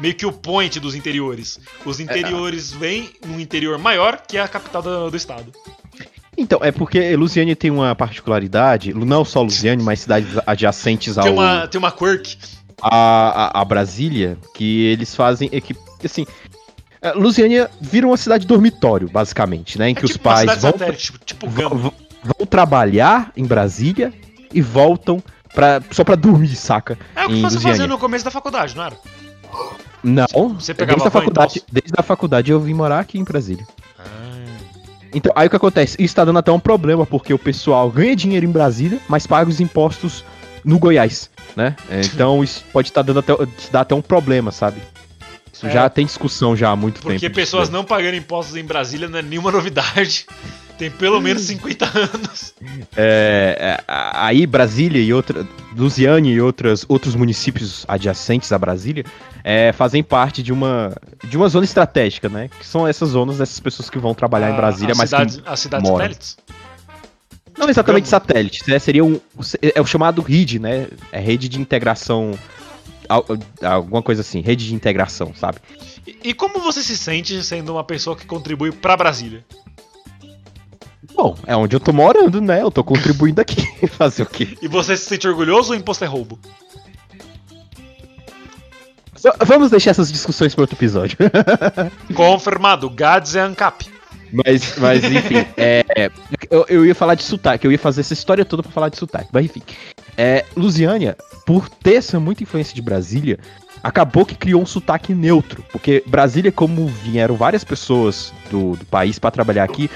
meio 0.00 0.14
que 0.14 0.24
o 0.24 0.32
point 0.32 0.80
dos 0.80 0.94
interiores. 0.94 1.60
Os 1.84 2.00
interiores 2.00 2.72
vêm 2.72 3.10
num 3.26 3.38
interior 3.38 3.76
maior 3.78 4.22
que 4.26 4.38
a 4.38 4.48
capital 4.48 4.80
do, 4.80 5.10
do 5.10 5.16
estado. 5.18 5.52
Então, 6.34 6.60
é 6.62 6.72
porque 6.72 7.14
Lusiane 7.14 7.54
tem 7.54 7.70
uma 7.70 7.94
particularidade, 7.94 8.94
não 8.94 9.22
só 9.22 9.42
Lusiane, 9.42 9.82
mas 9.82 10.00
cidades 10.00 10.30
adjacentes 10.46 11.18
ao, 11.18 11.24
Tem 11.24 11.32
uma, 11.34 11.68
tem 11.68 11.78
uma 11.78 11.92
quirk. 11.92 12.38
a, 12.80 13.58
a, 13.58 13.60
a 13.60 13.64
Brasília, 13.66 14.38
que 14.54 14.86
eles 14.86 15.14
fazem. 15.14 15.50
É 15.52 15.60
que, 15.60 15.76
assim. 16.02 16.26
É, 17.00 17.12
Lusiânia 17.12 17.70
vira 17.80 18.06
uma 18.06 18.16
cidade 18.16 18.46
dormitório, 18.46 19.08
basicamente, 19.08 19.78
né? 19.78 19.88
Em 19.90 19.92
É 19.92 19.94
que 19.94 20.04
os 20.04 20.12
tipo 20.12 20.28
uma 20.28 20.34
pais 20.34 20.62
vão, 20.62 20.72
satélite, 20.72 21.04
tipo, 21.04 21.18
tipo 21.24 21.48
vão, 21.48 21.92
vão 22.22 22.46
trabalhar 22.48 23.32
em 23.36 23.44
Brasília 23.44 24.12
e 24.52 24.60
voltam 24.60 25.22
pra, 25.54 25.80
só 25.90 26.04
pra 26.04 26.14
dormir, 26.14 26.54
saca? 26.56 26.98
É 27.14 27.24
o 27.24 27.28
que 27.28 27.40
você 27.40 27.60
fazia 27.60 27.86
no 27.86 27.98
começo 27.98 28.24
da 28.24 28.30
faculdade, 28.30 28.76
não 28.76 28.84
era? 28.84 28.96
Não, 30.02 30.26
Você 30.54 30.72
pegava 30.72 30.98
desde 30.98 31.08
a 31.08 31.10
faculdade, 31.10 31.62
desde 31.70 31.92
a 31.96 32.02
faculdade 32.02 32.50
eu 32.52 32.60
vim 32.60 32.74
morar 32.74 33.00
aqui 33.00 33.18
em 33.18 33.24
Brasília. 33.24 33.66
Ah, 33.98 34.04
Então, 35.12 35.32
aí 35.34 35.48
o 35.48 35.50
que 35.50 35.56
acontece? 35.56 35.96
Isso 35.98 36.14
tá 36.14 36.24
dando 36.24 36.38
até 36.38 36.52
um 36.52 36.60
problema, 36.60 37.04
porque 37.04 37.34
o 37.34 37.38
pessoal 37.38 37.90
ganha 37.90 38.14
dinheiro 38.14 38.46
em 38.46 38.50
Brasília, 38.50 39.00
mas 39.08 39.26
paga 39.26 39.50
os 39.50 39.58
impostos 39.60 40.24
no 40.64 40.78
Goiás, 40.78 41.28
né? 41.56 41.74
Então 41.90 42.44
isso 42.44 42.62
pode 42.72 42.88
estar 42.88 43.02
dando 43.02 43.18
até, 43.20 43.32
dar 43.72 43.80
até 43.80 43.94
um 43.94 44.02
problema, 44.02 44.52
sabe? 44.52 44.80
Isso 45.56 45.66
É. 45.66 45.70
já 45.70 45.88
tem 45.88 46.04
discussão 46.06 46.54
já 46.54 46.70
há 46.70 46.76
muito 46.76 47.00
porque 47.00 47.18
tempo. 47.18 47.34
pessoas 47.34 47.64
disso 47.68 47.72
não 47.72 47.84
pagando 47.84 48.14
impostos 48.16 48.56
em 48.56 48.64
Brasília 48.64 49.08
não 49.08 49.18
é 49.18 49.22
nenhuma 49.22 49.50
novidade. 49.50 50.26
Tem 50.76 50.90
pelo 50.90 51.18
menos 51.22 51.40
50 51.48 51.86
anos. 51.98 52.52
É, 52.94 53.78
é, 53.78 53.84
aí 53.88 54.46
Brasília 54.46 55.00
e 55.02 55.10
outra, 55.10 55.46
Lusiane 55.74 56.30
e 56.32 56.40
outras, 56.40 56.84
outros 56.86 57.14
municípios 57.14 57.86
adjacentes 57.88 58.52
a 58.52 58.58
Brasília 58.58 59.02
é, 59.42 59.72
fazem 59.72 60.02
parte 60.02 60.42
de 60.42 60.52
uma, 60.52 60.94
de 61.24 61.34
uma 61.34 61.48
zona 61.48 61.64
estratégica, 61.64 62.28
né? 62.28 62.50
Que 62.58 62.66
são 62.66 62.86
essas 62.86 63.08
zonas 63.08 63.38
dessas 63.38 63.58
pessoas 63.58 63.88
que 63.88 63.98
vão 63.98 64.14
trabalhar 64.14 64.50
em 64.50 64.52
A- 64.52 64.56
Brasília, 64.56 64.92
as 64.92 64.98
mas 64.98 65.08
que 65.10 65.16
cidades, 65.16 65.40
as 65.46 65.60
cidades 65.60 65.88
moram. 65.88 66.04
satélites. 66.04 66.36
não 67.56 67.70
exatamente 67.70 68.08
satélites, 68.08 68.66
né? 68.66 68.78
Seria 68.78 69.02
um, 69.02 69.18
é 69.74 69.80
o 69.80 69.86
chamado 69.86 70.20
RID, 70.20 70.58
né? 70.58 70.88
É 71.10 71.18
rede 71.18 71.48
de 71.48 71.58
integração, 71.58 72.38
alguma 73.62 74.02
coisa 74.02 74.20
assim, 74.20 74.40
rede 74.40 74.66
de 74.66 74.74
integração, 74.74 75.32
sabe? 75.34 75.58
E, 76.06 76.18
e 76.24 76.34
como 76.34 76.60
você 76.60 76.82
se 76.82 76.96
sente 76.96 77.42
sendo 77.42 77.72
uma 77.72 77.84
pessoa 77.84 78.16
que 78.16 78.26
contribui 78.26 78.72
pra 78.72 78.96
Brasília? 78.96 79.44
Bom, 81.14 81.36
é 81.46 81.56
onde 81.56 81.74
eu 81.74 81.80
tô 81.80 81.92
morando, 81.92 82.40
né? 82.40 82.62
Eu 82.62 82.70
tô 82.70 82.84
contribuindo 82.84 83.40
aqui. 83.40 83.64
Fazer 83.88 84.22
o 84.22 84.26
quê? 84.26 84.56
E 84.60 84.68
você 84.68 84.96
se 84.96 85.06
sente 85.06 85.26
orgulhoso 85.26 85.72
ou 85.72 85.78
imposto 85.78 86.04
é 86.04 86.06
roubo? 86.06 86.38
Vamos 89.44 89.70
deixar 89.70 89.90
essas 89.90 90.12
discussões 90.12 90.54
para 90.54 90.62
outro 90.62 90.76
episódio. 90.76 91.16
Confirmado, 92.14 92.88
Gads 92.90 93.34
é 93.34 93.40
ANCAP. 93.40 93.96
Mas, 94.32 94.76
mas 94.76 95.04
enfim, 95.04 95.46
é, 95.56 96.10
eu, 96.50 96.66
eu 96.68 96.86
ia 96.86 96.94
falar 96.94 97.14
de 97.14 97.22
sotaque, 97.22 97.66
eu 97.66 97.72
ia 97.72 97.78
fazer 97.78 98.00
essa 98.00 98.12
história 98.12 98.44
toda 98.44 98.62
pra 98.62 98.72
falar 98.72 98.88
de 98.88 98.98
sotaque, 98.98 99.28
mas 99.32 99.46
enfim. 99.46 99.62
É, 100.16 100.44
Lusiânia, 100.56 101.16
por 101.44 101.68
ter 101.68 101.94
essa 101.96 102.18
muita 102.18 102.42
influência 102.42 102.74
de 102.74 102.80
Brasília, 102.82 103.38
acabou 103.82 104.24
que 104.24 104.34
criou 104.34 104.62
um 104.62 104.66
sotaque 104.66 105.14
neutro, 105.14 105.64
porque 105.70 106.02
Brasília, 106.06 106.50
como 106.50 106.86
vieram 106.86 107.36
várias 107.36 107.62
pessoas 107.64 108.32
do, 108.50 108.76
do 108.76 108.84
país 108.86 109.18
pra 109.18 109.30
trabalhar 109.30 109.64
aqui, 109.64 109.90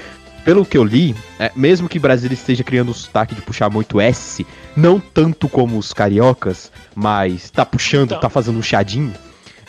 pelo 0.45 0.65
que 0.65 0.77
eu 0.77 0.83
li, 0.83 1.15
é, 1.39 1.51
mesmo 1.55 1.87
que 1.89 1.99
Brasília 1.99 2.33
esteja 2.33 2.63
criando 2.63 2.89
um 2.89 2.93
sotaque 2.93 3.35
de 3.35 3.41
puxar 3.41 3.69
muito 3.69 3.99
S, 3.99 4.45
não 4.75 4.99
tanto 4.99 5.47
como 5.49 5.77
os 5.77 5.93
cariocas, 5.93 6.71
mas 6.95 7.49
tá 7.51 7.65
puxando, 7.65 8.09
Então. 8.11 8.19
tá 8.19 8.29
fazendo 8.29 8.57
um 8.57 8.63
chadinho. 8.63 9.13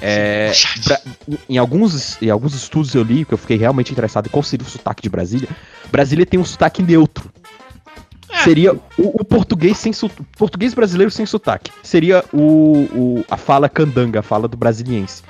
É, 0.00 0.52
Bra- 0.84 1.00
em, 1.48 1.58
alguns, 1.58 2.20
em 2.20 2.28
alguns 2.30 2.54
estudos 2.54 2.94
eu 2.94 3.02
li, 3.02 3.24
que 3.24 3.32
eu 3.34 3.38
fiquei 3.38 3.56
realmente 3.56 3.92
interessado 3.92 4.26
em 4.26 4.30
qual 4.30 4.42
seria 4.42 4.66
o 4.66 4.70
sotaque 4.70 5.02
de 5.02 5.08
Brasília. 5.08 5.48
Brasília 5.92 6.26
tem 6.26 6.40
um 6.40 6.44
sotaque 6.44 6.82
neutro. 6.82 7.30
É. 8.32 8.44
Seria 8.44 8.72
o, 8.72 9.20
o 9.20 9.24
português 9.24 9.76
sem 9.76 9.92
português 10.38 10.72
brasileiro 10.74 11.10
sem 11.10 11.26
sotaque. 11.26 11.70
Seria 11.82 12.24
o, 12.32 12.38
o- 13.20 13.24
a 13.30 13.36
fala 13.36 13.68
candanga, 13.68 14.20
a 14.20 14.22
fala 14.22 14.48
do 14.48 14.56
brasiliense. 14.56 15.22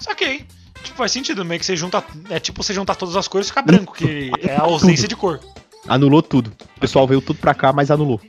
Saquei. 0.00 0.46
Tipo, 0.82 0.96
faz 0.96 1.12
sentido, 1.12 1.44
meio 1.44 1.60
que 1.60 1.66
você 1.66 1.76
junta. 1.76 2.02
É 2.30 2.38
tipo 2.40 2.62
você 2.62 2.72
juntar 2.72 2.94
todas 2.94 3.14
as 3.16 3.28
cores 3.28 3.46
e 3.48 3.50
ficar 3.50 3.62
branco, 3.62 3.94
que 3.94 4.30
é 4.42 4.56
a 4.56 4.62
ausência 4.62 5.06
de 5.08 5.14
cor. 5.16 5.40
Anulou 5.86 6.22
tudo. 6.22 6.52
O 6.76 6.80
pessoal 6.80 7.06
veio 7.06 7.20
tudo 7.20 7.38
pra 7.38 7.54
cá, 7.54 7.72
mas 7.72 7.90
anulou. 7.90 8.20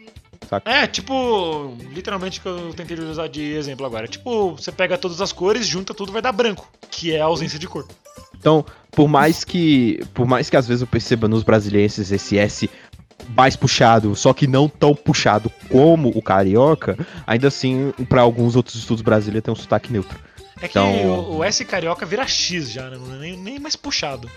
É, 0.66 0.88
tipo, 0.88 1.76
literalmente 1.92 2.42
que 2.42 2.48
eu 2.48 2.74
tentei 2.74 2.98
usar 3.00 3.28
de 3.28 3.42
exemplo 3.54 3.86
agora. 3.86 4.08
Tipo, 4.08 4.56
você 4.56 4.72
pega 4.72 4.98
todas 4.98 5.22
as 5.22 5.32
cores, 5.32 5.68
junta 5.68 5.94
tudo, 5.94 6.12
vai 6.12 6.22
dar 6.24 6.32
branco, 6.32 6.68
que 6.90 7.14
é 7.14 7.22
a 7.22 7.26
ausência 7.26 7.60
de 7.60 7.68
cor. 7.68 7.88
Então, 8.36 8.66
por 8.92 9.08
mais 9.08 9.44
que. 9.44 10.00
Por 10.14 10.26
mais 10.26 10.50
que 10.50 10.58
às 10.58 10.68
vezes 10.68 10.82
eu 10.82 10.88
perceba 10.88 11.28
nos 11.28 11.44
brasileiros 11.44 12.00
esse 12.12 12.38
S 12.38 12.70
mais 13.36 13.55
puxado, 13.55 14.15
só 14.15 14.34
que 14.34 14.47
não 14.47 14.67
tão 14.67 14.93
puxado 14.95 15.51
como 15.70 16.09
o 16.09 16.22
carioca, 16.22 16.97
ainda 17.28 17.47
assim, 17.47 17.93
pra 18.09 18.22
alguns 18.22 18.55
outros 18.55 18.76
estudos 18.76 19.01
brasileiros 19.01 19.43
tem 19.45 19.51
um 19.53 19.55
sotaque 19.57 19.91
neutro. 19.91 20.17
É 20.61 20.67
que 20.67 20.78
Então- 20.78 21.38
o, 21.38 21.43
S 21.43 21.63
carioca 21.63 22.05
vira 22.05 22.28
X 22.28 22.70
já, 22.72 22.89
né? 22.89 22.97
É 22.97 23.20
nem, 23.20 23.38
nem 23.38 23.59
mais 23.59 23.76
puxado. 23.76 24.30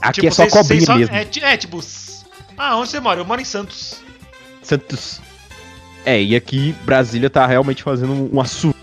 Aqui 0.00 0.20
Tipo, 0.22 0.26
é 0.28 0.30
só 0.30 0.46
vocês 0.48 0.84
só- 0.84 0.96
mesmo. 0.96 1.14
É, 1.14 1.26
é, 1.42 1.56
tipo. 1.56 1.78
Ah, 2.56 2.76
onde 2.78 2.88
você 2.88 3.00
mora? 3.00 3.20
Eu 3.20 3.24
moro 3.26 3.40
em 3.40 3.44
Santos. 3.44 3.96
Santos. 4.62 5.20
É, 6.06 6.22
e 6.22 6.34
aqui 6.34 6.74
Brasília 6.84 7.28
tá 7.28 7.46
realmente 7.46 7.82
fazendo 7.82 8.30
um 8.34 8.40
assovio. 8.40 8.74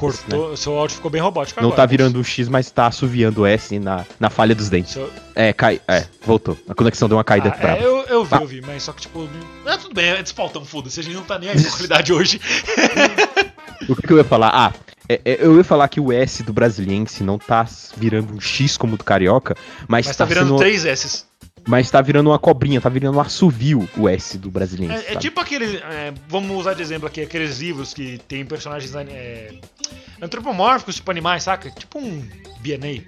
Cortou. 0.00 0.56
Seu 0.56 0.78
áudio 0.78 0.96
ficou 0.96 1.10
bem 1.10 1.20
robótico 1.20 1.60
Não 1.60 1.68
agora. 1.68 1.82
tá 1.82 1.86
virando 1.86 2.18
um 2.18 2.24
X, 2.24 2.48
mas 2.48 2.70
tá 2.70 2.86
assoviando 2.86 3.42
o 3.42 3.46
S 3.46 3.78
na, 3.78 4.04
na 4.18 4.30
falha 4.30 4.54
dos 4.54 4.68
dentes. 4.70 4.92
Seu- 4.94 5.10
É, 5.34 5.52
cai. 5.52 5.80
É, 5.86 6.06
voltou. 6.24 6.56
A 6.68 6.74
conexão 6.74 7.08
deu 7.08 7.16
uma 7.18 7.24
caída 7.24 7.54
Ah, 7.60 7.76
é, 7.76 7.84
eu, 7.84 7.98
eu 8.06 8.24
vi, 8.24 8.34
Ah. 8.34 8.38
eu 8.40 8.46
vi, 8.46 8.60
mas 8.62 8.82
só 8.82 8.92
que, 8.92 9.02
tipo. 9.02 9.28
Ah, 9.66 9.76
tudo 9.76 9.94
bem, 9.94 10.06
é 10.10 10.22
despautão, 10.22 10.64
foda-se. 10.64 10.98
A 11.00 11.02
gente 11.02 11.14
não 11.14 11.22
tá 11.22 11.38
nem 11.38 11.50
aí 11.50 11.62
com 11.62 11.70
qualidade 11.70 12.12
hoje. 12.12 12.40
O 13.88 13.96
que, 13.96 14.06
que 14.06 14.12
eu 14.12 14.18
ia 14.18 14.24
falar? 14.24 14.50
Ah, 14.52 14.72
é- 15.08 15.20
é, 15.24 15.38
eu 15.40 15.56
ia 15.56 15.64
falar 15.64 15.88
que 15.88 15.98
o 15.98 16.12
S 16.12 16.42
do 16.42 16.52
brasiliense 16.52 17.24
não 17.24 17.38
tá 17.38 17.66
virando 17.96 18.34
um 18.34 18.40
X 18.40 18.76
como 18.76 18.94
o 18.94 18.96
do 18.98 19.02
carioca, 19.04 19.56
mas, 19.88 20.06
Mas 20.06 20.16
tá 20.16 20.24
virando 20.26 20.48
sendo, 20.48 20.58
três 20.58 20.84
S. 20.84 21.24
Mas 21.68 21.90
tá 21.90 22.00
virando 22.00 22.30
uma 22.30 22.38
cobrinha, 22.38 22.80
tá 22.80 22.88
virando 22.88 23.18
um 23.18 23.20
assovio 23.20 23.88
o 23.96 24.08
S 24.08 24.38
do 24.38 24.50
brasiliense. 24.50 25.06
É, 25.06 25.12
é 25.12 25.16
tipo 25.16 25.40
aquele. 25.40 25.76
é, 25.76 26.12
vamos 26.28 26.56
usar 26.56 26.74
de 26.74 26.82
exemplo 26.82 27.06
aqui, 27.06 27.20
aqueles 27.20 27.58
livros 27.58 27.94
que 27.94 28.18
tem 28.26 28.44
personagens 28.44 28.94
é, 28.94 29.54
antropomórficos, 30.20 30.96
tipo 30.96 31.10
animais, 31.10 31.42
saca? 31.42 31.70
Tipo 31.70 31.98
um 31.98 32.26
BNA. 32.60 33.04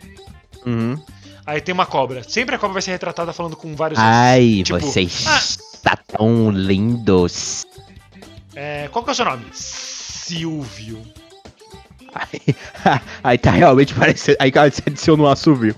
Uhum. 0.67 1.03
Aí 1.45 1.61
tem 1.61 1.73
uma 1.73 1.87
cobra. 1.87 2.23
Sempre 2.23 2.55
a 2.55 2.59
cobra 2.59 2.75
vai 2.75 2.83
ser 2.83 2.93
retratada 2.93 3.33
falando 3.33 3.57
com 3.57 3.75
vários. 3.75 3.99
Ai, 3.99 4.63
Tipo, 4.65 4.81
vocês 4.81 5.27
ah. 5.27 5.81
tá 5.83 5.99
tão 6.17 6.51
lindos. 6.51 7.67
É, 8.55 8.89
qual 8.93 9.03
que 9.03 9.11
é 9.11 9.13
o 9.13 9.17
seu 9.17 9.25
nome? 9.25 9.45
Silvio. 9.53 11.03
Aí 13.25 13.39
tá 13.39 13.51
realmente 13.51 13.95
parecendo. 13.95 14.37
Aí 14.41 14.51
você 14.51 14.83
adiciona 14.87 15.23
um 15.23 15.27
assovio. 15.27 15.75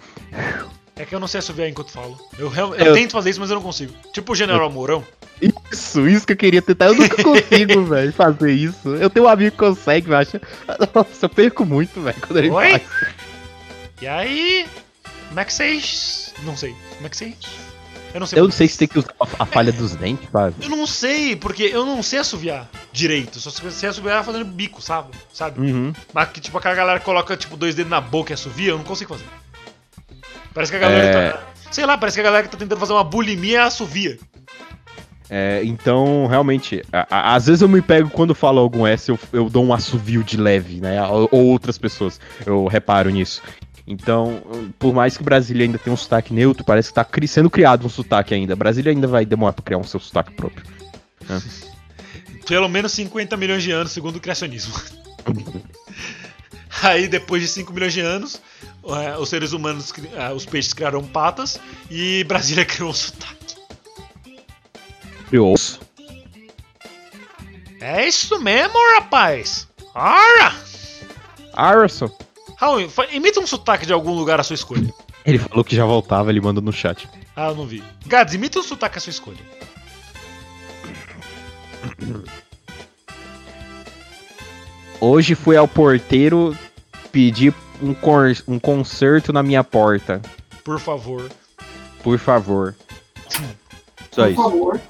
É 0.96 1.04
que 1.04 1.14
eu 1.14 1.18
não 1.18 1.26
sei 1.26 1.40
assoviar 1.40 1.68
enquanto 1.68 1.90
falo. 1.90 2.16
Eu, 2.38 2.52
eu 2.54 2.74
Eu- 2.74 2.94
tento 2.94 3.12
fazer 3.12 3.30
isso, 3.30 3.40
mas 3.40 3.50
eu 3.50 3.56
não 3.56 3.62
consigo. 3.62 3.92
Tipo 4.12 4.32
o 4.32 4.36
General 4.36 4.70
Mourão. 4.70 5.04
Isso, 5.72 6.06
isso 6.08 6.24
que 6.26 6.32
eu 6.34 6.36
queria 6.36 6.62
tentar. 6.62 6.86
Eu 6.86 6.94
nunca 6.94 7.16
consigo, 7.22 7.84
velho, 7.84 8.12
fazer 8.12 8.52
isso. 8.52 8.88
Eu 8.94 9.10
tenho 9.10 9.26
um 9.26 9.28
amigo 9.28 9.50
que 9.50 9.56
consegue, 9.58 10.08
eu 10.10 10.16
acho. 10.16 10.40
Nossa, 10.94 11.24
eu 11.26 11.28
perco 11.28 11.64
muito, 11.64 12.00
velho, 12.00 12.16
quando 12.20 12.38
ele 12.38 12.50
Oi? 12.50 12.70
faz. 12.78 12.82
E 14.00 14.06
aí? 14.06 14.66
Como 15.28 15.40
é 15.40 15.44
que 15.44 15.52
vocês. 15.52 16.32
Não 16.44 16.56
sei. 16.56 16.74
Como 16.94 17.06
é 17.06 17.08
que 17.08 17.16
vocês. 17.16 17.34
Eu 18.14 18.20
não 18.20 18.26
sei. 18.28 18.38
Eu 18.38 18.44
não 18.44 18.52
sei 18.52 18.68
se 18.68 18.78
tem 18.78 18.86
que 18.86 18.96
usar 19.00 19.12
a 19.18 19.42
a 19.42 19.46
falha 19.46 19.72
dos 19.72 19.96
dentes, 19.96 20.28
sabe? 20.30 20.54
Eu 20.62 20.68
não 20.68 20.86
sei, 20.86 21.34
porque 21.34 21.64
eu 21.64 21.84
não 21.84 22.00
sei 22.04 22.20
assoviar 22.20 22.70
direito. 22.92 23.40
Só 23.40 23.50
sei 23.50 23.88
assoviar 23.88 24.24
fazendo 24.24 24.44
bico, 24.44 24.80
sabe? 24.80 25.08
Sabe? 25.32 25.58
Uhum. 25.60 25.92
Mas 26.12 26.28
que 26.28 26.40
tipo 26.40 26.56
aquela 26.56 26.76
galera 26.76 27.00
coloca 27.00 27.36
tipo 27.36 27.56
dois 27.56 27.74
dedos 27.74 27.90
na 27.90 28.00
boca 28.00 28.32
e 28.32 28.34
assovia, 28.34 28.70
eu 28.70 28.78
não 28.78 28.84
consigo 28.84 29.12
fazer. 29.12 29.26
Parece 30.54 30.72
que 30.72 30.76
a 30.76 30.80
galera 30.80 31.04
É. 31.04 31.32
tá. 31.32 31.42
Sei 31.70 31.84
lá, 31.84 31.98
parece 31.98 32.16
que 32.16 32.20
a 32.20 32.24
galera 32.24 32.44
que 32.44 32.50
tá 32.50 32.56
tentando 32.56 32.78
fazer 32.78 32.92
uma 32.92 33.02
bulimia 33.04 33.64
assovia. 33.64 34.16
É, 35.28 35.62
então, 35.64 36.26
realmente, 36.26 36.82
a- 36.92 37.06
a- 37.10 37.34
às 37.34 37.46
vezes 37.46 37.62
eu 37.62 37.68
me 37.68 37.82
pego 37.82 38.08
quando 38.10 38.34
falo 38.34 38.60
algum 38.60 38.86
S, 38.86 39.10
eu, 39.10 39.18
eu 39.32 39.50
dou 39.50 39.64
um 39.64 39.72
assovio 39.74 40.22
de 40.22 40.36
leve, 40.36 40.80
né? 40.80 41.02
Ou, 41.08 41.28
ou 41.32 41.44
outras 41.46 41.76
pessoas, 41.78 42.20
eu 42.46 42.66
reparo 42.66 43.10
nisso. 43.10 43.42
Então, 43.86 44.42
por 44.78 44.94
mais 44.94 45.16
que 45.16 45.24
Brasília 45.24 45.64
ainda 45.66 45.78
tenha 45.78 45.92
um 45.92 45.96
sotaque 45.96 46.32
neutro, 46.32 46.64
parece 46.64 46.88
que 46.90 46.94
tá 46.94 47.04
cri- 47.04 47.26
sendo 47.26 47.50
criado 47.50 47.84
um 47.84 47.88
sotaque 47.88 48.32
ainda. 48.34 48.54
Brasília 48.54 48.92
ainda 48.92 49.06
vai 49.08 49.24
demorar 49.26 49.52
pra 49.54 49.64
criar 49.64 49.78
um 49.78 49.84
seu 49.84 49.98
sotaque 49.98 50.32
próprio. 50.32 50.64
Pelo 52.46 52.68
menos 52.68 52.92
50 52.92 53.36
milhões 53.36 53.62
de 53.62 53.72
anos, 53.72 53.92
segundo 53.92 54.16
o 54.16 54.20
criacionismo. 54.20 54.74
Aí, 56.82 57.08
depois 57.08 57.40
de 57.42 57.48
5 57.48 57.72
milhões 57.72 57.92
de 57.92 58.00
anos, 58.00 58.40
é, 58.88 59.16
os 59.18 59.28
seres 59.28 59.52
humanos, 59.52 59.92
ah, 60.18 60.32
os 60.32 60.44
peixes 60.44 60.72
criaram 60.72 61.02
patas 61.04 61.58
e 61.90 62.24
Brasília 62.24 62.64
criou 62.66 62.90
um 62.90 62.94
sotaque. 62.94 63.34
Eu 65.32 65.54
É 67.80 68.06
isso 68.06 68.38
mesmo, 68.40 68.74
rapaz! 68.96 69.66
Ora! 69.94 70.54
Arson, 71.52 72.10
Raul, 72.56 72.88
fa- 72.88 73.06
imita 73.12 73.40
um 73.40 73.46
sotaque 73.46 73.86
de 73.86 73.92
algum 73.92 74.12
lugar 74.12 74.40
à 74.40 74.42
sua 74.42 74.54
escolha. 74.54 74.92
ele 75.24 75.38
falou 75.38 75.64
que 75.64 75.74
já 75.76 75.84
voltava, 75.84 76.30
ele 76.30 76.40
manda 76.40 76.60
no 76.60 76.72
chat. 76.72 77.08
Ah, 77.36 77.48
eu 77.48 77.54
não 77.54 77.66
vi. 77.66 77.82
Gads, 78.06 78.34
imita 78.34 78.58
um 78.58 78.62
sotaque 78.62 78.98
à 78.98 79.00
sua 79.00 79.10
escolha. 79.10 79.38
Hoje 85.00 85.34
fui 85.34 85.56
ao 85.56 85.68
porteiro 85.68 86.56
pedir 87.12 87.52
um, 87.82 87.94
cor- 87.94 88.36
um 88.48 88.58
concerto 88.58 89.32
na 89.32 89.42
minha 89.42 89.62
porta. 89.64 90.20
Por 90.64 90.78
favor. 90.80 91.30
Por 92.02 92.18
favor. 92.18 92.74
Só 94.10 94.22
Por 94.24 94.30
isso. 94.30 94.42
favor. 94.42 94.80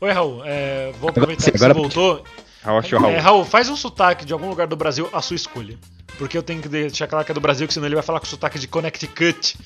Oi, 0.00 0.10
Raul, 0.10 0.42
é, 0.44 0.86
vou 0.98 1.08
Agora 1.08 1.10
aproveitar 1.10 1.44
sim, 1.44 1.52
que 1.52 1.58
você 1.58 1.64
agora- 1.64 1.78
voltou. 1.78 2.24
Raul, 2.64 2.80
É, 2.80 2.96
Raul. 2.96 3.18
Raul, 3.20 3.44
faz 3.44 3.68
um 3.68 3.76
sotaque 3.76 4.24
de 4.24 4.32
algum 4.32 4.48
lugar 4.48 4.66
do 4.66 4.76
Brasil 4.76 5.08
à 5.12 5.20
sua 5.22 5.36
escolha. 5.36 5.78
Porque 6.18 6.36
eu 6.36 6.42
tenho 6.42 6.60
que 6.60 6.68
deixar 6.68 7.06
claro 7.06 7.24
que 7.24 7.32
é 7.32 7.34
do 7.34 7.40
Brasil, 7.40 7.66
que 7.66 7.74
senão 7.74 7.86
ele 7.86 7.94
vai 7.94 8.04
falar 8.04 8.20
com 8.20 8.26
sotaque 8.26 8.58
de 8.58 8.68
Connecticut. 8.68 9.56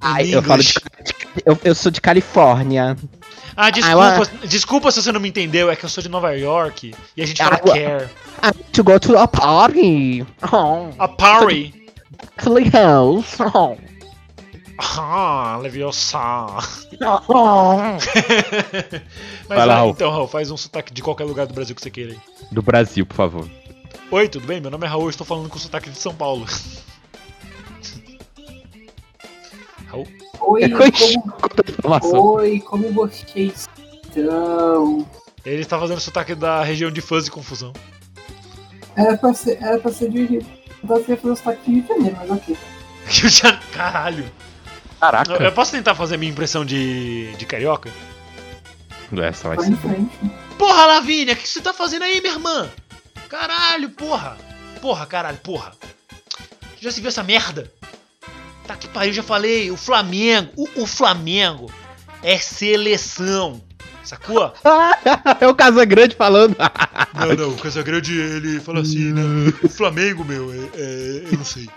Ai, 0.00 0.34
eu 0.34 0.42
falo 0.42 0.62
de, 0.62 0.74
eu, 1.44 1.58
eu 1.64 1.74
sou 1.74 1.90
de 1.90 2.00
Califórnia. 2.00 2.96
Ah, 3.56 3.70
desculpa, 3.70 4.46
desculpa 4.46 4.90
se 4.92 5.02
você 5.02 5.12
não 5.12 5.20
me 5.20 5.28
entendeu, 5.28 5.70
é 5.70 5.76
que 5.76 5.84
eu 5.84 5.88
sou 5.88 6.02
de 6.02 6.08
Nova 6.08 6.32
York 6.36 6.94
e 7.16 7.22
a 7.22 7.26
gente 7.26 7.38
fala 7.42 7.60
Ah, 7.64 7.68
ué. 7.70 7.74
care. 7.80 8.08
I 8.42 8.56
need 8.56 8.70
to 8.72 8.84
go 8.84 8.98
to 8.98 9.18
a 9.18 9.26
party. 9.28 10.24
Oh, 10.52 10.88
A 10.98 11.08
party. 11.08 11.74
Oh. 13.54 13.76
Ah, 14.78 15.58
Leviosa. 15.60 16.18
Mas 19.48 19.58
Vai 19.58 19.66
lá, 19.66 19.74
ah, 19.74 19.76
Raul. 19.78 19.90
então, 19.90 20.10
Raul, 20.10 20.26
faz 20.28 20.50
um 20.50 20.56
sotaque 20.56 20.92
de 20.92 21.02
qualquer 21.02 21.24
lugar 21.24 21.46
do 21.46 21.52
Brasil 21.54 21.74
que 21.74 21.82
você 21.82 21.90
queira 21.90 22.12
aí. 22.12 22.18
Do 22.50 22.62
Brasil, 22.62 23.04
por 23.04 23.14
favor. 23.14 23.48
Oi, 24.10 24.28
tudo 24.28 24.46
bem? 24.46 24.60
Meu 24.60 24.70
nome 24.70 24.86
é 24.86 24.88
Raul 24.88 25.06
e 25.08 25.10
estou 25.10 25.26
falando 25.26 25.48
com 25.48 25.58
sotaque 25.58 25.90
de 25.90 25.98
São 25.98 26.14
Paulo. 26.14 26.46
Raul? 29.86 30.06
Oi, 30.40 30.62
Ixi, 30.64 31.14
como, 31.14 31.34
informação. 31.68 32.20
oi, 32.20 32.60
como 32.60 32.92
vocês 32.92 33.68
estão? 34.04 35.06
Ele 35.44 35.62
está 35.62 35.78
fazendo 35.78 36.00
sotaque 36.00 36.34
da 36.34 36.62
região 36.62 36.90
de 36.90 37.00
fãs 37.00 37.26
e 37.26 37.30
confusão. 37.30 37.72
Era 38.96 39.16
pra 39.16 39.32
ser, 39.34 39.58
era 39.62 39.78
pra 39.78 39.92
ser 39.92 40.10
de. 40.10 40.40
Eu 40.98 41.04
querendo 41.04 41.20
fazer 41.20 41.32
o 41.32 41.36
sotaque 41.36 41.62
de 41.64 41.70
Rio 41.72 41.82
de 41.82 41.88
Janeiro, 41.88 42.16
mas 42.20 42.30
ok. 42.30 42.56
Eu 43.24 43.28
já- 43.28 43.56
Caralho. 43.72 44.30
Caraca. 45.00 45.32
Eu 45.42 45.52
posso 45.52 45.72
tentar 45.72 45.94
fazer 45.94 46.16
a 46.16 46.18
minha 46.18 46.30
impressão 46.30 46.64
de, 46.64 47.32
de 47.36 47.46
carioca? 47.46 47.90
Essa 49.22 49.48
vai 49.48 49.56
Vai 49.56 49.66
ser. 49.66 49.76
Porra, 50.58 50.86
Lavínia, 50.86 51.34
o 51.34 51.36
que 51.36 51.48
você 51.48 51.60
tá 51.60 51.72
fazendo 51.72 52.02
aí, 52.02 52.20
minha 52.20 52.34
irmã? 52.34 52.70
Caralho, 53.28 53.90
porra. 53.90 54.36
Porra, 54.80 55.06
caralho, 55.06 55.38
porra. 55.38 55.72
Já 56.80 56.90
se 56.90 57.00
viu 57.00 57.08
essa 57.08 57.22
merda? 57.22 57.72
Tá 58.66 58.76
que 58.76 58.86
pariu, 58.88 59.12
já 59.12 59.22
falei. 59.22 59.70
O 59.70 59.76
Flamengo, 59.76 60.52
o, 60.56 60.82
o 60.82 60.86
Flamengo 60.86 61.72
é 62.22 62.38
seleção. 62.38 63.60
Sacou? 64.04 64.52
é 65.40 65.46
o 65.46 65.54
Casagrande 65.54 66.16
falando. 66.16 66.56
Não, 67.14 67.34
não, 67.34 67.50
o 67.50 67.56
Casagrande, 67.58 68.18
ele 68.18 68.60
fala 68.60 68.80
assim, 68.80 69.12
né? 69.12 69.22
O 69.62 69.68
Flamengo, 69.68 70.24
meu, 70.24 70.50
é, 70.52 70.56
é- 70.74 71.24
eu 71.30 71.36
não 71.36 71.44
sei. 71.44 71.68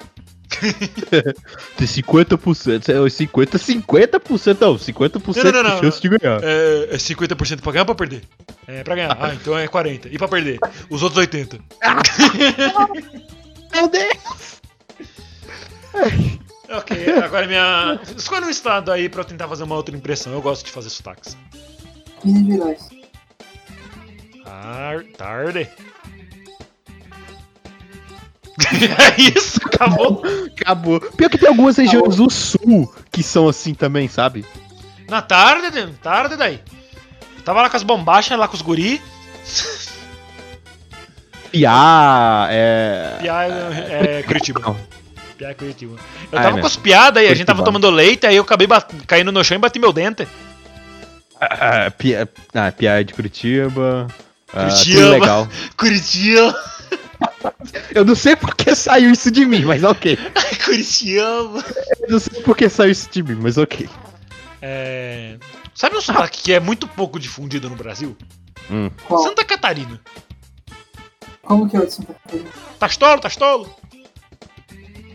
Tem 1.78 1.88
50%. 1.88 2.90
É 2.90 2.94
50%, 2.94 3.58
50%. 3.60 4.58
Não, 4.62 4.76
50% 4.76 5.44
Não, 5.44 5.52
não, 5.52 5.64
não, 5.64 5.76
de 5.76 5.82
chance 5.82 6.02
de 6.02 6.10
ganhar. 6.10 6.40
É, 6.44 6.90
é 6.92 6.98
50% 6.98 7.62
pra 7.62 7.72
ganhar 7.72 7.82
ou 7.82 7.86
pra 7.88 7.96
perder? 7.96 8.24
É 8.68 8.84
pra 8.84 8.96
ganhar. 8.96 9.18
Ah, 9.20 9.34
então 9.34 9.58
é 9.58 9.68
40. 9.68 10.08
E 10.10 10.18
pra 10.18 10.28
perder? 10.28 10.60
Os 10.90 11.02
outros 11.04 11.20
80. 11.20 11.60
Meu 13.74 13.90
Deus. 13.90 14.62
Ok, 16.70 17.12
agora 17.24 17.48
minha. 17.48 18.00
Escolha 18.18 18.46
um 18.46 18.50
estado 18.50 18.92
aí 18.92 19.10
pra 19.10 19.22
eu 19.22 19.26
tentar 19.26 19.48
fazer 19.48 19.64
uma 19.64 19.76
outra 19.76 19.96
impressão. 19.96 20.32
Eu 20.34 20.42
gosto 20.42 20.66
de 20.66 20.72
fazer 20.72 20.90
sotaques. 20.90 21.36
Minas 22.24 22.46
Gerais. 22.48 22.90
Tar- 24.44 25.04
Tarde. 25.18 25.70
é 29.18 29.22
isso, 29.22 29.60
acabou. 29.66 30.22
Acabou. 30.60 31.00
Pior 31.02 31.30
que 31.30 31.38
tem 31.38 31.50
algumas 31.50 31.78
regiões 31.78 32.16
do 32.18 32.30
sul 32.30 32.94
que 33.12 33.24
são 33.24 33.48
assim 33.48 33.74
também, 33.74 34.08
sabe? 34.08 34.46
Na 35.10 35.22
tarde, 35.22 35.88
tarde 36.02 36.36
daí. 36.36 36.62
Tava 37.44 37.62
lá 37.62 37.70
com 37.70 37.76
as 37.78 37.84
bombachas, 37.84 38.38
lá 38.38 38.48
com 38.48 38.56
os 38.56 38.62
guri. 38.62 39.02
Piá, 41.52 42.48
é. 42.50 43.18
Piá 43.22 43.44
é, 43.46 44.20
é 44.20 44.24
Curitiba. 44.24 44.60
Não. 44.62 44.78
Piá 45.38 45.50
é 45.50 45.54
Curitiba. 45.54 45.96
Eu 46.32 46.40
Ah, 46.40 46.42
é 46.42 46.44
tava 46.44 46.60
com 46.60 46.66
as 46.66 46.76
piadas 46.76 47.22
aí, 47.22 47.30
a 47.30 47.36
gente 47.36 47.46
tava 47.46 47.64
tomando 47.64 47.90
leite, 47.90 48.26
aí 48.26 48.36
eu 48.38 48.44
acabei 48.44 48.68
caindo 49.06 49.32
no 49.32 49.44
chão 49.44 49.56
e 49.56 49.60
bati 49.60 49.78
meu 49.78 49.92
dente. 49.94 50.28
Ah, 51.50 51.88
ah, 51.88 52.72
Piá 52.72 53.00
é 53.00 53.04
de 53.04 53.14
Curitiba. 53.14 54.08
Curitiba. 54.52 55.10
legal. 55.10 55.48
Curitiba. 55.78 56.56
Eu 57.94 58.06
não 58.06 58.16
sei 58.16 58.36
porque 58.36 58.76
saiu 58.76 59.12
isso 59.12 59.32
de 59.32 59.46
mim, 59.46 59.64
mas 59.64 59.84
ok. 59.84 60.18
Curitiba. 60.64 61.64
Eu 62.02 62.10
não 62.10 62.20
sei 62.20 62.42
porque 62.42 62.70
saiu 62.70 62.92
isso 62.92 63.10
de 63.10 63.24
mim, 63.24 63.36
mas 63.36 63.58
ok. 63.58 63.90
É... 64.62 65.38
Sabe 65.74 65.98
um 65.98 66.02
sotaque 66.02 66.44
que 66.44 66.54
é 66.54 66.60
muito 66.60 66.88
pouco 66.88 67.20
difundido 67.20 67.70
no 67.70 67.76
Brasil? 67.76 68.16
Hum. 68.70 68.90
Santa 69.24 69.44
Catarina. 69.44 70.00
Como 71.42 71.70
que 71.70 71.76
é 71.76 71.80
o 71.80 71.86
de 71.86 71.94
Santa 71.94 72.14
Catarina? 72.14 72.50
Tastolo, 72.80 73.22
tastolo. 73.22 73.76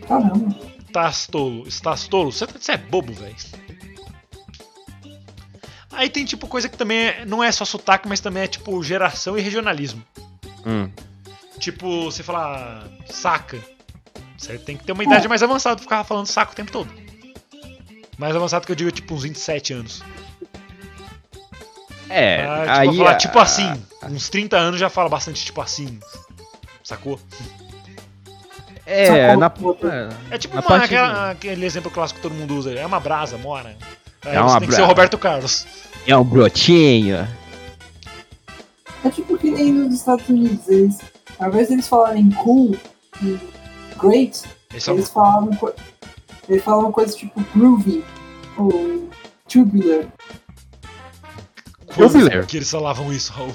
Caramba. 0.07 0.55
Tastolo, 0.91 1.67
estás 1.67 2.07
tolo. 2.07 2.31
Você 2.31 2.45
você 2.45 2.73
é 2.73 2.77
bobo, 2.77 3.13
velho. 3.13 3.35
Aí 5.91 6.09
tem 6.09 6.23
tipo 6.25 6.47
coisa 6.47 6.69
que 6.69 6.77
também 6.77 6.97
é- 7.07 7.25
não 7.25 7.43
é 7.43 7.51
só 7.51 7.65
sotaque, 7.65 8.07
mas 8.07 8.19
também 8.19 8.43
é 8.43 8.47
tipo 8.47 8.81
geração 8.83 9.37
e 9.37 9.41
regionalismo. 9.41 10.03
Hum. 10.65 10.89
Tipo, 11.59 12.05
você 12.05 12.23
falar 12.23 12.87
saca. 13.09 13.59
Você 14.37 14.57
tem 14.57 14.77
que 14.77 14.83
ter 14.85 14.91
uma 14.93 15.03
idade 15.03 15.27
mais 15.27 15.43
avançada 15.43 15.75
pra 15.75 15.83
ficar 15.83 16.03
falando 16.05 16.27
saco 16.27 16.53
o 16.53 16.55
tempo 16.55 16.71
todo. 16.71 16.89
Mais 18.17 18.35
avançado 18.35 18.65
que 18.65 18.71
eu 18.71 18.75
digo, 18.75 18.91
tipo, 18.91 19.13
uns 19.15 19.23
27 19.23 19.73
anos. 19.73 20.01
É, 22.09 22.43
Ah, 22.45 22.79
tipo, 22.81 22.91
aí. 22.91 22.97
falar 22.97 23.15
tipo 23.15 23.39
assim. 23.39 23.85
Uns 24.09 24.29
30 24.29 24.57
anos 24.57 24.79
já 24.79 24.89
fala 24.89 25.09
bastante 25.09 25.43
tipo 25.45 25.61
assim. 25.61 25.99
Sacou? 26.83 27.19
É, 28.85 29.05
Sacou? 29.05 29.37
na. 29.37 29.51
Outro. 29.61 29.89
é. 29.89 30.09
É 30.31 30.37
tipo 30.37 30.55
uma- 30.55 30.63
parte 30.63 30.85
aquela- 30.85 31.31
aquele 31.31 31.65
exemplo 31.65 31.91
clássico 31.91 32.19
que 32.19 32.23
todo 32.27 32.33
mundo 32.33 32.55
usa. 32.55 32.73
É 32.73 32.85
uma 32.85 32.99
brasa, 32.99 33.37
mora. 33.37 33.77
É 34.25 34.33
você 34.33 34.37
uma 34.39 34.59
tem 34.59 34.69
que 34.69 34.75
ser 34.75 34.81
o 34.81 34.85
Roberto 34.85 35.17
Carlos. 35.17 35.65
É 36.07 36.15
um 36.17 36.23
brotinho. 36.23 37.27
É 39.03 39.09
tipo 39.09 39.37
que 39.37 39.49
nem 39.51 39.71
nos 39.71 39.93
Estados 39.95 40.27
Unidos. 40.27 40.67
Eles, 40.67 40.97
ao 41.39 41.49
invés 41.49 41.67
de 41.67 41.73
eles 41.75 41.87
falarem 41.87 42.29
cool 42.31 42.75
e 43.23 43.37
great, 43.97 44.41
é 44.73 44.91
eles 44.91 45.09
falavam, 45.09 45.55
co- 45.55 45.73
eles 46.47 46.63
falavam 46.63 46.91
coisas 46.91 47.15
tipo 47.15 47.39
groovy 47.55 48.03
ou 48.57 49.09
tubular. 49.47 50.05
Quando 51.87 52.11
Tubular. 52.11 52.45
que 52.45 52.57
eles 52.57 52.69
falavam 52.69 53.11
isso, 53.11 53.31
Raul? 53.33 53.53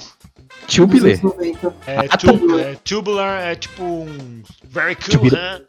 Tubular. 0.66 1.04
anos 1.10 1.20
90. 1.22 1.74
É, 1.86 1.98
Ah, 1.98 2.16
tu- 2.16 2.26
tubular. 2.32 2.60
é, 2.60 2.74
tubular 2.82 3.42
é 3.42 3.54
tipo 3.54 3.82
um. 3.82 4.42
Very 4.64 4.96
cool, 4.96 5.08
Tubira- 5.10 5.58
né? 5.58 5.64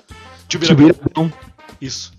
Tubular. 0.48 0.93
Tubular. 0.93 1.34
Isso. 1.82 2.14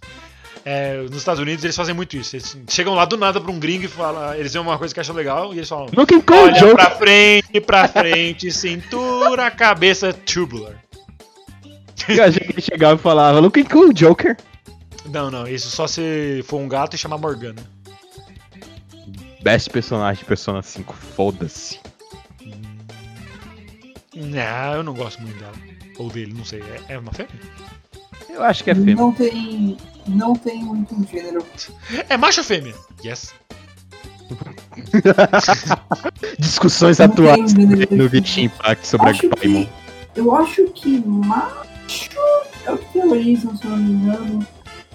É, 0.69 0.97
nos 1.03 1.19
Estados 1.19 1.41
Unidos 1.41 1.63
eles 1.63 1.77
fazem 1.77 1.95
muito 1.95 2.17
isso. 2.17 2.35
Eles 2.35 2.57
chegam 2.69 2.93
lá 2.93 3.05
do 3.05 3.17
nada 3.17 3.41
pra 3.41 3.53
um 3.53 3.61
gringo 3.61 3.85
e 3.85 3.89
falam. 3.89 4.35
Eles 4.35 4.53
veem 4.53 4.65
uma 4.65 4.77
coisa 4.77 4.93
que 4.93 4.99
acham 4.99 5.15
legal 5.15 5.55
e 5.55 5.59
eles 5.59 5.69
falam. 5.69 5.87
Looking 5.97 6.25
Olha 6.29 6.53
Joker. 6.55 6.75
pra 6.75 6.91
frente, 6.91 7.61
pra 7.61 7.87
frente, 7.87 8.51
cintura, 8.51 9.49
cabeça, 9.49 10.13
tubular. 10.13 10.75
Eu 12.09 12.25
achei 12.25 12.41
que 12.45 12.53
ele 12.53 12.61
chegava 12.61 12.99
e 12.99 13.03
falava, 13.03 13.39
looking 13.39 13.63
cool, 13.63 13.93
Joker. 13.93 14.37
Não, 15.09 15.31
não, 15.31 15.47
isso 15.47 15.69
só 15.71 15.87
se 15.87 16.43
for 16.49 16.59
um 16.59 16.67
gato 16.69 16.95
e 16.95 16.99
chamar 16.99 17.19
Morgana. 17.19 17.63
Best 19.45 19.71
personagem 19.71 20.19
de 20.19 20.25
Persona 20.25 20.63
5, 20.63 20.93
foda-se. 21.15 21.79
Não, 24.17 24.75
eu 24.75 24.83
não 24.83 24.95
gosto 24.95 25.23
muito 25.23 25.39
dela. 25.39 25.55
Ou 25.99 26.11
dele, 26.11 26.35
não 26.37 26.45
sei. 26.45 26.61
É, 26.89 26.95
é 26.95 26.99
uma 26.99 27.13
fêmea? 27.13 27.31
Eu 28.29 28.43
acho 28.43 28.63
que 28.65 28.71
é 28.71 28.75
fêmea. 28.75 28.97
Não 28.97 29.13
tem, 29.13 29.77
não 30.07 30.35
tem 30.35 30.63
muito 30.63 30.95
um 30.95 31.07
gênero. 31.07 31.45
É 32.09 32.17
macho 32.17 32.41
ou 32.41 32.45
fêmea? 32.45 32.75
Yes. 33.05 33.33
Discussões 36.39 36.99
Não 36.99 37.07
atuais 37.07 37.55
no. 37.55 38.09
Genshin 38.09 38.45
Impact 38.45 38.87
sobre 38.87 39.11
Acho 39.11 39.27
a 39.27 39.37
Paimon. 39.37 39.67
eu 40.15 40.35
acho 40.35 40.65
que 40.73 40.99
macho 41.07 42.11
é 42.65 42.73
o 42.73 42.79
que 42.79 42.85
tem 42.93 43.09
origem, 43.09 43.57
se 43.57 43.65
eu 43.65 43.71
não 43.71 43.77
me 43.79 43.93
engano. 43.93 44.47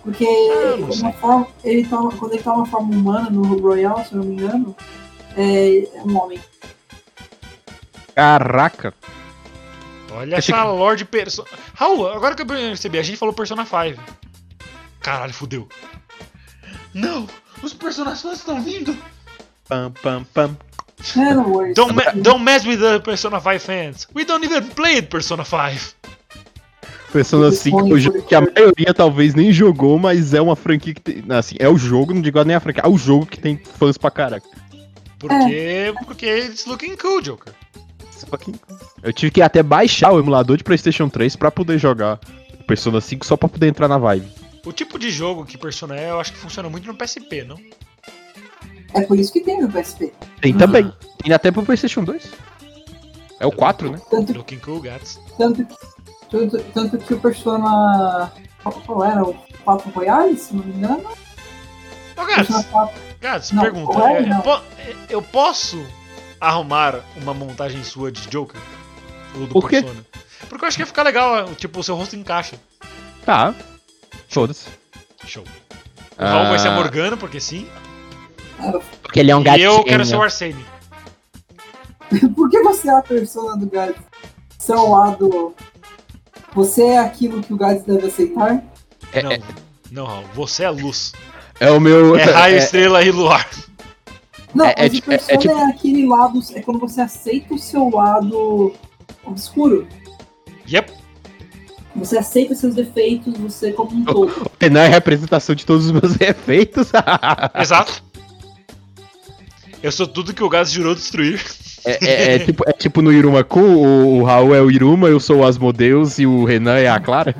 Porque 0.04 0.26
Ah, 0.26 1.12
forma, 1.14 1.48
ele 1.64 1.86
tá, 1.86 1.98
quando 1.98 2.34
ele 2.34 2.44
tá 2.44 2.54
uma 2.54 2.66
forma 2.66 2.96
humana 2.96 3.30
no 3.30 3.60
Royal, 3.60 4.04
se 4.04 4.14
eu 4.14 4.20
não 4.20 4.26
me 4.26 4.34
engano, 4.34 4.76
é, 5.38 5.84
é 5.96 6.04
um 6.04 6.18
homem. 6.18 6.40
Caraca. 8.16 8.94
Olha 10.14 10.36
essa 10.36 10.64
Lorde 10.64 11.06
Persona. 11.06 11.48
Raul, 11.74 12.10
agora 12.10 12.36
que 12.36 12.42
eu 12.42 12.46
percebi, 12.46 13.00
a 13.00 13.04
gente 13.04 13.18
falou 13.18 13.34
Persona 13.34 13.66
5. 13.66 14.02
Caralho, 15.00 15.34
fudeu. 15.34 15.68
Não! 16.94 17.28
Os 17.64 17.74
personagens 17.74 18.24
estão 18.24 18.62
vindo! 18.62 18.96
Pam, 19.68 19.92
pam, 20.02 20.24
pam. 20.34 20.58
Don't, 21.76 21.94
ma 21.94 22.12
don't 22.12 22.44
mess 22.44 22.66
with 22.66 22.78
the 22.78 23.00
Persona 23.00 23.40
5 23.40 23.60
fans. 23.60 24.08
We 24.14 24.26
don't 24.26 24.46
even 24.46 24.68
play 24.70 25.02
Persona 25.02 25.44
5. 25.44 25.96
Persona 27.12 27.48
Eles 27.48 27.60
5 27.60 27.78
é 27.78 27.82
põem 27.82 27.94
um 27.94 28.00
jogo 28.00 28.22
que 28.22 28.36
a 28.36 28.42
maioria 28.42 28.94
talvez 28.94 29.34
nem 29.34 29.52
jogou, 29.52 29.98
mas 29.98 30.34
é 30.34 30.42
uma 30.42 30.56
franquia 30.56 30.94
que 30.94 31.02
tem. 31.02 31.24
Assim, 31.30 31.56
é 31.60 31.68
o 31.68 31.78
jogo, 31.78 32.14
não 32.14 32.22
digo 32.22 32.42
nem 32.44 32.56
a 32.56 32.60
franquia, 32.60 32.84
é 32.86 32.88
o 32.88 32.98
jogo 32.98 33.26
que 33.26 33.40
tem 33.40 33.58
fãs 33.78 33.98
pra 33.98 34.12
caraca. 34.12 34.48
Porque, 35.20 35.94
porque 36.06 36.26
it's 36.26 36.66
looking 36.66 36.96
cool, 36.98 37.22
Joker. 37.22 37.54
Eu 39.04 39.14
tive 39.14 39.32
que 39.32 39.42
até 39.42 39.62
baixar 39.64 40.12
o 40.12 40.20
emulador 40.20 40.58
de 40.58 40.64
PlayStation 40.64 41.10
3 41.10 41.36
pra 41.36 41.52
poder 41.52 41.78
jogar 41.78 42.20
Persona 42.68 43.02
5 43.02 43.26
só 43.26 43.36
pra 43.38 43.50
poder 43.50 43.68
entrar 43.68 43.88
na 43.88 43.98
vibe. 43.98 44.32
O 44.66 44.72
tipo 44.72 45.00
de 45.00 45.10
jogo 45.10 45.46
que 45.46 45.58
Persona 45.58 45.96
é, 45.98 46.12
eu 46.12 46.20
acho 46.20 46.32
que 46.34 46.38
funciona 46.40 46.70
muito 46.70 46.86
no 46.88 46.94
PSP, 46.96 47.44
não? 47.44 47.58
É 48.94 49.02
por 49.02 49.18
isso 49.18 49.32
que 49.34 49.40
tem 49.42 49.62
no 49.62 49.72
PSP. 49.72 50.14
Tem 50.42 50.54
também. 50.54 50.92
Tem 51.24 51.34
até 51.34 51.50
pro 51.52 51.64
PlayStation 51.64 52.04
2. 52.04 52.32
É 53.40 53.46
o 53.46 53.52
4, 53.52 53.92
né? 53.92 54.02
Tanto, 54.10 54.34
Looking 54.34 54.60
cool, 54.60 54.82
gats. 54.82 55.20
tanto, 55.38 55.66
que- 55.66 55.76
tanto, 56.30 56.60
tanto 56.74 56.98
que 57.00 57.14
o 57.14 57.20
Persona. 57.20 58.32
Qual, 58.86 59.04
era? 59.04 59.24
O 59.24 59.34
4 59.64 59.90
Royales, 59.92 60.42
se 60.42 60.56
não 60.56 60.64
me 60.64 60.74
engano? 60.74 61.04
Ô, 62.16 62.26
Gats, 62.26 62.36
Persona 62.48 62.64
4. 62.66 63.02
Gats, 63.20 63.52
Não, 63.52 63.64
pergunta. 63.64 63.94
qual 63.94 64.08
é? 64.08 64.18
é, 64.20 64.26
Não. 64.28 64.42
po- 64.42 64.62
eu 65.10 65.22
posso 65.24 65.84
arrumar 66.42 66.96
uma 67.16 67.34
montagem 67.34 67.84
sua 67.84 68.12
de 68.12 68.28
Joker? 68.28 68.60
Ou 69.36 69.42
do 69.48 69.54
Por 69.54 69.70
quê? 69.70 69.82
Persona? 69.82 70.06
Porque 70.50 70.66
eu 70.66 70.68
acho 70.68 70.76
que 70.78 70.82
ia 70.84 70.88
ficar 70.88 71.04
legal, 71.04 71.54
tipo, 71.56 71.80
o 71.80 71.84
seu 71.84 71.96
rosto 71.96 72.16
encaixa. 72.16 72.58
Tá. 73.26 73.54
Foda-se. 74.28 74.68
Show. 75.26 75.44
O 76.18 76.24
Raul 76.24 76.50
vai 76.50 76.60
ser 76.60 76.70
a 76.70 76.72
Ah. 76.74 76.76
Morgana, 76.76 77.16
porque 77.16 77.40
sim. 77.40 77.68
Porque 79.02 79.20
ele 79.20 79.32
é 79.32 79.36
um 79.36 79.44
e 79.44 79.62
eu 79.62 79.84
quero 79.84 80.04
ser 80.06 80.16
o 80.16 80.22
Arsene. 80.22 80.66
Por 82.36 82.50
que 82.50 82.62
você 82.62 82.90
é 82.90 82.98
a 82.98 83.02
persona 83.02 83.56
do 83.58 83.68
Gads? 83.70 84.02
Você 84.58 84.72
é 84.74 84.76
o 84.76 84.92
lado. 84.92 85.56
Você 86.54 86.84
é 86.84 87.00
aquilo 87.00 87.42
que 87.42 87.54
o 87.54 87.58
Gads 87.58 87.84
deve 87.86 88.08
aceitar? 88.08 88.62
É, 89.14 89.24
Não, 89.24 89.32
é, 89.32 89.40
não, 89.92 90.06
Raul. 90.06 90.26
Você 90.34 90.64
é 90.64 90.70
luz. 90.70 91.14
é 91.60 91.72
o 91.72 91.80
meu. 91.80 92.16
É 92.18 92.24
raio, 92.26 92.56
é- 92.56 92.58
estrela 92.58 93.04
e 93.04 93.12
luar. 93.12 93.48
Não, 94.54 94.66
É- 94.66 94.74
é 94.78 94.82
mas 94.84 94.92
o 94.92 94.96
é- 94.96 94.98
é 94.98 95.02
persona 95.02 95.34
é, 95.34 95.38
tipo- 95.38 95.54
aquele 95.70 96.08
lado. 96.08 96.40
É 96.54 96.62
quando 96.62 96.80
você 96.80 97.02
aceita 97.02 97.54
o 97.54 97.60
seu 97.60 97.90
lado 97.90 98.74
obscuro. 99.26 99.88
Yep. 100.72 100.92
Você 101.96 102.18
aceita 102.18 102.56
seus 102.56 102.74
defeitos, 102.76 103.38
você 103.38 103.72
como 103.74 103.92
um 103.98 104.06
todo. 104.06 104.32
O 104.48 104.52
Renan 104.60 104.82
é 104.84 104.86
a 104.88 104.90
representação 104.90 105.54
de 105.56 105.66
todos 105.66 105.86
os 105.88 105.92
meus 105.92 106.16
efeitos. 106.22 106.90
Exato. 107.60 108.04
Eu 109.84 109.92
sou 109.92 110.06
tudo 110.08 110.34
que 110.34 110.44
o 110.44 110.50
Gats 110.50 110.72
jurou 110.72 110.94
destruir. 110.94 111.42
é, 111.84 112.06
é- 112.06 112.36
é 112.36 112.40
tipo, 112.40 112.64
é 112.70 112.72
tipo 112.72 113.02
no 113.02 113.12
Irumaku, 113.12 113.60
o, 113.60 114.20
o 114.20 114.24
Raul 114.24 114.54
é 114.54 114.62
o 114.62 114.70
Iruma, 114.70 115.08
eu 115.08 115.20
sou 115.20 115.38
o 115.40 115.44
Asmodeus 115.46 116.20
e 116.20 116.26
o 116.28 116.44
Renan 116.46 116.78
é 116.78 116.88
a 116.88 117.00
Clara. 117.00 117.34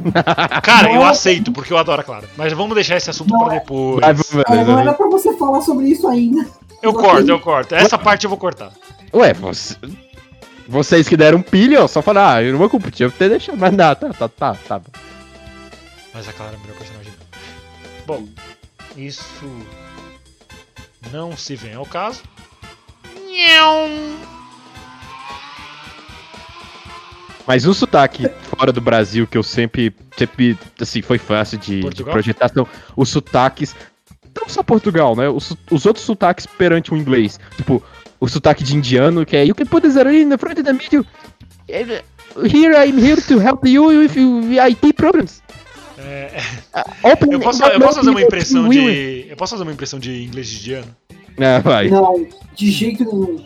Cara, 0.64 0.90
eu 0.92 0.96
Não. 1.02 1.06
aceito, 1.08 1.52
porque 1.52 1.72
eu 1.72 1.78
adoro 1.78 2.02
a 2.02 2.04
Clara. 2.04 2.28
Mas 2.36 2.52
vamos 2.52 2.74
deixar 2.74 2.98
esse 2.98 3.10
assunto 3.12 3.30
Não. 3.32 3.46
pra 3.46 3.54
depois. 3.60 4.02
Vai, 4.02 4.14
vai, 4.16 4.58
É, 4.60 4.66
não 4.66 4.80
era 4.80 4.94
pra 4.94 5.08
você 5.08 5.38
falar 5.38 5.62
sobre 5.62 5.86
isso 5.90 6.08
ainda. 6.08 6.44
Eu 6.82 6.94
corto, 6.94 7.30
eu 7.30 7.40
corto. 7.40 7.76
Essa 7.76 7.98
parte 7.98 8.24
eu 8.26 8.30
vou 8.30 8.38
cortar. 8.40 8.72
Ué, 9.14 9.34
você- 9.34 9.76
vocês 10.68 11.08
que 11.08 11.18
deram 11.18 11.42
pilha, 11.42 11.84
ó, 11.84 11.88
só 11.88 12.02
falar, 12.02 12.36
ah, 12.36 12.44
Irumaku, 12.44 12.80
podia 12.80 13.10
ter 13.10 13.30
deixado, 13.30 13.58
mas 13.58 13.72
não, 13.72 13.96
tá, 13.96 14.10
tá, 14.14 14.30
tá, 14.30 14.56
tá. 14.68 14.82
Mas 16.14 16.28
a 16.28 16.34
Clara 16.34 16.56
é 16.56 16.58
melhor 16.60 16.78
personagem. 16.78 17.14
Bom, 18.06 18.28
isso 18.98 19.26
não 21.12 21.36
se 21.38 21.56
vem 21.56 21.74
ao 21.76 21.86
caso. 21.86 22.22
Mas 27.48 27.66
o 27.66 27.74
sotaque 27.74 28.30
fora 28.56 28.72
do 28.72 28.80
Brasil 28.80 29.26
que 29.28 29.38
eu 29.38 29.44
sempre, 29.44 29.94
sempre 30.18 30.58
assim, 30.80 31.02
foi 31.02 31.18
fácil 31.18 31.58
de, 31.58 31.78
de 31.78 31.82
Portugal? 31.82 32.14
projetar 32.14 32.50
são 32.50 32.68
os 32.96 33.10
sotaques. 33.10 33.76
Não 34.40 34.48
só 34.48 34.64
Portugal, 34.64 35.16
né? 35.16 35.30
Os, 35.30 35.56
os 35.70 35.86
outros 35.86 36.06
sotaques 36.06 36.46
perante 36.46 36.94
o 36.94 36.98
inglês. 36.98 37.40
Tipo, 37.58 37.84
o 38.20 38.28
sotaque 38.28 38.64
de 38.64 38.76
indiano, 38.76 39.26
que 39.26 39.36
é 39.36 39.46
You 39.46 39.56
can 39.56 39.66
put 39.66 39.82
this 39.82 39.96
in 39.96 40.30
the 40.30 40.38
front 40.38 40.60
of 40.60 40.64
the 40.64 40.74
video. 40.74 41.06
Here 41.68 42.76
I'm 42.76 42.98
here 42.98 43.22
to 43.22 43.40
help 43.40 43.68
you 43.68 43.88
with 43.88 44.16
your 44.16 44.68
IT 44.68 44.94
problems. 44.94 45.42
É, 45.98 46.42
Open 47.04 47.32
eu, 47.32 47.40
posso, 47.40 47.64
eu 47.64 47.80
posso 47.80 48.00
fazer 48.00 48.10
uma 48.10 48.22
impressão 48.22 48.70
de. 48.70 49.28
Eu 49.30 49.38
posso 49.38 49.52
fazer 49.52 49.64
uma 49.64 49.74
impressão 49.74 50.00
de 50.00 50.24
inglês 50.24 50.52
indiano? 50.52 50.96
Ah, 51.40 51.60
vai. 51.60 51.90
Não, 51.90 52.28
de 52.56 52.72
jeito 52.72 53.04
nenhum. 53.04 53.44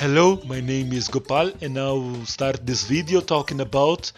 Hello, 0.00 0.40
my 0.48 0.62
name 0.62 0.96
is 0.96 1.08
Gopal, 1.08 1.48
and 1.62 1.76
I'll 1.76 2.22
start 2.24 2.62
this 2.64 2.84
video 2.84 3.20
talking 3.20 3.60
about. 3.60 4.12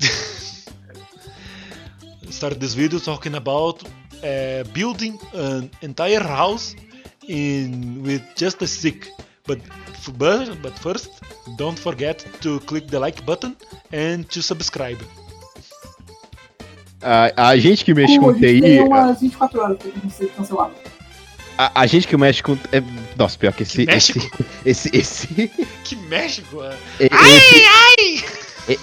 start 2.30 2.58
this 2.58 2.74
video 2.74 3.00
talking 3.00 3.34
about 3.34 3.82
uh, 4.22 4.64
building 4.72 5.18
an 5.34 5.70
entire 5.82 6.22
house 6.22 6.74
in 7.28 8.02
with 8.02 8.22
just 8.36 8.62
a 8.62 8.66
stick. 8.66 9.08
But 9.46 9.60
but 10.18 10.60
but 10.62 10.72
first, 10.78 11.10
don't 11.56 11.78
forget 11.78 12.24
to 12.42 12.58
click 12.60 12.88
the 12.88 12.98
like 12.98 13.22
button 13.24 13.54
and 13.92 14.24
to 14.30 14.42
subscribe. 14.42 14.98
A, 17.02 17.48
a 17.50 17.56
gente 17.56 17.84
que 17.84 17.94
mexe 17.94 18.16
Pô, 18.18 18.24
com 18.24 18.30
a 18.30 18.32
gente 18.34 18.40
TI. 18.54 18.60
tem 18.60 18.80
umas 18.82 19.20
24 19.20 19.60
horas 19.60 19.78
pra 19.78 19.90
gente 19.90 20.10
ser 20.12 20.28
cancelado. 20.30 20.74
A, 21.58 21.80
a 21.82 21.86
gente 21.86 22.08
que 22.08 22.16
mexe 22.16 22.42
com. 22.42 22.54
É, 22.72 22.82
nossa, 23.16 23.38
pior 23.38 23.52
que 23.52 23.62
esse. 23.62 23.86
Que 23.86 23.92
esse, 23.92 24.30
esse, 24.64 24.90
esse, 24.96 25.50
Que 25.84 25.96
México! 25.96 26.62
é? 26.64 26.76
esse, 27.00 28.24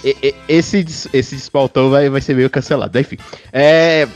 e- 0.04 0.16
e- 0.22 0.34
esse, 0.48 0.82
des- 0.82 1.08
esse 1.12 1.36
despaltão 1.36 1.90
vai, 1.90 2.08
vai 2.08 2.20
ser 2.20 2.34
meio 2.34 2.48
cancelado. 2.48 2.98
Enfim. 2.98 3.18
É, 3.52 4.08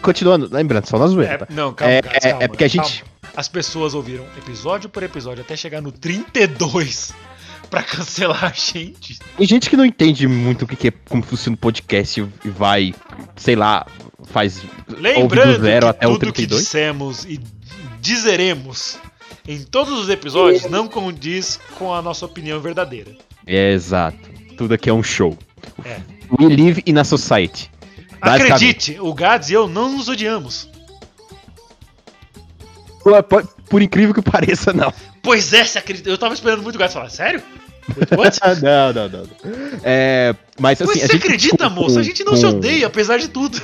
continuando, 0.00 0.48
lembrando, 0.50 0.86
só 0.86 0.98
na 0.98 1.06
zoeira. 1.06 1.38
tá? 1.38 1.46
É, 1.50 1.54
não, 1.54 1.72
calma, 1.72 1.92
É, 1.94 1.98
é- 1.98 2.02
calma, 2.02 2.44
é 2.44 2.48
porque 2.48 2.64
a 2.64 2.68
gente- 2.68 3.02
calma. 3.02 3.12
As 3.34 3.48
pessoas 3.48 3.94
ouviram 3.94 4.24
episódio 4.36 4.90
por 4.90 5.02
episódio 5.02 5.42
até 5.42 5.56
chegar 5.56 5.80
no 5.80 5.90
32 5.90 7.14
pra 7.70 7.82
cancelar 7.82 8.44
a 8.44 8.48
gente. 8.52 9.18
Tem 9.38 9.46
gente 9.46 9.70
que 9.70 9.76
não 9.76 9.86
entende 9.86 10.26
muito 10.28 10.62
o 10.64 10.68
que, 10.68 10.76
que 10.76 10.88
é 10.88 10.92
como 11.08 11.22
funciona 11.22 11.54
o 11.54 11.58
podcast 11.58 12.20
e 12.44 12.48
vai, 12.50 12.94
sei 13.36 13.56
lá, 13.56 13.86
faz. 14.24 14.60
Lembrando 14.86 15.56
do 15.58 15.64
zero 15.64 15.86
que 15.86 15.90
até 15.90 16.06
o 16.06 16.12
tudo 16.18 16.26
que 16.26 16.46
32. 16.46 16.62
dissemos 16.62 17.24
e 17.24 17.40
dizeremos 18.02 18.98
em 19.48 19.62
todos 19.62 19.98
os 19.98 20.08
episódios 20.08 20.64
não 20.66 20.86
condiz 20.86 21.58
com 21.78 21.92
a 21.94 22.02
nossa 22.02 22.26
opinião 22.26 22.60
verdadeira. 22.60 23.12
É 23.46 23.72
exato. 23.72 24.18
Tudo 24.56 24.74
aqui 24.74 24.90
é 24.90 24.92
um 24.92 25.02
show. 25.02 25.36
É. 25.84 26.00
We 26.38 26.54
live 26.54 26.82
in 26.86 26.98
a 26.98 27.04
society. 27.04 27.70
Acredite, 28.22 28.98
o 29.00 29.12
Gads 29.12 29.50
e 29.50 29.52
eu 29.54 29.68
não 29.68 29.92
nos 29.96 30.08
odiamos. 30.08 30.68
Por, 33.02 33.22
por- 33.24 33.46
por 33.68 33.82
incrível 33.82 34.14
que 34.14 34.22
pareça, 34.22 34.72
não. 34.72 34.92
Pois 35.22 35.52
é, 35.52 35.64
você 35.64 35.78
acredita? 35.78 36.08
Eu 36.08 36.16
tava 36.18 36.34
esperando 36.34 36.62
muito 36.62 36.76
o 36.76 36.78
Gads 36.78 36.94
falar, 36.94 37.10
sério? 37.10 37.42
Não, 38.62 38.92
não, 38.92 39.08
não. 39.08 39.24
É, 39.82 40.36
mas 40.60 40.80
assim, 40.80 40.92
Mas 40.92 41.02
a 41.02 41.06
você 41.08 41.12
gente 41.14 41.16
acredita, 41.26 41.68
com- 41.68 41.74
moça? 41.74 41.98
A 41.98 42.02
gente 42.04 42.22
não 42.22 42.36
se 42.36 42.42
com- 42.42 42.50
odeia, 42.50 42.86
apesar 42.86 43.18
de 43.18 43.26
tudo. 43.26 43.60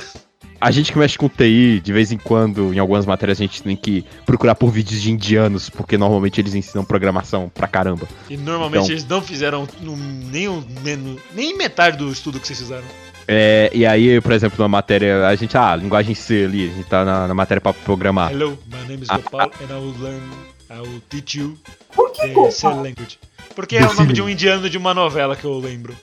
A 0.59 0.71
gente 0.71 0.91
que 0.91 0.97
mexe 0.99 1.17
com 1.17 1.29
TI, 1.29 1.79
de 1.81 1.93
vez 1.93 2.11
em 2.11 2.17
quando, 2.17 2.73
em 2.73 2.79
algumas 2.79 3.05
matérias, 3.05 3.39
a 3.39 3.43
gente 3.43 3.63
tem 3.63 3.77
que 3.77 4.03
procurar 4.25 4.55
por 4.55 4.69
vídeos 4.71 5.01
de 5.01 5.09
indianos, 5.09 5.69
porque 5.69 5.97
normalmente 5.97 6.41
eles 6.41 6.53
ensinam 6.53 6.83
programação 6.83 7.47
pra 7.47 7.65
caramba. 7.65 8.09
E 8.29 8.35
normalmente 8.35 8.81
Então- 8.83 8.91
eles 8.91 9.07
não 9.07 9.21
fizeram 9.21 9.65
um- 9.81 9.95
nem, 9.95 10.49
o 10.49 10.61
menos, 10.83 11.21
nem 11.33 11.55
metade 11.55 11.95
do 11.97 12.11
estudo 12.11 12.41
que 12.41 12.45
vocês 12.47 12.59
fizeram. 12.59 12.83
É, 13.31 13.69
e 13.73 13.85
aí, 13.85 14.19
por 14.21 14.31
exemplo, 14.31 14.57
na 14.59 14.67
matéria, 14.67 15.27
a 15.27 15.35
gente, 15.35 15.55
ah, 15.55 15.75
linguagem 15.75 16.15
C 16.15 16.45
ali, 16.45 16.67
a 16.71 16.73
gente 16.73 16.87
tá 16.89 17.05
na, 17.05 17.27
na 17.27 17.33
matéria 17.35 17.61
pra 17.61 17.71
programar. 17.73 18.31
Hello, 18.31 18.57
my 18.65 18.87
name 18.87 19.03
is 19.03 19.09
Ah, 19.09 19.17
Gopal 19.19 19.51
and 19.61 19.69
I 19.69 19.73
will 19.73 19.93
learn, 19.99 20.21
I 20.71 20.79
will 20.79 20.99
teach 21.09 21.37
you 21.37 21.55
Por 21.95 22.11
que 22.11 22.21
the 22.27 22.51
C 22.51 22.63
Gopal? 22.67 22.81
language. 22.83 23.19
Porque 23.55 23.77
é 23.77 23.85
o 23.87 23.93
nome 23.93 24.13
de 24.13 24.21
um 24.23 24.27
indiano 24.29 24.67
de 24.67 24.77
uma 24.79 24.95
novela 24.95 25.35
que 25.35 25.45
eu 25.45 25.59
lembro. 25.59 25.95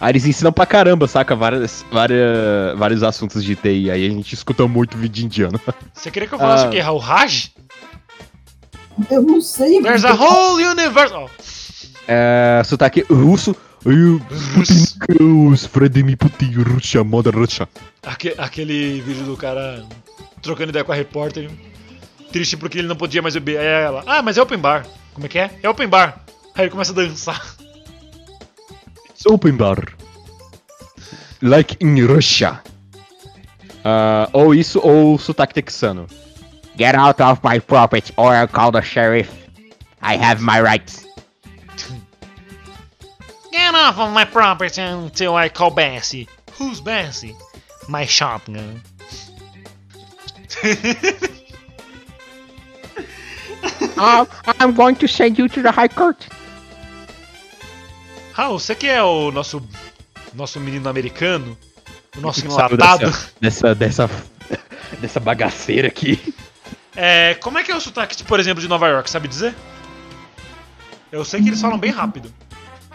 Aí 0.00 0.10
eles 0.12 0.26
ensinam 0.26 0.52
pra 0.52 0.66
caramba, 0.66 1.08
saca? 1.08 1.34
Várias, 1.34 1.84
várias, 1.90 2.76
vários 2.78 3.02
assuntos 3.02 3.42
de 3.42 3.56
TI. 3.56 3.90
Aí 3.90 4.06
a 4.06 4.10
gente 4.10 4.32
escuta 4.34 4.66
muito 4.68 4.98
vídeo 4.98 5.24
indiano. 5.24 5.58
Você 5.94 6.10
queria 6.10 6.28
que 6.28 6.34
eu 6.34 6.38
falasse 6.38 6.64
Ah. 6.64 6.68
o 6.68 6.70
quê? 6.70 6.80
O 6.82 6.98
Raj? 6.98 7.48
Eu 9.10 9.22
não 9.22 9.40
sei. 9.40 9.80
There's 9.80 10.04
a 10.04 10.12
whole 10.12 10.62
universe. 10.62 11.14
Oh, 11.14 11.28
É, 12.06 12.62
sotaque 12.64 13.04
russo. 13.10 13.56
Eu, 13.84 14.20
os 15.50 15.66
Vladimir 15.66 16.16
Putin, 16.16 16.52
Rússia, 16.62 17.02
moda 17.04 17.30
aque- 18.02 18.34
aquele 18.36 19.00
vídeo 19.00 19.24
do 19.24 19.36
cara 19.36 19.84
trocando 20.42 20.70
ideia 20.70 20.84
com 20.84 20.92
a 20.92 20.94
repórter. 20.94 21.50
Triste 22.32 22.56
porque 22.56 22.78
ele 22.78 22.88
não 22.88 22.96
podia 22.96 23.22
mais 23.22 23.34
beber. 23.34 23.58
Aí 23.58 23.66
ela, 23.66 24.02
ah, 24.06 24.20
mas 24.22 24.36
é 24.36 24.42
open 24.42 24.58
bar. 24.58 24.86
Como 25.14 25.26
é 25.26 25.28
que 25.28 25.38
é? 25.38 25.50
É 25.62 25.68
open 25.68 25.88
bar. 25.88 26.20
Aí 26.54 26.64
ele 26.64 26.70
começa 26.70 26.92
a 26.92 26.94
dançar. 26.94 27.54
It's 29.10 29.24
open 29.26 29.56
bar. 29.56 29.78
Like 31.40 31.76
in 31.80 32.04
Russia. 32.04 32.60
Ah, 33.84 34.28
ou 34.32 34.54
isso, 34.54 34.80
ou 34.82 35.18
sotaque 35.18 35.54
texano. 35.54 36.06
Get 36.76 36.94
out 36.94 37.20
of 37.22 37.40
my 37.42 37.58
property 37.60 38.12
or 38.16 38.34
I'll 38.34 38.48
call 38.48 38.70
the 38.72 38.82
sheriff. 38.82 39.30
I 40.02 40.16
have 40.16 40.42
my 40.42 40.60
rights. 40.60 41.07
Get 43.68 43.74
off 43.74 43.98
of 43.98 44.14
my 44.14 44.24
property 44.24 44.80
until 44.80 45.34
I 45.34 45.50
call 45.50 45.70
Bessie. 45.70 46.26
Who's 46.52 46.80
Bessie? 46.80 47.36
My 47.86 48.06
shotgun. 48.06 48.80
Ah, 54.00 54.24
I'm 54.60 54.74
going 54.74 54.94
to 54.96 55.08
send 55.08 55.38
you 55.38 55.48
to 55.48 55.60
the 55.60 55.72
high 55.72 55.88
court. 55.88 56.26
Raul, 58.32 58.58
você 58.58 58.74
que 58.74 58.86
é 58.86 59.02
o 59.02 59.30
nosso 59.32 59.60
nosso 60.32 60.60
menino 60.60 60.88
americano, 60.88 61.58
o 62.16 62.20
nosso 62.20 62.46
enlatado, 62.46 63.12
Dessa, 63.40 63.74
dessa, 63.74 64.08
dessa 65.00 65.20
bagaceira 65.20 65.88
aqui. 65.88 66.32
é, 66.96 67.34
como 67.34 67.58
é 67.58 67.64
que 67.64 67.72
é 67.72 67.76
o 67.76 67.80
sotaque, 67.80 68.22
por 68.22 68.38
exemplo, 68.38 68.62
de 68.62 68.68
Nova 68.68 68.86
York, 68.88 69.10
sabe 69.10 69.26
dizer? 69.26 69.52
Eu 71.10 71.24
sei 71.24 71.42
que 71.42 71.48
eles 71.48 71.60
falam 71.60 71.76
bem 71.76 71.90
rápido. 71.90 72.32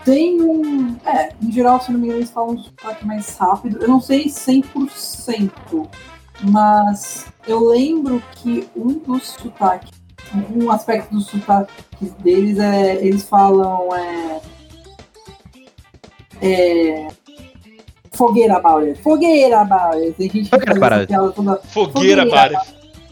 Tem 0.03 0.41
um. 0.41 0.95
É, 1.05 1.29
em 1.41 1.51
geral, 1.51 1.81
se 1.81 1.91
não 1.91 1.99
me 1.99 2.07
engano, 2.07 2.19
eles 2.19 2.31
falam 2.31 2.55
um 2.55 2.57
sotaque 2.57 3.05
mais 3.05 3.37
rápido. 3.37 3.81
Eu 3.81 3.87
não 3.87 4.01
sei 4.01 4.25
100%, 4.25 5.87
mas 6.41 7.25
eu 7.47 7.67
lembro 7.67 8.21
que 8.35 8.67
um 8.75 8.99
dos 8.99 9.29
sotaques, 9.29 9.91
um 10.53 10.69
aspecto 10.69 11.13
dos 11.13 11.27
sotaques 11.27 12.13
deles 12.21 12.59
é. 12.59 12.95
Eles 13.05 13.23
falam. 13.23 13.89
É, 13.95 14.41
é, 16.41 17.07
fogueira 18.11 18.61
it. 18.79 19.01
Fogueira 19.01 19.61
it. 19.61 20.13
Tem 20.17 20.29
gente 20.29 20.49
que 20.49 20.49
Fogueira 20.49 20.79
faz 20.79 21.09
essa 21.09 21.31
toda. 21.31 21.61
Fogueira, 21.63 22.23
Fogueira. 22.23 22.61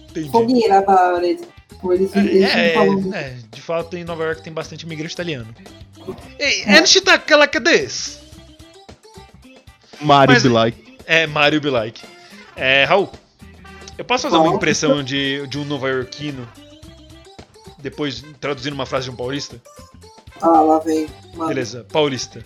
Entendi. 0.10 0.30
Fogueira 0.30 0.80
about 0.80 1.26
Eles, 1.84 2.16
eles 2.16 2.44
É, 2.44 2.74
falando. 2.74 3.14
é, 3.16 3.38
de 3.52 3.62
fato, 3.62 3.98
em 3.98 4.04
Nova 4.04 4.24
York 4.24 4.44
tem 4.44 4.54
bastante 4.54 4.84
imigrante 4.86 5.14
italiano. 5.14 5.54
Ei, 6.40 6.64
and 6.66 6.86
she 6.86 7.02
tá 7.02 7.20
like 7.38 7.60
this? 7.62 8.20
Mario 10.00 10.34
Mas- 10.34 10.44
be 10.44 10.50
like. 10.50 10.98
É, 11.06 11.28
Mario 11.28 11.62
be 11.62 11.70
like. 11.70 12.02
É, 12.56 12.84
Raul, 12.86 13.10
eu 13.98 14.06
posso 14.06 14.24
fazer 14.30 14.38
uma 14.42 14.56
impressão 14.56 15.04
de, 15.04 15.46
de 15.48 15.58
um 15.58 15.66
nova-iorquino 15.66 16.48
depois 17.80 18.24
traduzindo 18.40 18.74
uma 18.74 18.86
frase 18.86 19.06
de 19.06 19.12
um 19.12 19.16
paulista? 19.16 19.60
Ah, 20.42 20.62
lá 20.62 20.80
vem. 20.80 21.08
Mano. 21.36 21.48
Beleza, 21.50 21.86
paulista. 21.92 22.44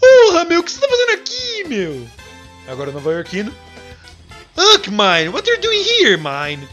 Porra, 0.00 0.44
meu, 0.44 0.60
o 0.60 0.62
que 0.62 0.70
você 0.72 0.80
tá 0.80 0.88
fazendo 0.88 1.10
aqui, 1.20 1.64
meu? 1.68 2.06
Agora 2.68 2.90
nova-iorquino. 2.92 3.52
Look, 4.56 4.88
mine, 4.90 5.28
what 5.28 5.48
are 5.48 5.56
you 5.56 5.60
doing 5.62 5.82
here, 5.82 6.16
mine? 6.16 6.66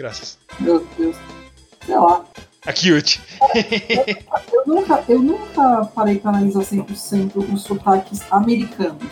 Graças. 0.00 0.38
Meu 0.58 0.86
Deus. 0.96 1.14
Sei 1.84 1.94
lá. 1.94 2.24
A 2.64 2.72
cute. 2.72 3.20
Eu 4.50 4.66
nunca, 4.66 5.04
eu 5.06 5.18
nunca 5.20 5.84
parei 5.94 6.18
pra 6.18 6.30
analisar 6.30 6.60
100% 6.60 7.52
os 7.52 7.62
sotaques 7.62 8.22
americanos. 8.30 9.10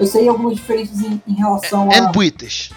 Eu 0.00 0.06
sei 0.06 0.26
algumas 0.26 0.56
diferenças 0.56 1.02
em, 1.02 1.22
em 1.26 1.34
relação 1.34 1.90
a. 1.90 1.98
And 1.98 2.12
British. 2.12 2.70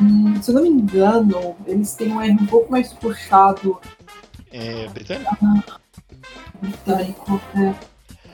Hum, 0.00 0.40
se 0.40 0.52
eu 0.52 0.54
não 0.54 0.62
me 0.62 0.68
engano, 0.68 1.56
eles 1.66 1.94
têm 1.94 2.12
um 2.12 2.20
R 2.20 2.30
um 2.30 2.46
pouco 2.46 2.70
mais 2.70 2.92
puxado 2.92 3.80
É, 4.52 4.86
britânico? 4.88 5.36
britânico. 6.62 7.40
É. 7.56 7.74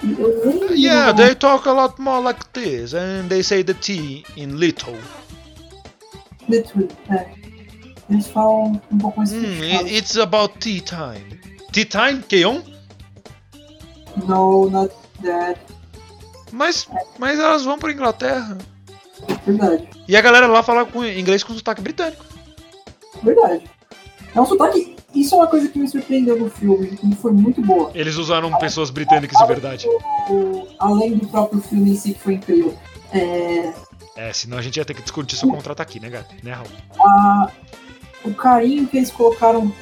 Eu. 0.03 0.75
Yeah, 0.75 1.15
they 1.17 1.35
talk 1.35 1.67
a 1.67 1.73
lot 1.73 1.99
more 1.99 2.23
like 2.23 2.45
this, 2.53 2.93
and 2.93 3.29
they 3.31 3.43
say 3.43 3.65
the 3.65 3.73
T 3.73 4.23
in 4.37 4.57
little. 4.57 4.95
Literally, 6.47 6.91
é. 7.11 7.46
Eles 8.09 8.27
falam 8.29 8.81
um 8.91 8.99
pouco 8.99 9.19
mais 9.19 9.33
Hmm, 9.33 9.87
it's 9.89 10.17
about 10.17 10.59
tea 10.59 10.81
time. 10.81 11.41
Tea 11.73 11.85
time, 11.85 12.23
Keon? 12.23 12.63
No, 14.27 14.71
not 14.71 14.95
that. 15.23 15.61
Mas, 16.53 16.89
mas 17.19 17.39
elas 17.39 17.65
vão 17.65 17.79
pra 17.79 17.93
Inglaterra. 17.93 18.57
Verdade. 19.45 19.89
E 20.09 20.17
a 20.17 20.21
galera 20.21 20.47
lá 20.47 20.63
fala 20.63 20.85
com 20.87 21.05
inglês 21.05 21.43
com 21.43 21.53
sotaque 21.55 21.81
britânico. 21.83 22.25
Verdade. 23.23 23.65
É 24.35 24.41
um 24.41 24.47
sotaque. 24.47 24.95
Isso 25.15 25.35
é 25.35 25.39
uma 25.39 25.47
coisa 25.47 25.69
que 25.69 25.79
me 25.79 25.89
surpreendeu 25.89 26.39
no 26.39 26.51
filme, 26.51 26.99
e 27.03 27.15
foi 27.15 27.33
muito 27.33 27.63
boa. 27.63 27.91
Eles 27.95 28.17
usaram 28.17 28.53
pessoas 28.59 28.91
britânicas 28.91 29.39
de 29.39 29.47
verdade. 29.47 29.87
O- 30.29 30.69
além 30.79 31.17
do 31.17 31.27
próprio 31.27 31.61
filme 31.63 31.93
em 31.93 31.97
si, 31.97 32.13
que 32.13 32.21
foi 32.21 32.35
incrível. 32.35 32.77
É, 33.13 33.73
É, 34.15 34.33
senão 34.33 34.57
a 34.59 34.63
gente 34.63 34.77
ia 34.77 34.85
ter 34.85 34.95
que 34.95 35.03
discutir 35.03 35.37
seu 35.37 35.49
contrato 35.49 35.81
aqui, 35.81 36.01
né, 36.01 36.09
gato? 36.11 36.35
Né, 36.43 36.53
Raul? 36.53 36.67
a- 37.01 37.51
o 38.27 38.35
carinho 38.35 38.87
que 38.87 38.97
eles 38.97 39.11
colocaram 39.11 39.73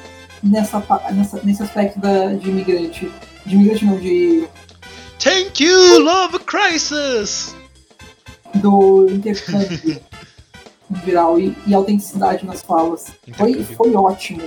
nessa, 0.43 0.79
nessa, 1.11 1.41
nesse 1.43 1.63
aspecto 1.63 1.99
da, 1.99 2.33
de 2.33 2.49
imigrante. 2.49 3.11
De 3.45 3.55
imigrante 3.55 3.85
não, 3.85 3.99
de, 3.99 4.47
Thank 5.19 5.63
you, 5.63 5.99
love 5.99 6.39
crisis! 6.39 7.55
do 8.55 9.07
intercâmbio 9.09 9.99
geral 11.05 11.37
e, 11.39 11.55
e 11.67 11.73
autenticidade 11.73 12.45
nas 12.45 12.61
falas. 12.61 13.07
Foi, 13.35 13.63
foi 13.63 13.93
ótimo. 13.95 14.43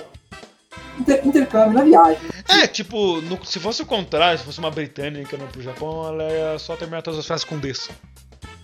Inter- 0.99 1.27
intercâmbio 1.27 1.75
na 1.75 1.85
viagem. 1.85 2.23
É, 2.49 2.67
tipo, 2.67 3.21
no- 3.21 3.45
se 3.45 3.61
fosse 3.61 3.83
o 3.83 3.87
contrário, 3.87 4.39
se 4.39 4.45
fosse 4.45 4.59
uma 4.59 4.71
britânica 4.71 5.37
indo 5.37 5.45
pro 5.47 5.63
Japão, 5.63 6.07
ela 6.09 6.25
ia 6.25 6.59
só 6.59 6.75
terminar 6.77 7.03
todas 7.03 7.21
as 7.21 7.27
frases 7.27 7.45
com 7.45 7.59
des. 7.59 7.89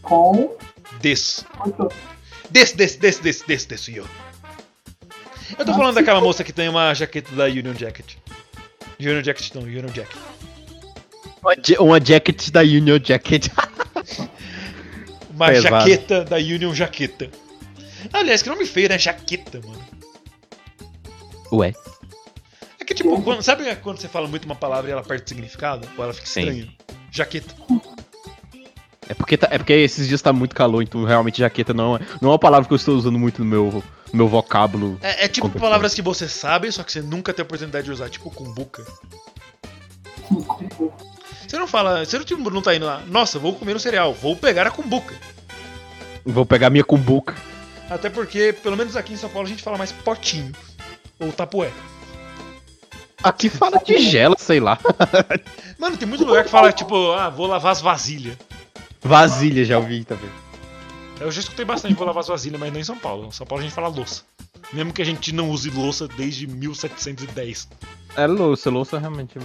Com. 0.02 0.50
Des. 1.00 1.44
Des, 2.50 2.72
des, 2.72 2.96
des, 2.96 3.18
des, 3.20 3.42
des, 3.46 3.64
des, 3.66 3.88
eu. 3.88 4.04
Eu 5.58 5.64
tô 5.64 5.72
Ah, 5.72 5.74
falando 5.74 5.94
daquela 5.94 6.20
moça 6.20 6.42
que 6.44 6.52
tem 6.52 6.68
uma 6.68 6.92
jaqueta 6.94 7.34
da 7.34 7.44
Union 7.44 7.74
Jacket. 7.74 8.14
Union 8.98 9.22
Jacket 9.22 9.54
não, 9.54 9.62
Union 9.62 9.88
Jacket. 9.94 10.16
Uma, 11.42 11.54
uma 11.80 12.00
jacket 12.00 12.50
da 12.50 12.60
Union 12.60 12.98
Jacket. 13.02 13.48
Uma 15.34 15.48
Pesado. 15.48 15.80
jaqueta 15.90 16.24
da 16.24 16.36
Union 16.36 16.72
Jaqueta. 16.72 17.28
Aliás, 18.12 18.40
que 18.40 18.48
nome 18.48 18.64
feio, 18.66 18.88
né? 18.88 18.96
Jaqueta, 18.98 19.60
mano. 19.66 19.84
Ué. 21.52 21.72
É 22.80 22.84
que 22.84 22.94
tipo, 22.94 23.20
quando- 23.20 23.42
sabe 23.42 23.74
quando 23.76 23.98
você 23.98 24.06
fala 24.08 24.28
muito 24.28 24.44
uma 24.44 24.54
palavra 24.54 24.88
e 24.90 24.92
ela 24.92 25.02
perde 25.02 25.28
significado? 25.28 25.88
Ou 25.98 26.04
ela 26.04 26.12
fica 26.14 26.26
Sim. 26.28 26.40
estranha? 26.42 26.68
Jaqueta. 27.10 27.52
É 29.08 29.14
porque, 29.14 29.36
tá- 29.36 29.48
é 29.50 29.58
porque 29.58 29.72
esses 29.74 30.08
dias 30.08 30.22
tá 30.22 30.32
muito 30.32 30.54
calor, 30.54 30.82
então 30.82 31.04
realmente 31.04 31.38
jaqueta 31.38 31.74
não 31.74 31.96
é, 31.96 32.00
não 32.20 32.30
é 32.30 32.32
uma 32.32 32.38
palavra 32.38 32.66
que 32.66 32.72
eu 32.72 32.76
estou 32.76 32.96
usando 32.96 33.18
muito 33.18 33.40
no 33.44 33.44
meu, 33.44 33.84
no 34.12 34.16
meu 34.16 34.28
vocábulo. 34.28 34.98
É, 35.02 35.24
é 35.24 35.28
tipo 35.28 35.48
palavras 35.50 35.92
que 35.94 36.00
você 36.02 36.28
sabe, 36.28 36.70
só 36.72 36.82
que 36.82 36.90
você 36.92 37.02
nunca 37.02 37.32
tem 37.32 37.42
a 37.42 37.46
oportunidade 37.46 37.84
de 37.84 37.92
usar, 37.92 38.08
tipo 38.08 38.30
cumbuca. 38.30 38.84
Você 41.46 41.58
não 41.58 41.66
fala, 41.66 42.04
você 42.04 42.18
não, 42.18 42.24
tipo, 42.24 42.50
não 42.50 42.62
tá 42.62 42.74
indo 42.74 42.86
lá, 42.86 43.02
nossa, 43.06 43.38
vou 43.38 43.54
comer 43.54 43.76
um 43.76 43.78
cereal, 43.78 44.12
vou 44.14 44.34
pegar 44.36 44.66
a 44.66 44.70
cumbuca. 44.70 45.14
Vou 46.24 46.46
pegar 46.46 46.70
minha 46.70 46.84
cumbuca. 46.84 47.34
Até 47.90 48.08
porque, 48.08 48.52
pelo 48.62 48.76
menos 48.76 48.96
aqui 48.96 49.12
em 49.12 49.16
São 49.16 49.28
Paulo, 49.28 49.46
a 49.46 49.50
gente 49.50 49.62
fala 49.62 49.76
mais 49.76 49.92
potinho. 49.92 50.52
Ou 51.20 51.30
tapué. 51.30 51.70
Aqui 53.22 53.48
fala 53.50 53.78
tigela, 53.78 54.34
sei 54.38 54.58
lá. 54.58 54.78
Mano, 55.78 55.96
tem 55.96 56.08
muito 56.08 56.24
lugar 56.24 56.44
que 56.44 56.50
fala, 56.50 56.72
tipo, 56.72 57.12
ah, 57.12 57.28
vou 57.28 57.46
lavar 57.46 57.72
as 57.72 57.80
vasilhas. 57.80 58.36
Vasilha, 59.04 59.64
já 59.64 59.78
ouvi 59.78 60.02
também. 60.02 60.30
Eu 61.20 61.30
já 61.30 61.40
escutei 61.40 61.64
bastante 61.64 61.94
vou 61.94 62.06
lavar 62.06 62.22
as 62.22 62.28
vasilhas, 62.28 62.58
mas 62.58 62.72
não 62.72 62.80
em 62.80 62.84
São 62.84 62.98
Paulo. 62.98 63.28
Em 63.28 63.30
São 63.30 63.46
Paulo 63.46 63.62
a 63.62 63.66
gente 63.66 63.74
fala 63.74 63.88
louça. 63.88 64.22
Mesmo 64.72 64.92
que 64.92 65.02
a 65.02 65.04
gente 65.04 65.32
não 65.32 65.50
use 65.50 65.70
louça 65.70 66.08
desde 66.08 66.46
1710. 66.46 67.68
É 68.16 68.26
louça, 68.26 68.70
louça 68.70 68.98
realmente. 68.98 69.38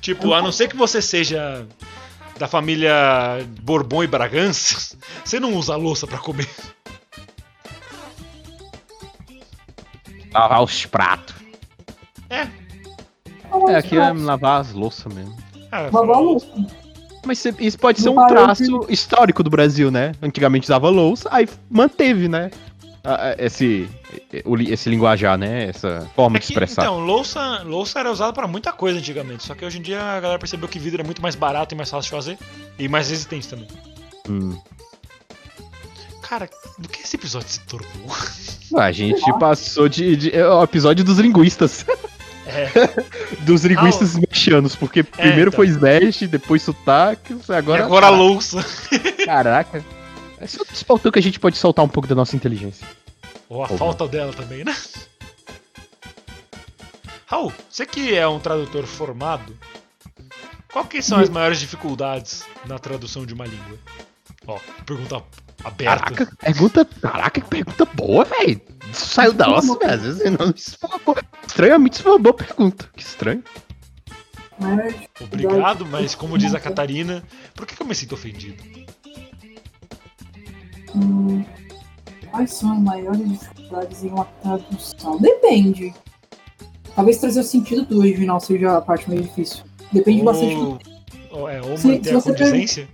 Tipo, 0.00 0.32
a 0.32 0.40
não 0.40 0.52
ser 0.52 0.68
que 0.68 0.76
você 0.76 1.02
seja 1.02 1.66
da 2.38 2.46
família 2.46 2.94
Bourbon 3.62 4.04
e 4.04 4.06
Bragança, 4.06 4.96
você 5.24 5.40
não 5.40 5.54
usa 5.54 5.74
louça 5.76 6.06
pra 6.06 6.18
comer. 6.18 6.48
Lavar 10.32 10.62
os 10.62 10.86
pratos. 10.86 11.34
É. 12.30 12.46
É, 13.70 13.74
aqui 13.76 13.96
é 13.96 14.12
lavar 14.12 14.60
as 14.60 14.72
louças 14.72 15.12
mesmo. 15.12 15.36
Ah, 15.72 15.88
Lavar 15.92 16.16
a 16.16 16.20
louça. 16.20 16.46
Mas 17.26 17.44
isso 17.58 17.78
pode 17.78 18.00
ser 18.00 18.08
um 18.08 18.26
traço 18.26 18.86
histórico 18.88 19.42
do 19.42 19.50
Brasil, 19.50 19.90
né? 19.90 20.12
Antigamente 20.22 20.64
usava 20.64 20.88
louça, 20.88 21.28
aí 21.32 21.48
manteve, 21.70 22.28
né? 22.28 22.50
Esse, 23.38 23.88
esse 24.68 24.88
linguajar, 24.90 25.38
né? 25.38 25.68
Essa 25.68 26.06
forma 26.14 26.36
É 26.36 26.40
de 26.40 26.46
que, 26.46 26.52
expressar. 26.52 26.82
então, 26.82 26.98
louça, 27.00 27.62
louça 27.64 27.98
era 28.00 28.10
usada 28.12 28.32
pra 28.32 28.46
muita 28.46 28.72
coisa 28.72 28.98
antigamente. 28.98 29.44
Só 29.44 29.54
que 29.54 29.64
hoje 29.64 29.78
em 29.78 29.82
dia 29.82 30.02
a 30.02 30.20
galera 30.20 30.38
percebeu 30.38 30.68
que 30.68 30.78
vidro 30.78 31.00
é 31.00 31.04
muito 31.04 31.22
mais 31.22 31.34
barato 31.34 31.74
e 31.74 31.76
mais 31.76 31.90
fácil 31.90 32.10
de 32.10 32.16
fazer. 32.16 32.38
E 32.78 32.88
mais 32.88 33.08
resistente 33.08 33.48
também. 33.48 33.68
Hum. 34.28 34.58
Cara, 36.22 36.48
do 36.78 36.88
que 36.88 37.00
esse 37.02 37.16
episódio 37.16 37.48
se 37.48 37.60
tornou? 37.60 37.88
A 38.78 38.92
gente 38.92 39.22
passou 39.38 39.88
de, 39.88 40.14
de- 40.16 40.36
É 40.36 40.46
o 40.46 40.62
episódio 40.62 41.02
dos 41.04 41.18
linguistas. 41.18 41.86
É, 42.48 42.70
dos 43.44 43.64
linguistas 43.64 44.16
mexicanos, 44.16 44.74
porque 44.74 45.02
primeiro 45.02 45.50
então. 45.50 45.52
foi 45.52 45.66
Smash, 45.66 46.28
depois 46.28 46.62
sotaque, 46.62 47.36
agora. 47.48 47.82
e 47.82 47.84
agora 47.84 48.06
a 48.06 48.10
louça. 48.10 48.64
Caraca. 49.24 49.84
Esse 50.40 50.56
é 50.56 50.60
outro 50.60 50.84
faltou 50.84 51.12
que 51.12 51.18
a 51.18 51.22
gente 51.22 51.38
pode 51.38 51.56
soltar 51.56 51.84
um 51.84 51.88
pouco 51.88 52.08
da 52.08 52.14
nossa 52.14 52.34
inteligência. 52.34 52.86
Ou 53.48 53.62
a 53.62 53.68
Porra. 53.68 53.78
falta 53.78 54.08
dela 54.08 54.32
também, 54.32 54.64
né? 54.64 54.74
Raul, 57.26 57.52
você 57.68 57.84
que 57.84 58.14
é 58.14 58.26
um 58.26 58.40
tradutor 58.40 58.86
formado, 58.86 59.54
qual 60.72 60.84
que 60.84 61.02
são 61.02 61.18
as 61.18 61.28
maiores 61.28 61.60
dificuldades 61.60 62.42
na 62.66 62.78
tradução 62.78 63.26
de 63.26 63.34
uma 63.34 63.44
língua? 63.44 63.78
Ó, 64.46 64.58
pergunta 64.86 65.22
aberta. 65.64 66.14
Caraca, 66.14 66.36
pergunta. 66.38 66.84
Caraca, 66.84 67.40
que 67.40 67.48
pergunta 67.48 67.84
boa, 67.84 68.24
velho. 68.24 68.60
Isso 68.90 69.06
saiu 69.06 69.32
da 69.32 69.46
nossa, 69.46 69.78
velho. 69.78 69.92
Às 69.92 70.02
vezes 70.02 70.38
não. 70.38 70.50
Isso 70.54 70.76
foi 70.78 70.88
uma 70.90 70.98
boa. 70.98 71.22
Estranhamente, 71.46 71.94
isso 71.94 72.02
foi 72.02 72.12
uma 72.12 72.18
boa 72.18 72.34
pergunta. 72.34 72.88
Que 72.96 73.02
estranho. 73.02 73.42
Obrigado, 75.20 75.86
mas 75.86 76.14
como 76.14 76.36
diz 76.36 76.54
a 76.54 76.58
Catarina, 76.60 77.22
por 77.54 77.64
que 77.66 77.76
que 77.76 77.82
eu 77.82 77.86
me 77.86 77.94
sinto 77.94 78.14
ofendido? 78.14 78.62
hum, 80.94 81.44
quais 82.30 82.52
são 82.54 82.72
as 82.72 82.78
maiores 82.80 83.28
dificuldades 83.28 84.02
em 84.04 84.08
uma 84.08 84.24
tradução? 84.42 85.18
Depende. 85.18 85.94
Talvez 86.94 87.18
trazer 87.18 87.40
o 87.40 87.44
sentido 87.44 87.84
do 87.84 87.98
original 88.00 88.40
seja 88.40 88.76
a 88.78 88.80
parte 88.80 89.08
mais 89.08 89.22
difícil. 89.22 89.62
Depende 89.92 90.22
bastante 90.22 90.54
do. 90.56 90.60
Ou, 91.30 91.40
ou, 91.40 91.48
é, 91.48 91.62
ou 91.62 91.76
Se- 91.76 91.86
manter 91.88 92.08
se 92.10 92.16
a 92.16 92.22
condizência. 92.22 92.88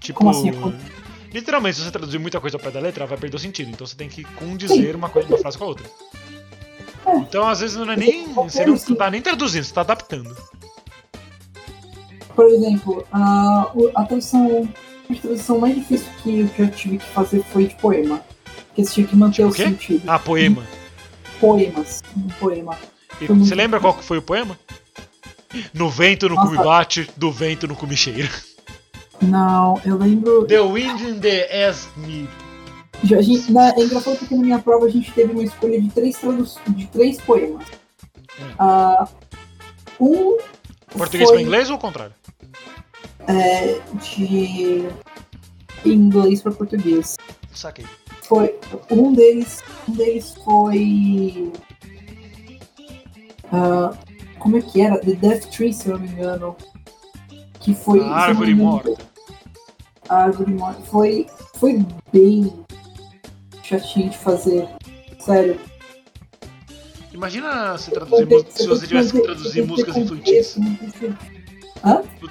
Tipo, 0.00 0.18
Como 0.18 0.30
assim? 0.30 0.50
Literalmente, 1.38 1.76
se 1.76 1.84
você 1.84 1.90
traduzir 1.90 2.18
muita 2.18 2.40
coisa 2.40 2.56
ao 2.56 2.60
pé 2.60 2.70
da 2.70 2.80
letra, 2.80 3.06
vai 3.06 3.16
perder 3.16 3.36
o 3.36 3.40
sentido. 3.40 3.70
Então 3.70 3.86
você 3.86 3.96
tem 3.96 4.08
que 4.08 4.24
condizer 4.24 4.94
uma, 4.94 5.08
coisa, 5.08 5.28
uma 5.28 5.38
frase 5.38 5.56
com 5.56 5.64
a 5.64 5.68
outra. 5.68 5.86
É. 7.06 7.16
Então, 7.16 7.48
às 7.48 7.60
vezes, 7.60 7.76
não 7.76 7.90
é 7.90 7.96
nem. 7.96 8.32
Você 8.32 8.66
não 8.66 8.76
tá 8.76 9.10
nem 9.10 9.22
traduzindo, 9.22 9.64
você 9.64 9.72
tá 9.72 9.80
adaptando. 9.80 10.36
Por 12.34 12.46
exemplo, 12.46 13.06
a, 13.12 13.72
a 13.94 14.04
tradução. 14.04 14.68
A 15.10 15.14
tradução 15.14 15.58
mais 15.58 15.74
difícil 15.74 16.06
que 16.22 16.40
eu 16.40 16.48
já 16.66 16.70
tive 16.70 16.98
que 16.98 17.06
fazer 17.06 17.42
foi 17.44 17.66
de 17.66 17.74
poema. 17.76 18.22
Porque 18.66 18.84
você 18.84 18.94
tinha 18.94 19.06
que 19.06 19.16
manter 19.16 19.36
Tipo 19.36 19.48
o 19.48 19.52
sentido. 19.54 20.02
Ah, 20.06 20.18
poema. 20.18 20.66
Poemas. 21.40 22.02
Um 22.14 22.28
poema. 22.38 22.76
E 23.20 23.26
você 23.26 23.54
lembra 23.54 23.80
qual 23.80 23.94
que 23.94 24.04
foi 24.04 24.18
o 24.18 24.22
poema? 24.22 24.58
No 25.72 25.88
vento 25.88 26.28
no 26.28 26.34
Nossa. 26.34 26.50
cume 26.50 26.62
bate, 26.62 27.10
do 27.16 27.32
vento 27.32 27.66
no 27.66 27.74
cume 27.74 27.96
cheira. 27.96 28.28
Não, 29.22 29.80
eu 29.84 29.96
lembro. 29.96 30.46
The 30.46 30.60
wind 30.60 31.00
in 31.00 31.20
the 31.20 31.66
ass 31.66 31.88
me. 31.96 32.28
Já, 33.04 33.18
a 33.18 33.22
gente, 33.22 33.52
na, 33.52 33.70
é 33.70 33.80
engraçado 33.80 34.16
porque 34.18 34.34
na 34.34 34.42
minha 34.42 34.58
prova 34.58 34.86
a 34.86 34.88
gente 34.88 35.12
teve 35.12 35.32
uma 35.32 35.42
escolha 35.42 35.80
de 35.80 35.88
três, 35.90 36.18
de 36.68 36.86
três 36.86 37.20
poemas. 37.20 37.66
Hum. 38.40 38.54
Ah, 38.58 39.08
um. 40.00 40.38
Português 40.96 41.28
foi, 41.28 41.38
pra 41.38 41.42
inglês 41.42 41.70
ou 41.70 41.76
o 41.76 41.78
contrário? 41.78 42.14
É, 43.26 43.80
de 44.00 44.88
inglês 45.84 46.42
para 46.42 46.52
português. 46.52 47.16
Saquei. 47.54 47.86
Foi 48.22 48.58
um 48.90 49.12
deles, 49.12 49.62
um 49.88 49.92
deles 49.92 50.34
foi 50.44 51.52
ah, 53.52 53.92
como 54.38 54.56
é 54.56 54.62
que 54.62 54.80
era? 54.80 54.98
The 54.98 55.12
Death 55.12 55.46
Tree, 55.50 55.72
se 55.72 55.88
eu 55.88 55.94
não 55.94 56.00
me 56.00 56.08
engano. 56.08 56.56
Que 57.60 57.74
foi. 57.74 58.00
A 58.00 58.14
árvore 58.14 58.54
morta. 58.54 58.96
A. 60.08 60.30
Foi, 60.84 61.26
foi 61.54 61.84
bem 62.12 62.52
chatinho 63.62 64.10
de 64.10 64.18
fazer. 64.18 64.68
Sério. 65.18 65.60
Imagina 67.12 67.72
você 67.72 67.90
traduzir 67.90 68.26
música, 68.26 68.50
se 68.52 68.66
você 68.66 68.86
tivesse 68.86 69.12
que 69.12 69.20
traduzir 69.20 69.66
músicas 69.66 69.96
infantis. 69.96 70.56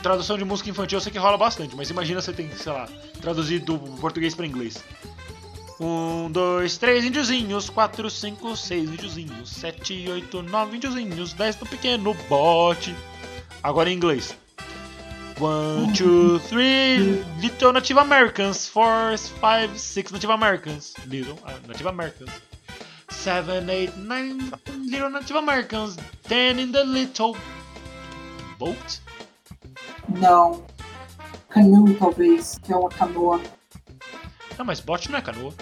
Tradução 0.01 0.37
de 0.37 0.45
música 0.45 0.69
infantil 0.69 0.97
eu 0.97 1.01
sei 1.01 1.11
que 1.11 1.17
rola 1.17 1.37
bastante, 1.37 1.75
mas 1.75 1.89
imagina 1.89 2.21
você 2.21 2.31
tem 2.31 2.49
sei 2.51 2.71
lá, 2.71 2.87
traduzir 3.21 3.59
do 3.59 3.77
português 3.77 4.33
pra 4.33 4.45
inglês. 4.45 4.83
Um, 5.79 6.31
dois, 6.31 6.77
três 6.77 7.05
índiozinhos, 7.05 7.69
quatro, 7.69 8.09
cinco, 8.09 8.55
seis 8.55 8.89
índiozinhos, 8.89 9.49
sete, 9.49 10.09
oito, 10.09 10.41
nove 10.41 10.77
índiozinhos, 10.77 11.33
dez 11.33 11.59
no 11.59 11.67
pequeno 11.67 12.15
bote. 12.29 12.95
Agora 13.61 13.89
em 13.89 13.95
inglês. 13.95 14.35
One, 15.39 15.93
two, 15.93 16.39
three, 16.39 17.23
Little 17.41 17.71
Native 17.73 17.97
Americans. 17.97 18.67
Four, 18.67 19.15
five, 19.39 19.77
six 19.79 20.11
Native 20.11 20.31
Americans. 20.31 20.93
Little 21.07 21.37
uh, 21.45 21.53
Native 21.67 21.85
Americans. 21.87 22.31
Seven, 23.09 23.69
eight, 23.69 23.95
nine 23.97 24.51
Little 24.89 25.09
Native 25.11 25.37
Americans. 25.37 25.97
Ten 26.23 26.57
in 26.59 26.71
the 26.71 26.83
little 26.83 27.37
boat. 28.57 28.99
Não. 30.09 30.63
Canoe, 31.49 31.93
talvez, 31.95 32.57
que 32.63 32.73
é 32.73 32.75
uma 32.75 32.89
canoa. 32.89 33.39
Não, 34.57 34.65
mas 34.65 34.79
boat 34.79 35.09
não 35.11 35.19
é 35.19 35.21
canoa. 35.21 35.53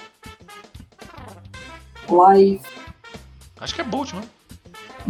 Life, 2.09 2.63
Acho 3.59 3.75
que 3.75 3.81
é 3.81 3.83
boat, 3.83 4.13
mano. 4.15 4.29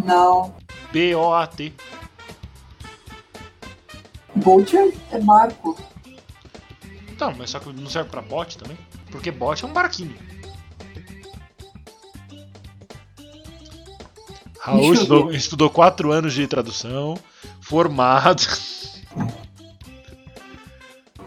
não. 0.03 0.55
B-O-A-T. 0.91 1.73
Boat 4.37 4.75
é- 4.75 4.91
é 5.11 5.19
barco. 5.19 5.77
Então, 7.11 7.33
mas 7.37 7.49
só 7.49 7.59
que 7.59 7.71
não 7.71 7.89
serve 7.89 8.09
pra 8.09 8.21
bot 8.21 8.57
também? 8.57 8.77
Porque 9.09 9.31
bot 9.31 9.63
é 9.63 9.67
um 9.67 9.71
barquinho. 9.73 10.15
Raul 14.59 14.93
estudou, 14.93 15.31
estudou 15.31 15.69
quatro 15.69 16.11
anos 16.11 16.33
de 16.33 16.47
tradução, 16.47 17.17
formado. 17.61 18.41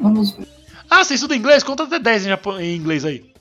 Vamos 0.00 0.32
ver. 0.32 0.48
Ah, 0.90 1.04
você 1.04 1.14
estuda 1.14 1.36
inglês? 1.36 1.62
Conta 1.62 1.84
até 1.84 1.98
10 1.98 2.26
em, 2.26 2.28
japo- 2.30 2.58
em 2.58 2.74
inglês 2.76 3.04
aí. 3.04 3.24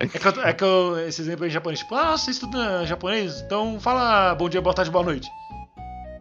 É 0.00 0.06
que, 0.08 0.26
eu, 0.28 0.42
é 0.44 0.52
que 0.52 0.64
eu, 0.64 1.08
esse 1.08 1.22
exemplo 1.22 1.44
aí 1.44 1.50
em 1.50 1.52
japonês, 1.52 1.78
tipo, 1.80 1.94
ah, 1.94 2.16
você 2.16 2.30
estuda 2.32 2.84
japonês? 2.86 3.40
Então 3.40 3.78
fala 3.80 4.34
bom 4.34 4.48
dia, 4.48 4.60
boa 4.60 4.74
tarde, 4.74 4.90
boa 4.90 5.04
noite. 5.04 5.28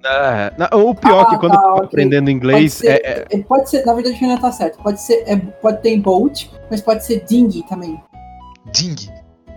É, 0.05 0.53
não, 0.57 0.89
o 0.89 0.95
pior 0.95 1.19
é 1.19 1.21
Ah, 1.23 1.25
que 1.25 1.37
quando 1.37 1.51
tá, 1.53 1.57
eu 1.59 1.61
tô 1.63 1.73
ok. 1.75 1.85
aprendendo 1.85 2.25
Pode 2.25 2.31
inglês 2.37 2.73
ser, 2.73 2.87
é, 2.87 2.95
é- 3.03 3.25
é, 3.31 3.37
pode 3.43 3.69
ser, 3.69 3.85
na 3.85 3.93
verdade, 3.93 4.15
o 4.15 4.19
Renan 4.19 4.37
tá 4.37 4.51
certo. 4.51 4.81
Pode 4.81 5.01
ser, 5.01 5.23
é, 5.27 5.35
pode 5.35 5.81
ter 5.81 5.97
boat, 5.99 6.49
mas 6.71 6.79
pode 6.81 7.05
ser 7.05 7.25
dinghy 7.25 7.63
também. 7.63 8.01
Ding. 8.73 8.95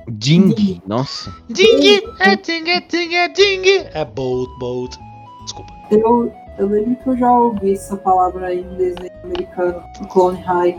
ding. 0.09 0.82
Nossa. 0.86 1.32
Ding! 1.49 2.03
É 2.20 2.36
ding, 2.36 2.68
é 2.70 2.80
ding, 2.80 3.14
é 3.14 3.28
ding! 3.28 3.86
É 3.95 4.05
boat, 4.05 4.51
boat. 4.59 4.99
Desculpa. 5.45 5.72
Eu, 5.90 6.32
eu 6.59 6.66
lembro 6.66 6.97
que 6.97 7.09
eu 7.11 7.16
já 7.16 7.30
ouvi 7.32 7.72
essa 7.74 7.97
palavra 7.97 8.53
em 8.53 8.62
desenho 8.76 9.11
americano, 9.22 9.82
no 10.01 10.09
Clone 10.09 10.40
High, 10.40 10.76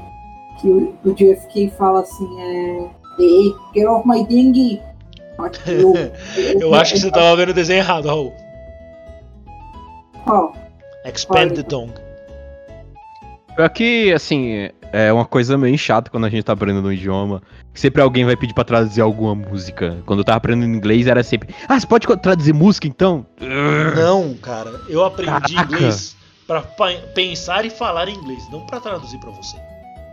que 0.60 0.68
o, 0.68 0.94
o 1.06 1.14
JFK 1.14 1.70
fala 1.78 2.02
assim, 2.02 2.42
é... 2.42 2.90
Hey, 3.20 3.54
get 3.76 3.86
off 3.88 4.08
my 4.08 4.26
dinghy! 4.26 4.82
Só 5.38 5.48
que 5.50 5.72
Eu, 5.72 5.94
Eu 6.60 6.74
acho 6.76 6.94
que 6.94 7.00
você 7.00 7.12
tava 7.12 7.36
vendo 7.38 7.50
o 7.50 7.54
desenho 7.54 7.80
errado, 7.80 8.08
Raul. 8.08 8.34
Qual? 10.24 10.56
Expand 11.06 11.52
the 11.52 11.64
tongue. 11.64 11.94
Pior 13.56 13.70
que, 13.70 14.12
assim, 14.12 14.70
é 14.92 15.14
uma 15.14 15.26
coisa 15.26 15.58
meio 15.58 15.78
chata 15.78 16.10
quando 16.10 16.26
a 16.26 16.30
gente 16.30 16.44
tá 16.44 16.54
aprendendo 16.54 16.88
um 16.88 16.92
idioma. 16.92 17.42
Que 17.74 17.80
sempre 17.80 18.02
alguém 18.02 18.26
vai 18.26 18.36
pedir 18.36 18.54
pra 18.54 18.64
traduzir 18.64 19.02
alguma 19.02 19.36
música. 19.36 19.98
Quando 20.06 20.20
eu 20.20 20.24
tava 20.24 20.38
aprendendo 20.38 20.76
inglês 20.76 21.08
era 21.08 21.24
sempre. 21.24 21.54
Ah, 21.68 21.80
você 21.80 21.86
pode 21.86 22.08
traduzir 22.18 22.54
música 22.54 22.88
então? 22.88 23.26
Não, 23.96 24.34
cara. 24.36 24.72
Eu 24.88 25.04
aprendi 25.04 25.56
Caraca. 25.56 25.76
inglês 25.76 26.16
pra 26.48 26.62
pensar 26.62 27.66
e 27.66 27.70
falar 27.70 28.10
inglês, 28.10 28.44
não 28.52 28.66
pra 28.66 28.80
traduzir 28.80 29.20
pra 29.20 29.32
você. 29.32 29.58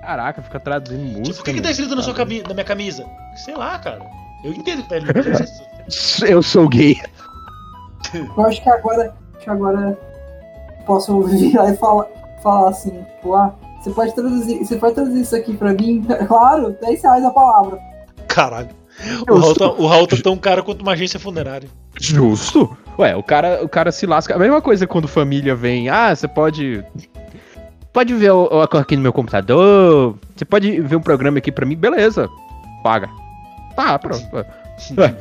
Caraca, 0.01 0.43
fica 0.43 0.59
traduzindo 0.59 1.03
música. 1.03 1.23
tipo, 1.23 1.41
o 1.41 1.45
que, 1.45 1.55
que 1.55 1.61
tá 1.61 1.71
escrito 1.71 1.95
na, 1.95 2.03
sua 2.03 2.15
cami 2.15 2.43
na 2.43 2.55
minha 2.55 2.65
camisa? 2.65 3.05
Sei 3.45 3.55
lá, 3.55 3.79
cara. 3.79 4.01
Eu 4.43 4.53
entendo 4.53 4.83
que 4.83 4.89
tá 4.89 4.97
Eu 6.27 6.43
sou 6.43 6.69
gay. 6.69 7.01
Eu 8.15 8.47
acho 8.47 8.63
que 8.63 8.71
agora, 8.71 9.15
que 9.41 9.51
agora 9.51 9.99
posso 10.87 11.21
virar 11.23 11.71
e 11.71 11.77
falar, 11.77 12.07
falar 12.43 12.71
assim, 12.71 12.91
tipo, 13.17 13.35
ah, 13.35 13.55
você 13.81 13.91
pode 13.91 14.15
traduzir, 14.15 14.59
você 14.65 14.77
pode 14.77 14.95
traduzir 14.95 15.21
isso 15.23 15.37
aqui 15.37 15.57
pra 15.57 15.73
mim? 15.73 16.05
Claro, 16.29 16.77
10 16.81 17.03
reais 17.03 17.25
a 17.25 17.31
palavra. 17.31 17.79
Caralho. 18.29 18.69
O 19.29 19.39
Raul, 19.39 19.55
tá, 19.55 19.67
o 19.71 19.87
Raul 19.87 20.07
tá 20.07 20.17
tão 20.23 20.37
caro 20.37 20.63
quanto 20.63 20.83
uma 20.83 20.93
agência 20.93 21.19
funerária. 21.19 21.69
Justo. 21.99 22.77
Ué, 22.99 23.17
o 23.17 23.23
cara, 23.23 23.61
o 23.65 23.69
cara 23.69 23.91
se 23.91 24.05
lasca. 24.07 24.35
A 24.35 24.39
mesma 24.39 24.61
coisa 24.61 24.87
quando 24.87 25.09
família 25.09 25.55
vem. 25.55 25.89
Ah, 25.89 26.15
você 26.15 26.29
pode. 26.29 26.85
Pode 27.93 28.13
ver 28.15 28.31
o, 28.31 28.45
o- 28.53 28.77
aqui 28.79 28.97
no 28.97 29.03
meu 29.03 29.13
computador. 29.13 30.17
Você 30.37 30.45
pode 30.45 30.81
ver 30.83 30.97
um 30.97 31.01
programa 31.01 31.39
aqui 31.39 31.51
pra 31.51 31.65
mim, 31.65 31.77
beleza. 31.77 32.29
Paga. 32.85 33.09
Tá, 33.75 33.99
pronto. 33.99 34.23
Ué. 34.99 35.17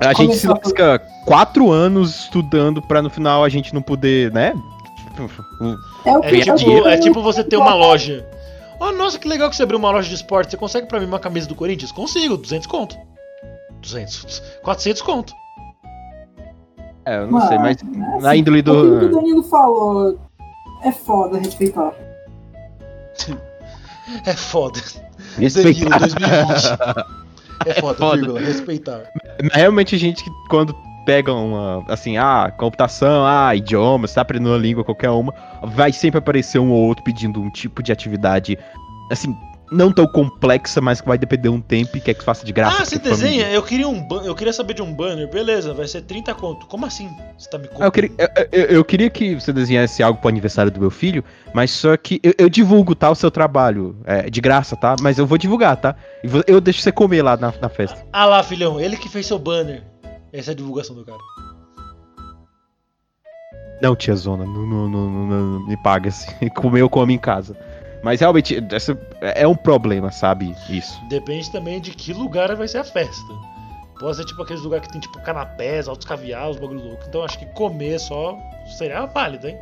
A 0.00 0.12
gente 0.14 0.36
se 0.36 0.46
lasca 0.48 0.98
quatro 1.26 1.70
anos 1.70 2.20
estudando 2.20 2.80
pra 2.80 3.02
no 3.02 3.10
final 3.10 3.44
a 3.44 3.48
gente 3.48 3.74
não 3.74 3.82
poder, 3.82 4.32
né? 4.32 4.54
É 6.06 6.16
o 6.16 6.24
É 6.24 6.40
tipo, 6.56 6.88
é 6.88 6.98
tipo 6.98 7.22
você 7.22 7.44
ter 7.44 7.56
uma 7.56 7.74
loja. 7.74 8.26
Oh, 8.80 8.92
nossa, 8.92 9.18
que 9.18 9.28
legal 9.28 9.50
que 9.50 9.56
você 9.56 9.62
abriu 9.62 9.78
uma 9.78 9.90
loja 9.90 10.08
de 10.08 10.14
esporte. 10.14 10.50
Você 10.50 10.56
consegue 10.56 10.86
pra 10.86 10.98
mim 10.98 11.04
uma 11.04 11.18
camisa 11.18 11.46
do 11.46 11.54
Corinthians? 11.54 11.92
Consigo, 11.92 12.38
200 12.38 12.66
conto. 12.66 12.96
200, 13.82 14.42
400 14.62 15.02
conto. 15.02 15.34
É, 17.04 17.18
eu 17.18 17.26
não 17.26 17.46
sei, 17.46 17.58
mas 17.58 17.82
Mano, 17.82 18.20
na 18.20 18.36
índole 18.36 18.60
O 18.60 18.64
que 18.64 18.70
o 18.70 19.00
do. 19.00 19.08
Danilo 19.10 19.42
falou 19.42 20.18
é 20.82 20.92
foda 20.92 21.38
respeitar. 21.38 21.92
É 24.26 24.32
foda. 24.34 24.80
Respeitar. 25.38 25.98
Danilo 25.98 26.16
2020. 26.16 27.10
É 27.66 27.74
foda, 27.74 27.98
foda. 27.98 28.16
vírgula, 28.16 28.40
respeitar. 28.40 29.02
Realmente 29.52 29.94
a 29.94 29.98
gente 29.98 30.24
que 30.24 30.30
quando 30.48 30.74
pega 31.04 31.32
uma, 31.32 31.84
assim, 31.88 32.16
ah, 32.16 32.52
computação, 32.56 33.24
ah, 33.26 33.54
idioma, 33.54 34.06
você 34.06 34.14
tá 34.14 34.20
aprendendo 34.22 34.50
uma 34.50 34.58
língua, 34.58 34.84
qualquer 34.84 35.10
uma, 35.10 35.34
vai 35.62 35.92
sempre 35.92 36.18
aparecer 36.18 36.58
um 36.58 36.70
ou 36.70 36.86
outro 36.86 37.02
pedindo 37.02 37.40
um 37.40 37.50
tipo 37.50 37.82
de 37.82 37.90
atividade, 37.90 38.58
assim, 39.10 39.34
não 39.70 39.92
tão 39.92 40.06
complexa, 40.06 40.80
mas 40.80 41.00
que 41.00 41.06
vai 41.08 41.16
depender 41.16 41.48
um 41.48 41.60
tempo 41.60 41.96
e 41.96 42.00
quer 42.00 42.14
que 42.14 42.24
faça 42.24 42.44
de 42.44 42.52
graça. 42.52 42.82
Ah, 42.82 42.84
você 42.84 42.98
família. 42.98 43.10
desenha? 43.16 43.50
Eu 43.50 43.62
queria, 43.62 43.88
um 43.88 44.06
eu 44.24 44.34
queria 44.34 44.52
saber 44.52 44.74
de 44.74 44.82
um 44.82 44.92
banner. 44.92 45.28
Beleza, 45.30 45.72
vai 45.72 45.86
ser 45.86 46.02
30 46.02 46.34
conto. 46.34 46.66
Como 46.66 46.84
assim? 46.86 47.08
Você 47.38 47.48
tá 47.48 47.58
me 47.58 47.68
Ah, 47.78 47.84
eu, 47.86 47.92
queria, 47.92 48.10
eu, 48.18 48.28
eu- 48.52 48.66
eu 48.66 48.84
queria 48.84 49.08
que 49.10 49.34
você 49.34 49.52
desenhasse 49.52 50.02
algo 50.02 50.18
pro 50.20 50.28
aniversário 50.28 50.70
do 50.72 50.80
meu 50.80 50.90
filho, 50.90 51.22
mas 51.54 51.70
só 51.70 51.96
que 51.96 52.20
eu, 52.36 52.48
divulgo, 52.48 52.94
tá, 52.94 53.10
o 53.10 53.14
seu 53.14 53.30
trabalho, 53.30 53.96
é, 54.04 54.28
de 54.28 54.40
graça, 54.40 54.76
tá? 54.76 54.96
Mas 55.00 55.18
eu 55.18 55.26
vou 55.26 55.38
divulgar, 55.38 55.76
tá? 55.76 55.94
Eu 56.46 56.60
deixo 56.60 56.80
você 56.82 56.90
comer 56.92 57.22
lá 57.22 57.36
na, 57.36 57.52
na 57.60 57.68
festa. 57.68 58.04
Ah 58.12 58.26
lá, 58.26 58.42
filhão, 58.42 58.80
ele 58.80 58.96
que 58.96 59.08
fez 59.08 59.26
seu 59.26 59.38
banner. 59.38 59.82
Essa 60.32 60.50
é 60.50 60.52
a 60.52 60.56
divulgação 60.56 60.94
do 60.96 61.04
cara. 61.04 61.18
Não, 63.82 63.96
tia 63.96 64.14
Zona, 64.14 64.44
não, 64.44 64.66
não, 64.66 64.88
não, 64.88 65.10
não- 65.10 65.26
não 65.60 65.66
me 65.66 65.76
paga 65.82 66.08
assim. 66.10 66.30
Comer 66.54 66.80
eu 66.82 66.90
como 66.90 67.10
em 67.12 67.18
casa. 67.18 67.56
Mas 68.02 68.20
realmente, 68.20 68.56
essa 68.72 68.98
é 69.20 69.46
um 69.46 69.54
problema, 69.54 70.10
sabe? 70.10 70.56
Isso. 70.68 70.98
Depende 71.08 71.50
também 71.52 71.80
de 71.80 71.90
que 71.90 72.12
lugar 72.12 72.54
vai 72.56 72.66
ser 72.66 72.78
a 72.78 72.84
festa. 72.84 73.32
Pode 73.98 74.16
ser 74.16 74.24
tipo 74.24 74.42
aqueles 74.42 74.62
lugares 74.62 74.86
que 74.86 74.92
tem 74.92 75.00
tipo 75.00 75.20
canapés, 75.20 75.86
altos 75.86 76.06
caviar, 76.06 76.48
os 76.48 76.56
bagulho 76.56 76.82
louco. 76.82 77.04
Então 77.06 77.22
acho 77.22 77.38
que 77.38 77.44
comer 77.46 77.98
só 78.00 78.38
seria 78.78 79.04
válido, 79.04 79.46
hein? 79.48 79.58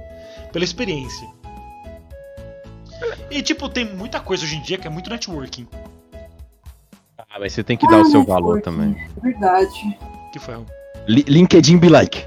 Pela 0.52 0.64
experiência. 0.64 1.26
E 3.30 3.42
tipo, 3.42 3.68
tem 3.68 3.84
muita 3.84 4.20
coisa 4.20 4.44
hoje 4.44 4.56
em 4.56 4.62
dia 4.62 4.78
que 4.78 4.86
é 4.86 4.90
muito 4.90 5.10
networking. 5.10 5.66
Ah, 7.18 7.38
mas 7.40 7.52
você 7.52 7.64
tem 7.64 7.76
que 7.76 7.86
dar 7.88 8.00
o 8.00 8.04
seu 8.04 8.24
valor 8.24 8.62
também. 8.62 8.96
É 9.16 9.20
verdade. 9.20 9.98
Que 10.32 10.38
foi? 10.38 10.54
Li- 11.08 11.24
LinkedIn 11.26 11.78
be 11.78 11.88
like. 11.88 12.24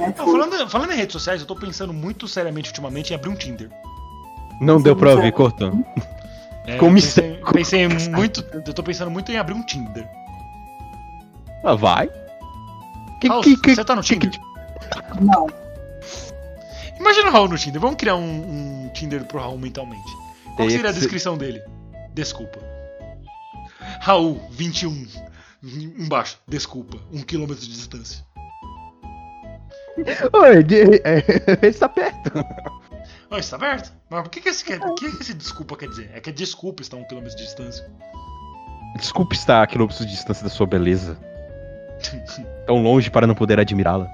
Né? 0.00 0.14
Não, 0.16 0.26
falando, 0.26 0.68
falando 0.70 0.92
em 0.92 0.96
redes 0.96 1.12
sociais, 1.12 1.40
eu 1.40 1.46
tô 1.46 1.54
pensando 1.54 1.92
muito 1.92 2.26
seriamente 2.26 2.70
ultimamente 2.70 3.10
em 3.12 3.14
abrir 3.16 3.28
um 3.28 3.34
Tinder. 3.34 3.70
Não 4.60 4.80
deu 4.80 4.96
pra 4.96 5.14
ouvir, 5.14 5.32
cortou. 5.32 5.72
É, 6.66 6.76
Como 6.76 6.94
pensei, 6.94 7.40
pensei 7.52 7.88
muito. 7.88 8.44
Eu 8.66 8.72
tô 8.74 8.82
pensando 8.82 9.10
muito 9.10 9.30
em 9.32 9.36
abrir 9.38 9.54
um 9.54 9.62
Tinder. 9.64 10.06
Ah, 11.64 11.74
vai. 11.74 12.08
Que, 13.20 13.28
Raul, 13.28 13.42
que, 13.42 13.56
que, 13.56 13.74
você 13.74 13.84
tá 13.84 13.94
no 13.94 14.02
Tinder? 14.02 14.30
que- 14.30 14.40
Não. 15.20 15.46
Imagina 16.98 17.28
o 17.28 17.32
Raul 17.32 17.48
no 17.48 17.56
Tinder. 17.58 17.80
Vamos 17.80 17.96
criar 17.96 18.16
um, 18.16 18.84
um 18.84 18.90
Tinder 18.92 19.24
pro 19.24 19.40
Raul 19.40 19.58
mentalmente. 19.58 20.10
Qual 20.56 20.68
seria 20.68 20.90
a 20.90 20.92
descrição 20.92 21.36
dele? 21.38 21.62
Desculpa. 22.14 22.58
Raul, 24.00 24.40
21. 24.50 25.06
Embaixo, 25.62 26.38
desculpa. 26.46 26.98
Um 27.12 27.22
quilômetro 27.22 27.64
de 27.64 27.72
distância. 27.72 28.24
Oi, 30.32 30.62
de- 30.62 31.00
é, 31.04 31.18
ele 31.62 31.66
está 31.68 31.88
perto. 31.88 32.32
Oh, 33.30 33.36
está 33.36 33.56
aberto? 33.56 33.92
Mas 34.08 34.26
o 34.26 34.30
que, 34.30 34.40
que, 34.40 34.48
esse, 34.48 34.64
que, 34.64 34.76
que 34.78 35.06
esse 35.06 35.34
desculpa 35.34 35.76
quer 35.76 35.88
dizer? 35.88 36.10
É 36.14 36.20
que 36.20 36.30
é 36.30 36.32
desculpa 36.32 36.82
estar 36.82 36.96
a 36.96 37.00
um 37.00 37.04
quilômetro 37.04 37.36
de 37.36 37.44
distância. 37.44 37.88
Desculpe 38.96 39.36
estar 39.36 39.62
a 39.62 39.66
quilômetros 39.66 40.00
de 40.04 40.10
distância 40.12 40.42
da 40.42 40.50
sua 40.50 40.66
beleza. 40.66 41.16
Tão 42.66 42.82
longe 42.82 43.10
para 43.10 43.26
não 43.26 43.34
poder 43.34 43.60
admirá-la. 43.60 44.08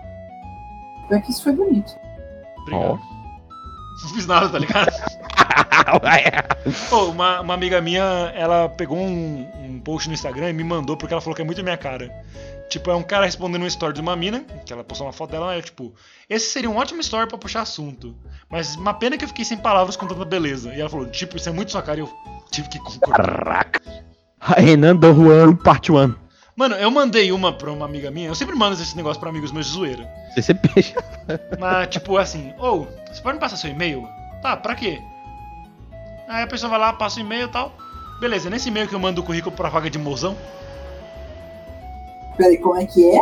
Pior 1.08 1.22
que 1.22 1.30
isso 1.30 1.42
foi 1.44 1.52
bonito. 1.52 1.92
Obrigado. 2.62 3.00
Não 4.02 4.08
fiz 4.14 4.26
nada, 4.26 4.48
tá 4.50 4.58
ligado? 4.58 4.92
Pô, 6.90 7.06
uma, 7.06 7.40
uma 7.40 7.54
amiga 7.54 7.80
minha, 7.80 8.02
ela 8.34 8.68
pegou 8.68 8.98
um, 8.98 9.48
um 9.64 9.80
post 9.80 10.08
no 10.08 10.14
Instagram 10.14 10.50
e 10.50 10.52
me 10.52 10.64
mandou 10.64 10.96
porque 10.96 11.14
ela 11.14 11.20
falou 11.20 11.34
que 11.34 11.40
é 11.40 11.44
muito 11.44 11.62
minha 11.62 11.76
cara. 11.76 12.10
Tipo, 12.68 12.90
é 12.90 12.96
um 12.96 13.02
cara 13.02 13.24
respondendo 13.24 13.62
uma 13.62 13.68
story 13.68 13.94
de 13.94 14.00
uma 14.00 14.16
mina, 14.16 14.44
que 14.64 14.72
ela 14.72 14.82
postou 14.82 15.06
uma 15.06 15.12
foto 15.12 15.30
dela, 15.30 15.54
e 15.54 15.58
eu, 15.58 15.62
tipo, 15.62 15.94
esse 16.28 16.50
seria 16.50 16.68
um 16.68 16.76
ótimo 16.76 17.00
story 17.00 17.28
pra 17.28 17.38
puxar 17.38 17.62
assunto. 17.62 18.16
Mas 18.48 18.74
uma 18.74 18.92
pena 18.94 19.16
que 19.16 19.24
eu 19.24 19.28
fiquei 19.28 19.44
sem 19.44 19.56
palavras 19.56 19.96
com 19.96 20.06
tanta 20.06 20.24
beleza. 20.24 20.74
E 20.74 20.80
ela 20.80 20.90
falou, 20.90 21.06
tipo, 21.06 21.36
isso 21.36 21.48
é 21.48 21.52
muito 21.52 21.70
sua 21.70 21.82
cara 21.82 21.98
e 21.98 22.02
eu 22.02 22.12
tive 22.50 22.68
que 22.68 22.78
concordar. 22.78 23.24
Caraca. 23.24 23.80
Renan 24.56 24.96
do 24.96 25.12
Juan, 25.14 25.54
parte 25.56 25.92
1. 25.92 26.14
Mano, 26.56 26.74
eu 26.76 26.90
mandei 26.90 27.30
uma 27.32 27.52
pra 27.52 27.70
uma 27.70 27.84
amiga 27.84 28.10
minha, 28.10 28.28
eu 28.28 28.34
sempre 28.34 28.54
mando 28.54 28.80
esse 28.80 28.96
negócio 28.96 29.20
pra 29.20 29.28
amigos 29.28 29.52
meus 29.52 29.66
de 29.66 29.72
zoeira. 29.72 30.08
CCP. 30.34 30.94
Mas, 31.60 31.88
tipo, 31.88 32.16
assim, 32.16 32.52
ou, 32.58 32.88
você 33.12 33.20
pode 33.20 33.34
me 33.34 33.40
passar 33.40 33.56
seu 33.56 33.70
e-mail? 33.70 34.08
Tá, 34.40 34.56
pra 34.56 34.74
quê? 34.74 34.98
Aí 36.28 36.42
a 36.42 36.46
pessoa 36.46 36.70
vai 36.70 36.78
lá, 36.78 36.92
passa 36.92 37.18
o 37.18 37.22
e-mail 37.22 37.46
e 37.46 37.50
tal. 37.50 37.76
Beleza, 38.18 38.48
nesse 38.48 38.68
e-mail 38.68 38.88
que 38.88 38.94
eu 38.94 38.98
mando 38.98 39.20
o 39.20 39.24
currículo 39.24 39.54
pra 39.54 39.68
vaga 39.68 39.90
de 39.90 39.98
mozão, 39.98 40.36
Peraí, 42.36 42.58
como 42.58 42.76
é 42.76 42.86
que 42.86 43.04
é? 43.16 43.20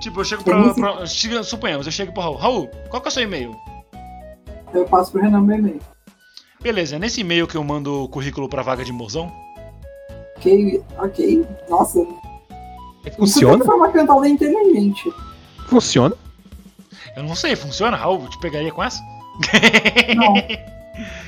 tipo, 0.00 0.20
eu 0.20 0.24
chego 0.24 0.44
pra. 0.44 0.74
pra 0.74 1.06
chega- 1.06 1.42
suponhamos, 1.42 1.86
eu 1.86 1.92
chego 1.92 2.12
pro 2.12 2.22
Raul. 2.22 2.36
Raul, 2.36 2.68
qual 2.90 3.00
que 3.02 3.08
é 3.08 3.10
o 3.10 3.12
seu 3.12 3.22
e-mail? 3.22 3.56
Eu 4.74 4.84
passo 4.84 5.10
pro 5.12 5.22
Renan 5.22 5.40
meu 5.40 5.58
e-mail. 5.58 5.80
Beleza, 6.62 6.98
nesse 6.98 7.20
e-mail 7.20 7.46
que 7.46 7.56
eu 7.56 7.64
mando 7.64 8.04
o 8.04 8.08
currículo 8.08 8.48
pra 8.48 8.62
vaga 8.62 8.84
de 8.84 8.92
mozão, 8.92 9.32
Ok, 10.36 10.82
ok. 10.98 11.46
Nossa, 11.68 12.06
Funciona? 13.16 13.64
foi 13.64 13.74
uma 13.74 13.88
cantada 13.90 14.28
inteligente. 14.28 15.10
Funciona. 15.68 16.14
eu 17.16 17.22
não 17.22 17.34
sei, 17.34 17.56
funciona, 17.56 17.96
Raul? 17.96 18.22
Eu 18.24 18.28
te 18.30 18.38
pegaria 18.38 18.70
com 18.72 18.82
essa? 18.84 19.00
Não. 20.14 20.34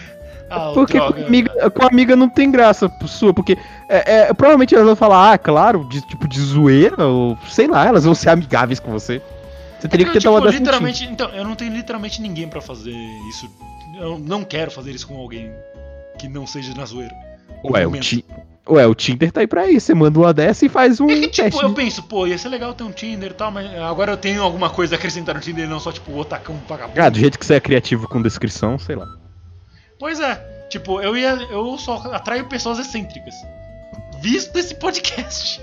ah, 0.51 0.71
Porque 0.75 0.99
com 0.99 1.07
droga. 1.07 1.27
amiga, 1.27 1.71
com 1.71 1.87
amiga 1.87 2.17
não 2.17 2.29
tem 2.29 2.51
graça 2.51 2.91
sua, 3.07 3.33
porque 3.35 3.57
é, 3.89 4.29
é, 4.29 4.35
provavelmente 4.35 4.75
elas 4.75 4.87
vão 4.87 4.97
falar, 4.97 5.33
ah, 5.33 5.39
claro, 5.39 5.85
de, 5.89 6.01
tipo 6.03 6.27
de 6.29 6.41
zoeira, 6.41 7.07
ou 7.07 7.37
sei 7.49 7.67
lá, 7.67 7.87
elas 7.87 8.05
vão 8.05 8.15
ser 8.15 8.31
amigáveis 8.31 8.81
com 8.81 8.91
você. 8.93 9.21
Você 9.79 9.89
teria 9.89 10.07
É 10.07 10.11
que 10.11 10.17
eu, 10.19 10.21
tentar 10.21 10.31
uma 10.31 10.41
tipo, 10.41 10.59
literalmente, 10.59 11.05
então, 11.05 11.29
eu 11.31 11.45
não 11.45 11.55
tenho 11.55 11.73
literalmente 11.73 12.21
ninguém 12.21 12.49
pra 12.49 12.61
fazer 12.61 12.95
isso. 13.29 13.49
Eu 14.01 14.19
não 14.19 14.45
quero 14.45 14.71
fazer 14.71 14.91
isso 14.93 15.07
com 15.07 15.17
alguém 15.17 15.53
que 16.19 16.29
não 16.29 16.47
seja 16.47 16.75
na 16.75 16.85
zoeira. 16.85 17.15
Ué, 17.65 17.87
o, 17.87 17.93
ti... 17.93 18.25
Ué, 18.69 18.87
o 18.87 18.95
Tinder 18.95 19.33
tá 19.33 19.41
aí 19.41 19.47
pra 19.47 19.69
isso. 19.69 19.87
Você 19.87 19.95
manda 19.95 20.19
uma 20.19 20.33
dessa 20.35 20.67
e 20.67 20.69
faz 20.69 21.01
um 21.01 21.09
É 21.09 21.15
que, 21.15 21.29
tipo, 21.29 21.43
teste. 21.51 21.63
eu 21.63 21.73
penso, 21.73 22.03
pô, 22.03 22.27
ia 22.27 22.37
ser 22.39 22.49
legal 22.49 22.75
ter 22.75 22.85
um 22.85 22.93
Tinder 22.93 23.31
e 23.31 23.35
tal, 23.35 23.51
mas 23.51 23.73
agora 23.81 24.13
eu 24.13 24.17
tenho 24.17 24.43
alguma 24.43 24.69
coisa 24.71 24.95
a 24.95 24.99
acrescentar 24.99 25.35
no 25.35 25.41
Tinder 25.41 25.65
e 25.65 25.69
não 25.69 25.81
só, 25.81 25.91
tipo, 25.93 26.11
o 26.13 26.19
otacão 26.19 26.57
vagabundo. 26.69 27.01
Ah, 27.01 27.09
do 27.09 27.19
jeito 27.19 27.39
que 27.39 27.47
você 27.47 27.55
é 27.55 27.61
criativo 27.61 28.09
com 28.09 28.21
descrição, 28.21 28.79
sei 28.79 28.97
lá. 28.97 29.07
Pois 29.99 30.21
é, 30.21 30.37
tipo, 30.69 31.01
eu 31.01 31.17
ia. 31.17 31.31
Eu 31.51 31.77
só 31.79 31.97
atraio 32.13 32.47
pessoas 32.49 32.79
excêntricas. 32.79 33.35
Visto 34.21 34.57
esse 34.57 34.75
podcast. 34.75 35.61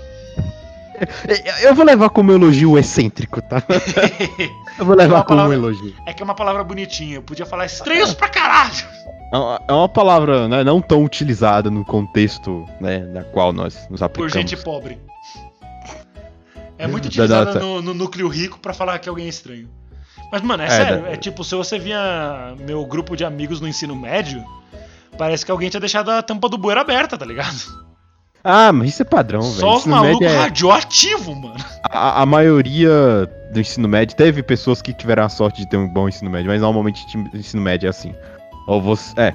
Eu 1.62 1.74
vou 1.74 1.84
levar 1.84 2.08
como 2.08 2.32
elogio 2.32 2.70
o 2.72 2.78
excêntrico, 2.78 3.42
tá? 3.42 3.62
Eu 4.78 4.84
vou 4.86 4.96
levar 4.96 5.16
Uma 5.16 5.24
como 5.24 5.36
palavra- 5.40 5.54
elogio. 5.54 5.94
é 6.06 6.12
que 6.14 6.22
é 6.22 6.24
uma 6.24 6.34
palavra 6.34 6.64
bonitinha, 6.64 7.16
eu 7.16 7.22
podia 7.22 7.44
falar 7.44 7.66
estranhos 7.66 8.14
pra 8.14 8.30
caralho. 8.30 8.82
É 9.30 9.36
uma- 9.36 9.60
É 9.84 9.88
palavra 9.88 10.48
né, 10.48 10.64
não 10.64 10.80
tão 10.80 11.04
utilizada 11.04 11.70
no 11.70 11.84
contexto 11.84 12.66
né, 12.80 13.00
na 13.00 13.24
qual 13.24 13.52
nós 13.52 13.86
nos 13.90 14.00
Por 14.00 14.04
aplicamos. 14.06 14.32
gente 14.32 14.56
pobre. 14.56 14.98
É 16.78 16.86
muito 16.86 17.04
Da 17.04 17.08
utilizada 17.08 17.58
no, 17.60 17.82
no 17.82 17.92
núcleo 17.92 18.28
rico 18.28 18.58
pra 18.58 18.72
falar 18.72 18.98
que 18.98 19.08
alguém 19.08 19.26
é 19.26 19.28
estranho. 19.28 19.68
Mas, 20.32 20.42
mano, 20.42 20.62
é, 20.62 20.66
É, 20.66 20.70
sério, 20.70 21.02
da- 21.02 21.08
é 21.10 21.16
tipo, 21.16 21.42
se 21.44 21.54
você 21.54 21.78
via 21.78 22.54
meu 22.58 22.84
grupo 22.84 23.16
de 23.16 23.24
amigos 23.24 23.60
no 23.60 23.68
ensino 23.68 23.94
médio, 23.94 24.44
parece 25.16 25.44
que 25.44 25.50
alguém 25.52 25.68
tinha 25.70 25.80
deixado 25.80 26.10
a 26.10 26.22
tampa 26.22 26.48
do 26.48 26.58
bueiro 26.58 26.80
aberta, 26.80 27.16
tá 27.16 27.24
ligado? 27.24 27.56
Ah, 28.42 28.72
mas 28.72 28.90
isso 28.90 29.02
é 29.02 29.04
padrão, 29.04 29.40
velho. 29.40 29.54
Só 29.54 29.76
os 29.78 29.86
malucos 29.86 30.26
é- 30.26 30.38
radioativos, 30.38 31.36
mano. 31.36 31.56
a, 31.90 32.22
a 32.22 32.26
maioria 32.26 32.90
do 33.52 33.58
ensino 33.60 33.88
médio 33.88 34.16
teve 34.16 34.42
pessoas 34.42 34.80
que 34.82 34.92
tiveram 34.92 35.24
a 35.24 35.28
sorte 35.28 35.62
de 35.62 35.68
ter 35.68 35.76
um 35.76 35.88
bom 35.88 36.08
ensino 36.08 36.30
médio, 36.30 36.48
mas 36.50 36.60
normalmente 36.60 37.04
o 37.32 37.36
ensino 37.36 37.62
médio 37.62 37.86
é 37.86 37.90
assim. 37.90 38.14
Ou 38.68 38.80
você. 38.80 39.12
É. 39.20 39.34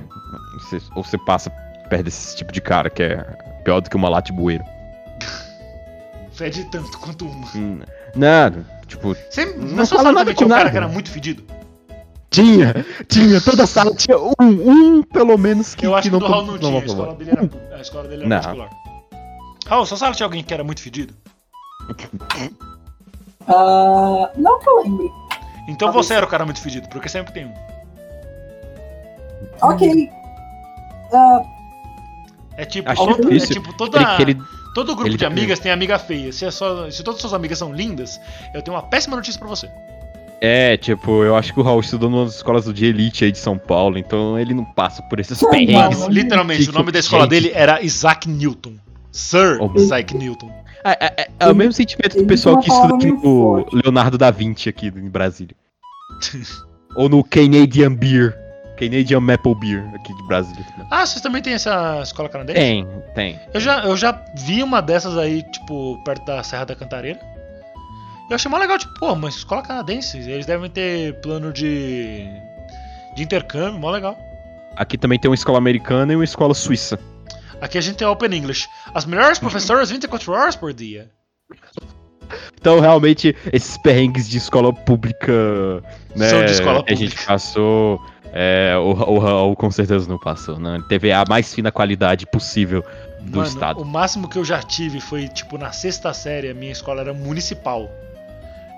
você- 0.70 0.82
ou 0.96 1.04
você 1.04 1.18
passa 1.18 1.50
perto 1.90 2.04
desse 2.04 2.36
tipo 2.38 2.52
de 2.54 2.62
cara 2.62 2.90
que 2.90 3.04
é 3.04 3.18
pior 3.66 3.82
do 3.82 3.90
que 3.90 3.96
uma 3.98 4.08
lata 4.08 4.32
de 4.32 4.38
bueiro. 4.38 4.64
Fede 6.32 6.64
tanto 6.72 6.98
quanto 6.98 7.26
uma. 7.26 7.48
Hum, 7.56 7.80
Não, 8.16 8.66
tipo, 8.92 9.16
Você, 9.30 9.46
Não 9.46 9.76
na 9.76 9.86
sua 9.86 9.98
fala 9.98 10.10
sala 10.10 10.12
nada 10.12 10.20
também 10.20 10.36
tinha 10.36 10.48
um 10.48 10.50
cara 10.50 10.60
nada. 10.64 10.72
que 10.72 10.78
era 10.78 10.88
muito 10.88 11.10
fedido? 11.12 11.44
tinha, 12.30 12.86
tinha, 13.10 13.42
toda 13.42 13.66
sala 13.68 13.94
tinha 13.94 14.18
um, 14.18 14.34
um 14.40 15.04
pelo 15.04 15.38
menos 15.38 15.76
que, 15.76 15.86
Eu 15.86 15.94
acho 15.96 16.04
que, 16.04 16.10
que 16.10 16.16
o 16.16 16.20
do 16.20 16.26
Raul 16.32 16.46
não 16.46 16.58
tinha, 16.58 16.80
a 16.82 16.86
escola 16.86 17.16
dele 17.16 17.32
era, 17.32 17.76
a 17.76 17.82
escola 17.82 18.08
dele 18.08 18.22
era 18.24 18.30
Não. 18.30 18.42
particular. 18.42 18.70
Raul, 19.68 19.86
sua 19.86 19.98
sala 19.98 20.14
tinha 20.16 20.26
alguém 20.28 20.44
que 20.44 20.54
era 20.54 20.64
muito 20.64 20.82
fedido? 20.82 21.14
Ah, 23.48 24.30
não 24.38 24.60
que 24.60 24.70
eu 24.70 24.84
lembre. 24.84 25.12
Então 25.68 25.88
Talvez 25.88 26.06
você 26.08 26.14
era 26.14 26.26
o 26.26 26.30
cara 26.30 26.46
muito 26.46 26.62
fedido, 26.62 26.88
porque 26.90 27.10
sempre 27.10 27.34
tem 27.34 27.46
um. 27.48 27.54
Ok. 29.62 30.10
Ah, 31.14 31.42
É 32.58 32.66
tipo, 32.66 32.94
todo, 32.96 33.34
é 33.34 33.40
tipo 33.40 33.74
toda, 33.78 34.00
aquele- 34.00 34.42
todo 34.74 34.96
grupo 34.96 35.10
ele- 35.10 35.18
de 35.18 35.26
amigas 35.26 35.60
tem 35.60 35.72
amiga 35.72 35.98
feia. 36.00 36.32
Se, 36.32 36.46
é 36.46 36.52
só, 36.52 36.90
se 36.90 37.04
todas 37.04 37.18
as 37.18 37.22
suas 37.22 37.34
amigas 37.34 37.58
são 37.60 37.74
lindas, 37.74 38.20
eu 38.54 38.62
tenho 38.62 38.76
uma 38.76 38.84
péssima 38.84 39.16
notícia 39.16 39.40
pra 39.40 39.48
você. 39.50 39.70
É, 40.44 40.76
tipo, 40.76 41.24
eu 41.24 41.36
acho 41.36 41.54
que 41.54 41.60
o 41.60 41.64
Raul 41.64 41.82
estudou 41.82 42.10
nas 42.10 42.36
escolas 42.38 42.66
de 42.74 42.86
elite 42.86 43.24
aí 43.24 43.32
de 43.32 43.38
São 43.38 43.58
Paulo, 43.60 43.98
então 44.00 44.40
ele 44.40 44.56
não 44.56 44.66
passa 44.66 45.02
por 45.04 45.20
esses 45.20 45.40
perrengues. 45.40 46.00
Não, 46.00 46.10
literalmente, 46.10 46.68
o 46.70 46.74
nome 46.74 46.92
da 46.92 46.98
escola 47.00 47.24
gente. 47.24 47.30
dele 47.32 47.52
era 47.54 47.80
Isaac 47.84 48.28
Newton. 48.28 48.74
Sir 49.12 49.60
Oh, 49.62 49.72
Isaac 49.78 50.16
Newton. 50.18 50.50
É, 50.84 50.92
é- 51.06 51.14
é- 51.24 51.28
é 51.42 51.48
o 51.52 51.54
mesmo 51.56 51.74
sentimento 51.74 52.18
do 52.18 52.26
pessoal 52.26 52.58
que 52.60 52.72
estuda 52.72 52.98
tipo. 52.98 53.68
Leonardo 53.72 54.18
da 54.18 54.32
Vinci 54.32 54.68
aqui 54.70 54.88
em 54.88 55.10
Brasília. 55.10 55.56
Ou 56.96 57.08
no 57.08 57.24
Canadian 57.24 57.94
Beer. 57.94 58.36
Canadian 58.82 59.20
Maple 59.20 59.54
Beer 59.56 59.88
aqui 59.94 60.14
de 60.14 60.24
Brasília. 60.24 60.66
Ah, 60.90 61.06
vocês 61.06 61.22
também 61.22 61.42
têm 61.42 61.54
essa 61.54 62.02
escola 62.02 62.28
canadense? 62.28 62.60
Tem, 62.60 62.88
tem. 63.14 63.40
Eu 63.54 63.60
já, 63.60 63.84
eu 63.86 63.96
já 63.96 64.26
vi 64.36 64.64
uma 64.64 64.82
dessas 64.82 65.18
aí, 65.18 65.44
tipo, 65.44 66.02
perto 66.04 66.26
da 66.26 66.42
Serra 66.42 66.66
da 66.66 66.76
Cantareira. 66.76 67.20
Eu 68.30 68.36
achei 68.36 68.50
mó 68.50 68.58
legal, 68.58 68.80
tipo, 68.80 68.94
pô, 69.00 69.14
mas 69.14 69.36
escola 69.36 69.62
canadense, 69.62 70.18
eles 70.18 70.46
devem 70.46 70.70
ter 70.70 71.20
plano 71.22 71.54
de. 71.54 72.26
de 73.16 73.24
intercâmbio, 73.24 73.80
mó 73.80 73.92
legal. 73.92 74.18
Aqui 74.76 74.98
também 74.98 75.20
tem 75.20 75.30
uma 75.30 75.36
escola 75.36 75.60
americana 75.60 76.14
e 76.14 76.16
uma 76.16 76.24
escola 76.24 76.54
suíça. 76.54 76.98
Aqui 77.60 77.78
a 77.78 77.82
gente 77.82 77.98
tem 77.98 78.08
Open 78.08 78.34
English. 78.34 78.68
As 78.96 79.06
melhores 79.06 79.38
professoras 79.38 79.92
24 79.92 80.32
horas 80.32 80.56
por 80.56 80.74
dia. 80.74 81.12
Então, 82.60 82.80
realmente, 82.80 83.36
esses 83.52 83.78
perrengues 83.78 84.28
de 84.30 84.38
escola 84.38 84.74
pública, 84.74 85.84
né? 86.16 86.30
São 86.30 86.46
de 86.46 86.52
escola 86.52 86.84
que 86.84 86.94
a 86.94 86.96
gente 86.96 87.10
pública. 87.10 87.28
passou. 87.28 88.02
É, 88.34 88.76
o, 88.78 88.92
o 88.92 89.20
Raul 89.20 89.56
com 89.56 89.70
certeza 89.70 90.08
não 90.08 90.18
passou, 90.18 90.58
né? 90.58 90.76
Ele 90.76 90.84
teve 90.88 91.12
a 91.12 91.24
mais 91.28 91.54
fina 91.54 91.72
qualidade 91.72 92.26
possível 92.26 92.84
do 93.22 93.38
Mano, 93.38 93.48
estado. 93.50 93.82
o 93.82 93.86
máximo 93.86 94.28
que 94.30 94.38
eu 94.38 94.46
já 94.46 94.62
tive 94.64 95.00
foi, 95.02 95.28
tipo, 95.28 95.58
na 95.58 95.72
sexta 95.72 96.14
série, 96.14 96.50
a 96.50 96.54
minha 96.54 96.72
escola 96.72 97.02
era 97.02 97.14
municipal. 97.14 97.90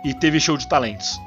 E 0.04 0.14
teve 0.14 0.40
show 0.40 0.58
de 0.58 0.68
talentos. 0.68 1.20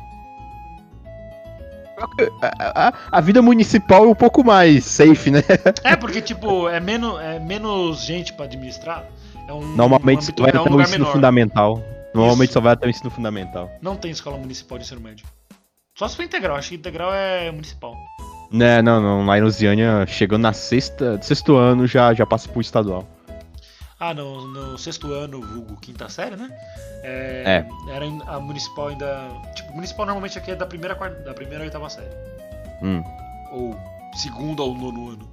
A, 2.42 2.88
a- 2.88 2.92
a 3.10 3.20
vida 3.22 3.40
municipal 3.40 4.04
é 4.04 4.08
um 4.08 4.14
pouco 4.14 4.44
mais 4.44 4.84
safe, 4.84 5.30
né? 5.30 5.42
É, 5.82 5.96
porque, 5.96 6.20
tipo, 6.20 6.68
é 6.68 6.78
menos, 6.78 7.18
é 7.20 7.38
menos 7.38 8.02
gente 8.04 8.32
pra 8.34 8.44
administrar. 8.44 9.04
É 9.48 9.52
um, 9.52 9.60
Normalmente 9.74 10.18
um 10.18 10.22
âmbito- 10.24 10.42
vai 10.42 10.50
é 10.52 10.54
um 10.58 10.60
até 10.62 10.70
o 10.74 10.80
ensino 10.82 10.98
menor. 10.98 11.12
fundamental. 11.12 11.82
Normalmente 12.14 12.48
Isso. 12.48 12.54
só 12.54 12.60
vai 12.60 12.72
até 12.74 12.86
o 12.86 12.90
ensino 12.90 13.10
fundamental. 13.10 13.70
Não 13.80 13.96
tem 13.96 14.10
escola 14.10 14.36
municipal 14.36 14.76
de 14.78 14.84
ensino 14.84 15.00
médio. 15.00 15.24
Só 15.96 16.06
se 16.08 16.16
for 16.16 16.22
integral, 16.24 16.56
acho 16.56 16.68
que 16.70 16.74
integral 16.74 17.12
é 17.12 17.50
municipal. 17.50 17.96
Né, 18.50 18.80
não, 18.82 19.00
não. 19.00 19.24
Lá 19.26 19.38
em 19.38 19.42
Lusiânia, 19.42 20.04
chegando 20.06 20.42
na 20.42 20.52
sexta, 20.52 21.20
sexto 21.22 21.56
ano, 21.56 21.86
já, 21.86 22.12
já 22.14 22.26
passa 22.26 22.48
pro 22.48 22.60
estadual. 22.60 23.04
Ah, 23.98 24.12
no, 24.12 24.46
no 24.46 24.76
sexto 24.78 25.10
ano, 25.12 25.40
vulgo 25.40 25.74
quinta 25.80 26.06
série, 26.10 26.36
né? 26.36 26.50
É, 27.02 27.64
Era 27.90 28.04
em- 28.04 28.20
a 28.26 28.38
municipal 28.38 28.88
ainda. 28.88 29.26
Tipo, 29.54 29.72
municipal 29.72 30.04
normalmente 30.04 30.36
aqui 30.36 30.50
é 30.50 30.54
da 30.54 30.66
primeira, 30.66 30.94
quarta- 30.94 31.22
da 31.22 31.32
primeira 31.32 31.64
à 31.64 31.66
oitava 31.66 31.88
série. 31.88 32.10
Hum. 32.82 33.02
Ou 33.50 33.74
segundo 34.14 34.62
ao 34.62 34.74
nono 34.74 35.12
ano. 35.12 35.28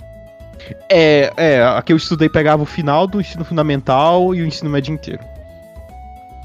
É, 0.90 1.34
é, 1.36 1.64
aqui 1.64 1.92
eu 1.92 1.98
estudei 1.98 2.30
pegava 2.30 2.64
o 2.64 2.66
final 2.66 3.06
do 3.06 3.20
ensino 3.20 3.44
fundamental 3.44 4.34
e 4.34 4.42
o 4.42 4.46
ensino 4.46 4.70
médio 4.70 4.94
inteiro. 4.94 5.22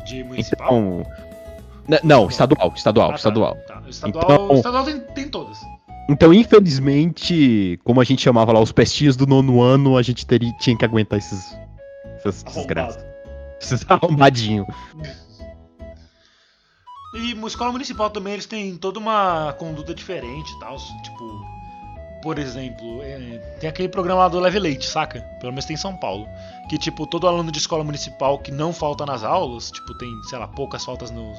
De 0.05 0.25
municipal? 0.25 0.67
Então. 0.67 1.07
Não, 2.03 2.29
estadual, 2.29 2.73
estadual, 2.75 3.07
Ah, 3.07 3.11
tá. 3.13 3.17
estadual. 3.17 3.57
Tá, 3.67 3.78
o 3.89 3.91
estadual, 3.91 4.25
Então- 4.25 4.49
o 4.51 4.55
estadual 4.55 4.85
tem, 4.85 5.01
tem 5.01 5.29
todas. 5.29 5.59
Então, 6.11 6.33
infelizmente, 6.33 7.79
como 7.85 8.01
a 8.01 8.05
gente 8.05 8.23
chamava 8.23 8.53
lá 8.53 8.61
os 8.61 8.73
pestinhos 8.73 9.15
do 9.17 9.27
nono 9.27 9.61
ano, 9.61 9.97
a 9.97 10.03
gente 10.03 10.25
teria, 10.25 10.53
tinha 10.59 10.77
que 10.77 10.85
aguentar 10.85 11.19
esses. 11.19 11.57
Essas 12.25 12.43
desgraças. 12.45 13.05
Esses 13.61 13.85
arrombadinhos. 13.91 14.67
E 17.15 17.35
mu- 17.35 17.49
escola 17.49 17.73
municipal 17.73 18.09
também, 18.11 18.35
eles 18.35 18.47
têm 18.47 18.77
toda 18.77 18.99
uma 18.99 19.53
conduta 19.59 19.95
diferente 19.95 20.49
e 20.53 20.61
tal. 20.61 20.77
Tipo, 21.03 21.45
por 22.23 22.39
exemplo, 22.39 23.03
é, 23.03 23.39
tem 23.61 23.69
aquele 23.69 23.89
programa 23.89 24.21
lá 24.23 24.29
do 24.29 24.39
Leve 24.39 24.59
Leite, 24.59 24.87
saca? 24.87 25.21
Pelo 25.41 25.53
menos 25.53 25.65
tem 25.65 25.75
em 25.75 25.79
São 25.79 25.97
Paulo. 25.97 26.27
Que, 26.69 26.79
tipo, 26.79 27.07
todo 27.07 27.27
aluno 27.27 27.51
de 27.51 27.59
escola 27.59 27.83
municipal 27.83 28.39
que 28.39 28.53
não 28.53 28.73
falta 28.73 29.05
nas 29.07 29.25
aulas, 29.25 29.71
tipo, 29.71 29.93
tem, 29.99 30.09
sei 30.29 30.39
lá, 30.39 30.47
poucas 30.47 30.85
faltas 30.85 31.11
no, 31.11 31.33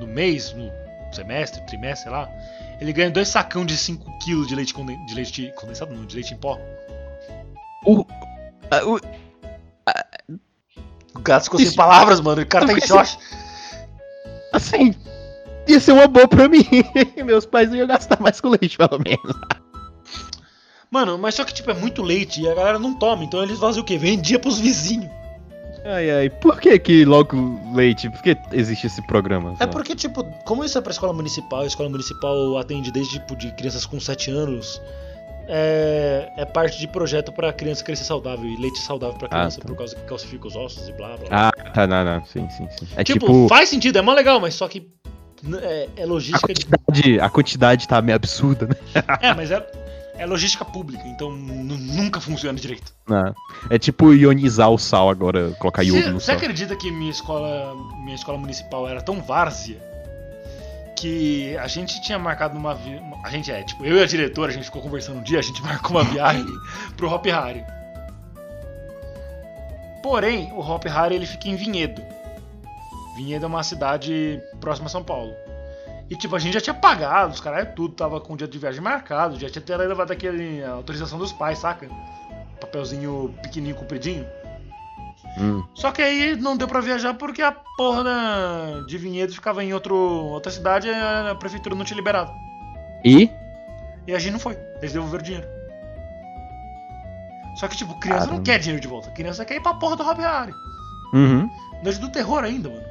no 0.00 0.06
mês, 0.06 0.52
no 0.52 0.70
semestre, 1.16 1.60
trimestre, 1.66 2.04
sei 2.04 2.12
lá, 2.12 2.28
ele 2.80 2.92
ganha 2.92 3.10
dois 3.10 3.28
sacão 3.28 3.64
de 3.64 3.74
5kg 3.76 4.46
de 4.46 4.54
leite, 4.54 4.72
conden 4.74 5.04
de 5.06 5.14
leite 5.14 5.52
condensado, 5.56 5.94
não, 5.94 6.04
de 6.06 6.14
leite 6.14 6.34
em 6.34 6.36
pó. 6.36 6.58
O, 7.84 8.04
a- 8.70 8.84
o- 8.84 9.00
O 11.14 11.18
gato 11.20 11.44
ficou 11.44 11.58
sem 11.60 11.72
palavras, 11.74 12.20
mano. 12.20 12.42
O 12.42 12.46
cara 12.46 12.66
tá 12.66 12.72
em 12.72 12.80
choque. 12.80 13.16
assim, 14.52 14.94
ia 15.66 15.80
ser 15.80 15.92
uma 15.92 16.06
boa 16.06 16.28
pra 16.28 16.48
mim. 16.48 16.64
Meus 17.24 17.44
pais 17.46 17.72
iam 17.72 17.86
gastar 17.86 18.20
mais 18.20 18.40
com 18.40 18.48
leite, 18.48 18.76
pelo 18.78 18.98
menos. 18.98 19.36
Mano, 20.90 21.16
mas 21.18 21.34
só 21.36 21.44
que, 21.44 21.54
tipo, 21.54 21.70
é 21.70 21.74
muito 21.74 22.02
leite 22.02 22.40
e 22.40 22.48
a 22.48 22.54
galera 22.54 22.78
não 22.78 22.94
toma. 22.98 23.22
Então 23.24 23.42
eles 23.42 23.58
fazem 23.58 23.80
o 23.82 23.84
quê? 23.84 23.96
Vendia 23.98 24.38
pros 24.38 24.58
vizinhos. 24.58 25.10
Ai, 25.84 26.10
ai, 26.10 26.30
por 26.30 26.60
que 26.60 26.78
que 26.78 27.04
logo 27.04 27.58
leite? 27.74 28.10
Por 28.10 28.22
que 28.22 28.36
existe 28.52 28.86
esse 28.86 29.00
programa? 29.06 29.54
É 29.58 29.66
porque, 29.66 29.94
tipo, 29.96 30.24
como 30.44 30.64
isso 30.64 30.76
é 30.76 30.80
pra 30.80 30.92
escola 30.92 31.12
municipal, 31.12 31.62
a 31.62 31.66
escola 31.66 31.88
municipal 31.88 32.58
atende 32.58 32.92
desde, 32.92 33.18
tipo, 33.18 33.34
de 33.34 33.50
crianças 33.52 33.86
com 33.86 33.98
7 33.98 34.30
anos, 34.30 34.80
é, 35.48 36.30
é 36.36 36.44
parte 36.44 36.78
de 36.78 36.86
projeto 36.86 37.32
pra 37.32 37.52
criança 37.52 37.82
crescer 37.82 38.04
saudável 38.04 38.44
e 38.44 38.56
leite 38.56 38.78
saudável 38.78 39.16
pra 39.16 39.26
Ah, 39.28 39.30
criança, 39.30 39.60
tá. 39.60 39.66
por 39.66 39.76
causa 39.76 39.96
que 39.96 40.02
calcifica 40.02 40.46
os 40.46 40.54
ossos 40.54 40.88
e 40.88 40.92
blá 40.92 41.16
blá 41.16 41.28
blá. 41.28 41.48
Ah, 41.48 41.70
tá, 41.70 41.86
não, 41.86 42.04
não, 42.04 42.24
sim, 42.24 42.48
sim, 42.50 42.68
sim. 42.78 42.86
É 42.94 43.02
tipo, 43.02 43.26
tipo, 43.26 43.48
faz 43.48 43.68
sentido, 43.68 43.98
é 43.98 44.02
mó 44.02 44.12
legal, 44.12 44.38
mas 44.38 44.54
só 44.54 44.68
que 44.68 44.86
é, 45.62 45.88
é 45.96 46.02
a, 46.02 46.06
logística 46.06 46.52
de. 46.52 46.66
quantidade, 46.66 47.20
a 47.20 47.30
quantidade 47.30 47.88
tá 47.88 48.02
meio 48.02 48.16
absurda, 48.16 48.66
né? 48.66 48.74
É, 49.22 49.34
mas 49.34 49.50
é, 49.50 49.66
é 50.20 50.26
logística 50.26 50.64
pública, 50.64 51.02
então 51.08 51.30
nu- 51.32 51.76
nunca 51.78 52.20
funciona 52.20 52.58
direito. 52.58 52.92
Não. 53.08 53.34
É 53.70 53.78
tipo 53.78 54.12
ionizar 54.12 54.70
o 54.70 54.78
sal 54.78 55.08
agora, 55.08 55.50
colocar 55.58 55.82
iodo 55.82 56.12
no 56.12 56.20
Você 56.20 56.26
sal. 56.26 56.36
acredita 56.36 56.76
que 56.76 56.90
minha 56.90 57.10
escola, 57.10 57.74
minha 58.04 58.14
escola 58.14 58.36
municipal 58.38 58.86
era 58.88 59.00
tão 59.00 59.20
várzea 59.22 59.78
que 60.96 61.56
a 61.56 61.66
gente 61.66 62.02
tinha 62.02 62.18
marcado 62.18 62.58
uma, 62.58 62.74
vi- 62.74 62.96
uma- 62.98 63.26
a 63.26 63.30
gente 63.30 63.50
é, 63.50 63.62
tipo, 63.62 63.84
eu 63.84 63.96
e 63.96 64.02
a 64.02 64.06
diretora, 64.06 64.50
a 64.50 64.54
gente 64.54 64.64
ficou 64.64 64.82
conversando 64.82 65.20
um 65.20 65.22
dia, 65.22 65.38
a 65.38 65.42
gente 65.42 65.62
marcou 65.64 65.92
uma 65.96 66.04
viagem 66.04 66.44
pro 66.96 67.08
Hop 67.10 67.26
Hari. 67.26 67.64
Porém, 70.02 70.50
o 70.52 70.60
Hop 70.60 70.84
Hari 70.86 71.14
ele 71.14 71.26
fica 71.26 71.48
em 71.48 71.56
Vinhedo. 71.56 72.02
Vinhedo 73.16 73.44
é 73.44 73.48
uma 73.48 73.62
cidade 73.62 74.40
próxima 74.60 74.86
a 74.86 74.90
São 74.90 75.02
Paulo. 75.04 75.32
E 76.10 76.16
tipo, 76.16 76.34
a 76.34 76.38
gente 76.40 76.54
já 76.54 76.60
tinha 76.60 76.74
pagado, 76.74 77.32
os 77.32 77.40
caras 77.40 77.68
tudo, 77.76 77.94
tava 77.94 78.20
com 78.20 78.32
o 78.32 78.36
dia 78.36 78.48
de 78.48 78.58
viagem 78.58 78.80
marcado, 78.80 79.38
já 79.38 79.48
tinha 79.48 79.62
até 79.62 79.76
levado 79.76 80.10
aquele 80.10 80.62
a 80.64 80.72
autorização 80.72 81.18
dos 81.18 81.32
pais, 81.32 81.58
saca? 81.60 81.88
Papelzinho 82.60 83.32
pequenininho, 83.42 83.76
compridinho. 83.76 84.26
Hum. 85.38 85.62
Só 85.74 85.92
que 85.92 86.02
aí 86.02 86.34
não 86.34 86.56
deu 86.56 86.66
pra 86.66 86.80
viajar 86.80 87.14
porque 87.14 87.40
a 87.40 87.52
porra 87.76 88.02
da- 88.02 88.80
de 88.88 88.98
Vinhedo 88.98 89.32
ficava 89.32 89.62
em 89.62 89.72
outro, 89.72 89.94
outra 89.94 90.50
cidade 90.50 90.88
e 90.88 90.90
a 90.92 91.36
prefeitura 91.38 91.76
não 91.76 91.84
tinha 91.84 91.96
liberado. 91.96 92.32
E? 93.04 93.30
E 94.08 94.12
a 94.14 94.18
gente 94.18 94.32
não 94.32 94.40
foi. 94.40 94.58
Eles 94.78 94.92
devolveram 94.92 95.22
o 95.22 95.24
dinheiro. 95.24 95.46
Só 97.54 97.68
que, 97.68 97.76
tipo, 97.76 97.94
criança 98.00 98.22
não 98.22 98.26
Caramba. 98.28 98.44
quer 98.44 98.58
dinheiro 98.58 98.80
de 98.82 98.88
volta. 98.88 99.10
Criança 99.12 99.44
quer 99.44 99.54
ir 99.56 99.60
pra 99.62 99.74
porra 99.74 99.94
do 99.96 100.02
Hop 100.08 100.18
Harry. 100.18 100.52
Uhum. 101.14 101.48
Noite 101.84 102.00
do 102.00 102.10
terror 102.10 102.42
ainda, 102.42 102.68
mano. 102.68 102.82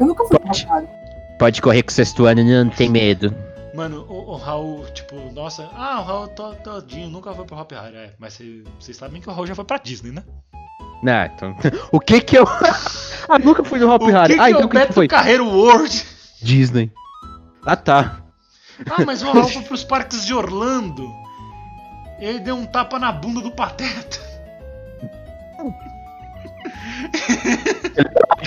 Eu 0.00 0.06
nunca 0.06 0.24
fui 0.24 0.38
pra 0.38 0.52
Itália. 0.56 0.88
Pode 1.38 1.60
correr 1.60 1.82
com 1.82 1.90
o 1.90 1.92
sexto 1.94 2.24
ano, 2.26 2.42
não 2.44 2.70
tem 2.70 2.88
medo. 2.88 3.34
Mano, 3.74 4.04
o, 4.08 4.32
o 4.32 4.36
Raul, 4.36 4.84
tipo, 4.92 5.16
nossa, 5.32 5.68
ah, 5.74 6.00
o 6.00 6.04
Raul 6.04 6.28
to- 6.28 6.54
todinho 6.62 7.08
nunca 7.08 7.32
foi 7.32 7.44
pro 7.46 7.56
Hop 7.56 7.72
Harry. 7.72 7.96
É, 7.96 8.10
mas 8.18 8.34
cê- 8.34 8.62
vocês 8.78 8.96
sabem 8.96 9.20
que 9.20 9.28
o 9.28 9.32
Raul 9.32 9.46
já 9.46 9.54
foi 9.54 9.64
pra 9.64 9.78
Disney, 9.78 10.12
né? 10.12 10.22
Não, 11.02 11.24
então. 11.24 11.56
o 11.90 11.98
que 11.98 12.20
que 12.20 12.38
eu. 12.38 12.44
ah, 13.28 13.38
nunca 13.38 13.64
fui 13.64 13.78
no 13.78 13.90
Hop 13.90 14.02
que 14.02 14.38
Ah, 14.38 14.50
então 14.50 14.66
o 14.66 14.68
que, 14.68 14.86
que 14.86 14.92
foi? 14.92 15.08
Carreiro 15.08 15.46
World? 15.48 16.04
Disney. 16.42 16.92
Ah, 17.64 17.76
tá. 17.76 18.20
Ah, 18.90 19.04
mas 19.06 19.22
o 19.22 19.32
Raul 19.32 19.48
foi 19.48 19.62
pros 19.62 19.84
parques 19.84 20.24
de 20.26 20.34
Orlando. 20.34 21.08
Ele 22.20 22.40
deu 22.40 22.54
um 22.54 22.66
tapa 22.66 22.98
na 22.98 23.10
bunda 23.10 23.40
do 23.40 23.50
Pateta. 23.50 24.20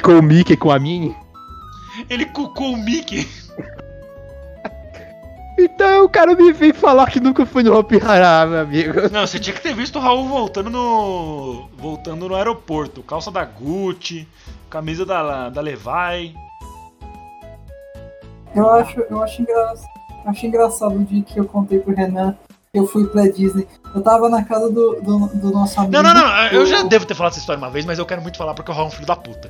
Com 0.03 0.19
o 0.19 0.21
Mickey, 0.21 0.55
com 0.55 0.71
a 0.71 0.79
Minnie. 0.79 1.15
Ele 2.09 2.25
cucou 2.25 2.73
o 2.73 2.77
Mickey. 2.77 3.27
Então 5.57 6.03
o 6.03 6.09
cara 6.09 6.35
me 6.35 6.51
veio 6.51 6.73
falar 6.73 7.09
que 7.09 7.19
nunca 7.19 7.45
foi 7.45 7.63
no 7.63 7.77
Hop 7.77 7.89
Harry, 7.91 8.23
ah, 8.23 8.45
meu 8.45 8.59
amigo. 8.59 9.09
Não, 9.11 9.25
você 9.25 9.39
tinha 9.39 9.55
que 9.55 9.61
ter 9.61 9.73
visto 9.73 9.97
o 9.97 10.01
Raul 10.01 10.27
voltando 10.27 10.69
no. 10.69 11.69
voltando 11.77 12.27
no 12.27 12.35
aeroporto. 12.35 13.01
Calça 13.01 13.31
da 13.31 13.45
Gucci, 13.45 14.27
camisa 14.69 15.05
da, 15.05 15.49
da 15.49 15.61
Levi. 15.61 16.35
Eu 18.53 18.69
acho, 18.69 18.99
eu 19.09 19.23
acho, 19.23 19.41
engra... 19.41 19.73
acho 20.25 20.45
engraçado 20.45 20.95
o 20.95 21.03
dia 21.05 21.23
que 21.23 21.39
eu 21.39 21.45
contei 21.45 21.79
pro 21.79 21.95
Renan 21.95 22.35
que 22.73 22.79
eu 22.79 22.85
fui 22.85 23.07
pra 23.07 23.27
Disney. 23.29 23.65
Eu 23.93 24.01
tava 24.01 24.27
na 24.27 24.43
casa 24.43 24.69
do, 24.69 25.01
do, 25.01 25.27
do 25.35 25.51
nosso 25.51 25.79
amigo. 25.79 25.93
Não, 25.93 26.03
não, 26.03 26.13
não, 26.13 26.47
eu 26.47 26.63
o- 26.63 26.65
já 26.65 26.83
devo 26.83 27.05
ter 27.05 27.15
falado 27.15 27.31
essa 27.31 27.39
história 27.39 27.57
uma 27.57 27.69
vez, 27.69 27.85
mas 27.85 27.97
eu 27.97 28.05
quero 28.05 28.21
muito 28.21 28.37
falar 28.37 28.53
porque 28.53 28.69
o 28.71 28.73
Raul 28.73 28.87
é 28.87 28.89
um 28.89 28.91
filho 28.91 29.07
da 29.07 29.15
puta. 29.15 29.49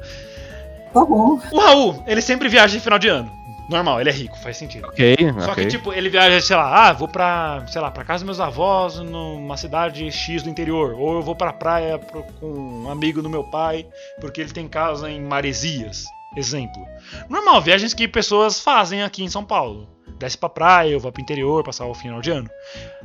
Tá 0.96 1.06
bom. 1.06 1.40
O 1.52 1.60
Raul, 1.60 2.04
ele 2.08 2.22
sempre 2.22 2.48
viaja 2.50 2.76
em 2.76 2.80
final 2.80 2.98
de 2.98 3.08
ano. 3.10 3.30
Normal, 3.70 4.00
ele 4.00 4.10
é 4.10 4.14
rico, 4.14 4.38
faz 4.40 4.58
sentido. 4.58 4.88
Ok, 4.88 5.16
Só 5.40 5.52
ok. 5.52 5.64
que, 5.66 5.72
tipo, 5.72 5.92
ele 5.92 6.08
viaja, 6.08 6.40
sei 6.40 6.56
lá, 6.56 6.88
ah, 6.90 6.94
vou 6.94 7.08
pra, 7.08 7.66
sei 7.68 7.82
lá, 7.82 7.90
pra 7.92 8.04
casa 8.06 8.24
dos 8.24 8.38
meus 8.38 8.40
avós 8.40 9.00
numa 9.00 9.58
cidade 9.58 10.10
X 10.12 10.44
do 10.44 10.50
interior. 10.50 10.94
Ou 10.98 11.16
eu 11.16 11.22
vou 11.24 11.36
pra 11.36 11.52
praia 11.52 11.98
pro- 11.98 12.24
com 12.40 12.46
um 12.86 12.90
amigo 12.92 13.22
do 13.24 13.30
meu 13.30 13.44
pai, 13.44 13.86
porque 14.22 14.40
ele 14.40 14.52
tem 14.52 14.68
casa 14.68 15.10
em 15.10 15.20
Maresias. 15.20 16.06
Exemplo. 16.38 16.86
Normal, 17.30 17.60
viagens 17.62 17.94
que 17.94 18.08
pessoas 18.08 18.60
fazem 18.60 19.02
aqui 19.04 19.24
em 19.24 19.30
São 19.30 19.44
Paulo. 19.44 19.90
Desce 20.20 20.38
pra 20.38 20.48
praia, 20.48 20.92
eu 20.92 21.00
vou 21.00 21.12
pro 21.12 21.22
interior, 21.22 21.64
passar 21.64 21.86
o 21.88 21.94
final 21.96 22.22
de 22.22 22.30
ano. 22.32 22.50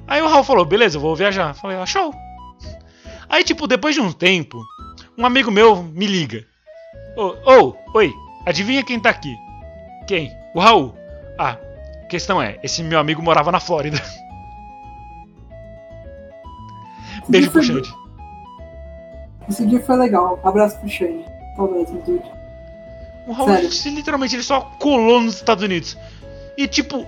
Aí 0.07 0.21
o 0.23 0.29
Raul 0.29 0.45
falou, 0.45 0.65
beleza, 0.65 0.97
eu 0.99 1.01
vou 1.01 1.17
viajar. 1.17 1.55
Falei, 1.55 1.77
ah, 1.79 1.87
show. 1.87 2.13
Aí, 3.29 3.43
tipo, 3.45 3.67
depois 3.67 3.95
de 3.95 4.01
um 4.01 4.13
tempo, 4.13 4.59
um 5.17 5.25
amigo 5.25 5.51
meu 5.51 5.83
me 5.83 6.07
liga. 6.07 6.45
Ô, 7.17 7.35
ô, 7.45 7.75
oi, 7.95 8.13
adivinha 8.47 8.83
quem 8.83 9.01
tá 9.01 9.11
aqui? 9.11 9.37
Quem? 10.07 10.33
O 10.55 10.61
Raul. 10.61 10.95
Ah, 11.39 11.57
questão 12.09 12.41
é, 12.41 12.59
esse 12.63 12.83
meu 12.83 12.99
amigo 12.99 13.23
morava 13.23 13.53
na 13.53 13.61
Flórida. 13.61 14.01
Beijo 17.29 17.51
pro 17.51 17.63
Xande. 17.63 17.93
Esse 19.49 19.67
dia 19.67 19.81
foi 19.81 19.97
legal. 19.97 20.39
Abraço 20.45 20.79
pro 20.79 20.89
Shane. 20.89 21.25
Talvez, 21.57 21.91
meu 21.91 22.03
dude. 22.03 22.31
O 23.27 23.33
Raul, 23.33 23.51
literalmente, 23.87 24.37
ele 24.37 24.43
só 24.43 24.61
colou 24.79 25.21
nos 25.21 25.37
Estados 25.37 25.63
Unidos. 25.63 25.97
E, 26.57 26.67
tipo, 26.67 27.07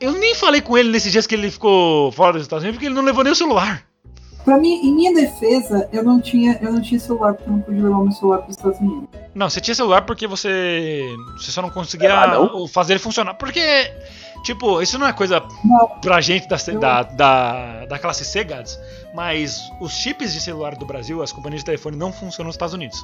eu 0.00 0.12
nem 0.12 0.34
falei 0.34 0.60
com 0.60 0.76
ele 0.76 0.90
nesses 0.90 1.12
dias 1.12 1.26
que 1.26 1.34
ele 1.34 1.50
ficou 1.50 2.10
fora 2.12 2.34
dos 2.34 2.42
Estados 2.42 2.62
Unidos, 2.62 2.76
porque 2.76 2.86
ele 2.86 2.94
não 2.94 3.02
levou 3.02 3.22
nem 3.24 3.32
o 3.32 3.36
celular. 3.36 3.82
Pra 4.50 4.58
mim, 4.58 4.80
em 4.82 4.92
minha 4.92 5.14
defesa, 5.14 5.88
eu 5.92 6.02
não 6.02 6.20
tinha, 6.20 6.58
eu 6.60 6.72
não 6.72 6.80
tinha 6.82 6.98
celular 6.98 7.34
porque 7.34 7.48
eu 7.48 7.52
não 7.54 7.60
podia 7.60 7.82
levar 7.84 8.02
meu 8.02 8.10
celular 8.10 8.38
pros 8.38 8.56
Estados 8.56 8.80
Unidos. 8.80 9.08
Não, 9.32 9.48
você 9.48 9.60
tinha 9.60 9.76
celular 9.76 10.02
porque 10.02 10.26
você. 10.26 11.06
Você 11.38 11.52
só 11.52 11.62
não 11.62 11.70
conseguia 11.70 12.12
Ah, 12.12 12.26
não? 12.26 12.66
fazer 12.66 12.94
ele 12.94 12.98
funcionar. 12.98 13.34
Porque, 13.34 13.60
tipo, 14.42 14.82
isso 14.82 14.98
não 14.98 15.06
é 15.06 15.12
coisa 15.12 15.40
Não. 15.64 15.86
pra 16.00 16.20
gente 16.20 16.48
da, 16.48 16.56
Eu- 16.66 16.80
da, 16.80 17.02
da, 17.04 17.86
da 17.86 17.98
classe 18.00 18.24
C, 18.24 18.42
Gads. 18.42 18.76
Mas 19.14 19.60
os 19.80 19.92
chips 19.92 20.32
de 20.32 20.40
celular 20.40 20.74
do 20.74 20.84
Brasil, 20.84 21.22
as 21.22 21.30
companhias 21.30 21.60
de 21.60 21.66
telefone 21.66 21.96
não 21.96 22.12
funcionam 22.12 22.48
nos 22.48 22.56
Estados 22.56 22.74
Unidos. 22.74 23.00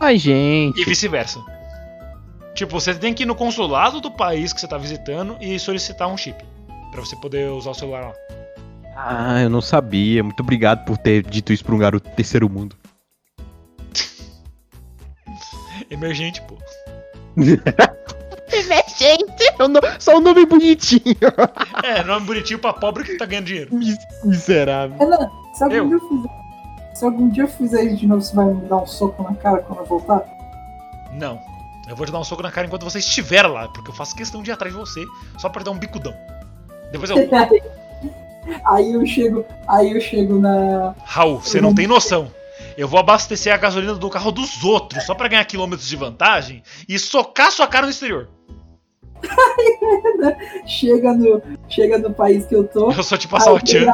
Ai, 0.00 0.16
E 0.16 0.18
gente. 0.18 0.84
vice-versa. 0.84 1.38
Tipo, 2.52 2.80
você 2.80 2.92
tem 2.94 3.14
que 3.14 3.22
ir 3.22 3.26
no 3.26 3.36
consulado 3.36 4.00
do 4.00 4.10
país 4.10 4.52
que 4.52 4.60
você 4.60 4.66
tá 4.66 4.76
visitando 4.76 5.36
e 5.40 5.56
solicitar 5.56 6.08
um 6.08 6.16
chip. 6.16 6.44
Pra 6.90 7.00
você 7.00 7.14
poder 7.14 7.48
usar 7.52 7.70
o 7.70 7.74
celular 7.74 8.06
lá. 8.06 8.12
Ah, 8.94 9.40
eu 9.42 9.48
não 9.50 9.60
sabia. 9.60 10.22
Muito 10.22 10.40
obrigado 10.40 10.84
por 10.84 10.98
ter 10.98 11.22
dito 11.24 11.52
isso 11.52 11.64
pra 11.64 11.74
um 11.74 11.78
garoto 11.78 12.08
do 12.08 12.14
terceiro 12.14 12.48
mundo. 12.48 12.76
Emergente, 15.90 16.40
pô. 16.42 16.56
Gente, 18.98 19.44
só 19.98 20.16
um 20.16 20.20
nome 20.20 20.44
bonitinho. 20.44 21.00
É, 21.82 22.02
nome 22.04 22.26
bonitinho 22.26 22.58
pra 22.58 22.72
pobre 22.74 23.04
que 23.04 23.16
tá 23.16 23.24
ganhando 23.24 23.46
dinheiro. 23.46 23.74
Mis- 23.74 23.96
Miserável. 24.24 24.98
Renan, 24.98 25.30
se 25.54 25.64
algum, 25.64 25.76
Eu? 25.76 25.86
dia 25.88 25.96
eu 25.96 26.08
fizer, 26.08 26.28
se 26.94 27.04
algum 27.04 27.28
dia 27.30 27.42
eu 27.44 27.48
fizer 27.48 27.84
isso 27.84 27.96
de 27.96 28.06
novo, 28.06 28.20
você 28.20 28.34
vai 28.36 28.44
me 28.46 28.68
dar 28.68 28.76
um 28.78 28.86
soco 28.86 29.22
na 29.22 29.34
cara 29.36 29.58
quando 29.62 29.78
eu 29.80 29.86
voltar? 29.86 30.22
Não. 31.12 31.40
Eu 31.88 31.96
vou 31.96 32.04
te 32.04 32.12
dar 32.12 32.18
um 32.20 32.24
soco 32.24 32.42
na 32.42 32.50
cara 32.52 32.66
enquanto 32.66 32.84
você 32.84 32.98
estiver 32.98 33.46
lá, 33.46 33.68
porque 33.68 33.90
eu 33.90 33.94
faço 33.94 34.14
questão 34.14 34.42
de 34.42 34.50
ir 34.50 34.52
atrás 34.52 34.72
de 34.74 34.78
você 34.78 35.04
só 35.38 35.48
pra 35.48 35.62
dar 35.62 35.70
um 35.70 35.78
bicudão. 35.78 36.14
Depois 36.92 37.08
eu. 37.10 37.16
Aí 38.64 38.92
eu 38.92 39.04
chego, 39.06 39.44
aí 39.68 39.92
eu 39.92 40.00
chego 40.00 40.38
na. 40.38 40.94
Raul, 41.04 41.40
você 41.40 41.60
não 41.60 41.74
tem 41.74 41.86
noção. 41.86 42.30
Eu 42.76 42.88
vou 42.88 42.98
abastecer 42.98 43.52
a 43.52 43.56
gasolina 43.56 43.94
do 43.94 44.08
carro 44.08 44.30
dos 44.30 44.64
outros 44.64 45.04
só 45.04 45.14
pra 45.14 45.28
ganhar 45.28 45.44
quilômetros 45.44 45.88
de 45.88 45.96
vantagem 45.96 46.62
e 46.88 46.98
socar 46.98 47.50
sua 47.50 47.66
cara 47.66 47.86
no 47.86 47.90
exterior. 47.90 48.28
chega 50.66 51.12
no, 51.12 51.42
chega 51.68 51.98
no 51.98 52.12
país 52.12 52.46
que 52.46 52.54
eu 52.54 52.66
tô. 52.66 52.90
Eu 52.90 53.02
só 53.02 53.16
te 53.16 53.28
passar 53.28 53.52
o 53.52 53.60
tchan. 53.60 53.90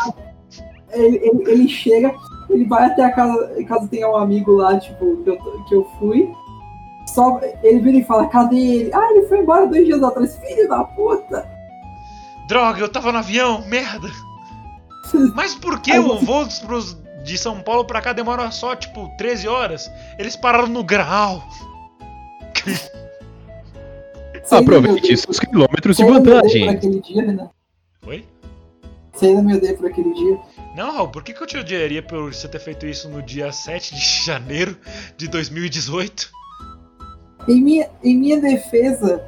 Ele, 0.93 1.17
ele, 1.17 1.51
ele 1.51 1.69
chega, 1.69 2.15
ele 2.49 2.65
vai 2.65 2.87
até 2.87 3.05
a 3.05 3.11
casa, 3.11 3.65
caso 3.67 3.89
tenha 3.89 4.09
um 4.09 4.17
amigo 4.17 4.53
lá, 4.53 4.79
tipo, 4.79 5.17
que 5.25 5.31
eu, 5.31 5.37
que 5.65 5.75
eu 5.75 5.85
fui. 5.99 6.31
Só, 7.09 7.41
ele 7.63 7.81
vira 7.81 7.99
e 7.99 8.05
fala, 8.05 8.29
cadê 8.29 8.57
ele? 8.57 8.91
Ah, 8.95 9.09
ele 9.11 9.27
foi 9.27 9.39
embora 9.39 9.67
dois 9.67 9.85
dias 9.85 10.03
atrás, 10.03 10.37
filho 10.39 10.69
da 10.69 10.85
puta! 10.85 11.49
Droga, 12.49 12.81
eu 12.81 12.89
tava 12.89 13.11
no 13.11 13.19
avião, 13.19 13.65
merda. 13.67 14.09
Mas 15.35 15.55
por 15.55 15.81
que 15.81 15.99
o 15.99 16.19
voo 16.19 16.47
pros- 16.67 16.97
de 17.25 17.37
São 17.39 17.61
Paulo 17.61 17.85
pra 17.85 18.01
cá 18.01 18.13
demora 18.13 18.51
só, 18.51 18.75
tipo, 18.77 19.09
13 19.19 19.49
horas? 19.49 19.91
Eles 20.19 20.37
pararam 20.37 20.69
no 20.69 20.83
grau. 20.85 21.43
Aproveite 24.51 25.01
odeia- 25.01 25.17
seus 25.17 25.41
quilômetros 25.41 25.97
você 25.97 26.05
de 26.05 26.11
vantagem. 26.11 26.69
aquele 26.69 27.01
dia, 27.01 27.23
Renan? 27.23 27.51
Oi? 28.07 28.25
Você 29.13 29.27
ainda 29.27 29.43
me 29.43 29.57
odeia 29.57 29.75
por 29.75 29.87
aquele 29.87 30.13
dia? 30.15 30.39
Não, 30.77 30.93
Raul, 30.95 31.09
por 31.09 31.23
que, 31.25 31.33
que 31.33 31.43
eu 31.43 31.47
te 31.47 31.57
odiaria 31.57 32.03
por 32.03 32.33
você 32.33 32.47
ter 32.47 32.59
feito 32.61 32.87
isso 32.87 33.09
no 33.09 33.23
dia 33.23 33.51
7 33.51 33.95
de 33.95 34.01
janeiro 34.25 34.77
de 35.17 35.27
2018? 35.27 36.31
Em 37.49 37.61
minha, 37.63 37.89
em 38.05 38.17
minha 38.17 38.41
defesa, 38.41 39.23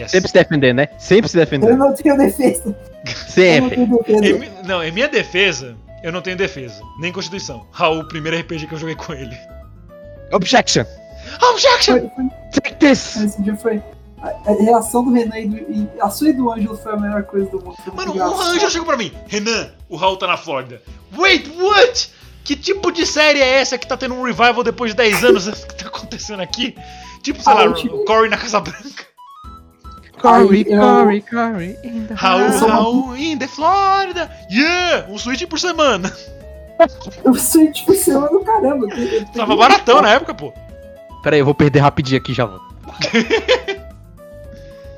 é 0.00 0.08
Sempre 0.08 0.28
se 0.28 0.34
defender, 0.34 0.72
né? 0.74 0.88
Sempre 0.98 1.28
se 1.30 1.36
eu 1.36 1.40
defender. 1.44 1.76
não 1.76 1.92
tenho 1.94 2.16
defesa. 2.16 2.62
Eu 2.66 2.74
não 3.04 3.26
Sempre. 3.28 3.76
tenho 3.76 3.98
defesa. 3.98 4.26
Em 4.62 4.66
não, 4.66 4.82
em 4.82 4.90
minha 4.92 5.08
defesa, 5.08 5.76
eu 6.02 6.12
não 6.12 6.20
tenho 6.22 6.36
defesa. 6.36 6.80
Nem 6.98 7.12
Constituição. 7.12 7.66
Raul, 7.72 8.00
o 8.00 8.08
primeiro 8.08 8.38
RPG 8.38 8.66
que 8.68 8.74
eu 8.74 8.78
joguei 8.78 8.94
com 8.94 9.12
ele. 9.12 9.36
Objection! 10.32 10.84
Objection! 11.50 11.98
Foi, 12.00 12.08
foi, 12.10 12.24
Take 12.52 12.74
this! 12.76 13.16
esse 13.16 13.42
dia 13.42 13.56
foi. 13.56 13.82
A, 14.22 14.28
a 14.50 14.54
reação 14.54 15.04
do 15.04 15.12
Renan 15.12 15.36
e, 15.36 15.48
do, 15.48 15.56
e 15.72 15.88
a 16.00 16.08
sua 16.08 16.28
e 16.28 16.32
do 16.32 16.50
Ângelo 16.50 16.76
foi 16.76 16.92
a 16.92 16.96
melhor 16.96 17.24
coisa 17.24 17.50
do 17.50 17.60
mundo. 17.60 17.76
Mano, 17.92 18.16
o. 18.16 18.40
Ângelo 18.40 18.70
chegou 18.70 18.86
pra 18.86 18.96
mim. 18.96 19.12
Renan, 19.26 19.70
o 19.88 19.96
Raul 19.96 20.16
tá 20.16 20.26
na 20.28 20.36
Flórida. 20.36 20.80
Wait, 21.16 21.48
what? 21.60 22.10
Que 22.44 22.54
tipo 22.56 22.90
de 22.92 23.04
série 23.04 23.40
é 23.40 23.60
essa 23.60 23.76
que 23.78 23.86
tá 23.86 23.96
tendo 23.96 24.14
um 24.14 24.22
revival 24.22 24.62
depois 24.64 24.92
de 24.92 24.96
10 24.96 25.24
anos? 25.24 25.46
O 25.62 25.66
que 25.66 25.74
tá 25.76 25.86
acontecendo 25.88 26.40
aqui? 26.40 26.76
Tipo, 27.22 27.42
sei 27.42 27.52
Ah, 27.52 27.56
lá, 27.56 27.64
eu 27.64 27.72
o 27.72 28.04
Corey 28.04 28.30
na 28.30 28.36
Casa 28.36 28.60
Branca. 28.60 29.04
Corey, 30.22 30.64
eu- 30.68 30.80
Corey, 30.80 31.24
Raul, 32.14 32.58
Raul, 32.68 33.16
in 33.16 33.38
the 33.38 33.46
Florida. 33.48 34.30
Yeah! 34.50 35.06
Um 35.10 35.18
suíte 35.18 35.46
por 35.46 35.58
semana. 35.58 36.12
Eu 37.24 37.34
sou 37.34 37.70
tipo 37.70 37.92
semana 37.94 38.40
caramba. 38.44 38.86
Tava 39.34 39.54
baratão 39.56 40.00
na 40.02 40.10
época, 40.10 40.34
pô. 40.34 40.52
Pera 41.22 41.36
aí, 41.36 41.40
eu 41.40 41.44
vou 41.44 41.54
perder 41.54 41.80
rapidinho 41.80 42.20
aqui 42.20 42.32
já 42.34 42.44
volto. 42.46 42.64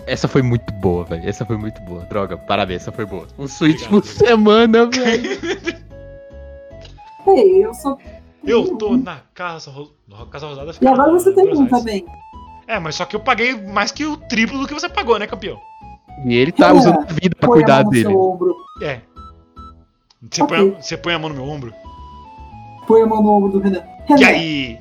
Essa 0.07 0.29
foi 0.29 0.43
muito 0.43 0.73
boa, 0.75 1.05
velho. 1.05 1.27
Essa 1.29 1.45
foi 1.47 1.57
muito 1.57 1.81
boa. 1.83 2.03
Droga, 2.05 2.37
parabéns, 2.37 2.83
essa 2.83 2.93
foi 2.93 3.07
boa. 3.07 3.27
Um 3.39 3.47
switch 3.49 3.87
Obrigado. 3.87 3.91
por 4.03 4.07
semana, 4.07 4.87
velho. 4.87 5.41
Ei, 7.27 7.65
eu 7.65 7.73
sou. 7.75 7.99
Eu 8.47 8.77
tô 8.77 8.97
na 8.99 9.21
Casa, 9.35 9.73
na 10.07 10.27
casa 10.27 10.47
Rosada. 10.47 10.73
E 10.79 10.87
agora 10.87 11.11
você 11.13 11.33
tem 11.33 11.51
um 11.57 11.67
também. 11.67 12.05
É, 12.67 12.79
mas 12.79 12.95
só 12.95 13.05
que 13.05 13.15
eu 13.17 13.21
paguei 13.21 13.55
mais 13.55 13.91
que 13.93 14.05
o 14.05 14.17
triplo 14.17 14.59
do 14.59 14.67
que 14.67 14.75
você 14.75 14.89
pagou, 14.89 15.19
né, 15.19 15.27
campeão? 15.27 15.59
E 16.25 16.35
ele 16.35 16.53
tá 16.53 16.69
É. 16.69 16.73
usando 16.73 17.01
a 17.01 17.13
vida 17.13 17.37
pra 17.39 17.49
Põe 17.49 17.59
a 17.59 17.63
cuidar 17.63 17.75
mão 17.77 17.85
no 17.85 17.91
dele. 17.91 18.05
seu 18.05 18.21
ombro. 18.21 18.57
É. 18.83 19.01
Você, 20.31 20.43
Ok. 20.43 20.57
põe, 20.57 20.69
a, 20.71 20.83
você 20.83 20.97
põe 20.97 21.15
a 21.15 21.19
mão 21.19 21.29
no 21.29 21.35
meu 21.35 21.45
ombro. 21.45 21.75
Põe 22.87 23.03
a 23.03 23.07
mão 23.07 23.23
no 23.23 23.31
ombro 23.33 23.51
do 23.53 23.59
Renan. 23.61 23.83
E 24.09 24.13
Renan, 24.15 24.27
aí? 24.29 24.79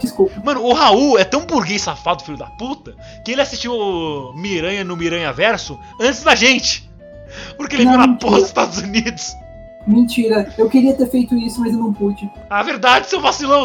desculpa. 0.00 0.40
Mano, 0.44 0.62
o 0.62 0.72
Raul 0.72 1.18
é 1.18 1.24
tão 1.24 1.44
burguês 1.46 1.82
safado, 1.82 2.22
filho 2.24 2.36
da 2.36 2.46
puta, 2.46 2.94
que 3.24 3.32
ele 3.32 3.40
assistiu 3.40 3.72
o 3.72 4.32
Miranha 4.34 4.84
no 4.84 4.96
Miranha 4.96 5.32
Verso 5.32 5.78
antes 6.00 6.22
da 6.22 6.34
gente. 6.34 6.88
Porque 7.56 7.74
ele 7.76 7.84
Não, 7.84 7.92
viu 7.92 8.00
na 8.00 8.06
mentira. 8.06 8.20
porra 8.28 8.38
dos 8.40 8.48
Estados 8.48 8.78
Unidos. 8.78 9.32
Mentira, 9.86 10.52
eu 10.56 10.68
queria 10.68 10.94
ter 10.94 11.08
feito 11.10 11.34
isso, 11.36 11.60
mas 11.60 11.72
eu 11.72 11.78
não 11.80 11.92
pude. 11.92 12.30
A 12.48 12.62
verdade, 12.62 13.06
seu 13.08 13.20
vacilão. 13.20 13.64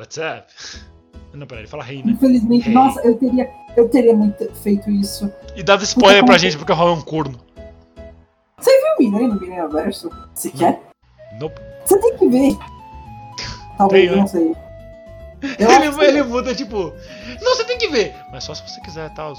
What's 0.00 0.16
up? 0.18 0.46
Não, 1.34 1.46
peraí, 1.46 1.62
ele 1.62 1.70
fala 1.70 1.84
rei, 1.84 2.02
né? 2.02 2.12
Infelizmente, 2.12 2.68
Hey. 2.68 2.74
nossa, 2.74 3.00
eu 3.02 3.16
teria, 3.16 3.48
eu 3.76 3.88
teria 3.88 4.16
muito 4.16 4.52
feito 4.54 4.90
isso. 4.90 5.32
E 5.54 5.62
dava 5.62 5.84
spoiler 5.84 6.24
pra 6.24 6.36
gente 6.38 6.56
porque 6.58 6.72
o 6.72 6.74
Raul 6.74 6.90
é 6.90 6.94
um 6.94 7.02
corno. 7.02 7.38
Você 8.58 8.70
viu 8.70 8.88
o 9.08 9.10
Miranha 9.12 9.28
no 9.34 9.40
Miranha 9.40 9.68
Verso? 9.68 10.10
Você 10.34 10.50
quer? 10.50 10.80
Nope. 11.38 11.60
Você 11.84 11.98
tem 12.00 12.16
que 12.16 12.28
ver. 12.28 12.56
Talvez, 13.78 14.06
Tem, 14.08 14.10
né? 14.16 14.20
não 14.20 14.26
sei. 14.26 14.56
Eu 15.58 15.70
Ele, 15.70 15.90
que- 15.92 16.04
ele 16.04 16.22
muda, 16.24 16.54
tipo. 16.54 16.92
Não, 17.40 17.54
você 17.54 17.64
tem 17.64 17.78
que 17.78 17.88
ver. 17.88 18.14
Mas 18.32 18.44
só 18.44 18.54
se 18.54 18.62
você 18.68 18.80
quiser, 18.80 19.08
tá? 19.14 19.32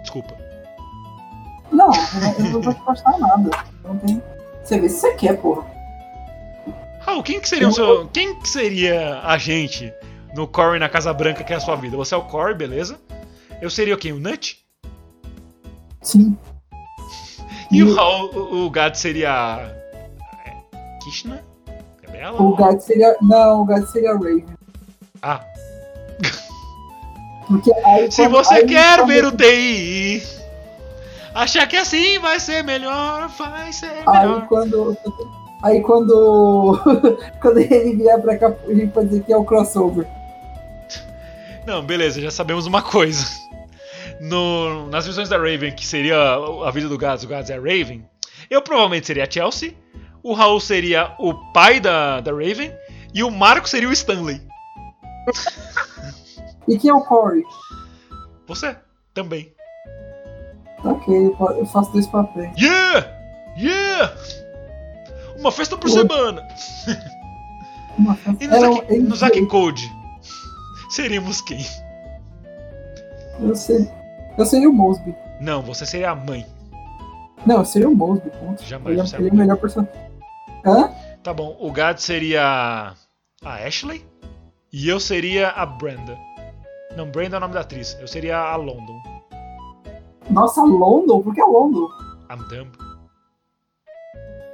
Desculpa. 0.00 0.34
Não, 1.70 1.86
eu 1.92 2.20
não- 2.20 2.46
eu 2.46 2.52
não 2.54 2.60
vou 2.62 2.74
te 2.74 2.80
postar 2.82 3.18
nada. 3.18 3.50
Não 3.84 3.98
tem. 3.98 4.22
Você 4.64 4.80
vê 4.80 4.88
se 4.88 4.98
você 5.00 5.14
quer, 5.14 5.36
porra. 5.40 5.64
Raul, 7.06 7.22
quem 7.22 7.40
que 7.40 7.48
seria 7.48 7.68
o 7.68 7.72
seu. 7.72 8.08
Quem 8.08 8.38
que 8.38 8.48
seria 8.48 9.20
a 9.22 9.36
gente 9.38 9.92
no 10.34 10.46
Corey 10.46 10.78
na 10.78 10.88
Casa 10.88 11.12
Branca 11.12 11.42
que 11.44 11.52
é 11.52 11.56
a 11.56 11.60
sua 11.60 11.76
vida? 11.76 11.96
Você 11.96 12.14
é 12.14 12.18
o 12.18 12.22
Corey, 12.22 12.54
beleza? 12.54 12.98
Eu 13.60 13.68
seria 13.70 13.94
o 13.94 13.98
quem? 13.98 14.12
O 14.12 14.20
Nut? 14.20 14.58
Sim. 16.00 16.36
E 17.70 17.82
o 17.82 17.94
Raul, 17.94 18.30
o, 18.34 18.66
o 18.66 18.70
Gad 18.70 18.94
seria. 18.94 19.30
a- 19.32 19.60
é, 20.46 20.54
Kishna? 21.02 21.42
Gabriela? 22.02 22.40
O 22.42 22.54
gato 22.54 22.80
seria. 22.80 23.16
Não, 23.22 23.62
o 23.62 23.64
gato 23.64 23.86
seria 23.90 24.12
Raven. 24.12 24.44
Ah, 25.22 25.40
Porque 27.46 27.72
aí. 27.84 28.10
se 28.10 28.22
quando- 28.22 28.32
você 28.32 28.54
aí 28.54 28.66
quer 28.66 29.04
ver 29.06 29.24
o 29.24 29.32
TI, 29.32 30.22
achar 31.34 31.66
que 31.66 31.76
assim 31.76 32.18
vai 32.18 32.38
ser 32.40 32.62
melhor, 32.64 33.28
vai 33.28 33.72
ser 33.72 33.90
Aí 34.06 34.18
melhor. 34.20 34.46
quando. 34.48 34.96
Aí 35.62 35.80
quando. 35.80 36.78
quando 37.40 37.58
ele 37.58 37.96
vier 37.96 38.20
pra 38.20 38.36
cá, 38.36 38.54
a 38.66 38.74
gente 38.74 38.92
pode 38.92 39.08
dizer 39.08 39.22
que 39.22 39.32
é 39.32 39.36
o 39.36 39.44
crossover. 39.44 40.06
Não, 41.66 41.84
beleza, 41.84 42.20
já 42.20 42.30
sabemos 42.30 42.66
uma 42.66 42.82
coisa. 42.82 43.24
No, 44.20 44.88
nas 44.88 45.06
visões 45.06 45.28
da 45.28 45.36
Raven, 45.36 45.72
que 45.72 45.86
seria 45.86 46.16
a 46.16 46.70
vida 46.70 46.88
do 46.88 46.98
Gads, 46.98 47.24
o 47.24 47.28
Gads 47.28 47.50
é 47.50 47.54
a 47.54 47.60
Raven, 47.60 48.04
eu 48.50 48.62
provavelmente 48.62 49.06
seria 49.06 49.24
a 49.24 49.30
Chelsea, 49.30 49.74
o 50.22 50.32
Raul 50.32 50.60
seria 50.60 51.14
o 51.18 51.34
pai 51.52 51.80
da, 51.80 52.20
da 52.20 52.30
Raven, 52.30 52.72
e 53.14 53.22
o 53.22 53.30
Marco 53.30 53.68
seria 53.68 53.88
o 53.88 53.92
Stanley. 53.92 54.40
E 56.68 56.78
quem 56.78 56.90
é 56.90 56.94
o 56.94 57.00
Corey? 57.00 57.42
Você 58.46 58.76
também. 59.12 59.52
Ok, 60.84 61.34
eu 61.58 61.66
faço 61.66 61.92
dois 61.92 62.06
papéis. 62.06 62.52
Yeah! 62.56 63.06
Yeah! 63.56 64.14
Uma 65.42 65.50
festa 65.50 65.76
por 65.76 65.90
semana! 65.90 66.46
Uma 67.98 68.14
festa- 68.14 68.44
E 68.44 68.46
no 68.46 68.54
É, 68.54 68.60
Zack, 68.60 68.98
no 69.00 69.16
Zack 69.16 69.46
Code, 69.46 69.92
seríamos 70.88 71.40
quem? 71.40 71.58
Eu 73.40 73.54
sei. 73.56 73.90
Eu 74.38 74.46
seria 74.46 74.70
o 74.70 74.72
Mosby. 74.72 75.14
Não, 75.40 75.60
você 75.62 75.84
seria 75.84 76.10
a 76.12 76.14
mãe. 76.14 76.46
Não, 77.44 77.56
eu 77.58 77.64
seria 77.64 77.88
o 77.88 77.94
Mosby, 77.94 78.30
ponto. 78.30 78.62
Jamais, 78.64 78.96
Ele, 78.98 79.08
é, 79.08 79.16
é 79.16 79.18
ele 79.20 79.28
é 79.30 79.32
o 79.32 79.36
melhor 79.36 79.56
personagem. 79.58 79.92
Hã? 80.64 80.90
Tá 81.24 81.34
bom, 81.34 81.56
o 81.60 81.72
Gad 81.72 81.98
seria 81.98 82.94
a 83.44 83.54
Ashley 83.66 84.04
e 84.72 84.88
eu 84.88 85.00
seria 85.00 85.48
a 85.48 85.66
Brenda. 85.66 86.16
Não, 86.96 87.10
Brenda 87.10 87.36
é 87.36 87.38
o 87.38 87.40
nome 87.40 87.54
da 87.54 87.60
atriz. 87.62 87.96
Eu 88.00 88.06
seria 88.06 88.38
a 88.38 88.54
London. 88.54 89.02
Nossa, 90.30 90.62
London? 90.62 91.20
Por 91.20 91.34
que 91.34 91.40
a 91.40 91.46
London? 91.46 91.88
I'm 92.30 92.38
dumb. 92.48 92.70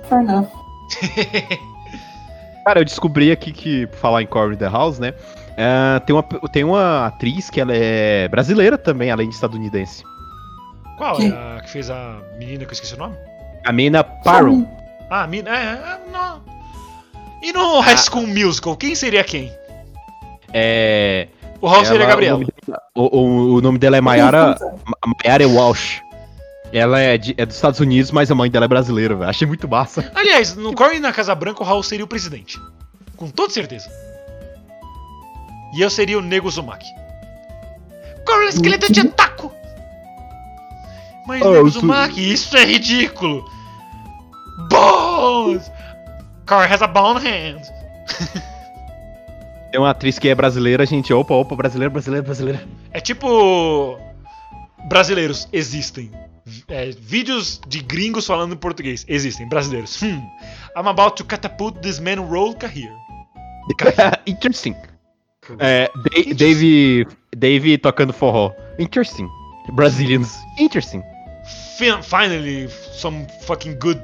Fair 0.09 0.23
enough. 0.23 0.49
Cara, 2.65 2.81
eu 2.81 2.85
descobri 2.85 3.33
aqui 3.33 3.51
que, 3.53 3.87
por 3.87 3.97
falar 3.99 4.23
em 4.23 4.27
Corey 4.27 4.57
the 4.57 4.69
House, 4.69 4.99
né? 4.99 5.15
é, 5.57 5.99
tem, 6.01 6.15
uma, 6.15 6.23
tem 6.53 6.65
uma 6.65 7.07
atriz 7.07 7.49
que 7.51 7.61
ela 7.61 7.73
é 7.75 8.29
brasileira 8.29 8.77
também, 8.77 9.11
além 9.11 9.29
de 9.29 9.35
estadunidense. 9.35 10.03
Qual 10.99 11.17
Quem? 11.17 11.31
é 11.31 11.33
a 11.57 11.61
que 11.63 11.71
fez 11.71 11.89
a 11.91 12.19
menina 12.39 12.65
que 12.65 12.71
eu 12.71 12.73
esqueci 12.75 12.95
o 12.95 12.99
nome? 12.99 13.17
A 13.65 13.73
Mina 13.73 14.03
Parrow. 14.05 14.67
Ah, 15.11 15.23
a 15.23 15.27
menina. 15.27 15.51
É, 15.51 15.63
é, 15.63 15.99
não. 16.13 16.43
E 17.43 17.53
no 17.53 17.81
High 17.81 17.97
School 17.97 18.27
Musical, 18.27 18.77
quem 18.77 18.95
seria 18.95 19.23
quem? 19.25 19.51
É. 20.53 21.29
O 21.61 21.67
Raul 21.69 21.85
seria 21.85 22.07
Gabriela. 22.07 22.37
O 22.37 22.41
nome, 22.41 22.53
dela, 22.67 22.81
o- 22.95 23.19
o- 23.19 23.55
o 23.57 23.61
nome 23.61 23.79
dela 23.79 23.97
é 23.97 24.01
Mayara, 24.01 24.57
Ma- 24.85 25.15
Mayara 25.25 25.47
Walsh. 25.49 26.01
Ela 26.73 27.01
é, 27.01 27.17
de- 27.17 27.35
é 27.39 27.47
dos 27.47 27.57
Estados 27.57 27.81
Unidos, 27.81 28.11
mas 28.11 28.31
a 28.31 28.35
mãe 28.35 28.51
dela 28.51 28.67
é 28.67 28.69
brasileira, 28.69 29.15
velho. 29.15 29.31
Achei 29.31 29.47
muito 29.47 29.67
massa. 29.69 30.11
Aliás, 30.15 30.55
no 30.55 30.75
Corey 30.75 31.01
na 31.01 31.13
Casa 31.13 31.35
Branca, 31.35 31.63
o 31.63 31.67
Raul 31.67 31.83
seria 31.83 32.05
o 32.05 32.09
presidente. 32.09 32.61
Com 33.17 33.29
toda 33.31 33.53
certeza. 33.53 33.89
E 35.75 35.81
eu 35.81 35.89
seria 35.91 36.19
o 36.19 36.23
Nego 36.23 36.51
Zumaki. 36.51 36.87
Corey 38.27 38.49
esqueleto 38.49 38.93
de 38.93 39.05
taco! 39.09 39.53
Mas 41.27 41.43
Oh, 41.43 41.53
Nego 41.53 41.69
isso- 41.69 41.81
Zumaki, 41.81 42.33
isso 42.33 42.57
é 42.57 42.65
ridículo! 42.65 43.45
Bones! 44.71 45.71
Corey 46.47 46.71
has 46.73 46.83
a 46.83 46.87
bone 46.87 47.21
hand! 47.27 47.63
Tem 49.71 49.79
uma 49.81 49.91
atriz 49.91 50.19
que 50.19 50.29
é 50.29 50.35
brasileira, 50.35 50.87
gente. 50.87 51.13
Opa, 51.13 51.35
opa, 51.35 51.55
brasileira, 51.55 51.91
brasileira, 51.91 52.25
brasileira. 52.25 52.63
É 52.91 53.01
tipo. 53.01 53.99
Brasileiros 54.89 55.47
existem. 55.53 56.11
É, 56.69 56.91
vídeos 56.99 57.61
de 57.67 57.81
gringos 57.81 58.27
falando 58.27 58.55
em 58.55 58.57
português 58.57 59.05
existem. 59.09 59.49
Brasileiros. 59.49 60.01
Hmm. 60.01 60.21
I'm 60.77 60.87
about 60.89 61.17
to 61.17 61.25
catapult 61.25 61.81
this 61.81 61.99
man 61.99 62.17
roll 62.21 62.55
career. 62.55 62.93
Interesting. 64.27 64.75
É, 65.59 65.91
Da- 65.95 66.35
Dave, 66.35 67.07
Dave 67.37 67.79
tocando 67.79 68.13
forró. 68.13 68.53
Interesting. 68.79 69.29
Brazilians. 69.73 70.39
Interesting. 70.59 71.03
Fin- 71.79 72.03
Finally, 72.03 72.69
some 72.93 73.27
fucking 73.47 73.79
good 73.79 74.01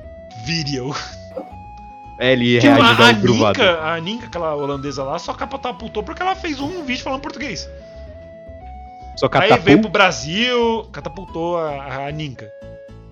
video. 0.47 0.95
É, 2.21 2.33
ele 2.33 2.61
Tipo, 2.61 2.75
reagindo 2.75 3.03
a, 3.45 3.49
a. 3.49 3.53
Ninka, 3.53 3.81
a 3.83 4.01
Ninka, 4.01 4.27
aquela 4.27 4.55
holandesa 4.55 5.03
lá, 5.03 5.19
só 5.19 5.35
catapultou 5.35 6.03
porque 6.03 6.23
ela 6.23 6.37
fez 6.37 6.61
um 6.61 6.85
vídeo 6.85 7.03
falando 7.03 7.21
português. 7.21 7.69
Só 9.17 9.29
Aí 9.33 9.57
veio 9.59 9.81
pro 9.81 9.91
Brasil, 9.91 10.89
catapultou 10.93 11.57
a, 11.57 12.07
a, 12.07 12.11
Ninka. 12.11 12.51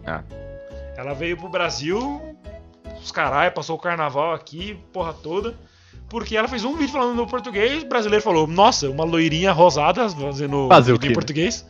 Ah. 0.04 0.22
Ela 0.96 1.14
veio 1.14 1.36
pro 1.36 1.48
Brasil, 1.48 2.20
os 3.00 3.12
caralho, 3.12 3.52
passou 3.52 3.76
o 3.76 3.80
carnaval 3.80 4.32
aqui, 4.32 4.78
porra 4.92 5.12
toda. 5.12 5.54
Porque 6.08 6.36
ela 6.36 6.48
fez 6.48 6.64
um 6.64 6.76
vídeo 6.76 6.92
falando 6.92 7.14
no 7.14 7.26
português, 7.26 7.82
o 7.82 7.88
brasileiro 7.88 8.22
falou, 8.22 8.46
nossa, 8.46 8.90
uma 8.90 9.04
loirinha 9.04 9.52
rosada 9.52 10.08
fazendo 10.10 10.68
Fazer 10.68 10.92
o 10.92 10.98
quê, 10.98 11.06
em 11.06 11.08
né? 11.10 11.14
português. 11.14 11.66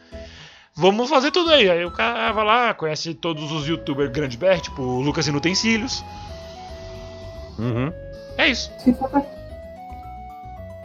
Vamos 0.74 1.10
fazer 1.10 1.30
tudo 1.30 1.50
aí. 1.50 1.70
Aí 1.70 1.84
o 1.84 1.90
cara 1.90 2.32
vai 2.32 2.44
lá, 2.44 2.74
conhece 2.74 3.14
todos 3.14 3.52
os 3.52 3.68
youtubers 3.68 4.10
grandes 4.10 4.36
BR, 4.36 4.60
tipo 4.60 4.82
o 4.82 5.00
Lucas 5.00 5.26
Inutensílios. 5.26 6.02
Uhum. 7.58 7.92
É 8.38 8.48
isso. 8.48 8.72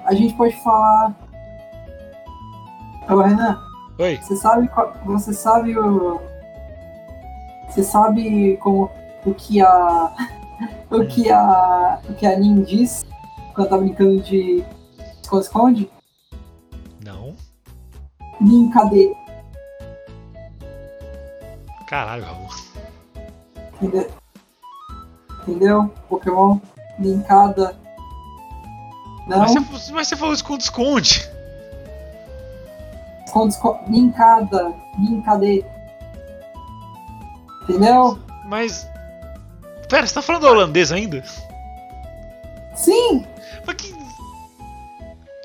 A 0.05 0.13
gente 0.13 0.35
pode 0.35 0.55
falar. 0.63 1.15
Ô, 3.09 3.21
Renan, 3.21 3.61
Oi. 3.99 4.17
você 4.17 4.35
sabe 4.35 4.67
qual- 4.67 4.93
Você 5.05 5.33
sabe 5.33 5.77
o. 5.77 6.19
Você 7.69 7.83
sabe 7.83 8.57
como 8.57 8.89
o 9.25 9.33
que 9.33 9.61
a. 9.61 10.13
O 10.89 11.05
que 11.05 11.29
a. 11.29 11.99
O 12.09 12.13
que 12.15 12.25
a 12.25 12.39
Nin 12.39 12.63
diz 12.63 13.05
quando 13.53 13.69
tá 13.69 13.77
brincando 13.77 14.21
de 14.21 14.63
esconde-esconde? 15.21 15.91
Não. 17.05 17.35
Nin, 18.41 18.71
cadê? 18.71 19.13
Caralho, 21.87 22.23
Raul. 22.23 22.47
Entendeu? 23.81 24.09
Entendeu? 25.41 25.93
Pokémon 26.09 26.57
linkada. 26.99 27.77
Não, 29.27 29.39
Mas 29.39 29.53
você, 29.53 29.91
mas 29.91 30.07
você 30.07 30.15
falou 30.15 30.33
esconde-esconde. 30.33 31.29
Esconde, 33.27 33.55
linkada, 33.89 34.73
linkadê. 34.99 35.63
Entendeu? 37.63 38.17
Mas. 38.45 38.87
Pera, 39.89 40.05
você 40.05 40.13
tá 40.13 40.21
falando 40.21 40.45
holandês 40.45 40.91
ainda? 40.91 41.23
Sim! 42.75 43.25
Mas 43.65 43.75
que. 43.75 43.95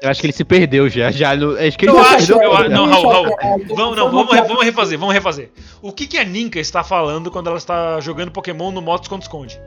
Eu 0.02 0.10
acho 0.10 0.20
que 0.20 0.26
ele 0.26 0.32
se 0.32 0.44
perdeu 0.44 0.88
já. 0.88 1.10
já 1.12 1.30
acho 1.30 1.78
que 1.78 1.84
ele 1.86 1.92
Eu 1.92 2.02
já 2.04 2.16
acho, 2.16 2.26
perdeu. 2.26 2.42
eu 2.42 2.56
acho- 2.56 2.70
não, 2.70 2.86
Raul, 2.86 3.08
Raul. 3.08 3.36
Vamos, 3.76 3.96
não, 3.96 4.10
vamos, 4.10 4.36
vamos 4.36 4.64
refazer, 4.64 4.98
vamos 4.98 5.14
refazer. 5.14 5.52
O 5.80 5.92
que, 5.92 6.06
que 6.08 6.18
a 6.18 6.24
Ninka 6.24 6.58
está 6.58 6.82
falando 6.82 7.30
quando 7.30 7.46
ela 7.46 7.56
está 7.58 8.00
jogando 8.00 8.32
Pokémon 8.32 8.72
no 8.72 8.82
modo 8.82 9.02
esconde-esconde? 9.02 9.60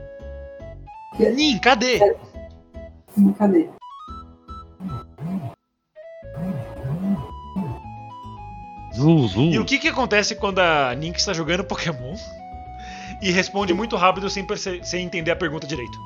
Nin, 1.18 1.58
cadê? 1.58 1.98
Cadê? 3.38 3.70
Zuzu. 8.96 9.40
E 9.52 9.58
o 9.58 9.64
que, 9.64 9.78
que 9.78 9.88
acontece 9.88 10.34
quando 10.34 10.58
a 10.60 10.94
Ninka 10.94 11.18
está 11.18 11.32
jogando 11.32 11.64
Pokémon 11.64 12.14
e 13.22 13.30
responde 13.30 13.72
muito 13.74 13.96
rápido 13.96 14.28
sem, 14.30 14.46
sem 14.82 15.04
entender 15.04 15.30
a 15.30 15.36
pergunta 15.36 15.66
direito? 15.66 15.98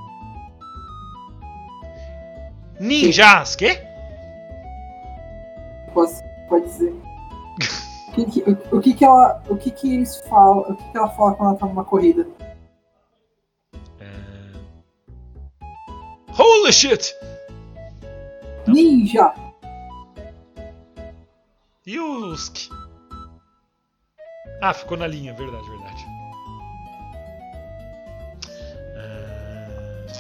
Ninjas, 2.79 3.57
quê? 3.57 3.83
Posso, 5.93 6.23
pode 6.49 6.65
dizer. 6.67 6.95
O 8.09 8.13
que, 8.13 8.25
que- 8.25 8.51
o, 8.51 8.77
o 8.77 8.81
que 8.81 8.95
que 8.95 9.05
ela. 9.05 9.43
O 9.49 9.57
que 9.57 9.71
que 9.71 9.95
eles 9.95 10.17
falam? 10.29 10.61
O 10.61 10.75
que 10.77 10.91
que 10.91 10.99
ela 10.99 11.09
fala 11.11 11.35
quando 11.35 11.51
ela 11.51 11.59
tá 11.59 11.67
numa 11.67 11.85
corrida? 11.85 12.27
É. 14.01 14.07
Holy 16.37 16.73
shit! 16.73 17.15
Ninja! 18.67 19.33
Yusk. 21.87 22.69
Ah, 24.61 24.75
ficou 24.75 24.97
na 24.97 25.07
linha, 25.07 25.33
verdade, 25.35 25.69
verdade. 25.69 26.07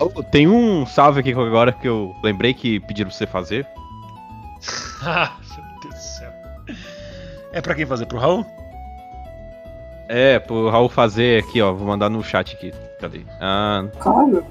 Oh, 0.00 0.22
Tem 0.22 0.48
um 0.48 0.86
salve 0.86 1.20
aqui 1.20 1.30
agora 1.32 1.72
que 1.72 1.86
eu 1.86 2.16
lembrei 2.22 2.54
que 2.54 2.80
pediram 2.80 3.10
pra 3.10 3.16
você 3.18 3.26
fazer. 3.26 3.66
Ah, 5.02 5.32
meu 5.56 5.64
Deus 5.80 5.94
do 5.94 5.98
céu. 5.98 6.30
É 7.54 7.60
pra 7.62 7.74
quem 7.74 7.86
fazer? 7.86 8.04
Pro 8.04 8.18
Raul? 8.18 8.44
É, 10.10 10.38
pro 10.38 10.68
Raul 10.68 10.90
fazer 10.90 11.42
aqui, 11.42 11.62
ó. 11.62 11.72
Vou 11.72 11.86
mandar 11.88 12.10
no 12.10 12.22
chat 12.22 12.54
aqui. 12.54 12.70
Cadê? 13.00 13.22
Ah, 13.40 13.84
Claro! 13.98 14.44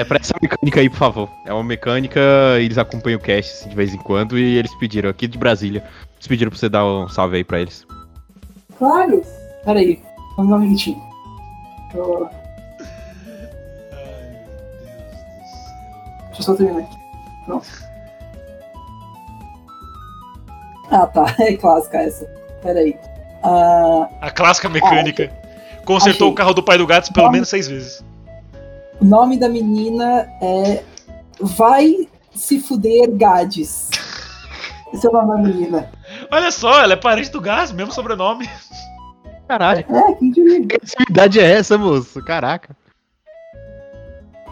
É 0.00 0.04
pra 0.04 0.18
essa 0.18 0.34
mecânica 0.40 0.80
aí, 0.80 0.88
por 0.90 0.96
favor. 0.98 1.30
É 1.46 1.52
uma 1.52 1.62
mecânica, 1.64 2.20
eles 2.58 2.78
acompanham 2.78 3.18
o 3.18 3.22
cast 3.22 3.52
assim, 3.52 3.68
de 3.68 3.76
vez 3.76 3.92
em 3.94 3.98
quando 3.98 4.38
e 4.38 4.56
eles 4.56 4.74
pediram 4.76 5.10
aqui 5.10 5.26
de 5.26 5.38
Brasília. 5.38 5.82
Eles 6.16 6.26
pediram 6.26 6.50
pra 6.50 6.58
você 6.58 6.68
dar 6.68 6.84
um 6.84 7.08
salve 7.08 7.36
aí 7.36 7.44
pra 7.44 7.60
eles. 7.60 7.86
Claro! 8.78 9.22
Peraí, 9.64 10.02
vamos 10.36 10.50
dar 10.50 10.56
um 10.56 10.60
minutinho. 10.60 11.00
Eu- 11.94 12.28
Deixa 16.28 16.40
eu 16.40 16.42
só 16.42 16.54
terminar 16.54 16.80
aqui. 16.80 16.96
Pronto. 17.44 17.66
Ah 20.90 21.06
tá, 21.06 21.34
é 21.44 21.56
clássica 21.56 21.98
essa. 21.98 22.24
Peraí. 22.62 22.96
Ah, 23.42 24.08
A 24.20 24.30
clássica 24.30 24.68
mecânica. 24.68 25.30
Consertou 25.84 26.26
Achei. 26.28 26.32
o 26.32 26.34
carro 26.34 26.54
do 26.54 26.62
pai 26.62 26.78
do 26.78 26.86
gato 26.86 27.12
pelo 27.12 27.24
Vamos. 27.24 27.32
menos 27.32 27.48
seis 27.48 27.66
vezes. 27.68 28.04
O 29.00 29.04
nome 29.04 29.38
da 29.38 29.48
menina 29.48 30.28
é. 30.42 30.82
Vai 31.40 32.08
se 32.34 32.60
fuder 32.60 33.10
Gades. 33.16 33.88
Esse 34.92 35.06
é 35.06 35.10
o 35.10 35.12
nome 35.12 35.28
da 35.28 35.38
menina. 35.48 35.90
Olha 36.30 36.50
só, 36.50 36.82
ela 36.82 36.92
é 36.92 36.96
parente 36.96 37.30
do 37.30 37.40
Gás, 37.40 37.72
mesmo 37.72 37.92
sobrenome. 37.92 38.48
Caralho, 39.48 39.84
É, 39.88 40.14
diria? 40.20 40.66
que 40.66 40.76
atividade 40.76 41.40
é 41.40 41.50
essa, 41.52 41.78
moço? 41.78 42.22
Caraca. 42.24 42.76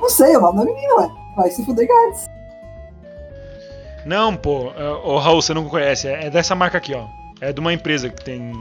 Não 0.01 0.09
sei, 0.09 0.33
é 0.33 0.39
o 0.39 0.41
nome 0.41 0.59
da 0.59 0.65
menina, 0.65 0.95
ué. 0.97 1.11
Vai 1.37 1.51
se 1.51 1.65
fuder 1.65 1.87
Gades. 1.87 2.27
Não, 4.07 4.35
pô. 4.35 4.73
é, 4.77 4.89
Ô, 5.05 5.19
Raul, 5.19 5.43
você 5.43 5.53
não 5.53 5.69
conhece. 5.69 6.09
É 6.09 6.27
é 6.27 6.31
dessa 6.31 6.55
marca 6.55 6.79
aqui, 6.79 6.95
ó. 6.95 7.05
É 7.41 7.53
de 7.53 7.61
uma 7.61 7.73
empresa 7.73 8.09
que 8.09 8.25
tem. 8.25 8.53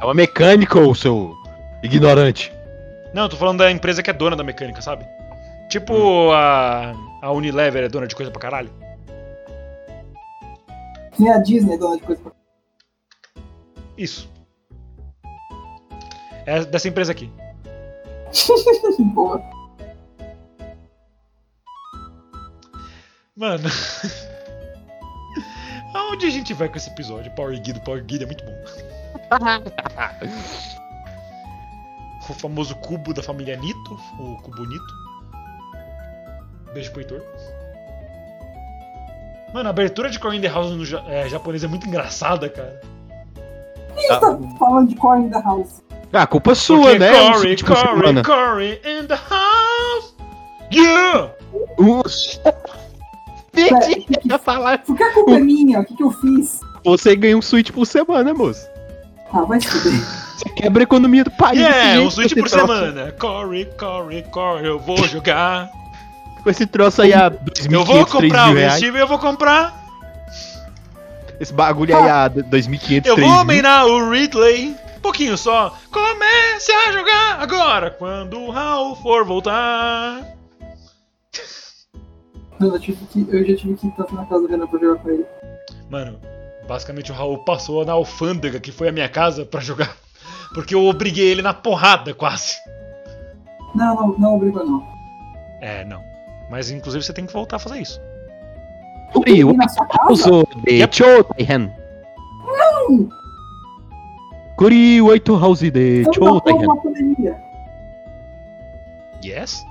É 0.00 0.04
uma 0.04 0.14
mecânica, 0.14 0.78
ô 0.78 0.94
seu 0.94 1.34
ignorante. 1.82 2.52
Não, 3.12 3.24
eu 3.24 3.28
tô 3.28 3.36
falando 3.36 3.58
da 3.58 3.70
empresa 3.70 4.02
que 4.02 4.10
é 4.10 4.12
dona 4.12 4.36
da 4.36 4.44
mecânica, 4.44 4.80
sabe? 4.80 5.04
Tipo 5.76 6.32
a. 6.32 6.94
A 7.20 7.30
Unilever 7.32 7.84
é 7.84 7.88
dona 7.88 8.06
de 8.06 8.16
coisa 8.16 8.30
pra 8.30 8.40
caralho. 8.40 8.72
Nem 11.18 11.30
a 11.30 11.36
Disney 11.38 11.74
é 11.74 11.78
dona 11.78 11.98
de 11.98 12.02
coisa 12.02 12.22
pra. 12.22 12.32
Isso. 13.98 14.26
É 16.46 16.64
dessa 16.64 16.88
empresa 16.88 17.12
aqui. 17.12 17.30
Boa. 19.12 19.42
Mano. 23.36 23.68
Aonde 25.94 26.26
a 26.26 26.30
gente 26.30 26.54
vai 26.54 26.70
com 26.70 26.78
esse 26.78 26.88
episódio? 26.88 27.30
Power 27.32 27.60
Guido, 27.60 27.80
Power 27.80 28.02
Guido 28.02 28.24
é 28.24 28.26
muito 28.26 28.42
bom. 28.44 28.54
o 32.30 32.34
famoso 32.34 32.74
cubo 32.76 33.12
da 33.12 33.22
família 33.22 33.56
Nito, 33.56 34.00
o 34.18 34.40
cubo 34.40 34.64
Nito. 34.64 35.05
Beijo 36.76 36.90
pro 36.92 37.00
Heitor. 37.00 37.22
Mano, 39.54 39.68
a 39.68 39.70
abertura 39.70 40.10
de 40.10 40.18
Core 40.18 40.36
in 40.36 40.40
the 40.42 40.48
House 40.48 40.70
no 40.72 40.84
ja- 40.84 41.02
é, 41.08 41.26
japonês 41.26 41.64
é 41.64 41.66
muito 41.66 41.86
engraçada, 41.88 42.50
cara. 42.50 42.78
Quem 43.96 44.08
tá 44.08 44.38
falando 44.58 44.88
de 44.90 44.94
Core 44.96 45.20
in 45.22 45.30
the 45.30 45.40
House? 45.40 45.82
Ah, 46.12 46.22
a 46.22 46.26
culpa 46.26 46.52
é 46.52 46.54
sua, 46.54 46.82
Porque 46.82 46.98
né? 46.98 47.32
Corey, 47.32 47.56
Tipo, 47.56 47.74
Corey. 47.74 48.22
Corey 48.22 48.80
in 48.84 49.06
the 49.06 49.14
house! 49.30 50.14
Yeah! 50.72 51.30
Uxa. 51.78 52.54
Ia 54.24 54.38
falar. 54.38 54.82
Por 54.84 54.94
que 54.96 55.02
a 55.02 55.12
culpa 55.14 55.32
é 55.32 55.38
minha? 55.40 55.80
O 55.80 55.84
que, 55.86 55.96
que 55.96 56.02
eu 56.02 56.10
fiz? 56.10 56.60
Você 56.84 57.16
ganha 57.16 57.38
um 57.38 57.42
suíte 57.42 57.72
por 57.72 57.86
semana, 57.86 58.34
moço. 58.34 58.68
Ah, 59.32 59.42
vai 59.42 59.58
se 59.60 59.68
fuder. 59.68 59.92
Você 60.36 60.50
quebra 60.50 60.82
a 60.82 60.84
economia 60.84 61.24
do 61.24 61.30
país. 61.30 61.58
É, 61.62 61.94
jeito 61.94 62.06
um 62.06 62.10
Switch 62.10 62.34
com 62.34 62.40
por 62.40 62.48
semana. 62.50 63.10
Corre, 63.18 63.64
corre, 63.78 64.22
corre, 64.24 64.68
eu 64.68 64.78
vou 64.78 64.98
jogar. 65.08 65.70
Com 66.46 66.50
esse 66.50 66.64
troço 66.64 67.02
aí 67.02 67.12
a 67.12 67.28
2.500, 67.28 67.72
Eu 67.72 67.84
vou 67.84 68.06
comprar 68.06 68.54
3.000 68.54 68.92
o 68.92 68.96
e 68.96 69.00
eu 69.00 69.08
vou 69.08 69.18
comprar. 69.18 69.74
Esse 71.40 71.52
bagulho 71.52 71.96
aí 71.96 72.08
a 72.08 72.30
2.500, 72.30 73.04
Eu 73.04 73.16
3.000. 73.16 73.34
vou 73.34 73.44
minar 73.44 73.84
o 73.84 74.08
Ridley. 74.08 74.76
Um 74.96 75.00
pouquinho 75.00 75.36
só. 75.36 75.76
Comece 75.90 76.70
a 76.70 76.92
jogar 76.92 77.42
agora, 77.42 77.90
quando 77.90 78.38
o 78.38 78.52
Raul 78.52 78.94
for 78.94 79.24
voltar. 79.24 80.24
Eu, 82.60 82.78
tive 82.78 83.04
que, 83.06 83.26
eu 83.28 83.44
já 83.44 83.56
tive 83.56 83.74
que 83.74 83.90
tanto 83.96 84.14
na 84.14 84.24
casa 84.26 84.42
do 84.42 84.46
Renan 84.46 84.68
pra 84.68 84.78
jogar 84.78 85.02
com 85.02 85.10
ele. 85.10 85.26
Mano, 85.90 86.20
basicamente 86.68 87.10
o 87.10 87.14
Raul 87.16 87.38
passou 87.38 87.84
na 87.84 87.94
alfândega, 87.94 88.60
que 88.60 88.70
foi 88.70 88.88
a 88.88 88.92
minha 88.92 89.08
casa, 89.08 89.44
pra 89.44 89.58
jogar. 89.58 89.96
Porque 90.54 90.76
eu 90.76 90.86
obriguei 90.86 91.26
ele 91.26 91.42
na 91.42 91.52
porrada, 91.52 92.14
quase. 92.14 92.54
Não, 93.74 93.96
não, 93.96 94.16
não 94.16 94.36
obrigou 94.36 94.64
não. 94.64 94.86
É, 95.60 95.84
não. 95.84 96.14
Mas 96.50 96.70
inclusive 96.70 97.04
você 97.04 97.12
tem 97.12 97.26
que 97.26 97.32
voltar 97.32 97.56
a 97.56 97.58
fazer 97.58 97.80
isso. 97.80 98.00
Casa? 99.12 100.10
Uso 100.10 100.46
de. 100.64 100.86
Chotaihan. 100.90 101.72
Kuri 104.56 105.02
White 105.02 105.30
House 105.32 105.60
de 105.60 106.02
não 106.04 106.12
Chotaihan. 106.12 106.66
Yes? 109.24 109.64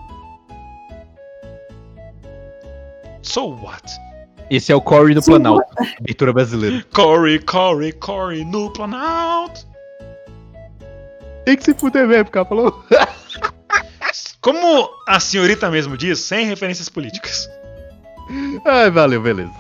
So 3.22 3.56
what? 3.61 3.84
Esse 4.49 4.72
é 4.72 4.76
o 4.76 4.81
Corey 4.81 5.15
do 5.15 5.22
Sim, 5.22 5.31
Planalto. 5.31 5.65
Leitura 6.06 6.31
brasileira. 6.31 6.85
Corre, 6.93 7.39
corre, 7.39 7.91
corre 7.93 8.45
no 8.45 8.72
Planalto. 8.72 9.65
Tem 11.45 11.56
que 11.56 11.64
se 11.64 11.73
fuder 11.73 12.07
mesmo, 12.07 12.30
cara. 12.30 12.45
Falou. 12.45 12.84
Como 14.46 14.88
a 15.08 15.20
senhorita 15.20 15.72
mesmo 15.72 15.98
diz, 15.98 16.20
sem 16.20 16.46
referências 16.46 16.88
políticas. 16.88 17.50
Ai, 18.64 18.92
valeu, 18.92 19.20
beleza. 19.20 19.52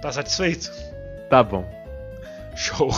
Tá 0.00 0.10
satisfeito? 0.10 0.72
Tá 1.28 1.42
bom. 1.42 1.70
Show. 2.56 2.90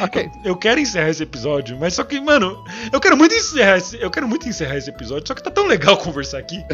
Ok. 0.00 0.30
Eu 0.44 0.54
quero 0.54 0.78
encerrar 0.78 1.08
esse 1.08 1.24
episódio, 1.24 1.76
mas 1.76 1.94
só 1.94 2.04
que, 2.04 2.20
mano, 2.20 2.64
eu 2.92 3.00
quero 3.00 3.16
muito 3.16 3.34
encerrar 3.34 3.78
esse, 3.78 4.00
eu 4.00 4.08
quero 4.08 4.28
muito 4.28 4.48
encerrar 4.48 4.76
esse 4.76 4.88
episódio, 4.88 5.26
só 5.26 5.34
que 5.34 5.42
tá 5.42 5.50
tão 5.50 5.66
legal 5.66 5.96
conversar 5.98 6.38
aqui. 6.38 6.64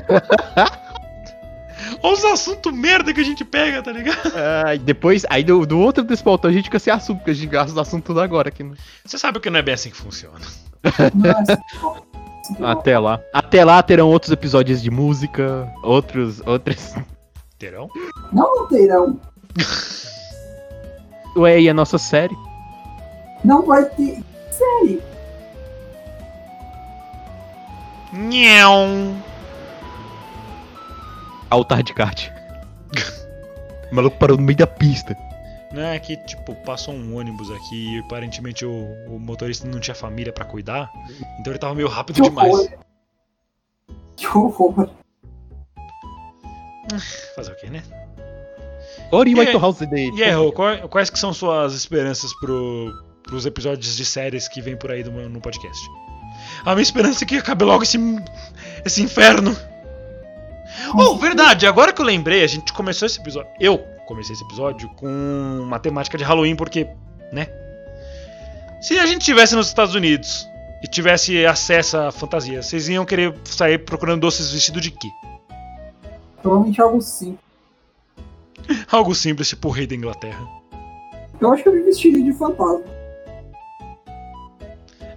Olha 2.02 2.12
os 2.12 2.24
assuntos 2.26 2.74
merda 2.74 3.14
que 3.14 3.22
a 3.22 3.24
gente 3.24 3.42
pega, 3.42 3.82
tá 3.82 3.90
ligado? 3.90 4.34
Ai, 4.66 4.78
depois, 4.78 5.24
aí 5.30 5.42
do, 5.42 5.64
do 5.64 5.78
outro 5.78 6.04
desse 6.04 6.22
pautão 6.22 6.50
a 6.50 6.52
gente 6.52 6.64
fica 6.64 6.78
sem 6.78 6.92
assunto, 6.92 7.20
porque 7.20 7.30
a 7.30 7.34
gente 7.34 7.48
gasta 7.48 7.74
o 7.74 7.80
assunto 7.80 8.04
tudo 8.04 8.20
agora 8.20 8.50
aqui. 8.50 8.62
né? 8.62 8.76
Você 9.02 9.16
sabe 9.16 9.40
que 9.40 9.48
não 9.48 9.60
é 9.60 9.62
bem 9.62 9.72
assim 9.72 9.88
que 9.88 9.96
funciona. 9.96 10.44
Não 11.14 12.13
Até 12.62 12.98
lá. 12.98 13.20
Até 13.32 13.64
lá 13.64 13.82
terão 13.82 14.08
outros 14.08 14.30
episódios 14.32 14.82
de 14.82 14.90
música, 14.90 15.68
outros. 15.82 16.42
outros. 16.46 16.94
Terão? 17.58 17.88
Não, 18.32 18.54
não 18.54 18.68
terão. 18.68 19.20
Ué, 21.36 21.60
e 21.60 21.68
a 21.68 21.74
nossa 21.74 21.98
série? 21.98 22.36
Não 23.44 23.62
vai 23.62 23.84
ter. 23.84 24.22
Série. 24.50 25.02
Nhão. 28.12 29.16
Altar 31.50 31.82
de 31.82 31.94
kart. 31.94 32.28
o 33.90 33.94
maluco 33.94 34.18
parou 34.18 34.36
no 34.36 34.42
meio 34.42 34.58
da 34.58 34.66
pista. 34.66 35.16
Não 35.74 35.82
é 35.82 35.98
que, 35.98 36.16
tipo, 36.18 36.54
passou 36.64 36.94
um 36.94 37.16
ônibus 37.18 37.50
aqui 37.50 37.96
e 37.96 37.98
aparentemente 37.98 38.64
o, 38.64 38.86
o 39.08 39.18
motorista 39.18 39.66
não 39.66 39.80
tinha 39.80 39.94
família 39.94 40.32
pra 40.32 40.44
cuidar, 40.44 40.88
então 41.40 41.52
ele 41.52 41.58
tava 41.58 41.74
meio 41.74 41.88
rápido 41.88 42.16
Que 42.16 42.22
demais. 42.22 42.52
horror. 42.52 42.68
Que 44.16 44.26
horror. 44.28 44.88
Fazer 47.34 47.52
o 47.52 47.56
quê, 47.56 47.68
né? 47.68 47.82
Ori 49.10 49.32
E 49.32 49.34
White 49.34 49.52
aí- 49.56 49.60
House 49.60 49.78
de. 49.78 50.10
E 50.12 50.88
quais 50.88 51.10
que 51.10 51.18
são 51.18 51.32
suas 51.32 51.74
esperanças 51.74 52.32
pro, 52.34 52.92
pros 53.24 53.44
episódios 53.46 53.96
de 53.96 54.04
séries 54.04 54.46
que 54.46 54.60
vem 54.60 54.76
por 54.76 54.90
aí 54.92 55.02
do, 55.02 55.10
no 55.10 55.40
podcast? 55.40 55.84
A 56.64 56.70
minha 56.74 56.82
esperança 56.82 57.24
é 57.24 57.26
que 57.26 57.36
acabe 57.36 57.64
logo 57.64 57.82
esse, 57.82 57.98
esse 58.84 59.02
inferno. 59.02 59.56
Oh, 60.96 61.16
verdade, 61.16 61.66
agora 61.66 61.92
que 61.92 62.00
eu 62.00 62.04
lembrei, 62.06 62.44
a 62.44 62.46
gente 62.46 62.72
começou 62.72 63.06
esse 63.06 63.20
episódio. 63.20 63.50
Eu 63.60 63.84
comecei 64.06 64.34
esse 64.34 64.44
episódio 64.44 64.88
com 64.90 65.06
uma 65.62 65.78
temática 65.78 66.16
de 66.16 66.24
Halloween, 66.24 66.56
porque, 66.56 66.86
né? 67.32 67.48
Se 68.80 68.98
a 68.98 69.06
gente 69.06 69.20
estivesse 69.20 69.54
nos 69.56 69.68
Estados 69.68 69.94
Unidos 69.94 70.46
e 70.82 70.86
tivesse 70.86 71.44
acesso 71.46 71.96
à 71.96 72.12
fantasia, 72.12 72.62
vocês 72.62 72.88
iam 72.88 73.04
querer 73.04 73.34
sair 73.44 73.78
procurando 73.78 74.20
doces 74.20 74.52
vestido 74.52 74.80
de 74.80 74.90
quê? 74.90 75.08
Provavelmente 76.42 76.80
algo 76.80 77.00
sim. 77.00 77.38
Algo 78.90 79.14
simples, 79.14 79.48
tipo 79.48 79.68
o 79.68 79.70
rei 79.70 79.86
da 79.86 79.94
Inglaterra. 79.94 80.46
Eu 81.40 81.52
acho 81.52 81.62
que 81.62 81.68
eu 81.68 81.74
me 81.74 81.82
vestiria 81.82 82.22
de 82.22 82.32
fantasma. 82.32 82.84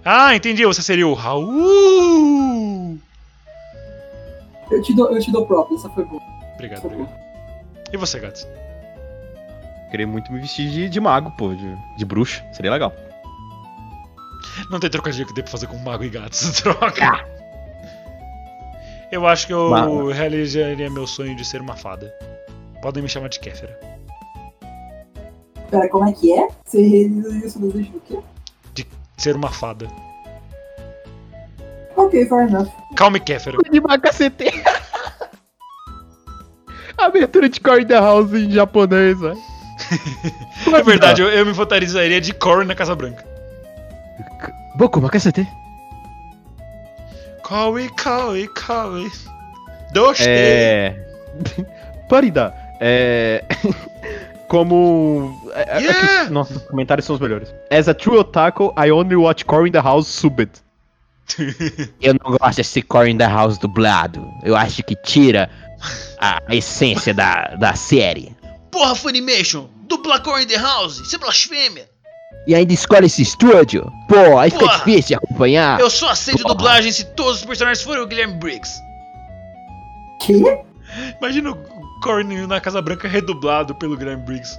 Ah, 0.04 0.34
entendi, 0.34 0.64
você 0.64 0.82
seria 0.82 1.06
o 1.06 1.14
Raul! 1.14 2.98
Eu 4.70 4.82
te 4.82 4.94
dou, 4.94 5.10
eu 5.10 5.20
te 5.20 5.32
dou 5.32 5.46
próprio, 5.46 5.78
essa 5.78 5.88
foi 5.90 6.04
boa. 6.04 6.22
Obrigado, 6.54 6.84
obrigado. 6.84 7.10
E 7.92 7.96
você, 7.96 8.18
Gats? 8.18 8.46
Queria 9.90 10.06
muito 10.06 10.32
me 10.32 10.40
vestir 10.40 10.70
de, 10.70 10.88
de 10.88 11.00
mago, 11.00 11.30
pô, 11.32 11.54
de, 11.54 11.76
de 11.96 12.04
bruxa. 12.04 12.44
Seria 12.52 12.70
legal. 12.70 12.92
Não 14.70 14.78
tem 14.80 14.90
trocadilho 14.90 15.26
que 15.26 15.34
dê 15.34 15.42
pra 15.42 15.50
fazer 15.50 15.66
com 15.66 15.76
mago 15.78 16.04
e 16.04 16.10
gatos. 16.10 16.50
Troca. 16.60 17.24
Eu 19.10 19.26
acho 19.26 19.46
que 19.46 19.52
eu 19.54 19.70
Mago. 19.70 20.10
realizaria 20.10 20.90
meu 20.90 21.06
sonho 21.06 21.34
de 21.34 21.44
ser 21.44 21.62
uma 21.62 21.74
fada. 21.74 22.12
Podem 22.82 23.02
me 23.02 23.08
chamar 23.08 23.28
de 23.28 23.40
Kéfera. 23.40 23.78
Pera, 25.70 25.88
como 25.88 26.08
é 26.08 26.12
que 26.12 26.32
é? 26.32 26.48
Você 26.64 26.82
realizaria 26.86 27.48
seu 27.48 27.60
desejo 27.62 27.92
do 27.92 28.00
quê? 28.00 28.18
Ser 29.16 29.34
uma 29.34 29.50
fada. 29.50 29.88
Ok, 31.96 32.26
fair 32.26 32.48
enough. 32.48 32.68
Calme, 32.94 33.18
Kéfera. 33.18 33.56
De 33.70 33.80
mago 33.80 34.02
cacete. 34.02 34.44
Abertura 36.98 37.48
de 37.48 37.60
the 37.60 37.94
House 37.94 38.32
em 38.32 38.50
japonês, 38.50 39.18
velho. 39.18 39.38
É 40.74 40.82
verdade, 40.82 41.22
eu, 41.22 41.28
eu 41.28 41.46
me 41.46 41.54
fantasiaria 41.54 42.20
de 42.20 42.32
Corey 42.32 42.66
na 42.66 42.74
Casa 42.74 42.94
Branca. 42.94 43.24
Boku, 44.76 45.00
macacete. 45.00 45.46
Corey, 47.42 47.88
Corey, 48.02 48.48
Corey. 48.48 49.10
Doste. 49.92 50.24
É. 50.28 50.94
Parida. 52.08 52.54
É. 52.80 53.44
Como. 54.48 55.42
É, 55.54 55.84
é- 55.84 56.24
é 56.24 56.30
nossos 56.30 56.62
comentários 56.64 57.04
são 57.06 57.16
os 57.16 57.20
melhores. 57.20 57.52
As 57.70 57.88
a 57.88 57.94
true 57.94 58.16
otaku, 58.18 58.72
I 58.78 58.90
only 58.90 59.16
watch 59.16 59.44
Core 59.44 59.68
in 59.68 59.72
the 59.72 59.80
House 59.80 60.06
subbed. 60.06 60.50
Eu 62.00 62.14
não 62.24 62.36
gosto 62.38 62.56
desse 62.56 62.80
Core 62.80 63.10
in 63.10 63.18
the 63.18 63.26
House 63.26 63.58
dublado. 63.58 64.26
Eu 64.42 64.56
acho 64.56 64.82
que 64.82 64.94
tira 64.96 65.50
a 66.18 66.40
essência 66.48 67.12
da, 67.12 67.56
da 67.56 67.74
série. 67.74 68.34
Porra, 68.70 68.94
Funimation! 68.94 69.68
Dupla 69.88 70.20
Core 70.20 70.44
in 70.44 70.46
the 70.46 70.56
House! 70.58 70.98
Isso 71.00 71.16
é 71.16 71.18
blasfêmia! 71.18 71.88
E 72.46 72.54
ainda 72.54 72.72
escolhe 72.72 73.06
esse 73.06 73.22
estúdio. 73.22 73.90
Pô, 74.08 74.38
aí 74.38 74.50
fica 74.50 74.64
Porra. 74.64 74.78
difícil 74.78 75.08
de 75.08 75.14
acompanhar. 75.14 75.80
Eu 75.80 75.90
só 75.90 76.10
aceito 76.10 76.42
Porra. 76.42 76.54
dublagem 76.54 76.90
se 76.92 77.04
todos 77.04 77.40
os 77.40 77.44
personagens 77.44 77.82
forem 77.84 78.02
o 78.02 78.06
Guilherme 78.06 78.34
Briggs. 78.34 78.80
Que? 80.22 80.42
Imagina 81.20 81.50
o 81.50 81.56
Corey 82.02 82.46
na 82.46 82.60
Casa 82.60 82.80
Branca 82.80 83.06
redublado 83.08 83.74
pelo 83.74 83.96
Graham 83.96 84.20
Briggs. 84.20 84.58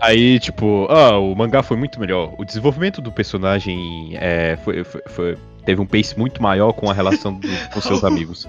Aí, 0.00 0.38
tipo, 0.38 0.86
ah, 0.90 1.18
o 1.18 1.34
mangá 1.34 1.62
foi 1.62 1.76
muito 1.76 1.98
melhor. 1.98 2.32
O 2.38 2.44
desenvolvimento 2.44 3.00
do 3.00 3.10
personagem 3.10 4.12
é, 4.14 4.56
foi, 4.64 4.84
foi- 4.84 5.02
foi- 5.08 5.38
teve 5.64 5.80
um 5.80 5.86
pace 5.86 6.16
muito 6.16 6.40
maior 6.40 6.72
com 6.72 6.88
a 6.88 6.94
relação 6.94 7.34
do- 7.34 7.48
com 7.72 7.80
seus 7.80 8.02
amigos. 8.04 8.48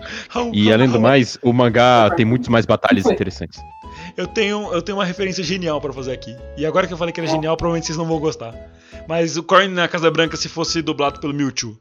E 0.54 0.72
além 0.72 0.88
do 0.88 1.02
mais, 1.02 1.40
o 1.42 1.52
mangá 1.52 2.12
tem 2.16 2.26
muitas 2.26 2.50
mais 2.50 2.66
batalhas 2.68 3.06
interessantes. 3.08 3.60
Eu 4.16 4.28
tenho, 4.28 4.74
eu 4.74 4.82
tenho 4.82 4.98
uma 4.98 5.06
referência 5.06 5.44
genial 5.44 5.80
pra 5.80 5.94
fazer 5.94 6.12
aqui. 6.12 6.36
E 6.58 6.66
agora 6.66 6.88
que 6.88 6.94
eu 6.94 6.98
falei 6.98 7.14
que 7.14 7.20
era 7.20 7.30
genial, 7.30 7.56
provavelmente 7.56 7.88
vocês 7.88 7.98
não 7.98 8.06
vão 8.06 8.20
gostar. 8.20 8.54
Mas 9.08 9.38
o 9.38 9.44
Corny 9.44 9.68
na 9.68 9.88
Casa 9.88 10.10
Branca 10.12 10.38
se 10.38 10.50
fosse 10.50 10.82
dublado 10.82 11.20
pelo 11.20 11.34
Mewtwo. 11.34 11.78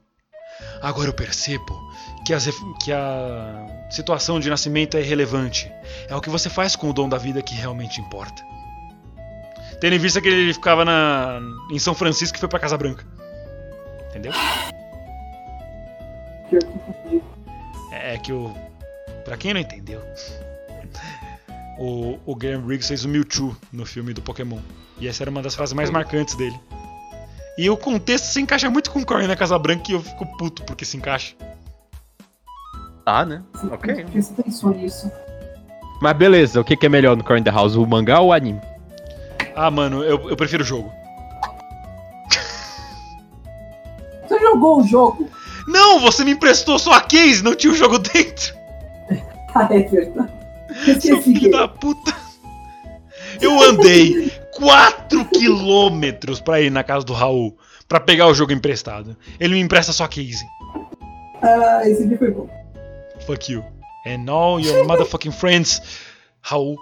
Agora 0.83 1.09
eu 1.09 1.13
percebo 1.13 1.79
que, 2.25 2.33
as 2.33 2.49
que 2.83 2.93
a 2.93 3.67
situação 3.91 4.41
de 4.41 4.49
nascimento 4.49 4.97
é 4.97 5.01
irrelevante. 5.01 5.71
É 6.09 6.15
o 6.15 6.21
que 6.21 6.31
você 6.31 6.49
faz 6.49 6.77
com 6.77 6.91
o 6.91 6.93
dom 6.93 7.09
da 7.09 7.19
vida 7.19 7.43
que 7.43 7.55
realmente 7.55 8.01
importa. 8.01 8.43
Tendo 9.81 9.95
em 9.95 9.99
vista 9.99 10.21
que 10.21 10.29
ele 10.29 10.53
ficava 10.53 10.85
na, 10.85 11.41
em 11.71 11.79
São 11.79 11.95
Francisco 11.95 12.37
e 12.37 12.41
foi 12.41 12.49
pra 12.49 12.59
Casa 12.59 12.77
Branca. 12.77 13.07
Entendeu? 14.11 14.33
É 17.93 18.15
é 18.15 18.19
que 18.19 18.33
o. 18.33 18.55
Pra 19.25 19.37
quem 19.37 19.53
não 19.53 19.61
entendeu, 19.61 20.03
o, 21.79 22.19
o 22.27 22.35
Graham 22.35 22.61
Briggs 22.63 22.89
fez 22.89 23.05
o 23.05 23.09
Mewtwo 23.09 23.57
no 23.73 23.87
filme 23.87 24.13
do 24.13 24.21
Pokémon. 24.21 24.59
E 24.99 25.07
essa 25.07 25.23
era 25.23 25.31
uma 25.31 25.41
das 25.41 25.55
frases 25.55 25.73
mais 25.73 25.91
marcantes 25.91 26.35
dele. 26.35 26.59
E 27.57 27.71
o 27.71 27.77
contexto 27.77 28.27
se 28.27 28.41
encaixa 28.41 28.69
muito 28.71 28.91
com 28.91 29.01
o 29.01 29.07
Corre 29.07 29.27
na 29.27 29.37
Casa 29.37 29.59
Branca 29.59 29.91
e 29.91 29.95
eu 29.95 30.03
fico 30.03 30.27
puto 30.37 30.65
porque 30.65 30.85
se 30.85 30.97
encaixa. 30.97 31.35
Tá, 33.05 33.25
né? 33.25 33.43
Por 33.53 33.73
Ok. 33.73 34.05
que 34.05 34.21
você 34.23 34.43
pensou 34.43 34.71
nisso? 34.71 35.11
Mas 36.01 36.17
beleza, 36.17 36.61
o 36.61 36.65
que, 36.65 36.77
que 36.77 36.87
é 36.87 36.89
melhor 36.89 37.17
no 37.17 37.25
Corn 37.25 37.43
the 37.43 37.51
House, 37.51 37.75
o 37.75 37.87
mangá 37.87 38.21
ou 38.21 38.29
o 38.29 38.33
anime? 38.33 38.61
Ah, 39.57 39.71
mano, 39.71 40.05
eu, 40.05 40.29
eu 40.31 40.37
prefiro 40.37 40.63
o 40.63 40.67
jogo. 40.67 40.93
Você 44.27 44.39
jogou 44.41 44.81
o 44.81 44.87
jogo? 44.87 45.29
Não, 45.67 46.01
você 46.01 46.25
me 46.25 46.33
emprestou 46.33 46.79
só 46.79 46.93
a 46.93 47.01
case, 47.01 47.43
não 47.43 47.55
tinha 47.55 47.73
o 47.73 47.77
jogo 47.77 47.99
dentro. 47.99 48.57
Ah, 49.55 49.67
é 49.73 49.81
verdade. 49.83 50.31
Seu 51.01 51.23
filho 51.23 51.51
da 51.51 51.69
puta. 51.69 52.15
Eu 53.41 53.61
andei 53.63 54.33
4 54.57 55.25
quilômetros 55.27 56.41
pra 56.41 56.61
ir 56.61 56.71
na 56.71 56.83
casa 56.83 57.05
do 57.05 57.13
Raul 57.13 57.57
pra 57.87 58.01
pegar 58.01 58.27
o 58.27 58.35
jogo 58.35 58.53
emprestado. 58.53 59.17
Ele 59.39 59.55
me 59.55 59.61
empresta 59.61 59.93
só 59.93 60.05
a 60.05 60.09
case. 60.09 60.45
Ah, 61.43 61.83
esse 61.85 62.07
dia 62.07 62.19
foi 62.19 62.31
bom. 62.31 62.49
Fuck 63.27 63.53
you. 63.53 63.65
And 64.07 64.31
all 64.31 64.61
your 64.61 64.87
motherfucking 64.87 65.33
friends. 65.33 65.81
Raul. 66.41 66.77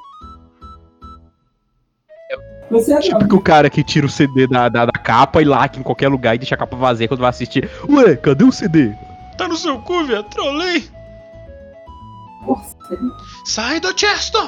Você 2.71 2.95
é 2.95 2.99
Tipo 2.99 3.29
que 3.29 3.35
o 3.35 3.41
cara 3.41 3.71
que 3.71 3.85
tira 3.85 4.07
o 4.07 4.11
CD 4.11 4.47
da, 4.47 4.69
da, 4.69 4.87
da 4.87 4.93
capa 4.93 5.41
e 5.41 5.45
laca 5.45 5.79
em 5.79 5.83
qualquer 5.83 6.09
lugar 6.09 6.35
e 6.35 6.39
deixa 6.39 6.55
a 6.55 6.59
capa 6.59 6.77
vazia 6.77 7.07
quando 7.07 7.21
vai 7.21 7.31
assistir. 7.31 7.71
Ué, 7.89 8.17
cadê 8.17 8.45
o 8.45 8.51
CD? 8.51 8.93
Tá 9.39 9.47
no 9.47 9.57
seu 9.57 9.79
cu, 9.79 10.05
viado. 10.05 10.29
Trolei. 10.31 10.85
Nossa, 12.47 12.77
Sai 13.45 13.81
do 13.81 13.99
cesto. 13.99 14.39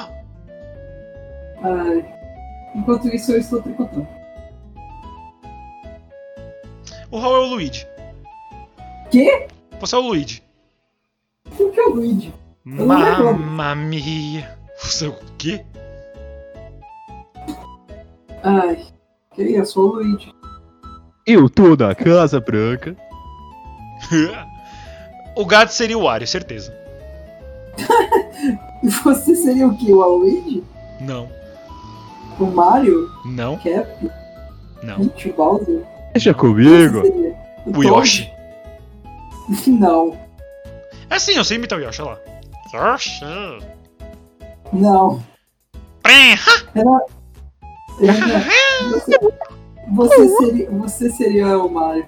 Ai. 1.61 2.19
Enquanto 2.75 3.07
isso, 3.09 3.31
eu 3.33 3.39
estou 3.39 3.61
tricotando. 3.61 4.07
O 7.11 7.19
Raul 7.19 7.35
é 7.35 7.39
o 7.39 7.49
Luigi. 7.49 7.87
Quê? 9.09 9.47
Você 9.79 9.95
é 9.95 9.97
o 9.97 10.01
Luigi. 10.01 10.43
O 11.59 11.69
que 11.71 11.79
é 11.79 11.83
o 11.85 11.95
Luigi? 11.95 12.33
Mamma 12.63 13.75
mia. 13.75 14.57
Você 14.79 15.07
é 15.07 15.09
o 15.09 15.15
quê? 15.37 15.65
Ai. 18.43 18.85
Que 19.33 19.43
isso, 19.43 19.57
eu 19.57 19.65
sou 19.65 19.89
o 19.89 19.93
Luigi. 19.95 20.31
Eu 21.25 21.49
tô 21.49 21.75
na 21.75 21.95
Casa 21.95 22.39
Branca. 22.39 22.95
o 25.35 25.45
gato 25.45 25.69
seria 25.69 25.97
o 25.97 26.03
Wario, 26.03 26.27
certeza. 26.27 26.78
E 28.83 28.87
você 29.03 29.35
seria 29.35 29.67
o 29.67 29.77
que? 29.77 29.91
O 29.91 30.17
Luigi? 30.17 30.63
Não. 31.01 31.29
O 32.39 32.45
Mario? 32.45 33.09
Não. 33.25 33.57
Cap? 33.57 34.11
Não. 34.83 35.07
Peach? 35.07 35.31
Bowser? 35.33 35.85
Deixa 36.13 36.33
comigo. 36.33 37.01
O 37.65 37.71
Toad? 37.71 37.87
Yoshi. 37.87 38.31
Não. 39.71 40.17
É 41.09 41.19
sim, 41.19 41.33
eu 41.35 41.43
sei 41.43 41.57
imitar 41.57 41.79
o 41.79 41.81
Yoshi, 41.81 42.01
olha 42.01 42.11
lá. 42.73 42.91
Yoshi. 42.91 43.25
Não. 44.71 45.23
Era... 46.75 47.05
Você... 48.91 49.19
Você 49.91 50.27
seria, 50.37 50.69
você 50.69 51.09
seria 51.09 51.57
o 51.57 51.67
Mario. 51.67 52.05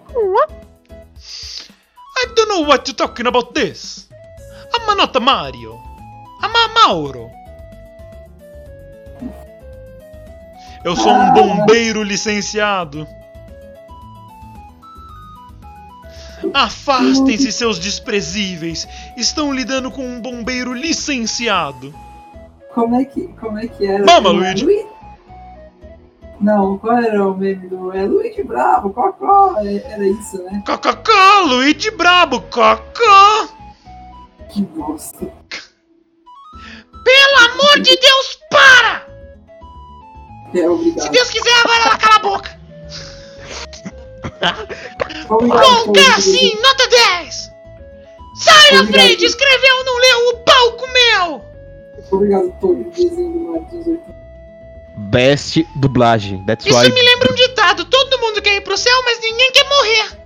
I 1.18 2.28
don't 2.36 2.48
know 2.48 2.62
what 2.68 2.88
you're 2.88 2.96
talking 2.96 3.26
about 3.26 3.54
this. 3.54 4.08
I'm 4.74 4.96
not 4.98 5.20
Mario. 5.20 5.80
I'm 6.44 6.56
a 6.56 6.68
Mauro. 6.88 7.30
Eu 10.84 10.96
sou 10.96 11.12
um 11.12 11.32
bombeiro 11.34 12.02
licenciado. 12.02 13.08
Afastem-se, 16.54 17.52
seus 17.52 17.78
desprezíveis. 17.80 18.88
Estão 19.16 19.54
lidando 19.54 19.92
com 19.92 20.04
um 20.06 20.20
bombeiro 20.20 20.74
licenciado. 20.74 21.94
Como 22.74 22.96
é 22.96 23.06
que, 23.06 23.28
como 23.40 23.60
é 23.60 23.68
que 23.68 23.86
era? 23.86 24.04
Mama, 24.06 24.30
Luigi. 24.30 24.66
Lui- 24.66 24.86
Não, 26.40 26.78
qual 26.80 26.98
era 26.98 27.28
o 27.28 27.36
meme 27.38 27.68
do... 27.68 27.94
É 27.96 28.04
Luigi 28.06 28.42
Bravo, 28.44 28.90
Cocó. 28.92 29.56
É- 29.60 29.84
Era 29.94 30.08
isso, 30.08 30.42
né? 30.44 30.64
Cococó, 30.66 31.44
Luigi 31.46 31.92
Brabo, 31.92 32.42
cocó. 32.42 33.48
Que 34.52 34.62
bosta. 34.64 35.26
Pelo 37.04 37.52
amor 37.52 37.80
de 37.80 37.96
Deus, 37.98 38.40
para! 38.50 39.08
É, 40.54 40.70
obrigado. 40.70 41.06
Se 41.06 41.10
Deus 41.12 41.30
quiser, 41.30 41.54
agora 41.64 41.84
ela 41.84 41.98
cala 41.98 42.16
a 42.16 42.20
boca. 42.20 42.62
Obrigado, 45.30 45.86
Bom, 45.86 45.94
é 45.96 46.08
assim, 46.16 46.56
nota 46.62 46.88
10. 46.90 47.52
Sai 48.36 48.72
da 48.72 48.82
Obrigado. 48.82 48.92
frente, 49.08 49.26
escreveu, 49.26 49.84
não 49.86 49.98
leu, 49.98 50.30
o 50.30 50.38
pau 50.44 50.72
comeu. 50.74 51.46
Obrigado, 52.12 52.52
Toad, 52.60 52.84
desenho 52.90 53.32
do 53.32 53.40
Mario 53.40 53.68
18. 53.72 54.02
Best 55.12 55.66
dublagem. 55.78 56.46
That's 56.46 56.66
Isso 56.66 56.78
why. 56.78 56.90
me 56.92 57.02
lembra 57.02 57.32
um 57.32 57.36
ditado, 57.36 57.86
todo 57.86 58.20
mundo 58.20 58.42
quer 58.42 58.56
ir 58.56 58.62
pro 58.62 58.78
céu, 58.78 59.02
mas 59.06 59.20
ninguém 59.22 59.52
quer 59.54 59.64
morrer. 59.70 60.21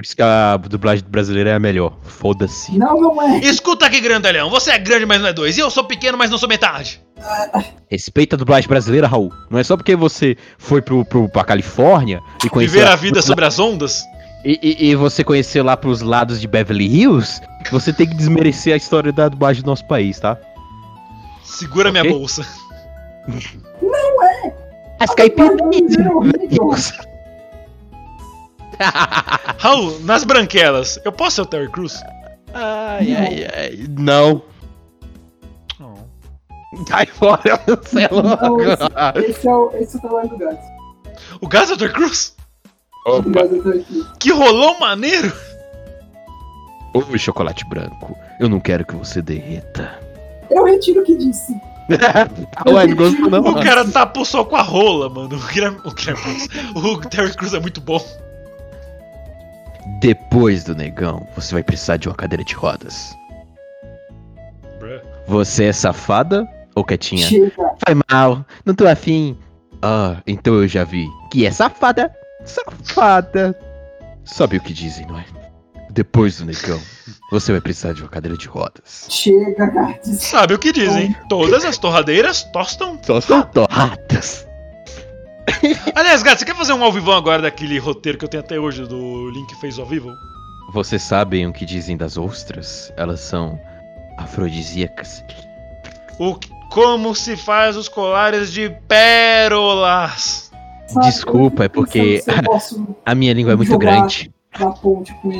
Por 0.00 0.04
isso 0.06 0.16
que 0.16 0.22
a 0.22 0.56
dublagem 0.56 1.04
brasileira 1.06 1.50
é 1.50 1.54
a 1.54 1.58
melhor. 1.60 1.92
Foda-se. 2.02 2.72
Não, 2.78 2.98
não 2.98 3.20
é. 3.22 3.36
Escuta 3.40 3.84
aqui, 3.84 4.00
grandalhão. 4.00 4.48
Você 4.48 4.70
é 4.70 4.78
grande, 4.78 5.04
mas 5.04 5.20
não 5.20 5.28
é 5.28 5.32
dois. 5.34 5.58
E 5.58 5.60
eu 5.60 5.70
sou 5.70 5.84
pequeno, 5.84 6.16
mas 6.16 6.30
não 6.30 6.38
sou 6.38 6.48
metade. 6.48 7.02
Respeita 7.86 8.34
a 8.34 8.38
dublagem 8.38 8.66
brasileira, 8.66 9.06
Raul. 9.06 9.30
Não 9.50 9.58
é 9.58 9.62
só 9.62 9.76
porque 9.76 9.94
você 9.94 10.38
foi 10.56 10.80
pro, 10.80 11.04
pro, 11.04 11.28
pra 11.28 11.44
Califórnia 11.44 12.22
e 12.42 12.48
conheceu. 12.48 12.78
Viver 12.80 12.90
a 12.90 12.96
vida 12.96 13.20
sobre 13.20 13.44
as 13.44 13.58
ondas. 13.58 14.02
E, 14.42 14.58
e- 14.62 14.88
e 14.88 14.94
você 14.94 15.22
conheceu 15.22 15.62
lá 15.62 15.76
pros 15.76 16.00
lados 16.00 16.40
de 16.40 16.48
Beverly 16.48 16.86
Hills, 16.86 17.38
você 17.70 17.92
tem 17.92 18.08
que 18.08 18.14
desmerecer 18.14 18.72
a 18.72 18.78
história 18.78 19.12
da 19.12 19.28
dublagem 19.28 19.62
do 19.62 19.66
nosso 19.66 19.84
país, 19.86 20.18
tá? 20.18 20.38
Segura 21.44 21.90
minha 21.92 22.04
Ok. 22.04 22.10
bolsa. 22.14 22.46
As 24.98 25.14
caipirinhas, 25.14 25.94
é 25.98 26.08
horrível. 26.08 26.70
Raul, 29.58 30.00
nas 30.00 30.24
branquelas, 30.24 30.98
eu 31.04 31.12
posso 31.12 31.36
ser 31.36 31.42
o 31.42 31.46
Terry 31.46 31.70
Crews? 31.70 32.02
Ai, 32.54 33.14
ai, 33.14 33.48
ai. 33.56 33.86
Não. 33.98 34.42
Cai 36.86 37.06
fora, 37.06 37.42
é 37.66 38.12
Não, 38.12 38.60
esse, 38.60 39.30
esse 39.30 39.48
é 39.48 39.52
o, 39.54 39.70
esse 39.74 39.96
é 39.96 39.98
o 39.98 40.02
trabalho 40.02 40.28
do 40.28 40.38
gato. 40.38 40.62
O 41.40 41.48
Gás 41.48 41.70
é 41.70 41.74
o 41.74 41.76
Terry 41.76 41.92
Crews? 41.92 42.34
O 43.06 43.22
gato 43.22 43.54
eu 43.54 43.62
tô 43.62 43.68
aqui. 43.70 44.06
Que 44.18 44.30
rolão 44.32 44.78
maneiro! 44.78 45.32
Ô, 46.94 47.18
chocolate 47.18 47.64
branco, 47.68 48.16
eu 48.38 48.48
não 48.48 48.60
quero 48.60 48.84
que 48.84 48.94
você 48.94 49.20
derreta. 49.20 49.98
Eu 50.50 50.64
retiro 50.64 51.00
o 51.00 51.04
que 51.04 51.16
disse. 51.16 51.52
Ué, 52.68 52.86
não 52.86 52.96
gostou 52.96 53.30
não. 53.30 53.40
O 53.40 53.62
cara 53.62 53.84
tapou 53.84 54.24
só 54.24 54.44
com 54.44 54.56
a 54.56 54.62
rola, 54.62 55.08
mano. 55.08 55.36
O, 55.36 55.46
Guilherme, 55.48 55.78
o, 55.84 55.92
Guilherme 55.92 56.22
Cruz- 56.22 56.48
o 56.74 57.00
Terry 57.00 57.34
Crews 57.34 57.54
é 57.54 57.60
muito 57.60 57.80
bom. 57.80 58.00
Depois 59.98 60.64
do 60.64 60.74
negão, 60.74 61.26
você 61.34 61.54
vai 61.54 61.62
precisar 61.62 61.96
de 61.96 62.08
uma 62.08 62.14
cadeira 62.14 62.44
de 62.44 62.54
rodas. 62.54 63.14
Bruh. 64.78 65.00
Você 65.26 65.64
é 65.64 65.72
safada 65.72 66.48
ou 66.74 66.84
quietinha? 66.84 67.26
Chega. 67.26 67.52
Foi 67.86 67.94
mal, 68.10 68.44
não 68.64 68.74
tô 68.74 68.86
afim. 68.86 69.36
Ah, 69.82 70.22
então 70.26 70.54
eu 70.54 70.68
já 70.68 70.84
vi. 70.84 71.06
Que 71.30 71.46
é 71.46 71.50
safada. 71.50 72.14
Safada. 72.44 73.58
Sabe 74.24 74.56
o 74.56 74.60
que 74.60 74.72
dizem, 74.72 75.06
não 75.06 75.18
é? 75.18 75.24
Depois 75.90 76.38
do 76.38 76.46
negão, 76.46 76.80
você 77.32 77.52
vai 77.52 77.60
precisar 77.60 77.92
de 77.92 78.02
uma 78.02 78.08
cadeira 78.08 78.36
de 78.36 78.46
rodas. 78.46 79.06
Chega, 79.08 79.66
gato. 79.66 80.08
Sabe 80.14 80.54
o 80.54 80.58
que 80.58 80.72
dizem? 80.72 81.14
Todas 81.28 81.64
as 81.64 81.78
torradeiras 81.78 82.44
tostam. 82.44 82.98
São 83.20 83.42
torradas. 83.42 84.46
Aliás, 85.94 86.22
gato, 86.22 86.38
você 86.38 86.44
quer 86.44 86.56
fazer 86.56 86.72
um 86.72 86.82
ao 86.82 86.92
vivo 86.92 87.12
agora 87.12 87.42
daquele 87.42 87.78
roteiro 87.78 88.18
que 88.18 88.24
eu 88.24 88.28
tenho 88.28 88.42
até 88.42 88.58
hoje 88.58 88.86
do 88.86 89.30
Link 89.30 89.54
fez 89.60 89.78
ao 89.78 89.86
vivo? 89.86 90.10
Vocês 90.72 91.02
sabem 91.02 91.46
o 91.46 91.52
que 91.52 91.66
dizem 91.66 91.96
das 91.96 92.16
ostras? 92.16 92.92
Elas 92.96 93.20
são 93.20 93.58
afrodisíacas. 94.18 95.24
O 96.18 96.36
como 96.70 97.14
se 97.14 97.36
faz 97.36 97.76
os 97.76 97.88
colares 97.88 98.52
de 98.52 98.70
pérolas? 98.86 100.52
Desculpa, 101.02 101.64
é 101.64 101.68
porque 101.68 102.22
a 103.04 103.14
minha 103.14 103.32
língua 103.32 103.52
é 103.52 103.56
muito 103.56 103.76
grande. 103.76 104.32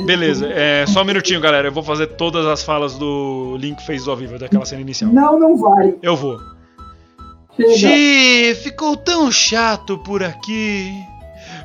Beleza, 0.05 0.47
é 0.47 0.85
só 0.87 1.01
um 1.01 1.05
minutinho, 1.05 1.39
galera. 1.39 1.67
Eu 1.67 1.71
vou 1.71 1.83
fazer 1.83 2.07
todas 2.07 2.45
as 2.45 2.63
falas 2.63 2.97
do 2.97 3.55
Link 3.57 3.81
fez 3.85 4.07
ao 4.07 4.15
vivo 4.15 4.37
daquela 4.37 4.65
cena 4.65 4.81
inicial. 4.81 5.11
Não, 5.11 5.39
não 5.39 5.57
vai. 5.57 5.95
Eu 6.01 6.15
vou. 6.15 6.39
Xi, 7.77 8.55
ficou 8.63 8.95
tão 8.97 9.31
chato 9.31 9.97
por 9.99 10.23
aqui. 10.23 10.93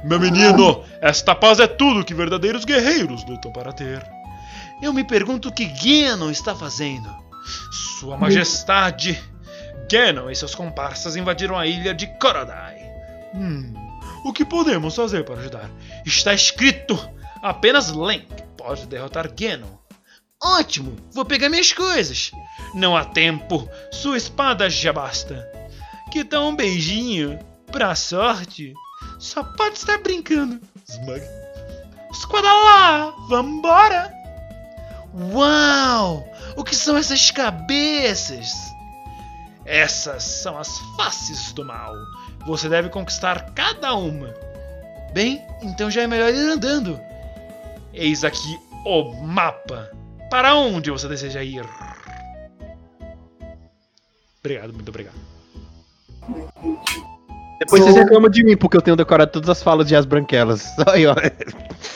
Meu 0.05 0.21
menino, 0.21 0.85
esta 1.01 1.35
paz 1.35 1.59
é 1.59 1.67
tudo 1.67 2.05
que 2.05 2.15
verdadeiros 2.15 2.65
guerreiros 2.65 3.25
lutam 3.25 3.53
para 3.53 3.73
ter. 3.73 4.05
Eu 4.83 4.93
me 4.93 5.05
pergunto 5.05 5.49
o 5.49 5.53
que 5.53 5.65
Ganon 5.65 6.31
está 6.31 6.55
fazendo. 6.55 7.09
Sua 7.99 8.17
Majestade, 8.17 9.19
Ganon 9.91 10.29
e 10.31 10.37
seus 10.37 10.55
comparsas 10.55 11.17
invadiram 11.17 11.57
a 11.57 11.67
ilha 11.67 11.95
de 11.95 12.07
Korodai. 12.19 12.77
Hum, 13.35 13.73
O 14.25 14.33
que 14.33 14.45
podemos 14.45 14.95
fazer 14.95 15.25
para 15.25 15.37
ajudar? 15.41 15.71
Está 16.05 16.35
escrito! 16.35 16.99
Apenas 17.43 17.89
Link 17.89 18.27
pode 18.57 18.87
derrotar 18.87 19.29
Ganon. 19.33 19.77
Ótimo! 20.43 20.97
Vou 21.13 21.25
pegar 21.25 21.49
minhas 21.49 21.73
coisas. 21.73 22.31
Não 22.75 22.97
há 22.97 23.05
tempo. 23.05 23.69
Sua 23.91 24.17
espada 24.17 24.69
já 24.69 24.93
basta. 24.93 25.49
Que 26.11 26.25
tal 26.25 26.49
um 26.49 26.57
beijinho? 26.57 27.39
Pra 27.71 27.95
sorte? 27.95 28.73
Só 29.19 29.43
pode 29.43 29.79
estar 29.79 29.99
brincando. 29.99 30.61
Smug. 30.89 31.21
Esquadalá! 32.11 33.13
Vambora! 33.29 34.13
Uau! 35.33 36.27
O 36.57 36.65
que 36.65 36.75
são 36.75 36.97
essas 36.97 37.31
cabeças? 37.31 38.53
Essas 39.65 40.23
são 40.23 40.57
as 40.59 40.79
faces 40.97 41.53
do 41.53 41.65
mal. 41.65 41.95
Você 42.47 42.69
deve 42.69 42.89
conquistar 42.89 43.51
cada 43.53 43.95
uma. 43.95 44.33
Bem, 45.13 45.45
então 45.63 45.91
já 45.91 46.03
é 46.03 46.07
melhor 46.07 46.33
ir 46.33 46.51
andando. 46.51 47.01
Eis 47.93 48.25
aqui 48.25 48.59
o 48.85 49.13
mapa. 49.23 49.91
Para 50.31 50.55
onde 50.55 50.91
você 50.91 51.09
deseja 51.09 51.43
ir? 51.43 51.67
Obrigado, 54.41 54.73
muito 54.73 54.89
obrigado. 54.89 55.36
Depois 57.59 57.83
Sou- 57.83 57.91
vocês 57.91 58.05
reclamam 58.05 58.29
de 58.29 58.45
mim, 58.45 58.55
porque 58.55 58.77
eu 58.77 58.83
tenho 58.83 58.97
decorado 58.97 59.33
todas 59.33 59.49
as 59.49 59.63
falas 59.63 59.89
de 59.89 59.97
As 59.97 60.05
Branquelas. 60.05 60.67
Aí, 60.89 61.07
ó. 61.07 61.15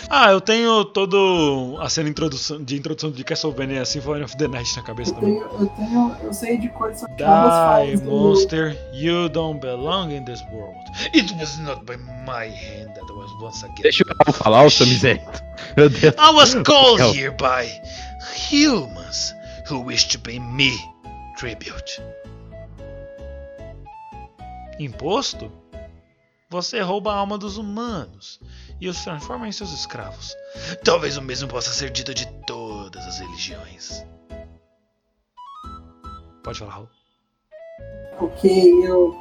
Ah, 0.08 0.30
eu 0.32 0.40
tenho 0.40 0.84
todo 0.86 1.76
a 1.80 1.88
cena 1.90 2.08
introdução, 2.08 2.64
de 2.64 2.76
introdução 2.78 3.10
de 3.10 3.22
Castlevania 3.22 3.84
Symphony 3.84 4.22
of 4.24 4.34
the 4.38 4.48
Night 4.48 4.74
na 4.74 4.82
cabeça 4.82 5.10
Eu 5.10 5.14
também. 5.16 5.34
tenho, 5.34 5.44
eu 5.60 5.66
tenho, 5.68 6.16
eu 6.24 6.32
sei 6.32 6.56
de 6.56 6.68
cores 6.70 6.98
salteadas 7.00 7.44
Die, 7.44 7.50
falas 7.50 8.00
do... 8.00 8.10
monster, 8.10 8.78
you 8.94 9.28
don't 9.28 9.60
belong 9.60 10.10
in 10.10 10.24
this 10.24 10.40
world. 10.50 10.74
It 11.14 11.32
was 11.38 11.58
not 11.58 11.84
by 11.84 11.96
my 11.98 12.46
hand 12.48 12.94
that 12.94 13.12
was 13.12 13.30
once 13.42 13.62
again. 13.62 13.82
Deixa 13.82 14.02
eu 14.26 14.32
falar, 14.32 14.64
ô 14.64 14.70
seu 14.70 14.86
miséria. 14.86 15.22
Meu 15.76 15.90
Deus. 15.90 16.14
I 16.18 16.30
was 16.34 16.54
called 16.64 17.02
here 17.14 17.32
by 17.32 17.68
humans 18.50 19.34
who 19.70 19.80
wish 19.84 20.08
to 20.08 20.18
pay 20.18 20.40
me 20.40 20.72
tribute. 21.36 22.02
Imposto? 24.84 25.50
Você 26.48 26.80
rouba 26.80 27.12
a 27.12 27.16
alma 27.16 27.38
dos 27.38 27.58
humanos 27.58 28.40
e 28.80 28.88
os 28.88 29.04
transforma 29.04 29.46
em 29.46 29.52
seus 29.52 29.72
escravos. 29.72 30.34
Talvez 30.84 31.16
o 31.16 31.22
mesmo 31.22 31.48
possa 31.48 31.70
ser 31.70 31.90
dito 31.90 32.12
de 32.12 32.26
todas 32.44 33.06
as 33.06 33.20
religiões. 33.20 34.04
Pode 36.42 36.58
falar, 36.58 36.72
Raul. 36.72 36.88
Ok, 38.18 38.50
eu 38.84 39.14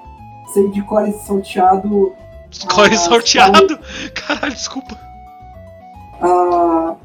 sei 0.53 0.69
de 0.71 0.81
cores 0.83 1.15
salteado 1.21 2.15
Escolhe 2.51 2.95
Ah, 2.95 2.97
sorteado! 2.97 3.77
Caralho, 4.15 4.53
desculpa. 4.55 4.97
ah, 6.21 6.95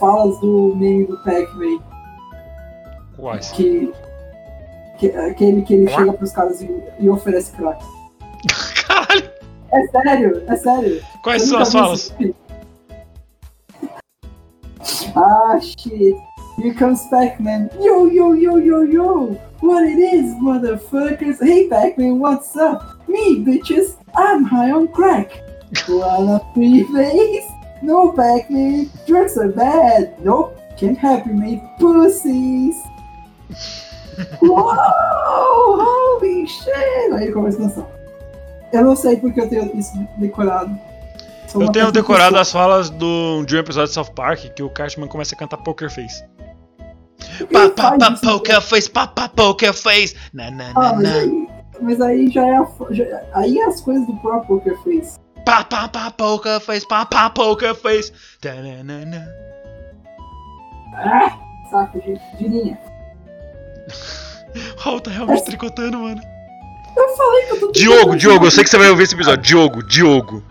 falas 0.00 0.40
do 0.40 0.74
meme 0.74 1.06
do 1.06 1.16
Pac-Man, 1.22 1.80
Quais? 3.16 3.52
que, 3.52 3.92
que 4.98 5.06
aquele 5.08 5.62
que 5.62 5.74
ele 5.74 5.88
chega 5.88 6.12
pros 6.12 6.32
caras 6.32 6.60
e, 6.60 6.68
e 6.98 7.08
oferece 7.08 7.52
crack. 7.52 7.82
Caralho! 8.86 9.30
É 9.70 9.86
sério, 9.88 10.42
é 10.46 10.56
sério. 10.56 11.02
Quais 11.22 11.42
são 11.42 11.58
as 11.58 11.72
falas? 11.72 12.14
Ah, 15.14 15.58
shit. 15.60 16.16
Here 16.56 16.74
comes 16.74 17.04
Pac-Man. 17.10 17.70
Yo, 17.80 18.06
yo, 18.06 18.34
yo, 18.34 18.56
yo, 18.58 18.82
yo. 18.82 19.26
What 19.60 19.84
it 19.84 19.98
is, 19.98 20.34
motherfuckers? 20.36 21.42
Hey, 21.42 21.68
Pac-Man, 21.68 22.18
what's 22.18 22.56
up? 22.56 23.08
Me, 23.08 23.44
bitches. 23.44 23.96
I'm 24.16 24.44
high 24.44 24.70
on 24.70 24.88
crack. 24.88 25.42
Wanna 25.88 26.40
free 26.54 26.84
face? 26.84 27.46
No, 27.82 28.12
Pac-Man. 28.12 28.90
Drugs 29.06 29.36
are 29.36 29.48
bad. 29.48 30.14
Nope. 30.24 30.58
Can't 30.76 30.96
help 30.96 31.26
mate. 31.26 31.62
Pussies. 31.78 32.76
Uou! 34.42 34.74
Holy 36.16 36.46
shit! 36.46 37.12
Aí 37.14 37.32
começa 37.32 37.58
a 37.58 37.62
canção. 37.68 37.86
Eu 38.72 38.84
não 38.84 38.96
sei 38.96 39.16
porque 39.16 39.40
eu 39.40 39.48
tenho 39.48 39.76
isso 39.76 39.92
decorado. 40.18 40.78
Sou 41.46 41.62
Eu 41.62 41.72
tenho 41.72 41.90
decorado 41.90 42.36
pessoa. 42.36 42.42
as 42.42 42.52
falas 42.52 42.90
do, 42.90 43.42
de 43.46 43.56
um 43.56 43.58
episódio 43.60 43.88
de 43.88 43.94
South 43.94 44.12
Park 44.14 44.40
que 44.54 44.62
o 44.62 44.68
Cartman 44.68 45.08
começa 45.08 45.34
a 45.34 45.38
cantar 45.38 45.56
Poker 45.58 45.90
Face. 45.90 46.22
Pa 47.52 47.68
pa 47.70 47.96
pa 47.98 48.10
poker 48.12 48.60
face, 48.60 48.88
pa 48.90 49.06
pa 49.06 49.28
poker 49.28 49.72
face. 49.72 50.14
Na 50.32 50.50
na 50.50 50.70
Ah, 50.74 50.92
na 50.92 50.92
mas 50.92 51.02
na. 51.02 51.12
aí, 51.14 51.48
mas 51.80 52.00
aí 52.00 52.30
já 52.30 52.46
é 52.46 52.56
a, 52.56 52.66
já- 52.90 53.22
aí 53.34 53.58
é 53.58 53.64
as 53.66 53.80
coisas 53.80 54.06
do 54.06 54.14
próprio 54.16 54.58
Poker 54.60 54.76
Face. 54.82 55.18
Pa 55.44 55.64
pa 55.64 55.88
pa 55.88 56.10
poker 56.10 56.60
face, 56.60 56.86
pa 56.86 57.06
pa 57.06 57.30
poker 57.30 57.74
face. 57.74 58.12
Ta-na-na-na. 58.40 59.24
Ah, 60.94 61.38
saco 61.70 62.00
de, 62.00 62.18
de 62.38 62.48
linha. 62.48 62.78
Raul 64.78 65.00
tá 65.00 65.10
realmente 65.10 65.44
tricotando, 65.44 65.98
mano. 65.98 66.20
Eu 66.96 67.08
falei 67.16 67.44
que 67.44 67.52
eu 67.52 67.60
tô 67.60 67.72
Diogo, 67.72 68.16
Diogo, 68.16 68.46
eu 68.46 68.50
sei 68.50 68.64
que 68.64 68.70
você 68.70 68.78
vai 68.78 68.90
ouvir 68.90 69.04
esse 69.04 69.14
episódio. 69.14 69.42
Diogo, 69.42 69.82
Diogo. 69.82 70.42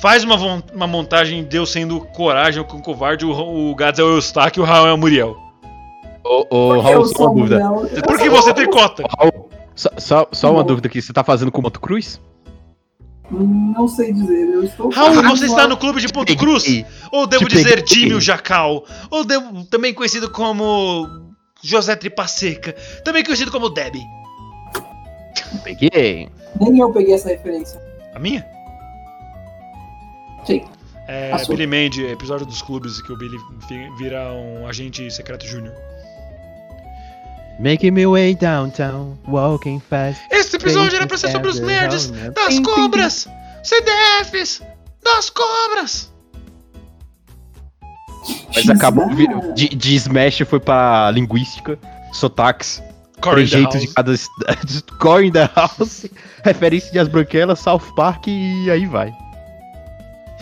Faz 0.00 0.24
uma, 0.24 0.36
uma 0.74 0.86
montagem 0.86 1.44
de 1.44 1.56
eu 1.56 1.64
sendo 1.64 2.00
coragem 2.00 2.62
com 2.64 2.80
covarde, 2.80 3.24
o, 3.24 3.30
o 3.70 3.74
Gads 3.74 4.00
é 4.00 4.02
o 4.02 4.16
Eustáquio 4.16 4.60
e 4.60 4.62
o 4.62 4.66
Raul 4.66 4.88
é 4.88 4.92
o 4.92 4.98
Muriel. 4.98 5.36
Ô, 6.24 6.46
ô, 6.50 6.80
Raul, 6.80 7.04
só 7.06 7.26
uma 7.26 7.34
dúvida. 7.34 7.68
Muriel, 7.68 8.02
Por 8.02 8.18
que 8.18 8.28
você 8.28 8.52
tricota? 8.52 9.04
Raul, 9.18 9.48
só, 9.74 9.90
só, 9.98 10.28
só 10.32 10.52
uma 10.52 10.64
dúvida 10.64 10.88
aqui. 10.88 11.00
Você 11.00 11.12
tá 11.12 11.24
fazendo 11.24 11.50
com 11.50 11.60
o 11.60 11.62
Moto 11.62 11.80
Cruz? 11.80 12.20
Não 13.30 13.88
sei 13.88 14.12
dizer, 14.12 14.48
eu 14.48 14.64
estou. 14.64 14.90
Raul, 14.90 15.22
você 15.22 15.46
está 15.46 15.66
no 15.66 15.76
clube 15.76 16.00
de 16.00 16.08
Ponto 16.08 16.36
Cruz? 16.36 16.64
Ou 17.10 17.26
devo 17.26 17.48
dizer. 17.48 17.82
Jimmy 17.86 18.14
o 18.14 18.20
Jacal? 18.20 18.84
Ou 19.10 19.24
devo, 19.24 19.64
também 19.64 19.94
conhecido 19.94 20.30
como 20.30 21.08
José 21.64 21.96
Tripa 21.96 22.26
Seca? 22.26 22.72
Também 23.04 23.24
conhecido 23.24 23.50
como 23.50 23.70
Debbie. 23.70 24.06
Peguei. 25.62 26.28
Nem 26.60 26.78
eu 26.78 26.92
peguei 26.92 27.14
essa 27.14 27.28
referência. 27.28 27.80
A 28.14 28.18
minha? 28.18 28.46
Sim. 30.46 30.64
É. 31.08 31.32
Billy 31.48 31.66
Mandy, 31.66 32.06
episódio 32.06 32.46
dos 32.46 32.62
clubes 32.62 33.00
que 33.02 33.12
o 33.12 33.16
Billy 33.16 33.36
vira 33.98 34.32
um 34.32 34.66
agente 34.66 35.10
secreto 35.10 35.46
júnior. 35.46 35.74
Making 37.58 37.92
my 37.92 38.06
way 38.06 38.34
downtown, 38.34 39.16
walking 39.28 39.80
fast. 39.80 40.20
Esse 40.30 40.56
episódio 40.56 40.96
era 40.96 41.06
pra 41.06 41.16
ser 41.18 41.30
sobre 41.30 41.48
os 41.48 41.60
nerds, 41.60 42.10
das 42.10 42.58
cobras, 42.60 43.28
CDFs, 43.62 44.62
das 45.02 45.30
cobras. 45.30 46.11
Mas 48.54 48.68
acabou 48.70 49.08
de, 49.54 49.68
de 49.68 49.94
Smash 49.96 50.42
foi 50.46 50.60
pra 50.60 51.10
linguística, 51.10 51.78
sotaques, 52.12 52.82
Corey 53.20 53.46
trejeitos 53.46 53.80
de 53.80 53.88
cada 53.88 54.16
cidade, 54.16 54.82
Core 55.00 55.26
in 55.28 55.32
the 55.32 55.48
House, 55.54 56.06
referência 56.44 56.90
de 56.92 56.98
As 56.98 57.08
Branquelas, 57.08 57.58
South 57.60 57.82
Park 57.96 58.26
e 58.28 58.70
aí 58.70 58.86
vai. 58.86 59.12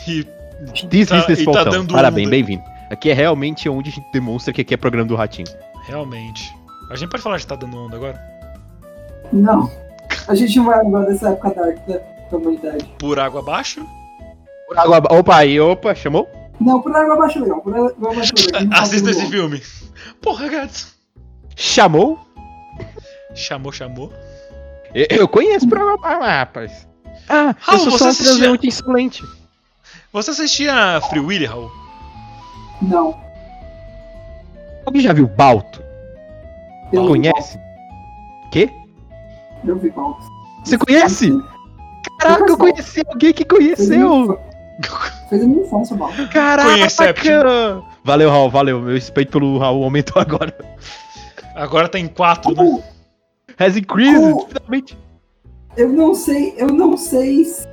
E 0.07 0.25
This 0.91 1.09
Tá- 1.09 1.27
is 1.31 1.41
e 1.41 1.45
tá 1.47 1.65
Parabéns, 1.91 2.27
onda. 2.27 2.31
bem-vindo. 2.37 2.63
Aqui 2.91 3.11
é 3.11 3.15
realmente 3.15 3.69
onde 3.69 3.89
a 3.89 3.93
gente 3.93 4.07
demonstra 4.13 4.53
que 4.53 4.61
aqui 4.61 4.75
é 4.75 4.77
programa 4.77 5.09
do 5.09 5.15
Ratinho. 5.17 5.49
realmente. 5.87 6.55
A 6.91 6.97
gente 6.97 7.09
pode 7.09 7.23
falar 7.23 7.39
que 7.39 7.47
tá 7.47 7.55
dando 7.55 7.77
onda 7.79 7.97
agora? 7.97 8.21
Não. 9.33 9.71
A 10.29 10.35
gente 10.35 10.57
não 10.59 10.67
vai 10.67 10.83
lembrar 10.83 11.05
dessa 11.07 11.31
época 11.31 11.51
dark 11.55 11.77
da, 11.87 11.99
da 12.31 12.37
humanidade. 12.37 12.85
Por 12.99 13.19
água 13.19 13.41
abaixo? 13.41 13.87
Por 14.69 14.79
água, 14.79 14.97
aba- 14.99 15.15
opa, 15.15 15.37
aí, 15.37 15.59
opa, 15.61 15.95
chamou? 15.95 16.29
Não, 16.61 16.81
por 16.83 16.95
água 16.95 17.15
abaixo 17.15 17.39
é 17.39 17.43
legal. 17.43 17.61
Por 17.63 17.75
água 17.75 17.95
abaixo 18.13 18.33
é 18.37 18.43
legal. 18.43 18.61
a 18.61 18.65
gente 18.65 18.75
Assista 18.83 19.11
esse 19.11 19.27
filme. 19.27 19.63
Porra, 20.21 20.49
Gats. 20.49 20.95
Chamou? 21.57 22.19
Chamou, 23.35 23.73
chamou. 23.73 24.13
Eu, 24.95 25.07
eu 25.11 25.29
conheço 25.29 25.69
por 25.69 25.79
água 25.79 25.95
abaixo, 25.95 26.21
rapaz. 26.23 26.89
Ah, 27.29 27.55
Raul, 27.61 27.79
eu 27.85 27.91
sou 27.91 27.93
você 27.93 27.99
só 27.99 28.05
um 28.07 28.09
assistia- 28.11 28.59
insolente. 28.69 29.23
Você 30.13 30.31
assistia 30.33 31.01
Free 31.09 31.21
Willy, 31.21 31.47
Raul? 31.47 31.71
Não. 32.83 33.19
Alguém 34.85 35.03
já 35.03 35.13
viu 35.13 35.29
Balto? 35.29 35.83
Eu 36.93 37.07
Conhece? 37.07 37.59
Quê? 38.51 38.67
Balto, 38.67 38.89
Eu 39.65 39.79
vi 39.79 39.91
Balto. 39.91 40.23
Você 40.65 40.77
conhece? 40.77 41.31
Caraca, 42.19 42.51
eu 42.51 42.59
conheci 42.59 43.03
alguém 43.07 43.33
que 43.33 43.45
conheceu! 43.45 44.39
Fez 45.29 45.43
a 45.43 45.47
minha 45.47 45.63
infância, 45.63 45.95
Balto. 45.97 46.29
Caraca! 46.29 46.71
Valeu, 48.05 48.31
Raul, 48.31 48.51
valeu. 48.51 48.81
Meu 48.81 48.95
respeito 48.95 49.33
pelo 49.33 49.59
Raul 49.59 49.85
aumentou 49.85 50.21
agora. 50.21 50.55
Agora 51.55 51.89
tá 51.89 51.99
em 51.99 52.07
quatro, 52.09 52.51
né? 52.51 52.57
Como- 52.57 52.83
Has 53.59 53.77
increased, 53.77 54.33
Oh. 54.33 54.47
finalmente. 54.47 54.97
Eu 55.77 55.91
não 55.93 56.15
sei, 56.15 56.55
eu 56.57 56.69
não 56.69 56.97
sei 56.97 57.45
se- 57.45 57.69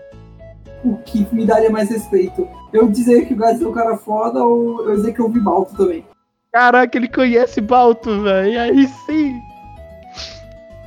o 0.84 0.98
que 0.98 1.26
me 1.34 1.46
daria 1.46 1.70
mais 1.70 1.90
respeito. 1.90 2.48
Eu 2.74 2.90
dizer 2.90 3.26
que 3.26 3.34
o 3.34 3.38
Gás 3.38 3.62
é 3.62 3.66
um 3.68 3.72
cara 3.72 3.98
foda 3.98 4.44
ou 4.44 4.88
eu 4.90 4.96
dizer 4.98 5.14
que 5.14 5.20
eu 5.20 5.30
vi 5.30 5.40
Balto 5.40 5.76
também. 5.76 6.06
Caraca, 6.52 6.98
ele 6.98 7.08
conhece 7.08 7.62
Balto, 7.62 8.22
velho. 8.22 8.60
Aí 8.62 8.88
sim. 9.06 9.40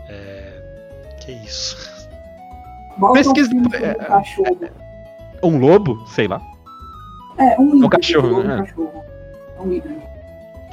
É. 0.09 0.53
Que 1.21 1.33
isso. 1.33 1.77
Balto 2.99 3.15
Pesquisa- 3.15 3.51
é 3.53 4.17
um 4.17 4.25
filme 4.25 4.71
é- 5.43 5.47
um 5.47 5.59
cachorro. 5.59 5.59
Lobo? 5.59 6.07
Sei 6.09 6.27
lá. 6.29 6.41
É, 7.39 7.59
um 7.59 7.67
híbrido. 7.69 7.89
cachorro, 7.89 8.41
um 8.41 8.43
né? 8.45 8.57
cachorro. 8.59 9.05
É 9.57 9.61
um 9.61 9.73
híbrido. 9.73 10.03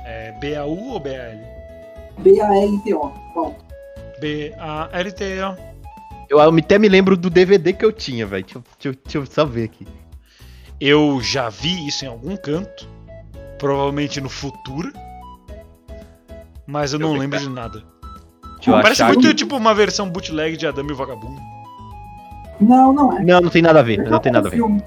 É 0.06 0.32
B-A-U 0.40 0.90
ou 0.94 1.00
B-A-L? 1.00 1.40
B-A-L-T-O. 2.20 3.12
B-A-L-T-O. 4.20 5.68
Eu 6.30 6.42
até 6.42 6.78
me 6.78 6.90
lembro 6.90 7.16
do 7.16 7.30
DVD 7.30 7.72
que 7.74 7.86
eu 7.86 7.92
tinha, 7.92 8.26
velho. 8.26 8.44
Deixa, 8.44 8.58
eu- 8.60 8.64
deixa, 8.82 9.00
deixa 9.04 9.18
eu 9.18 9.26
só 9.26 9.46
ver 9.46 9.66
aqui. 9.66 9.88
Eu 10.80 11.20
já 11.22 11.50
vi 11.50 11.88
isso 11.88 12.06
em 12.06 12.08
algum 12.08 12.36
canto. 12.36 12.88
Provavelmente 13.58 14.20
no 14.22 14.30
futuro. 14.30 14.92
Mas 16.66 16.94
eu 16.94 17.00
eu 17.00 17.08
não 17.08 17.14
lembro 17.14 17.40
cara. 17.40 17.50
de 17.50 17.56
nada. 17.56 17.84
Parece 18.66 19.04
muito 19.06 19.34
tipo 19.34 19.56
uma 19.56 19.74
versão 19.74 20.10
bootleg 20.10 20.58
de 20.58 20.68
Adame 20.68 20.90
e 20.90 20.94
o 20.94 20.96
Vagabundo. 20.96 21.40
Não, 22.60 22.92
não 22.94 23.18
é. 23.18 23.24
Não, 23.24 23.42
não 23.42 23.50
tem 23.50 23.62
nada 23.62 23.80
a 23.80 23.84
ver. 23.84 23.98
Não 24.10 24.20
tem 24.20 24.32
nada 24.32 24.48
a 24.48 24.52
ver. 24.52 24.58
Filme. 24.58 24.82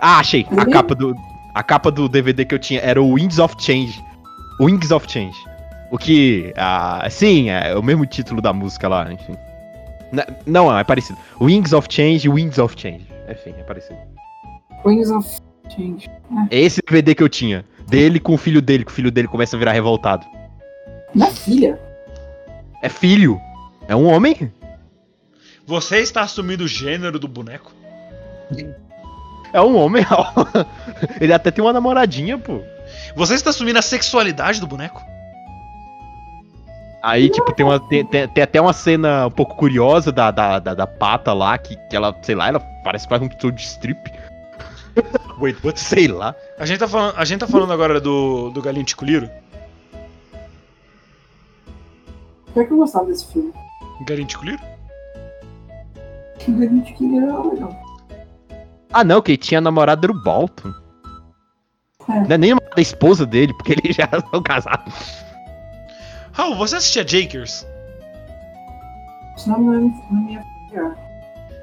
Ah, 0.00 0.18
achei. 0.18 0.46
A 0.56 0.66
capa 0.66 0.94
do. 0.94 1.14
A 1.54 1.62
capa 1.62 1.90
do 1.90 2.08
DVD 2.08 2.44
que 2.44 2.54
eu 2.54 2.58
tinha 2.58 2.80
era 2.80 3.02
o 3.02 3.12
Wings 3.14 3.38
of 3.38 3.54
Change. 3.58 4.02
Wings 4.60 4.90
of 4.90 5.06
Change. 5.10 5.36
O 5.90 5.98
que. 5.98 6.52
Ah, 6.56 7.06
sim, 7.10 7.50
é 7.50 7.74
o 7.76 7.82
mesmo 7.82 8.06
título 8.06 8.40
da 8.40 8.52
música 8.52 8.88
lá, 8.88 9.12
enfim. 9.12 9.34
Na- 10.12 10.26
não, 10.46 10.76
é 10.76 10.84
parecido. 10.84 11.18
Wings 11.40 11.72
of 11.72 11.88
Change, 11.90 12.28
Wings 12.28 12.58
of 12.58 12.74
Change. 12.78 13.06
Enfim, 13.28 13.54
é 13.58 13.62
parecido. 13.62 13.98
Wings 14.84 15.10
of 15.10 15.28
Change. 15.68 16.08
É 16.50 16.58
esse 16.60 16.80
DVD 16.86 17.14
que 17.14 17.22
eu 17.22 17.28
tinha. 17.28 17.64
Dele 17.88 18.20
com 18.20 18.34
o 18.34 18.38
filho 18.38 18.62
dele, 18.62 18.84
que 18.84 18.90
o 18.90 18.94
filho 18.94 19.10
dele 19.10 19.26
começa 19.28 19.56
a 19.56 19.58
virar 19.58 19.72
revoltado. 19.72 20.24
Minha 21.14 21.30
filha. 21.30 21.78
É 22.82 22.88
filho. 22.88 23.40
É 23.88 23.96
um 23.96 24.06
homem. 24.06 24.52
Você 25.70 25.98
está 26.00 26.22
assumindo 26.22 26.64
o 26.64 26.68
gênero 26.68 27.16
do 27.16 27.28
boneco? 27.28 27.70
É 29.52 29.60
um 29.60 29.76
homem. 29.76 30.04
Ele 31.20 31.32
até 31.32 31.52
tem 31.52 31.62
uma 31.62 31.72
namoradinha, 31.72 32.36
pô. 32.36 32.60
Você 33.14 33.34
está 33.34 33.50
assumindo 33.50 33.78
a 33.78 33.82
sexualidade 33.82 34.58
do 34.58 34.66
boneco? 34.66 35.00
Aí, 37.00 37.30
tipo, 37.30 37.52
tem, 37.52 37.64
uma, 37.64 37.78
tem, 37.88 38.04
tem- 38.04 38.26
tem 38.26 38.42
até 38.42 38.60
uma 38.60 38.72
cena 38.72 39.28
um 39.28 39.30
pouco 39.30 39.54
curiosa 39.54 40.10
da, 40.10 40.32
da, 40.32 40.58
da, 40.58 40.74
da 40.74 40.86
pata 40.88 41.32
lá, 41.32 41.56
que, 41.56 41.76
que 41.88 41.94
ela, 41.94 42.18
sei 42.20 42.34
lá, 42.34 42.48
ela 42.48 42.58
parece 42.82 43.06
quase 43.06 43.22
um 43.24 43.28
show 43.40 43.52
de 43.52 43.62
strip. 43.62 44.10
Wait, 45.38 45.56
what? 45.64 45.78
Sei 45.78 46.08
lá. 46.08 46.34
A 46.58 46.66
gente 46.66 46.80
tá 46.80 46.88
falando, 46.88 47.14
a 47.16 47.24
gente 47.24 47.38
tá 47.38 47.46
falando 47.46 47.72
agora 47.72 48.00
do, 48.00 48.50
do 48.50 48.60
Galinho 48.60 48.84
Ticuliro? 48.84 49.30
Pior 52.52 52.66
que 52.66 52.72
eu 52.72 52.76
gostava 52.78 53.06
desse 53.06 53.32
filme. 53.32 53.52
Galinho 54.04 54.26
Ticuliro? 54.26 54.60
Que 56.40 56.52
grande 56.52 56.92
que 56.94 57.16
era 57.16 57.42
legal. 57.42 57.76
Ah, 58.92 59.04
não, 59.04 59.20
que 59.22 59.32
ele 59.32 59.38
tinha 59.38 59.60
namorado 59.60 60.04
era 60.06 60.12
o 60.12 60.22
Bolton. 60.22 60.72
É. 62.08 62.20
Não 62.20 62.34
é 62.34 62.38
nem 62.38 62.52
a 62.52 62.80
esposa 62.80 63.24
dele, 63.24 63.54
porque 63.54 63.72
eles 63.72 63.94
já 63.94 64.08
são 64.30 64.42
casados. 64.42 64.94
Raul, 66.32 66.56
você 66.56 66.76
assistia 66.76 67.06
Jakers? 67.06 67.66
Não 69.46 69.74
é 69.74 69.78
na 69.80 70.20
minha 70.20 70.42
filha. 70.68 70.96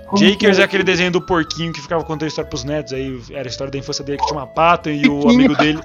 Como 0.07 0.23
Jakers 0.23 0.55
que 0.57 0.61
é 0.61 0.65
aquele 0.65 0.83
desenho 0.83 1.11
do 1.11 1.21
porquinho 1.21 1.73
que 1.73 1.81
ficava 1.81 2.01
contando 2.03 2.29
história 2.29 2.49
pros 2.49 2.63
netos, 2.63 2.93
aí 2.93 3.21
era 3.31 3.47
a 3.47 3.49
história 3.49 3.71
da 3.71 3.77
infância 3.77 4.03
dele 4.05 4.17
que 4.17 4.25
tinha 4.25 4.39
uma 4.39 4.47
pata 4.47 4.89
e 4.89 5.07
o 5.07 5.27
amigo 5.27 5.53
dele. 5.57 5.81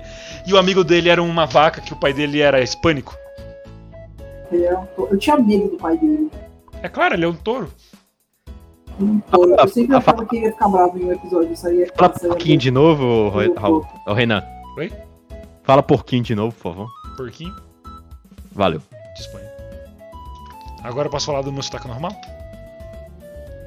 E 0.46 0.52
o 0.54 0.58
amigo 0.58 0.84
dele 0.84 1.08
era 1.08 1.20
uma 1.22 1.44
vaca 1.44 1.80
que 1.80 1.92
o 1.92 1.96
pai 1.96 2.12
dele 2.12 2.40
era 2.40 2.62
hispânico. 2.62 3.16
Ele 4.52 4.64
era 4.64 4.78
um 4.78 4.86
to- 4.86 5.08
Eu 5.10 5.18
tinha 5.18 5.36
medo 5.38 5.70
do 5.70 5.76
pai 5.76 5.96
dele. 5.96 6.30
É 6.82 6.88
claro, 6.88 7.14
ele 7.14 7.24
é 7.24 7.28
um 7.28 7.34
touro. 7.34 7.72
Eu 9.00 9.68
sempre 9.68 9.96
achava 9.96 10.24
que 10.26 10.36
ele 10.36 10.46
ia 10.46 10.52
ficar 10.52 10.68
bravo 10.68 10.98
em 10.98 11.04
um 11.04 11.12
episódio. 11.12 11.52
Isso 11.52 11.66
aí 11.66 11.78
ia 11.78 11.92
Fala 11.94 12.10
porquinho 12.10 12.58
de 12.58 12.70
novo, 12.70 13.30
Raul. 13.56 13.86
Ô, 14.06 14.12
Renan. 14.12 14.42
Oi? 14.76 14.92
Fala 15.62 15.82
porquinho 15.82 16.22
de 16.22 16.34
novo, 16.34 16.54
por 16.54 16.74
favor. 16.74 16.88
Porquinho 17.16 17.54
Valeu. 18.52 18.80
de 19.14 19.20
Espanha. 19.20 19.50
Agora 20.82 21.06
eu 21.06 21.10
posso 21.10 21.26
falar 21.26 21.42
do 21.42 21.52
meu 21.52 21.62
sotaque 21.62 21.88
normal? 21.88 22.12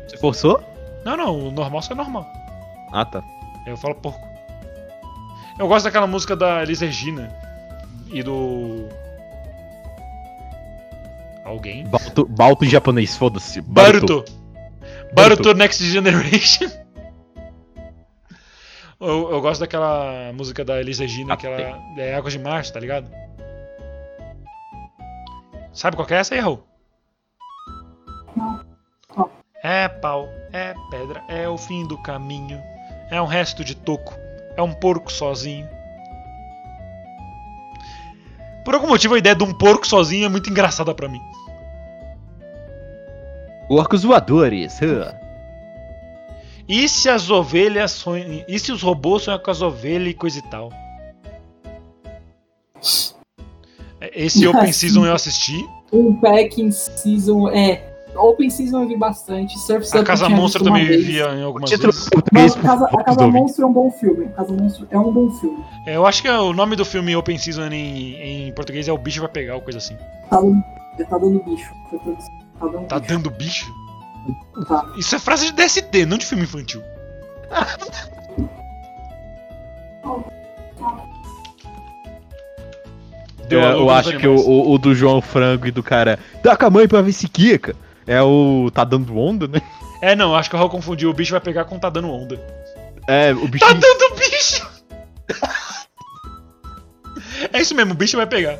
Você 0.07 0.17
forçou? 0.17 0.61
Não, 1.05 1.15
não, 1.15 1.47
o 1.47 1.51
normal 1.51 1.81
só 1.81 1.93
é 1.93 1.97
normal. 1.97 2.25
Ah, 2.91 3.05
tá. 3.05 3.23
Eu 3.65 3.77
falo 3.77 3.95
porco. 3.95 4.27
Eu 5.57 5.67
gosto 5.67 5.85
daquela 5.85 6.07
música 6.07 6.35
da 6.35 6.63
Elis 6.63 6.81
Regina 6.81 7.33
e 8.11 8.21
do. 8.21 8.87
Alguém? 11.45 11.85
Balto, 11.85 12.25
balto 12.25 12.65
em 12.65 12.69
japonês, 12.69 13.15
foda-se. 13.15 13.61
Baruto! 13.61 14.07
Baruto. 14.07 14.44
Baruto 15.15 15.53
Next 15.53 15.83
Generation! 15.83 16.69
Eu, 18.97 19.29
eu 19.29 19.41
gosto 19.41 19.59
daquela 19.59 20.31
música 20.33 20.63
da 20.63 20.79
Elis 20.79 20.99
Regina, 20.99 21.33
Ah, 21.33 21.37
que 21.37 21.45
ela 21.45 21.59
é 21.97 22.15
Águas 22.15 22.31
de 22.31 22.39
Março, 22.39 22.71
tá 22.71 22.79
ligado? 22.79 23.11
Sabe 25.73 25.97
qual 25.97 26.07
que 26.07 26.13
é 26.13 26.17
essa 26.17 26.33
aí, 26.33 26.39
Raul? 26.39 26.65
Não. 28.35 28.65
Qual? 29.09 29.29
É 29.61 29.89
pau, 29.89 30.29
é 30.53 30.73
pedra, 30.89 31.21
é 31.27 31.47
o 31.47 31.57
fim 31.57 31.85
do 31.85 32.01
caminho, 32.01 32.59
é 33.11 33.21
um 33.21 33.25
resto 33.25 33.65
de 33.65 33.75
toco, 33.75 34.13
é 34.55 34.61
um 34.61 34.73
porco 34.73 35.11
sozinho. 35.11 35.67
Por 38.63 38.73
algum 38.73 38.87
motivo 38.87 39.13
a 39.13 39.19
ideia 39.19 39.35
de 39.35 39.43
um 39.43 39.53
porco 39.53 39.85
sozinho 39.85 40.25
é 40.25 40.29
muito 40.29 40.49
engraçada 40.49 40.95
pra 40.95 41.09
mim. 41.09 41.21
Porcos 43.67 44.03
voadores. 44.03 44.79
huh. 44.79 45.13
E 46.67 46.89
se 46.89 47.09
as 47.09 47.29
ovelhas 47.29 47.91
sonham. 47.91 48.43
E 48.47 48.57
se 48.59 48.71
os 48.71 48.81
robôs 48.81 49.23
sonham 49.23 49.39
com 49.39 49.51
as 49.51 49.61
ovelhas 49.61 50.09
e 50.09 50.13
coisa 50.13 50.39
e 50.39 50.41
tal? 50.43 50.71
Esse 54.13 54.45
Open 54.47 54.71
Season 54.71 55.05
eu 55.05 55.13
assisti. 55.13 55.63
Um 55.91 56.15
pack 56.19 56.61
in 56.61 56.71
season. 56.71 57.49
É. 57.49 57.91
Open 58.15 58.49
season 58.49 58.83
eu 58.83 58.87
vi 58.87 58.97
bastante. 58.97 59.57
Surf 59.59 59.95
A 59.97 60.03
Casa 60.03 60.29
Monstro 60.29 60.63
também 60.63 60.85
vez. 60.85 61.05
via 61.05 61.35
em 61.35 61.43
algumas 61.43 61.69
vezes. 61.69 62.09
Mas 62.31 62.55
a 62.55 62.61
Casa, 62.61 62.85
a 62.85 63.03
Casa. 63.03 63.27
Monstro 63.27 63.65
é 63.65 63.67
um 63.67 63.73
bom 63.73 63.91
filme. 63.91 64.27
Casa 64.29 64.53
Monstro 64.53 64.87
é 64.89 64.97
um 64.97 65.11
bom 65.11 65.29
filme. 65.31 65.63
É, 65.85 65.95
Eu 65.97 66.05
acho 66.05 66.21
que 66.21 66.29
o 66.29 66.53
nome 66.53 66.75
do 66.75 66.85
filme 66.85 67.15
Open 67.15 67.37
Season 67.37 67.67
em, 67.67 68.47
em 68.47 68.53
português 68.53 68.87
é 68.87 68.93
O 68.93 68.97
Bicho 68.97 69.19
Vai 69.19 69.29
Pegar, 69.29 69.55
ou 69.55 69.61
coisa 69.61 69.79
assim. 69.79 69.95
Tá 70.29 70.39
dando, 70.39 70.63
tá 71.09 71.17
dando 71.17 71.43
bicho. 71.43 71.69
Foi 71.89 71.99
traduzido. 71.99 72.44
Tá 72.59 72.67
dando 72.67 72.87
Tá 72.87 72.99
bicho. 72.99 73.13
dando 73.13 73.29
bicho? 73.31 73.73
Tá. 74.67 74.93
Isso 74.97 75.15
é 75.15 75.19
frase 75.19 75.45
de 75.47 75.53
DST, 75.53 76.05
não 76.05 76.17
de 76.17 76.25
filme 76.25 76.43
infantil. 76.43 76.81
É, 83.49 83.55
eu 83.73 83.79
dos 83.85 83.89
acho 83.91 84.17
que 84.17 84.27
o, 84.27 84.35
o- 84.35 84.71
o 84.73 84.77
do 84.77 84.95
João 84.95 85.21
Frango 85.21 85.67
e 85.67 85.71
do 85.71 85.83
cara. 85.83 86.17
Dá 86.43 86.55
com 86.57 86.65
a 86.65 86.69
mãe 86.69 86.87
pra 86.87 87.01
ver 87.01 87.13
se 87.13 87.27
quica. 87.27 87.75
É 88.07 88.21
o. 88.21 88.69
Tá 88.73 88.83
dando 88.83 89.17
onda, 89.17 89.47
né? 89.47 89.61
É, 90.01 90.15
não, 90.15 90.35
acho 90.35 90.49
que 90.49 90.55
o 90.55 90.59
Raul 90.59 90.69
confundiu. 90.69 91.09
O 91.09 91.13
bicho 91.13 91.31
vai 91.31 91.41
pegar 91.41 91.65
com 91.65 91.77
tá 91.77 91.89
dando 91.89 92.09
onda. 92.09 92.39
É, 93.07 93.31
o 93.33 93.47
bicho. 93.47 93.65
Tá 93.65 93.73
dando 93.73 94.15
bicho! 94.15 94.67
é 97.53 97.61
isso 97.61 97.75
mesmo, 97.75 97.93
o 97.93 97.95
bicho 97.95 98.17
vai 98.17 98.25
pegar. 98.25 98.57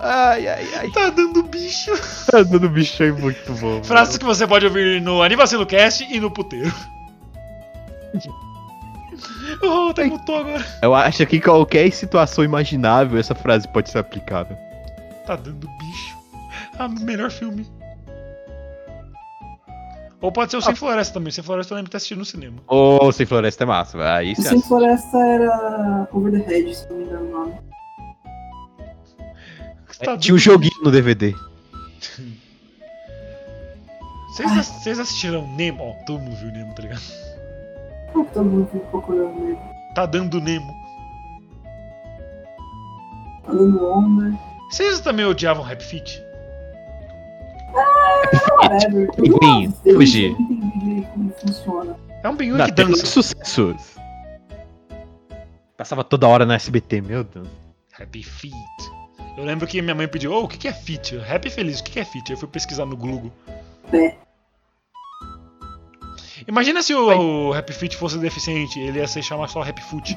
Ai, 0.00 0.48
ai, 0.48 0.68
ai. 0.76 0.90
Tá 0.90 1.10
dando 1.10 1.42
bicho. 1.44 1.92
Tá 2.30 2.42
dando 2.42 2.68
bicho 2.68 3.02
aí 3.02 3.12
muito 3.12 3.52
bom. 3.54 3.82
Frases 3.84 4.18
que 4.18 4.24
você 4.24 4.46
pode 4.46 4.66
ouvir 4.66 5.00
no 5.00 5.22
Anivacilo 5.22 5.66
Cast 5.66 6.04
e 6.04 6.20
no 6.20 6.30
puteiro. 6.30 6.72
O 9.62 9.68
Raul 9.68 9.90
até 9.90 10.04
mutou 10.04 10.38
agora. 10.38 10.64
Eu 10.82 10.94
acho 10.94 11.26
que 11.26 11.36
em 11.36 11.40
qualquer 11.40 11.90
situação 11.92 12.44
imaginável 12.44 13.18
essa 13.18 13.34
frase 13.34 13.68
pode 13.68 13.90
ser 13.90 13.98
aplicável. 13.98 14.56
Tá 15.26 15.36
dando 15.36 15.68
bicho. 15.78 16.16
Ah, 16.78 16.88
melhor 16.88 17.30
filme. 17.30 17.66
Ou 20.20 20.32
pode 20.32 20.50
ser 20.50 20.56
o 20.56 20.62
Sem 20.62 20.74
Floresta 20.74 21.14
também. 21.14 21.30
Sem 21.30 21.44
Floresta 21.44 21.74
eu 21.74 21.76
lembro 21.76 21.88
de 21.88 21.90
ter 21.92 21.96
assistido 21.98 22.18
no 22.18 22.24
cinema. 22.24 22.56
Ô, 22.66 23.12
Sem 23.12 23.26
Floresta 23.26 23.64
é 23.64 23.66
massa. 23.66 24.14
Aí 24.16 24.34
Sem 24.34 24.60
Floresta 24.60 25.18
era 25.18 26.08
Over 26.12 26.32
the 26.32 26.52
Hedge, 26.52 26.74
se 26.74 26.88
não 26.88 26.96
me 26.96 27.04
engano 27.04 27.26
o 27.26 27.30
nome. 27.30 27.54
Tá 30.04 30.16
Tinha 30.18 30.34
um 30.34 30.38
joguinho 30.38 30.82
no 30.82 30.90
DVD. 30.90 31.34
Vocês, 34.28 34.50
ass- 34.52 34.68
vocês 34.82 34.98
assistiram 34.98 35.46
Nemo? 35.56 35.82
Ó, 35.84 35.92
todo 36.04 36.20
mundo 36.20 36.36
viu 36.36 36.50
Nemo, 36.52 36.74
tá 36.74 36.82
ligado? 36.82 37.02
Ah, 38.08 38.24
Todo 38.32 38.44
mundo 38.44 38.68
fica 38.72 38.84
procurando 38.86 39.44
ele. 39.48 39.58
Tá 39.94 40.06
dando 40.06 40.40
Nemo. 40.40 40.72
Tá 43.44 43.52
dando 43.52 43.86
onda. 43.86 44.38
Vocês 44.70 45.00
também 45.00 45.24
odiavam 45.24 45.62
Rap 45.64 45.82
Fit? 45.82 46.20
Direito 49.84 51.06
como 51.12 51.32
funciona. 51.40 51.96
É 52.22 52.28
um 52.28 52.36
pinguim 52.36 52.56
Na 52.56 52.66
que 52.66 52.72
dança. 52.72 53.06
sucessos. 53.06 53.94
Passava 55.76 56.02
toda 56.04 56.26
hora 56.26 56.46
no 56.46 56.52
SBT, 56.52 57.00
meu 57.00 57.22
Deus. 57.24 57.48
Happy 58.00 58.22
Feet. 58.22 58.54
Eu 59.36 59.44
lembro 59.44 59.66
que 59.66 59.82
minha 59.82 59.94
mãe 59.94 60.06
pediu, 60.06 60.32
ô, 60.32 60.44
o 60.44 60.48
que 60.48 60.56
que 60.58 60.68
é 60.68 60.72
Fit? 60.72 61.18
Happy 61.28 61.50
Feliz, 61.50 61.80
o 61.80 61.84
que 61.84 61.92
que 61.92 62.00
é 62.00 62.04
Fit? 62.04 62.30
Eu 62.30 62.36
fui 62.38 62.48
pesquisar 62.48 62.86
no 62.86 62.96
Google. 62.96 63.32
É. 63.92 64.14
Imagina 66.46 66.82
se 66.82 66.94
o, 66.94 67.48
o 67.48 67.52
Happy 67.54 67.72
Feet 67.72 67.96
fosse 67.96 68.18
deficiente, 68.18 68.78
ele 68.78 68.98
ia 68.98 69.08
se 69.08 69.22
chamar 69.22 69.48
só 69.48 69.62
Happy 69.62 69.82
Foot. 69.82 70.16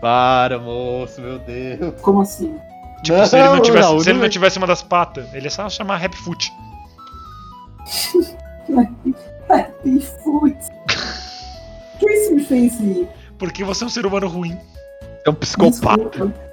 Para, 0.00 0.58
moço, 0.58 1.20
meu 1.20 1.38
Deus. 1.38 1.94
Como 2.02 2.22
assim? 2.22 2.58
Tipo, 3.04 3.24
se 3.26 3.36
ele 3.38 3.48
não 3.48 3.60
tivesse, 3.62 3.88
não, 3.92 4.00
se 4.00 4.08
ele 4.10 4.18
não- 4.18 4.22
não 4.24 4.30
tivesse 4.30 4.58
uma 4.58 4.66
das 4.66 4.82
patas, 4.82 5.32
ele 5.32 5.44
ia 5.46 5.50
só 5.50 5.68
chamar 5.68 6.04
Happy 6.04 6.16
Foot. 6.16 6.52
Happy 9.48 10.00
Foot. 10.22 10.56
Por 11.98 12.08
que 12.08 12.12
isso 12.12 12.34
me 12.34 12.44
fez 12.44 12.80
rir? 12.80 13.08
Porque 13.38 13.64
você 13.64 13.84
é 13.84 13.86
um 13.86 13.90
ser 13.90 14.06
humano 14.06 14.28
ruim. 14.28 14.58
É 15.26 15.30
um 15.30 15.34
psicopata. 15.34 15.96
Desculpa. 16.10 16.51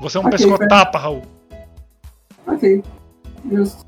Você 0.00 0.18
é 0.18 0.20
um 0.20 0.26
Ok, 0.26 0.38
pescotapa, 0.38 0.98
Raul. 0.98 1.22
Ok. 2.46 2.82
Justo. 3.50 3.84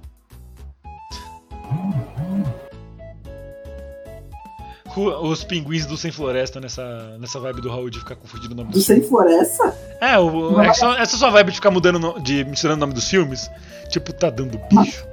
Os 4.97 5.45
pinguins 5.45 5.87
do 5.87 5.97
Sem 5.97 6.11
Floresta 6.11 6.61
nessa, 6.61 7.17
nessa 7.21 7.39
vibe 7.39 7.61
do 7.61 7.69
Raul 7.69 7.89
de 7.89 8.01
ficar 8.01 8.17
confundindo 8.17 8.53
o 8.55 8.57
nome 8.57 8.71
Do 8.71 8.75
dos 8.75 8.87
Sem 8.87 9.01
Floresta? 9.01 9.73
É, 10.01 10.19
o, 10.19 10.61
é 10.61 10.73
só- 10.73 10.95
essa 10.97 11.17
sua 11.17 11.31
vibe 11.31 11.51
de 11.51 11.57
ficar 11.57 11.71
mudando, 11.71 12.19
de 12.21 12.45
misturando 12.45 12.79
o 12.79 12.81
nome 12.81 12.95
dos 12.95 13.09
filmes. 13.09 13.49
Tipo, 13.91 14.13
tá 14.13 14.29
dando 14.29 14.59
bicho. 14.71 15.07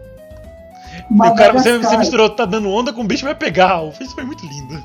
E 1.12 1.14
o 1.14 1.36
cara, 1.36 1.54
você, 1.54 1.78
você 1.78 1.98
misturou 1.98 2.30
tá 2.30 2.46
dando 2.46 2.70
onda 2.70 2.92
com 2.94 3.06
bicho 3.06 3.26
vai 3.26 3.36
pegar. 3.36 3.68
Raul. 3.68 3.94
Isso 4.00 4.16
foi 4.16 4.24
muito 4.24 4.44
lindo. 4.48 4.84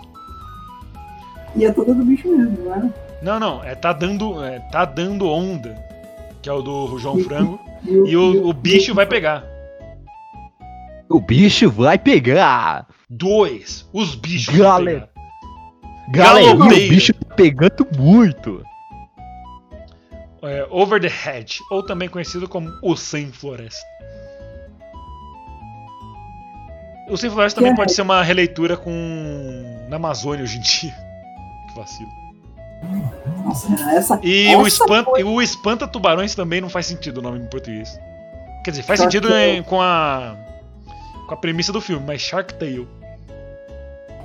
E 1.57 1.65
é 1.65 1.73
todo 1.73 1.95
do 1.95 2.05
bicho 2.05 2.28
mesmo, 2.28 2.69
né? 2.69 2.93
Não, 3.23 3.41
não, 3.41 3.65
é 3.65 3.74
tá 3.74 3.93
dando, 3.93 4.43
é, 4.45 4.59
tá 4.70 4.85
dando 4.85 5.27
onda. 5.28 5.77
Que 6.42 6.48
é 6.48 6.52
o 6.52 6.62
do 6.62 6.98
João 6.98 7.18
Frango. 7.22 7.60
E 7.84 8.16
o, 8.16 8.48
o, 8.48 8.52
bicho 8.52 8.94
vai 8.94 9.06
pegar. 9.06 9.44
O 11.08 11.20
bicho 11.20 11.70
vai 11.70 11.98
pegar. 11.98 12.86
Dois. 13.08 13.88
Os 13.92 14.14
bichos 14.14 14.56
Galera. 14.56 15.00
vão 15.00 15.08
pegar. 16.12 16.24
Galera, 16.24 16.56
o 16.56 16.68
bicho 16.68 17.12
tá 17.12 17.34
pegando 17.34 17.86
muito. 17.96 18.62
É, 20.42 20.66
Over 20.70 21.00
the 21.00 21.08
Hedge, 21.08 21.60
ou 21.70 21.82
também 21.82 22.08
conhecido 22.08 22.48
como 22.48 22.70
O 22.82 22.96
Sem 22.96 23.30
Floresta. 23.30 23.86
O 27.10 27.16
Sem 27.16 27.28
Floresta 27.28 27.60
também 27.60 27.72
é- 27.72 27.76
pode 27.76 27.92
ser 27.92 28.02
uma 28.02 28.22
releitura 28.22 28.76
com. 28.76 29.86
na 29.88 29.96
Amazônia 29.96 30.44
hoje 30.44 30.58
em 30.58 30.60
dia. 30.60 30.94
Que 31.68 31.76
vacilo. 31.76 32.10
Nossa, 33.44 33.73
essa. 33.90 34.20
E 34.23 34.55
o, 34.57 34.61
essa 34.61 34.69
espanta, 34.69 35.11
foi- 35.11 35.20
e 35.20 35.24
o 35.24 35.40
Espanta 35.43 35.86
Tubarões 35.89 36.35
também 36.35 36.61
não 36.61 36.69
faz 36.69 36.86
sentido 36.86 37.19
o 37.19 37.23
nome 37.23 37.39
em 37.39 37.47
português. 37.47 37.98
Quer 38.65 38.70
dizer, 38.73 38.82
faz 38.82 39.01
Shark 39.01 39.12
sentido 39.12 39.28
Tale. 39.28 39.51
em- 39.59 39.62
com 39.62 39.81
a. 39.81 40.36
com 41.27 41.35
a 41.35 41.36
premissa 41.36 41.73
do 41.73 41.81
filme, 41.81 42.05
mas 42.07 42.20
Shark 42.20 42.55
Tale. 42.55 42.86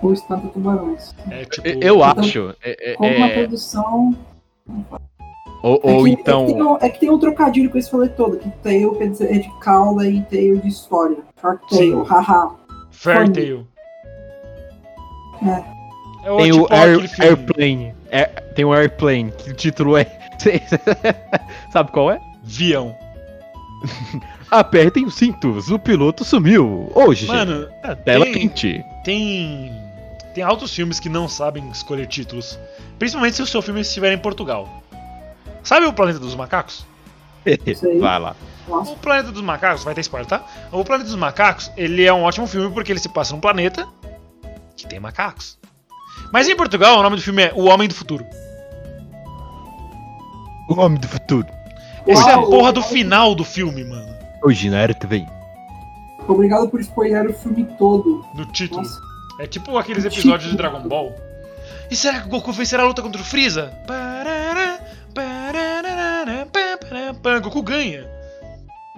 O 0.02 0.14
Espanto 0.14 0.48
Tubarões. 0.50 1.14
É 1.32 1.46
tipo. 1.46 1.68
Eu 1.68 2.04
acho. 2.04 2.54
É, 2.64 2.92
é- 2.92 2.96
Com 2.96 3.08
uma 3.08 3.28
é- 3.28 3.34
produção. 3.40 4.16
ou 5.64 5.82
É 5.84 5.92
ou 5.94 6.04
que- 6.04 6.10
então. 6.12 6.44
É 6.44 6.48
que, 6.48 6.54
tem 6.54 6.64
um, 6.64 6.78
é 6.82 6.90
que 6.90 7.00
tem 7.00 7.10
um 7.10 7.20
trocadilho 7.20 7.70
com 7.72 7.78
esse 7.78 7.90
falei 7.90 8.10
todo, 8.10 8.38
que 8.38 8.50
tail 8.62 8.94
quer 8.96 9.10
dizer 9.10 9.32
é 9.36 9.40
de 9.40 9.50
cauda 9.60 10.08
e 10.08 10.22
tail 10.24 10.60
de 10.60 10.68
história. 10.68 11.18
Shark 11.42 11.68
Tail, 11.70 12.06
Sim. 12.06 12.12
haha. 12.12 12.52
Fair. 12.92 13.30
Tale. 13.32 13.66
É. 15.46 15.75
É 16.26 16.32
o 16.32 16.38
Tem 16.38 16.52
tipo 16.52 16.64
o 16.64 16.68
Air-. 16.76 17.10
Airplane. 17.22 17.94
É, 18.10 18.26
tem 18.26 18.66
o 18.66 18.74
Airplane, 18.74 19.32
que 19.32 19.52
o 19.52 19.54
título 19.54 19.96
é. 19.98 20.06
Sabe 21.72 21.92
qual 21.92 22.12
é? 22.12 22.20
Vião. 22.44 22.96
Apertem 24.50 25.06
os 25.06 25.16
cintos, 25.16 25.70
o 25.70 25.78
piloto 25.80 26.24
sumiu. 26.24 26.92
Hoje, 26.94 27.26
Mano, 27.28 27.68
gente, 27.84 27.96
tela 28.04 28.26
tem- 28.26 28.34
quente. 28.34 28.84
tem. 29.04 29.72
Tem 30.34 30.44
altos 30.44 30.74
filmes 30.76 31.00
que 31.00 31.08
não 31.08 31.30
sabem 31.30 31.70
escolher 31.70 32.08
títulos. 32.08 32.60
Principalmente 33.00 33.36
se 33.38 33.42
o 33.42 33.48
seu 33.48 33.62
filme 33.62 33.80
estiver 33.82 34.12
em 34.12 34.18
Portugal. 34.18 34.68
Sabe 35.64 35.86
o 35.86 35.94
Planeta 35.94 36.20
dos 36.20 36.36
Macacos? 36.36 36.86
Vai 38.00 38.20
lá. 38.20 38.36
O 38.68 38.96
Planeta 38.98 39.32
dos 39.32 39.42
Macacos, 39.42 39.84
vai 39.84 39.94
ter 39.94 40.02
spoiler, 40.02 40.28
tá? 40.28 40.44
O 40.72 40.84
Planeta 40.84 41.08
dos 41.10 41.16
Macacos, 41.18 41.72
ele 41.78 42.04
é 42.04 42.12
um 42.14 42.24
ótimo 42.24 42.48
filme 42.48 42.70
porque 42.74 42.92
ele 42.92 43.00
se 43.00 43.08
passa 43.10 43.34
num 43.34 43.40
planeta 43.40 43.88
que 44.76 44.86
tem 44.88 45.00
macacos. 45.00 45.58
Mas 46.36 46.50
em 46.50 46.56
Portugal, 46.58 47.00
o 47.00 47.02
nome 47.02 47.16
do 47.16 47.22
filme 47.22 47.44
é 47.44 47.54
O 47.56 47.64
Homem 47.64 47.88
do 47.88 47.94
Futuro. 47.94 48.26
O 50.68 50.78
homem 50.78 51.00
do 51.00 51.08
futuro. 51.08 51.48
Essa 52.06 52.32
é 52.32 52.34
a 52.34 52.42
porra 52.42 52.74
do 52.74 52.84
final 52.84 53.34
do 53.34 53.46
filme, 53.46 53.86
mano. 53.86 54.14
Hoje 54.44 54.70
na 54.70 54.86
RTV. 54.86 55.26
obrigado 56.28 56.68
por 56.68 56.82
spoiler 56.82 57.30
o 57.30 57.34
filme 57.34 57.64
todo. 57.78 58.26
No 58.36 58.46
título. 58.48 58.82
Nossa. 58.82 59.00
É 59.40 59.48
tipo 59.48 59.78
aqueles 59.78 60.04
episódios 60.04 60.52
de 60.52 60.58
Dragon 60.58 60.86
Ball. 60.90 61.16
E 61.90 61.96
será 61.96 62.20
que 62.20 62.28
o 62.28 62.32
Goku 62.32 62.52
vencerá 62.52 62.84
a 62.84 62.88
luta 62.88 63.02
contra 63.02 63.22
o 63.22 63.24
Freeza? 63.24 63.72
Parará, 63.88 64.82
parará. 65.14 66.46
Goku 67.40 67.64
ganha. 67.64 68.06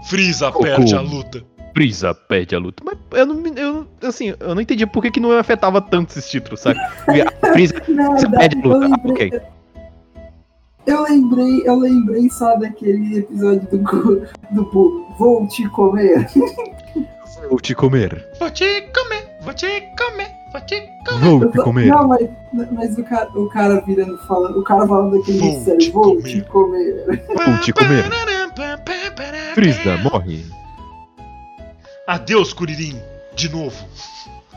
Freeza 0.09 0.49
Goku. 0.49 0.63
perde 0.63 0.95
a 0.95 1.01
luta. 1.01 1.43
Brisa 1.73 2.13
perde 2.13 2.55
a 2.55 2.59
luta. 2.59 2.83
Mas 2.85 2.97
eu 3.11 3.25
não, 3.25 3.35
me- 3.35 3.53
eu, 3.55 3.85
assim, 4.03 4.33
eu 4.39 4.55
não 4.55 4.61
entendi 4.61 4.85
por 4.85 5.01
que, 5.01 5.11
que 5.11 5.19
não 5.19 5.31
afetava 5.31 5.79
tanto 5.81 6.09
esses 6.11 6.29
títulos, 6.29 6.59
sabe? 6.61 6.79
Porque 7.05 7.21
a 7.21 7.51
Brisa 7.53 7.75
Nada, 7.87 8.29
perde 8.37 8.57
a 8.57 8.59
eu 8.61 8.67
luta. 8.67 8.87
lembrei. 8.87 9.27
Ok. 9.27 9.41
Eu 10.85 11.03
lembrei, 11.03 11.61
eu 11.65 11.75
lembrei 11.77 12.29
só 12.29 12.55
daquele 12.55 13.17
episódio 13.19 13.67
do, 13.69 13.77
do 14.51 14.63
Boo, 14.71 15.05
Vou 15.19 15.45
te 15.47 15.67
comer. 15.69 16.27
Vou 17.49 17.59
te 17.59 17.75
comer. 17.75 18.25
Vou 18.39 18.49
te 18.49 18.81
comer, 18.93 19.27
vou 19.41 19.53
te 19.53 19.67
comer, 19.97 20.31
vou 20.53 20.61
te 20.61 20.81
comer. 21.05 21.19
Vou 21.19 21.51
te 21.51 21.57
comer. 21.57 21.85
Não, 21.87 22.07
mas, 22.07 22.29
mas 22.71 22.97
o, 22.97 23.03
cara, 23.03 23.29
o 23.35 23.49
cara 23.49 23.81
virando 23.81 24.17
falando, 24.19 24.57
o 24.59 24.63
cara 24.63 24.87
falando 24.87 25.17
daquele 25.17 25.39
Vou 25.39 25.59
sério, 25.61 25.91
vou 25.91 26.03
comer." 26.15 26.23
te 26.23 26.41
comer. 26.43 27.05
Vou 27.45 27.57
te 27.59 27.73
comer. 27.73 28.03
Frisa 29.55 29.97
morre. 29.97 30.45
Adeus, 32.07 32.53
Kuririn. 32.53 32.99
De 33.35 33.49
novo. 33.49 33.85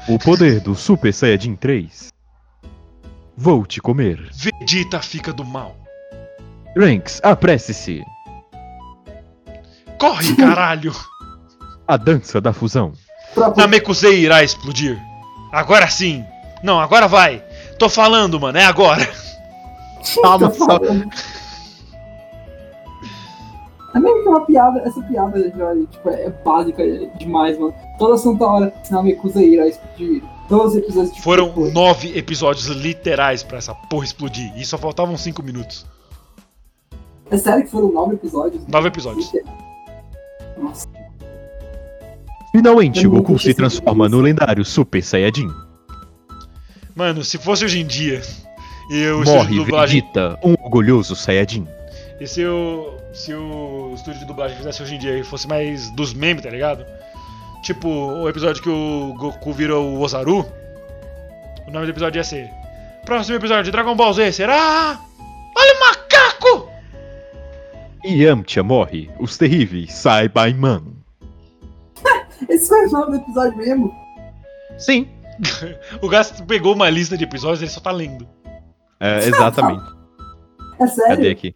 O 0.09 0.19
poder 0.19 0.61
do 0.61 0.75
Super 0.75 1.13
Saiyajin 1.13 1.57
3. 1.57 2.13
Vou 3.37 3.67
te 3.67 3.81
comer. 3.81 4.31
Vegeta 4.33 5.01
fica 5.03 5.33
do 5.33 5.45
mal. 5.45 5.77
Ranks, 6.77 7.21
apresse-se. 7.23 8.03
Corre, 9.99 10.35
caralho. 10.37 10.95
A 11.87 11.97
dança 11.97 12.41
da 12.41 12.53
fusão. 12.53 12.93
Pra- 13.35 13.53
Namekusei 13.57 14.21
irá 14.21 14.43
explodir. 14.43 14.99
Agora 15.53 15.89
sim. 15.91 16.25
Não, 16.63 16.79
agora 16.81 17.09
vai. 17.09 17.45
Tô 17.79 17.89
falando, 17.89 18.39
mano. 18.41 18.57
É 18.59 18.65
agora. 18.65 19.07
Calma. 20.23 20.53
É 23.93 23.99
meio 23.99 24.23
que 24.23 24.29
uma 24.29 24.41
piada, 24.47 24.81
essa 24.81 25.03
piada 25.03 25.41
já 25.57 25.75
tipo, 25.91 26.09
é 26.11 26.31
básica 26.45 26.83
demais, 27.19 27.59
mano. 27.59 27.75
Toda 27.99 28.17
santa 28.17 28.45
hora, 28.47 28.73
não 28.91 29.03
me 29.03 29.13
acusa 29.13 29.43
irá 29.43 29.67
explodir. 29.67 30.23
Todos 30.49 30.73
os 30.73 30.79
episódios 30.79 31.15
de 31.15 31.23
Foram 31.23 31.49
Depois. 31.49 31.73
nove 31.75 32.17
episódios 32.19 32.67
literais 32.67 33.43
pra 33.43 33.59
essa 33.59 33.75
porra 33.75 34.05
explodir. 34.05 34.53
E 34.57 34.65
só 34.65 34.79
faltavam 34.79 35.17
cinco 35.17 35.43
minutos. 35.43 35.87
É 37.31 37.37
sério 37.37 37.65
que 37.65 37.71
foram 37.71 37.93
nove 37.93 38.15
episódios? 38.15 38.67
Nove 38.67 38.89
episódios. 38.89 39.33
Nossa. 40.59 40.89
Finalmente, 42.53 43.05
Eu 43.05 43.13
não 43.13 43.19
Goku 43.21 43.39
se 43.39 43.55
transforma 43.55 44.09
no 44.09 44.21
lendário 44.21 44.65
Super 44.65 45.03
Saiyajin. 45.03 45.49
Mano, 46.97 47.23
se 47.25 47.39
fosse 47.39 47.65
hoje 47.65 47.81
em 47.81 47.87
dia. 47.87 48.21
E 48.91 49.07
o 49.07 49.23
estúdio 49.23 49.35
Morre 49.35 49.57
dublagem. 49.57 50.01
Vegeta, 50.01 50.39
um 50.45 50.55
orgulhoso 50.65 51.15
Saiyajin. 51.15 51.67
E 52.21 52.27
se 52.27 52.45
o. 52.45 53.00
Se 53.13 53.35
o 53.35 53.93
estúdio 53.95 54.21
de 54.21 54.27
dublagem 54.27 54.57
fizesse 54.57 54.83
hoje 54.83 54.95
em 54.95 54.99
dia 54.99 55.19
e 55.19 55.25
fosse 55.25 55.47
mais 55.49 55.91
dos 55.91 56.15
memes, 56.15 56.43
tá 56.43 56.51
ligado? 56.51 56.85
Tipo, 57.63 57.89
o 57.89 58.29
episódio 58.29 58.63
que 58.63 58.69
o 58.69 59.15
Goku 59.19 59.53
virou 59.53 59.95
o 59.97 60.01
Ozaru. 60.01 60.47
O 61.67 61.71
nome 61.71 61.87
do 61.87 61.93
episódio 61.93 62.19
ia 62.19 62.25
ser. 62.25 62.51
Próximo 63.05 63.37
episódio 63.37 63.65
de 63.65 63.71
Dragon 63.71 63.95
Ball 63.95 64.13
Z 64.13 64.33
será. 64.33 64.99
Olha 65.57 65.75
o 65.75 65.81
macaco! 65.81 66.71
Yamcha 68.05 68.63
morre, 68.63 69.11
os 69.19 69.37
terríveis 69.37 69.93
Saibaiman. 69.93 70.85
Esse 72.49 72.69
foi 72.69 72.87
o 72.87 72.91
nome 72.91 73.19
do 73.19 73.25
episódio 73.25 73.59
mesmo? 73.59 73.95
Sim, 74.79 75.07
O 76.03 76.09
Gast 76.09 76.43
pegou 76.45 76.75
uma 76.75 76.89
lista 76.91 77.17
de 77.17 77.25
episódios 77.25 77.61
e 77.61 77.65
ele 77.65 77.71
só 77.71 77.81
tá 77.81 77.91
lendo. 77.91 78.27
é, 79.01 79.19
exatamente. 79.27 79.83
É 80.81 80.87
sério? 80.87 81.17
Cadê 81.17 81.31
aqui? 81.31 81.55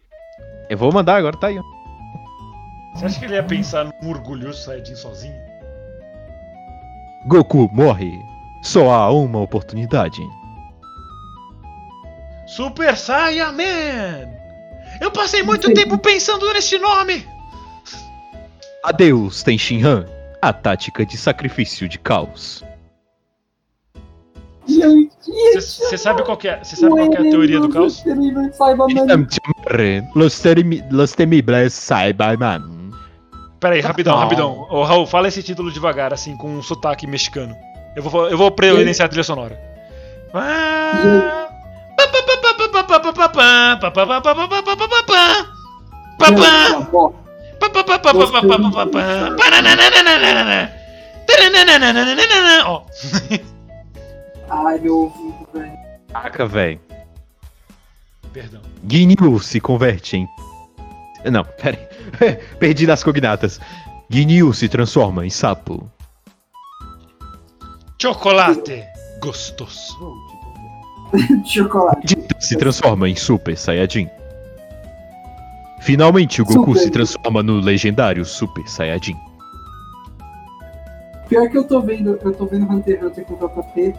Eu 0.69 0.77
vou 0.77 0.91
mandar 0.91 1.17
agora, 1.17 1.37
tá 1.37 1.47
aí. 1.47 1.59
Você 2.93 3.05
acha 3.05 3.19
que 3.19 3.25
ele 3.25 3.35
ia 3.35 3.43
pensar 3.43 3.85
num 3.85 4.09
orgulhoso 4.09 4.63
Saiyajin 4.63 4.95
sozinho? 4.95 5.35
Goku 7.27 7.69
morre. 7.73 8.11
Só 8.63 8.89
há 8.89 9.11
uma 9.11 9.39
oportunidade. 9.39 10.21
Super 12.47 12.95
Saiyaman! 12.95 14.29
Eu 15.01 15.11
passei 15.11 15.43
muito 15.43 15.73
tempo 15.73 15.97
pensando 15.97 16.51
nesse 16.53 16.77
nome! 16.77 17.27
Adeus, 18.83 19.43
Tenshinhan. 19.43 20.05
A 20.41 20.53
tática 20.53 21.05
de 21.05 21.17
sacrifício 21.17 21.89
de 21.89 21.97
caos. 21.97 22.63
Você 24.67 25.97
sabe 25.97 26.23
qual 26.23 26.37
que 26.37 26.47
é, 26.47 26.63
você 26.63 26.75
sabe 26.75 26.95
qual 26.95 27.09
que 27.09 27.17
é 27.17 27.19
a 27.27 27.29
teoria 27.31 27.59
do 27.59 27.69
caos? 27.69 28.03
Los 30.15 30.39
temi- 30.41 30.83
Los 30.91 31.13
temibles 31.13 31.73
Cyberman. 31.73 32.91
Pera 33.59 33.75
aí, 33.75 33.81
rapidão, 33.81 34.15
rapidão. 34.17 34.67
Ô, 34.69 34.83
Raul, 34.83 35.05
fala 35.07 35.27
esse 35.27 35.41
título 35.41 35.71
devagar, 35.71 36.13
assim, 36.13 36.35
com 36.37 36.49
um 36.57 36.61
sotaque 36.61 37.07
mexicano. 37.07 37.55
Eu 37.95 38.03
vou, 38.03 38.27
eu 38.29 38.37
vou 38.37 38.51
providenciar 38.51 39.05
a 39.05 39.09
trilha 39.09 39.23
sonora. 39.23 39.57
Ah, 40.33 41.47
Ó, 52.67 52.81
Ai, 54.49 54.79
meu 54.79 54.97
ouvido, 54.97 55.47
velho. 55.53 55.77
Caraca, 56.11 56.45
velho. 56.45 56.79
perdão. 58.31 58.61
Ginyu 58.87 59.39
se 59.39 59.59
converte 59.59 60.17
em. 60.17 60.27
Não, 61.31 61.43
pera 61.43 61.77
aí. 62.21 62.35
Perdi 62.59 62.85
nas 62.85 63.03
cognatas. 63.03 63.59
Ginyu 64.09 64.53
se 64.53 64.69
transforma 64.69 65.25
em 65.25 65.29
sapo. 65.29 65.89
Chocolate 67.99 68.85
gostoso. 69.25 69.97
Chocolate. 71.45 72.15
Se 72.39 72.55
transforma 72.55 73.09
em 73.09 73.15
Super 73.15 73.57
Saiyajin. 73.57 74.09
Finalmente, 75.81 76.41
o 76.41 76.45
Goku 76.45 76.73
Super. 76.73 76.79
se 76.79 76.91
transforma 76.91 77.43
no 77.43 77.59
legendário 77.59 78.25
Super 78.25 78.67
Saiyajin. 78.67 79.15
Pior 81.27 81.49
que 81.49 81.57
eu 81.57 81.63
tô 81.63 81.81
vendo, 81.81 82.19
eu 82.21 82.33
tô 82.33 82.45
vendo 82.45 82.71
Hunter 82.71 82.97
x 82.97 83.03
Hunter 83.03 83.25
com 83.25 83.33
o 83.33 83.47
JP. 83.47 83.95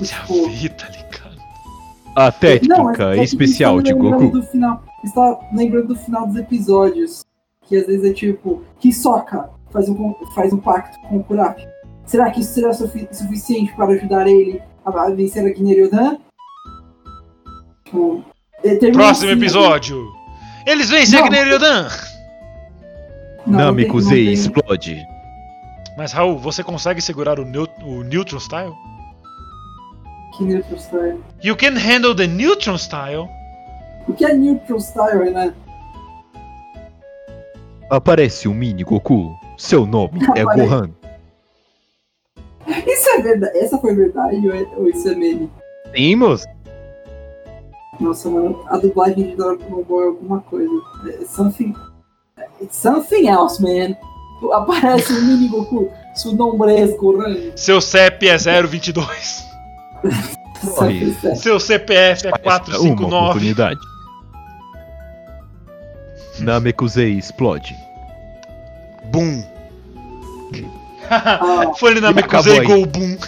A 0.00 0.04
Tipo- 0.04 0.74
tá 0.76 0.88
ligado? 0.88 1.40
A 2.16 2.24
Não, 2.24 2.32
técnica 2.32 3.14
é 3.14 3.18
que 3.18 3.22
especial 3.24 3.80
de 3.80 3.92
Goku. 3.94 4.30
Do 4.30 4.42
final, 4.44 4.82
estava 5.04 5.38
lembrando 5.54 5.88
do 5.88 5.96
final 5.96 6.26
dos 6.26 6.36
episódios. 6.36 7.24
Que 7.66 7.76
às 7.76 7.86
vezes 7.86 8.10
é 8.10 8.12
tipo, 8.12 8.64
Hisoka 8.82 9.48
faz 9.70 9.88
um, 9.88 10.12
faz 10.34 10.52
um 10.52 10.58
pacto 10.58 10.98
com 11.08 11.18
o 11.18 11.24
Kurapika. 11.24 11.70
Será 12.04 12.28
que 12.30 12.40
isso 12.40 12.52
será 12.54 12.72
sufi- 12.72 13.08
suficiente 13.12 13.72
para 13.76 13.92
ajudar 13.92 14.26
ele 14.26 14.60
a 14.84 14.90
a 14.90 15.10
vencer 15.10 15.46
a 15.46 15.50
Guineryodan? 15.50 16.16
Tipo, 17.84 18.24
ele 18.64 18.76
termina 18.76 19.04
Próximo 19.04 19.30
assim, 19.30 19.40
episódio. 19.40 20.12
Eles 20.66 20.90
vencem 20.90 21.18
a 21.18 21.22
Não. 21.22 21.28
Gneriodan. 21.28 21.82
Não, 21.84 21.88
não 23.46 23.56
tem- 23.58 23.66
Namekusei 23.66 24.18
não 24.18 24.24
tem- 24.24 24.32
explode. 24.34 25.06
Mas, 25.96 26.12
Raul, 26.12 26.38
você 26.38 26.64
consegue 26.64 27.00
segurar 27.00 27.38
o, 27.38 27.44
o 27.84 28.02
Neutron 28.02 28.38
Style? 28.40 28.72
Que 30.40 30.44
Neutral 30.46 30.78
Style. 30.78 31.18
You 31.44 31.54
can 31.54 31.76
handle 31.76 32.14
the 32.14 32.26
Neutron 32.26 32.78
Style. 32.78 33.28
O 34.08 34.14
que 34.14 34.24
é 34.24 34.32
Neutral 34.32 34.80
Style, 34.80 35.30
né? 35.30 35.52
Aparece 37.90 38.48
um 38.48 38.54
mini 38.54 38.82
Goku. 38.82 39.36
Seu 39.58 39.84
nome 39.84 40.18
é 40.34 40.40
Aparece. 40.40 40.68
Gohan. 40.68 40.90
Isso 42.86 43.08
é 43.10 43.20
verdade. 43.20 43.58
Essa 43.58 43.76
foi 43.78 43.94
verdade 43.94 44.48
ou, 44.48 44.54
é- 44.54 44.76
ou 44.78 44.88
isso 44.88 45.06
é 45.10 45.14
meme? 45.14 45.50
Sim, 45.94 46.16
moço. 46.16 46.46
Nossa, 48.00 48.30
mano, 48.30 48.64
a 48.68 48.78
dublagem 48.78 49.24
de 49.30 49.36
Dragon 49.36 49.82
Ball 49.82 50.02
é 50.02 50.06
alguma 50.06 50.40
coisa. 50.40 50.72
É 51.06 51.24
something. 51.26 51.74
It's 52.62 52.76
something 52.76 53.28
else, 53.28 53.60
man. 53.60 53.94
Aparece 54.54 55.12
um 55.12 55.20
mini 55.20 55.48
Goku. 55.48 55.90
Su 56.14 56.34
nome 56.34 56.74
é 56.74 56.86
Goran. 56.96 57.36
Seu 57.56 57.78
CEP 57.78 58.26
é 58.26 58.38
022. 58.38 59.49
Seu 61.36 61.58
CPF 61.58 62.26
é 62.26 62.30
Uma 62.30 62.38
459. 62.38 63.16
oportunidade. 63.16 63.80
Namekusei 66.40 67.18
explode. 67.18 67.74
Boom. 69.12 69.42
Ah, 71.12 71.72
Foi 71.76 71.90
ele 71.90 72.00
na 72.00 72.10
E. 72.10 72.64
Gol 72.64 72.86
Boom. 72.86 73.18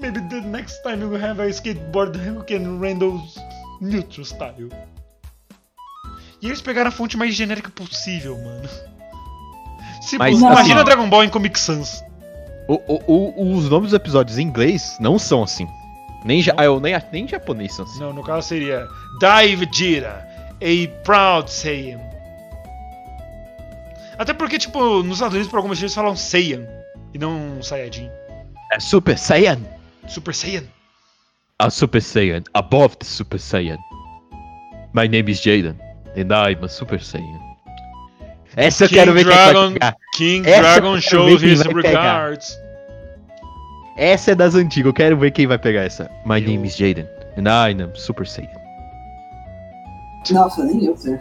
Maybe 0.00 0.20
the 0.30 0.40
next 0.40 0.82
time 0.82 1.00
you 1.02 1.14
have 1.14 1.38
a 1.38 1.48
skateboard 1.52 2.16
who 2.16 2.42
can 2.44 2.80
handle 2.82 3.20
neutral 3.80 4.24
style. 4.24 4.70
E 6.40 6.46
eles 6.46 6.62
pegaram 6.62 6.88
a 6.88 6.90
fonte 6.90 7.16
mais 7.16 7.34
genérica 7.34 7.70
possível, 7.70 8.36
mano. 8.36 8.68
Se, 10.02 10.18
Mas, 10.18 10.38
imagina 10.38 10.76
assim- 10.80 10.84
Dragon 10.84 11.08
Ball 11.08 11.24
em 11.24 11.28
Comic 11.28 11.58
Sans. 11.58 12.04
O- 12.68 12.80
o- 12.86 13.02
o- 13.06 13.56
os 13.56 13.68
nomes 13.68 13.90
dos 13.90 13.94
episódios 13.96 14.38
em 14.38 14.42
inglês 14.42 14.96
não 15.00 15.18
são 15.18 15.42
assim. 15.42 15.66
Nem, 16.24 16.40
ja, 16.42 16.54
eu, 16.58 16.78
nem, 16.80 16.94
nem 17.12 17.24
em 17.24 17.28
japonês 17.28 17.74
são 17.74 17.84
assim. 17.84 18.00
Não, 18.00 18.12
no 18.12 18.22
caso 18.22 18.48
seria 18.48 18.86
Die 19.20 19.56
Vegeta, 19.56 20.24
a 20.60 21.02
proud 21.04 21.50
Saiyan. 21.50 21.98
Até 24.18 24.32
porque, 24.32 24.58
tipo, 24.58 25.02
nos 25.02 25.14
Estados 25.14 25.34
Unidos, 25.34 25.50
por 25.50 25.56
algumas 25.56 25.80
vezes 25.80 25.94
falam 25.94 26.14
Saiyan 26.14 26.66
e 27.12 27.18
não 27.18 27.60
Saiyajin. 27.62 28.08
É 28.72 28.78
Super 28.78 29.18
Saiyan. 29.18 29.58
Super 30.06 30.34
Saiyan. 30.34 30.64
A 31.58 31.70
Super 31.70 32.00
Saiyan, 32.02 32.42
above 32.54 32.96
the 32.96 33.04
Super 33.04 33.38
Saiyan. 33.38 33.78
My 34.94 35.08
name 35.08 35.30
is 35.30 35.40
Jaden, 35.40 35.76
and 36.16 36.28
I'm 36.32 36.64
a 36.64 36.68
Super 36.68 37.00
Saiyan. 37.02 37.40
Essa 38.56 38.84
eu 38.84 38.88
King 38.88 39.00
quero 39.00 39.12
ver 39.14 39.24
quem 39.24 39.32
Dragon- 39.34 39.60
vai 39.62 39.72
pegar. 39.72 39.96
King 40.14 40.48
Essa 40.50 40.58
eu 40.58 40.62
Dragon 40.62 41.00
shows 41.00 41.40
quem 41.40 41.52
his 41.52 41.62
regards. 41.62 42.58
Essa 43.96 44.30
é 44.32 44.34
das 44.34 44.54
antigas, 44.54 44.86
eu 44.86 44.92
quero 44.94 45.16
ver 45.18 45.30
quem 45.30 45.46
vai 45.46 45.58
pegar 45.58 45.82
essa. 45.82 46.10
My 46.26 46.40
Eu- 46.40 46.48
name 46.48 46.66
is 46.66 46.76
Jaden, 46.76 47.06
and 47.36 47.44
I'm 47.70 47.90
Super 47.94 48.26
Saiyan. 48.26 48.50
Nossa, 50.30 50.64
nem 50.64 50.84
eu 50.84 50.96
sei. 50.96 51.18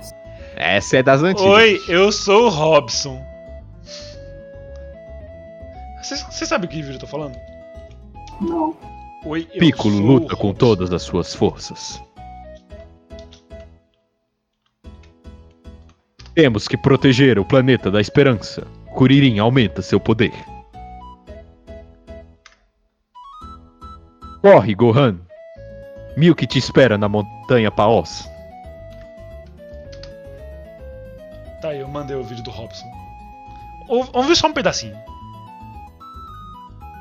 Essa 0.56 0.98
é 0.98 1.04
das 1.04 1.22
antigas. 1.24 1.50
Oi, 1.52 1.80
eu 1.88 2.12
sou 2.12 2.46
o 2.46 2.50
Robson. 2.50 3.20
Você 6.02 6.46
sabe 6.46 6.66
o 6.66 6.70
que 6.70 6.78
vídeo 6.82 6.96
eu 6.96 7.00
tô 7.00 7.08
falando? 7.08 7.38
Não. 8.42 8.76
Oi, 9.26 9.48
eu 9.54 9.60
Piccolo 9.60 9.96
sou 9.98 10.06
luta 10.06 10.34
o 10.34 10.38
com 10.38 10.48
Robson. 10.48 10.54
todas 10.60 10.92
as 10.92 11.04
suas 11.04 11.34
forças. 11.34 12.02
Temos 16.34 16.68
que 16.68 16.78
proteger 16.78 17.38
o 17.40 17.46
planeta 17.46 17.92
da 17.92 18.00
esperança. 18.00 18.66
Kuririn 18.96 19.40
aumenta 19.40 19.82
seu 19.82 20.00
poder. 20.00 20.32
Corre, 24.42 24.74
Gohan. 24.74 25.18
Milk 26.18 26.46
te 26.48 26.58
espera 26.60 26.98
na 26.98 27.08
montanha 27.08 27.72
Paos. 27.72 28.28
Tá 31.62 31.70
aí, 31.70 31.80
eu 31.80 31.88
mandei 31.88 32.16
o 32.18 32.24
vídeo 32.24 32.44
do 32.44 32.50
Robson. 32.50 32.88
Ou- 33.88 34.04
Vamos 34.06 34.28
ver 34.28 34.36
só 34.36 34.48
um 34.48 34.54
pedacinho. 34.54 34.96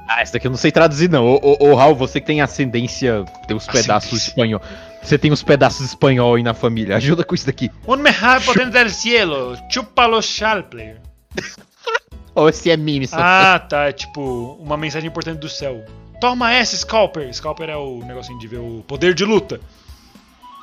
Ah, 0.07 0.20
essa 0.23 0.35
daqui 0.35 0.47
eu 0.48 0.51
não 0.51 0.59
sei 0.59 0.70
traduzir, 0.73 1.09
não. 1.09 1.24
Ô, 1.24 1.40
ô, 1.40 1.70
ô, 1.70 1.74
Raul, 1.74 1.94
você 1.94 2.20
que 2.20 2.27
tem 2.27 2.40
ascendência, 2.40 3.24
tem 3.47 3.57
uns 3.57 3.66
pedaços 3.66 4.27
espanhol. 4.27 4.61
Você 5.02 5.18
tem 5.18 5.32
uns 5.32 5.43
pedaços 5.43 5.86
espanhol 5.86 6.35
aí 6.35 6.43
na 6.43 6.55
família. 6.55 6.97
Ajuda 6.97 7.24
com 7.24 7.35
isso 7.35 7.47
daqui. 7.47 7.70
Un 7.86 7.97
mejor 7.97 8.40
potente 8.44 8.70
del 8.70 8.90
cielo, 8.90 9.56
chúpalo 9.70 10.20
Sharplayer. 10.22 11.01
Ou 12.35 12.48
esse 12.48 12.70
é 12.70 12.77
meme, 12.77 13.06
só. 13.06 13.16
Ah, 13.18 13.59
tá, 13.59 13.89
é 13.89 13.93
tipo 13.93 14.56
uma 14.60 14.77
mensagem 14.77 15.09
importante 15.09 15.39
do 15.39 15.48
céu. 15.48 15.85
Toma 16.20 16.52
essa, 16.52 16.77
Scalper. 16.77 17.32
Scalper 17.32 17.70
é 17.70 17.77
o 17.77 18.01
negocinho 18.05 18.39
de 18.39 18.47
ver 18.47 18.59
o 18.59 18.85
poder 18.86 19.14
de 19.14 19.24
luta. 19.24 19.60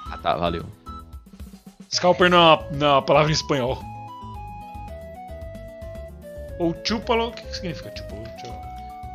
Ah, 0.09 0.17
tá, 0.17 0.35
valeu. 0.35 0.65
Scalper 1.93 2.29
não 2.29 2.37
é 2.37 2.41
uma, 2.41 2.67
não 2.71 2.87
é 2.87 2.91
uma 2.91 3.01
palavra 3.01 3.31
em 3.31 3.33
espanhol. 3.33 3.81
Ou 6.59 6.75
chúpalo. 6.83 7.27
O 7.27 7.31
que, 7.31 7.41
que 7.41 7.55
significa 7.55 7.91
chúpalo? 7.95 8.23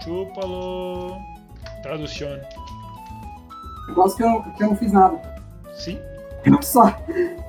Chúpalo. 0.03 1.16
Tradução. 1.82 2.40
Eu 3.93 3.97
gosto 3.97 4.16
que 4.16 4.23
eu, 4.23 4.28
não- 4.31 4.43
que 4.43 4.62
eu 4.64 4.69
não 4.69 4.77
fiz 4.77 4.90
nada. 4.90 5.20
Sim? 5.74 5.98
Eu 6.44 6.62
só. 6.62 6.97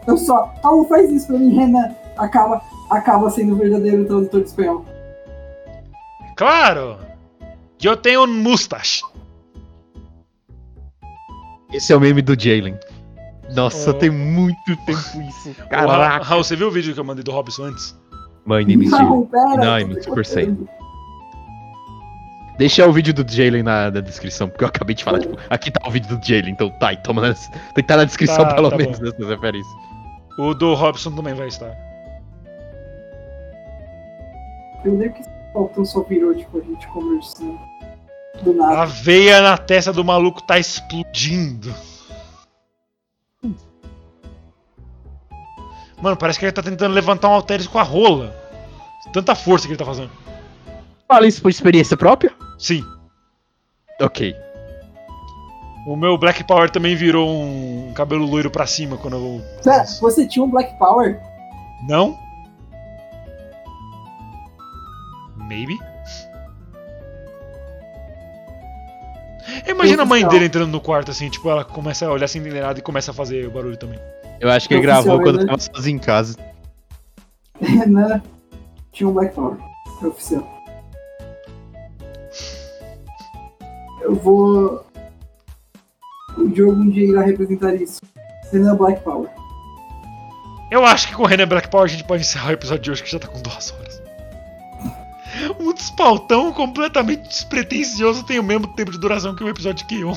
Eu 0.06 0.18
só. 0.18 0.54
Raul, 0.62 0.86
faz 0.90 1.10
isso 1.10 1.28
pra 1.28 1.38
mim, 1.38 1.56
Renan. 1.56 1.90
Acaba, 2.18 2.62
acaba 2.90 3.30
sendo 3.30 3.54
o 3.54 3.56
verdadeiro 3.58 4.06
tradutor 4.06 4.42
de 4.42 4.48
espanhol. 4.50 4.86
Claro! 6.36 6.98
Eu 7.82 7.96
tenho 7.98 8.24
um 8.24 8.28
mustache. 8.28 9.02
Esse 11.72 11.92
é 11.94 11.96
o 11.96 12.00
meme 12.00 12.22
do 12.22 12.40
Jalen. 12.40 12.78
Nossa, 13.56 13.92
Oh. 13.92 13.94
tem 13.94 14.10
muito 14.10 14.76
tempo 14.86 15.22
isso. 15.30 15.56
Caraca. 15.70 16.24
Raul, 16.26 16.44
você 16.44 16.56
viu 16.56 16.68
o 16.68 16.72
vídeo 16.72 16.94
que 16.94 17.00
eu 17.00 17.04
mandei 17.04 17.24
do 17.24 17.32
Robson 17.32 17.64
antes? 17.64 17.98
My 18.46 18.64
name 18.66 18.86
is 18.86 18.92
Não, 18.92 19.00
Jalen. 19.00 19.26
pera. 19.26 19.56
Não, 19.58 19.80
eu 19.80 19.88
I'm 19.88 20.02
Super. 20.04 20.26
Saiyan. 20.26 20.58
Deixa 22.58 22.86
o 22.88 22.94
vídeo 22.94 23.14
do 23.14 23.30
Jalen 23.30 23.64
na, 23.64 23.90
na 23.90 24.00
descrição, 24.00 24.48
porque 24.48 24.64
eu 24.64 24.68
acabei 24.68 24.96
de 24.96 25.04
falar, 25.04 25.20
tipo, 25.20 25.38
aqui 25.50 25.72
tá 25.72 25.88
o 25.88 25.92
vídeo 25.92 26.16
do 26.16 26.26
Jalen, 26.26 26.52
então 26.52 26.70
tá, 26.80 26.94
e 26.94 26.98
toma 26.98 27.22
na, 27.22 27.34
tem 27.34 27.52
que 27.74 27.82
estar 27.82 27.98
na 27.98 28.04
descrição 28.06 28.46
Tá, 28.46 28.54
pelo 28.54 28.70
tá 28.70 28.78
menos 28.78 29.00
bom. 29.00 29.06
dessas 29.06 29.28
referências. 29.28 29.74
O 30.38 30.54
do 30.54 30.74
Robson 30.74 31.12
também 31.12 31.34
vai 31.34 31.48
estar. 31.48 31.72
Eu 34.86 34.98
lembro 34.98 35.14
que 35.14 35.24
Faltou 35.54 35.86
só 35.86 36.02
virou, 36.02 36.34
tipo, 36.34 36.58
a 36.58 36.62
gente 36.62 36.88
conversando. 36.88 37.60
Do 38.42 38.54
nada. 38.54 38.82
A 38.82 38.86
veia 38.86 39.40
na 39.40 39.56
testa 39.56 39.94
do 39.94 40.04
maluco 40.04 40.42
tá 40.42 40.58
explodindo. 40.58 41.74
Mano, 46.02 46.18
parece 46.18 46.40
que 46.40 46.46
ele 46.46 46.52
tá 46.52 46.64
tentando 46.64 46.94
levantar 46.94 47.30
um 47.30 47.34
halteres 47.34 47.68
com 47.68 47.78
a 47.78 47.84
rola. 47.84 48.36
Tanta 49.14 49.36
força 49.36 49.68
que 49.68 49.74
ele 49.74 49.78
tá 49.78 49.86
fazendo. 49.86 50.10
Fala 51.08 51.28
isso 51.28 51.42
por 51.42 51.50
experiência 51.50 51.96
própria? 51.96 52.34
Sim. 52.58 52.84
Ok. 54.02 54.36
O 55.86 55.96
meu 55.96 56.18
Black 56.18 56.44
Power 56.46 56.70
também 56.70 56.96
virou 56.96 57.30
um 57.30 57.92
cabelo 57.94 58.26
loiro 58.26 58.50
pra 58.50 58.66
cima 58.66 58.98
quando 58.98 59.18
eu. 59.18 59.42
Pera, 59.64 59.86
você 59.86 60.26
tinha 60.26 60.44
um 60.44 60.50
Black 60.50 60.78
Power? 60.78 61.20
Não? 61.88 62.18
Maybe? 65.36 65.78
Imagina 69.68 70.04
a 70.04 70.06
mãe 70.06 70.26
dele 70.28 70.46
entrando 70.46 70.72
no 70.72 70.80
quarto 70.80 71.12
assim, 71.12 71.30
tipo, 71.30 71.50
ela 71.50 71.66
começa 71.66 72.06
a 72.06 72.12
olhar 72.12 72.28
sem 72.28 72.42
entender 72.42 72.62
nada 72.62 72.80
e 72.80 72.82
começa 72.82 73.12
a 73.12 73.14
fazer 73.14 73.50
barulho 73.50 73.78
também. 73.78 74.00
Eu 74.40 74.50
acho 74.50 74.68
que 74.68 74.74
ele 74.74 74.82
gravou 74.82 75.22
quando 75.22 75.40
né? 75.40 75.46
tava 75.46 75.60
sozinho 75.60 75.98
em 75.98 76.00
casa. 76.00 76.38
né? 77.88 78.22
Tinha 78.92 79.10
um 79.10 79.14
Black 79.14 79.36
Power. 79.36 79.58
É 80.02 80.08
oficial. 80.08 80.53
Eu 84.04 84.16
vou. 84.16 84.86
O 86.38 86.56
jogo 86.56 86.74
um 86.74 86.90
dia 86.90 87.08
irá 87.08 87.22
representar 87.24 87.74
isso. 87.76 88.02
Renan 88.52 88.76
Black 88.76 89.02
Power. 89.02 89.30
Eu 90.70 90.84
acho 90.86 91.08
que 91.08 91.16
com 91.16 91.24
o 91.24 91.26
Renan 91.26 91.48
Black 91.48 91.70
Power 91.70 91.86
a 91.86 91.88
gente 91.88 92.04
pode 92.04 92.22
encerrar 92.22 92.50
o 92.50 92.54
episódio 92.54 92.84
de 92.84 92.92
hoje 92.92 93.04
que 93.04 93.12
já 93.12 93.20
tá 93.20 93.28
com 93.28 93.42
duas 93.42 93.72
horas. 93.72 94.02
Um 95.60 95.74
despautão 95.74 96.54
completamente 96.54 97.28
despretensioso 97.28 98.24
tem 98.24 98.40
o 98.40 98.44
mesmo 98.44 98.68
tempo 98.76 98.92
de 98.92 99.00
duração 99.00 99.36
que 99.36 99.44
o 99.44 99.50
episódio 99.50 99.78
de 99.78 99.86
Kion. 99.86 100.14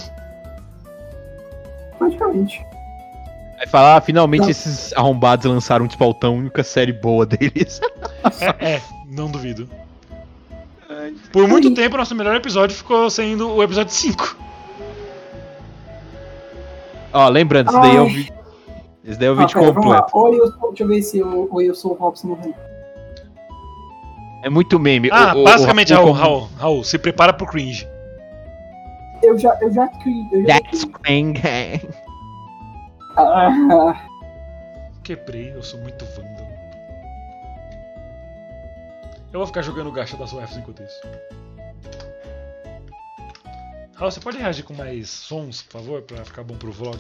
Praticamente. 1.99 2.65
Vai 3.57 3.67
falar, 3.67 3.97
ah, 3.97 4.01
finalmente 4.01 4.43
Não. 4.43 4.51
esses 4.51 4.93
arrombados 4.93 5.47
lançaram 5.47 5.85
um 5.85 5.89
despautão, 5.89 6.35
a 6.35 6.39
única 6.39 6.63
série 6.63 6.93
boa 6.93 7.25
deles. 7.25 7.81
É, 8.41 8.75
é, 8.75 8.83
não 9.09 9.31
duvido. 9.31 9.69
Por 11.33 11.47
muito 11.49 11.73
tempo, 11.75 11.97
nosso 11.97 12.15
melhor 12.15 12.35
episódio 12.37 12.77
ficou 12.77 13.09
sendo 13.11 13.51
o 13.55 13.63
episódio 13.63 13.93
5. 13.93 14.37
Ó, 17.13 17.29
lembrando, 17.29 17.71
esse 17.71 17.81
daí 17.81 17.97
é 17.97 18.01
o 18.01 18.07
vídeo. 18.07 18.35
Esse 19.05 19.19
daí 19.19 19.29
é 19.29 19.31
o 19.31 19.35
Ah, 19.35 19.47
vídeo 19.47 19.59
completo. 19.59 20.19
Oi, 20.19 20.37
eu 20.41 20.53
sou. 20.53 20.69
Deixa 20.69 20.83
eu 20.85 20.89
ver 20.89 21.03
se 21.03 21.19
sou 21.75 21.93
o 21.93 21.95
Robson 21.95 22.29
morrendo. 22.29 22.55
É 24.43 24.51
muito 24.51 24.79
meme. 24.79 25.09
Ah, 25.13 25.33
O- 25.35 25.41
o- 25.41 25.45
basicamente, 25.45 25.93
o- 25.93 25.97
Raul, 25.97 26.09
o- 26.09 26.13
Raul, 26.13 26.49
Raul, 26.59 26.85
se 26.85 26.99
prepara 26.99 27.33
pro 27.33 27.47
cringe. 27.47 27.87
Eu 29.23 29.39
já. 29.39 29.57
Eu 29.61 29.73
já. 29.73 29.89
Eu 30.33 30.43
já 30.47 30.61
That's 30.61 30.85
cring. 31.03 31.35
ah, 33.17 33.95
Quebrei, 35.03 35.53
eu 35.55 35.63
sou 35.63 35.81
muito 35.81 36.05
vândalo. 36.05 36.46
Eu 39.37 39.41
vou 39.41 39.47
ficar 39.47 39.61
jogando 39.61 39.93
gacha 39.93 40.17
das 40.17 40.33
UFs 40.33 40.57
enquanto 40.57 40.83
isso. 40.83 40.99
Raul, 43.95 44.11
você 44.11 44.19
pode 44.19 44.39
reagir 44.39 44.65
com 44.65 44.73
mais 44.73 45.11
sons, 45.11 45.61
por 45.61 45.73
favor, 45.73 46.01
pra 46.01 46.25
ficar 46.25 46.43
bom 46.43 46.57
pro 46.57 46.73
vlog? 46.73 46.99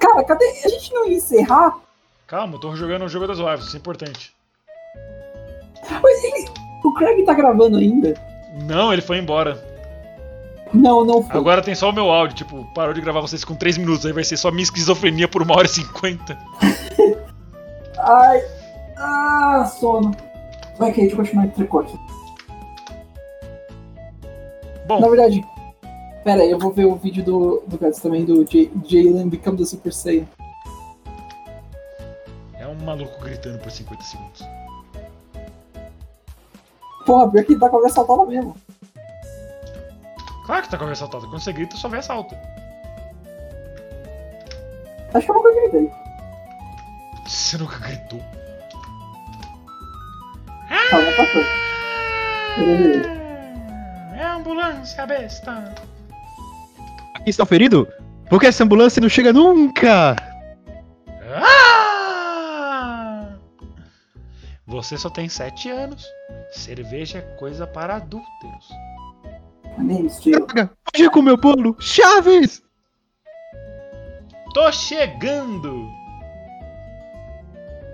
cara, 0.00 0.24
cadê? 0.24 0.44
A 0.64 0.68
gente 0.68 0.92
não 0.92 1.08
ia 1.08 1.18
encerrar? 1.18 1.78
Calma, 2.26 2.56
eu 2.56 2.58
tô 2.58 2.74
jogando 2.74 3.04
o 3.04 3.08
jogo 3.08 3.28
das 3.28 3.38
UFs, 3.38 3.68
isso 3.68 3.76
é 3.76 3.78
importante. 3.78 4.34
Mas 6.02 6.24
ele, 6.24 6.48
o 6.82 6.92
Craig 6.94 7.24
tá 7.24 7.32
gravando 7.32 7.76
ainda? 7.76 8.20
Não, 8.64 8.92
ele 8.92 9.02
foi 9.02 9.18
embora. 9.18 9.64
Não, 10.74 11.04
não 11.04 11.22
foi. 11.22 11.38
Agora 11.38 11.62
tem 11.62 11.76
só 11.76 11.90
o 11.90 11.92
meu 11.92 12.10
áudio, 12.10 12.38
tipo, 12.38 12.64
parou 12.74 12.92
de 12.92 13.00
gravar 13.00 13.20
vocês 13.20 13.44
com 13.44 13.54
3 13.54 13.78
minutos, 13.78 14.04
aí 14.04 14.12
vai 14.12 14.24
ser 14.24 14.36
só 14.36 14.50
minha 14.50 14.64
esquizofrenia 14.64 15.28
por 15.28 15.42
1 15.42 15.52
hora 15.52 15.66
e 15.66 15.70
50. 15.70 16.36
Ai. 18.06 18.40
Ah, 18.96 19.64
sono. 19.78 20.14
Vai, 20.78 20.92
Kate, 20.92 21.14
continuar 21.14 21.46
entre 21.46 21.66
cortes. 21.66 21.98
Bom, 24.86 25.00
Na 25.00 25.08
verdade, 25.08 25.44
pera 26.22 26.42
aí, 26.42 26.50
eu 26.50 26.58
vou 26.58 26.72
ver 26.72 26.84
o 26.84 26.94
vídeo 26.94 27.24
do, 27.24 27.62
do 27.66 27.76
Gats 27.76 28.00
também, 28.00 28.24
do 28.24 28.46
Jalen 28.48 29.28
Become 29.28 29.58
the 29.58 29.64
Super 29.64 29.92
Saiyan. 29.92 30.26
é 32.54 32.66
um 32.68 32.76
maluco 32.84 33.20
gritando 33.20 33.58
por 33.58 33.70
50 33.70 34.02
segundos. 34.04 34.44
Porra, 37.04 37.30
pior 37.30 37.44
que 37.44 37.58
tá 37.58 37.68
com 37.68 37.78
a 37.78 37.82
versão 37.82 38.06
saltada 38.06 38.28
mesmo. 38.30 38.54
Claro 40.46 40.62
que 40.62 40.70
tá 40.70 40.78
com 40.78 40.84
a 40.84 40.88
ressaltada, 40.88 41.26
quando 41.26 41.40
você 41.40 41.52
grita 41.52 41.76
só 41.76 41.88
vê 41.88 41.98
assalto. 41.98 42.36
Acho 45.12 45.26
que 45.26 45.32
eu 45.32 45.34
nunca 45.34 45.52
gritei. 45.52 46.05
Você 47.26 47.58
nunca 47.58 47.78
gritou. 47.78 48.20
Calma. 50.90 51.06
Beleza. 52.56 53.08
É 54.14 54.22
a 54.22 54.34
ambulância, 54.36 55.04
besta. 55.06 55.74
Aqui 57.16 57.30
está 57.30 57.42
o 57.42 57.46
ferido? 57.46 57.88
Por 58.30 58.40
que 58.40 58.46
essa 58.46 58.64
ambulância 58.64 59.00
não 59.00 59.08
chega 59.08 59.32
nunca? 59.32 60.16
Ah! 61.34 63.28
Você 64.66 64.96
só 64.96 65.10
tem 65.10 65.28
7 65.28 65.70
anos. 65.70 66.04
Cerveja 66.50 67.18
é 67.18 67.22
coisa 67.36 67.66
para 67.66 67.96
adúlteros. 67.96 68.68
Droga, 70.24 70.70
hoje 70.94 71.10
com 71.10 71.20
meu 71.20 71.36
bolo. 71.36 71.76
Chaves! 71.78 72.62
Tô 74.54 74.72
chegando! 74.72 76.05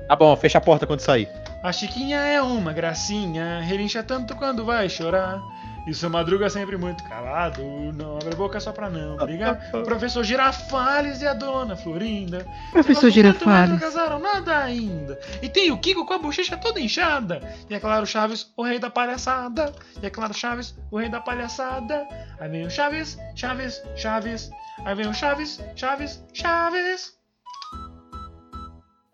Tá 0.09 0.16
bom, 0.16 0.37
fecha 0.37 0.59
a 0.59 0.61
porta 0.61 0.87
quando 0.87 1.01
sair. 1.01 1.29
A 1.62 1.73
Chiquinha 1.73 2.19
é 2.19 2.43
uma 2.43 2.73
gracinha, 2.73 3.61
relincha 3.61 4.03
tanto 4.03 4.35
quando 4.37 4.65
vai 4.65 4.89
chorar. 4.89 5.41
E 5.87 5.93
seu 5.93 6.09
madruga 6.09 6.49
sempre 6.49 6.77
muito 6.77 7.03
calado, 7.05 7.61
não 7.95 8.16
abre 8.16 8.35
a 8.35 8.37
boca 8.37 8.61
só 8.61 8.70
pra 8.70 8.89
não 8.89 9.16
brigar. 9.16 9.70
O 9.74 9.83
professor 9.83 10.23
Girafales 10.23 11.20
e 11.23 11.27
a 11.27 11.35
dona 11.35 11.74
Florinda. 11.74 12.47
Professor 12.70 13.11
Girafales. 13.11 13.70
Não 13.70 13.79
casaram 13.79 14.20
nada 14.20 14.59
ainda. 14.59 15.19
E 15.41 15.49
tem 15.49 15.73
o 15.73 15.79
Kiko 15.79 16.07
com 16.07 16.15
a 16.15 16.19
bochecha 16.19 16.57
toda 16.57 16.79
inchada. 16.79 17.41
E 17.69 17.74
é 17.74 17.81
claro, 17.81 18.07
Chaves, 18.07 18.53
o 18.57 18.62
rei 18.62 18.79
da 18.79 18.91
palhaçada. 18.91 19.73
E 20.01 20.07
é 20.07 20.11
claro, 20.11 20.33
Chaves, 20.33 20.74
o 20.89 20.99
rei 20.99 21.09
da 21.09 21.20
palhaçada. 21.20 22.07
Aí 22.39 22.49
vem 22.49 22.66
o 22.66 22.70
Chaves, 22.70 23.19
Chaves, 23.35 23.83
Chaves. 23.97 24.51
Aí 24.85 24.95
vem 24.95 25.09
o 25.09 25.15
Chaves, 25.15 25.61
Chaves, 25.74 26.23
Chaves. 26.33 27.22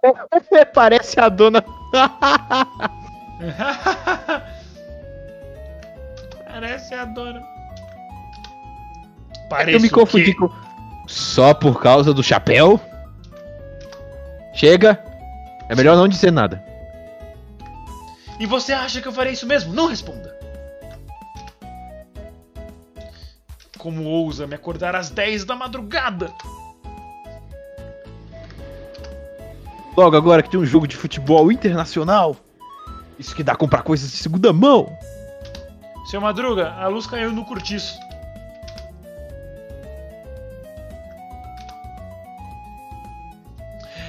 Parece 0.74 1.20
a 1.20 1.28
dona. 1.28 1.62
Parece 6.46 6.94
a 6.94 7.04
dona. 7.04 7.40
eu 7.40 7.58
Parece 9.48 9.80
me 9.80 9.88
o 9.88 9.90
confundi 9.90 10.34
com. 10.34 10.50
Só 11.06 11.54
por 11.54 11.80
causa 11.80 12.12
do 12.12 12.22
chapéu? 12.22 12.80
Chega. 14.54 15.02
É 15.68 15.74
melhor 15.74 15.96
não 15.96 16.08
dizer 16.08 16.30
nada. 16.30 16.62
E 18.38 18.46
você 18.46 18.72
acha 18.72 19.00
que 19.00 19.08
eu 19.08 19.12
farei 19.12 19.32
isso 19.32 19.46
mesmo? 19.46 19.72
Não 19.72 19.86
responda. 19.86 20.36
Como 23.78 24.04
ousa 24.04 24.46
me 24.46 24.54
acordar 24.54 24.94
às 24.94 25.10
10 25.10 25.44
da 25.44 25.56
madrugada? 25.56 26.32
Logo 29.98 30.16
agora 30.16 30.44
que 30.44 30.48
tem 30.48 30.60
um 30.60 30.64
jogo 30.64 30.86
de 30.86 30.96
futebol 30.96 31.50
internacional. 31.50 32.36
Isso 33.18 33.34
que 33.34 33.42
dá 33.42 33.54
a 33.54 33.56
comprar 33.56 33.82
coisas 33.82 34.08
de 34.08 34.16
segunda 34.16 34.52
mão. 34.52 34.96
Seu 36.08 36.20
Madruga, 36.20 36.72
a 36.74 36.86
luz 36.86 37.04
caiu 37.04 37.32
no 37.32 37.44
cortiço. 37.44 37.98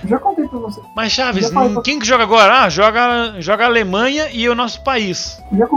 Já 0.06 0.20
contei 0.20 0.48
pra 0.48 0.60
você. 0.60 0.80
Mas 0.96 1.12
Chaves, 1.12 1.50
falei 1.50 1.70
hum, 1.70 1.74
pra- 1.74 1.82
quem 1.82 1.98
que 1.98 2.06
joga 2.06 2.24
agora? 2.24 2.62
Ah, 2.62 2.70
joga, 2.70 3.42
joga 3.42 3.64
a 3.64 3.68
Alemanha 3.68 4.30
e 4.32 4.48
o 4.48 4.54
nosso 4.54 4.84
país. 4.84 5.42
Já, 5.52 5.68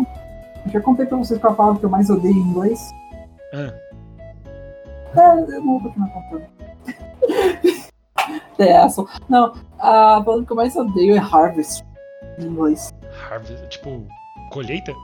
já 0.70 0.80
contei 0.82 1.06
pra 1.06 1.16
vocês 1.16 1.40
qual 1.40 1.54
a 1.54 1.56
palavra 1.56 1.80
que 1.80 1.86
eu 1.86 1.90
mais 1.90 2.10
odeio 2.10 2.34
em 2.34 2.38
inglês. 2.38 2.78
Ah, 3.54 3.72
É, 5.16 5.54
eu 5.56 5.60
não 5.64 5.78
vou 5.78 5.80
continuar 5.80 6.10
contando. 6.10 6.44
é 8.58 8.68
essa. 8.68 9.04
Não, 9.26 9.54
a 9.82 10.20
palavra 10.22 10.44
que 10.46 10.52
eu 10.52 10.56
mais 10.56 10.76
odeio 10.76 11.14
é 11.14 11.18
harvest 11.18 11.84
em 12.38 12.44
inglês. 12.44 12.90
Harvest, 13.30 13.66
tipo, 13.68 14.06
colheita? 14.50 14.94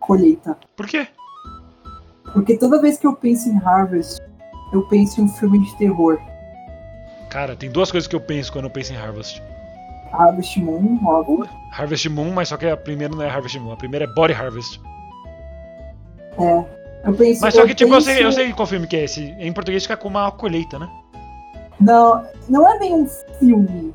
Colheita. 0.00 0.56
Por 0.76 0.86
quê? 0.86 1.08
Porque 2.32 2.56
toda 2.58 2.80
vez 2.80 2.98
que 2.98 3.06
eu 3.06 3.14
penso 3.16 3.48
em 3.48 3.58
harvest, 3.58 4.20
eu 4.72 4.86
penso 4.88 5.20
em 5.20 5.24
um 5.24 5.28
filme 5.28 5.58
de 5.64 5.76
terror. 5.78 6.18
Cara, 7.30 7.56
tem 7.56 7.70
duas 7.70 7.90
coisas 7.90 8.06
que 8.06 8.14
eu 8.16 8.20
penso 8.20 8.52
quando 8.52 8.64
eu 8.66 8.70
penso 8.70 8.92
em 8.92 8.96
Harvest. 8.96 9.42
Harvest 10.12 10.58
Moon, 10.60 10.98
óbvio. 11.04 11.48
Harvest 11.72 12.08
Moon, 12.08 12.30
mas 12.32 12.48
só 12.48 12.56
que 12.56 12.66
a 12.66 12.76
primeira 12.76 13.14
não 13.14 13.22
é 13.22 13.28
Harvest 13.28 13.58
Moon, 13.58 13.72
a 13.72 13.76
primeira 13.76 14.04
é 14.04 14.08
Body 14.14 14.32
Harvest. 14.32 14.80
Eu 16.38 17.12
penso, 17.16 17.40
Mas 17.40 17.54
só 17.54 17.66
que, 17.66 17.74
tipo, 17.74 17.90
eu 17.92 17.94
penso- 17.98 18.06
sei, 18.10 18.24
eu 18.24 18.32
sei 18.32 18.52
qual 18.52 18.66
filme 18.66 18.86
que 18.86 18.96
é 18.96 19.04
esse. 19.04 19.22
Em 19.38 19.52
português 19.52 19.82
fica 19.82 19.96
com 19.96 20.08
uma 20.08 20.30
colheita, 20.32 20.78
né? 20.78 20.88
Não, 21.80 22.24
não 22.48 22.68
é 22.68 22.78
bem 22.78 22.94
um 22.94 23.06
filme. 23.38 23.92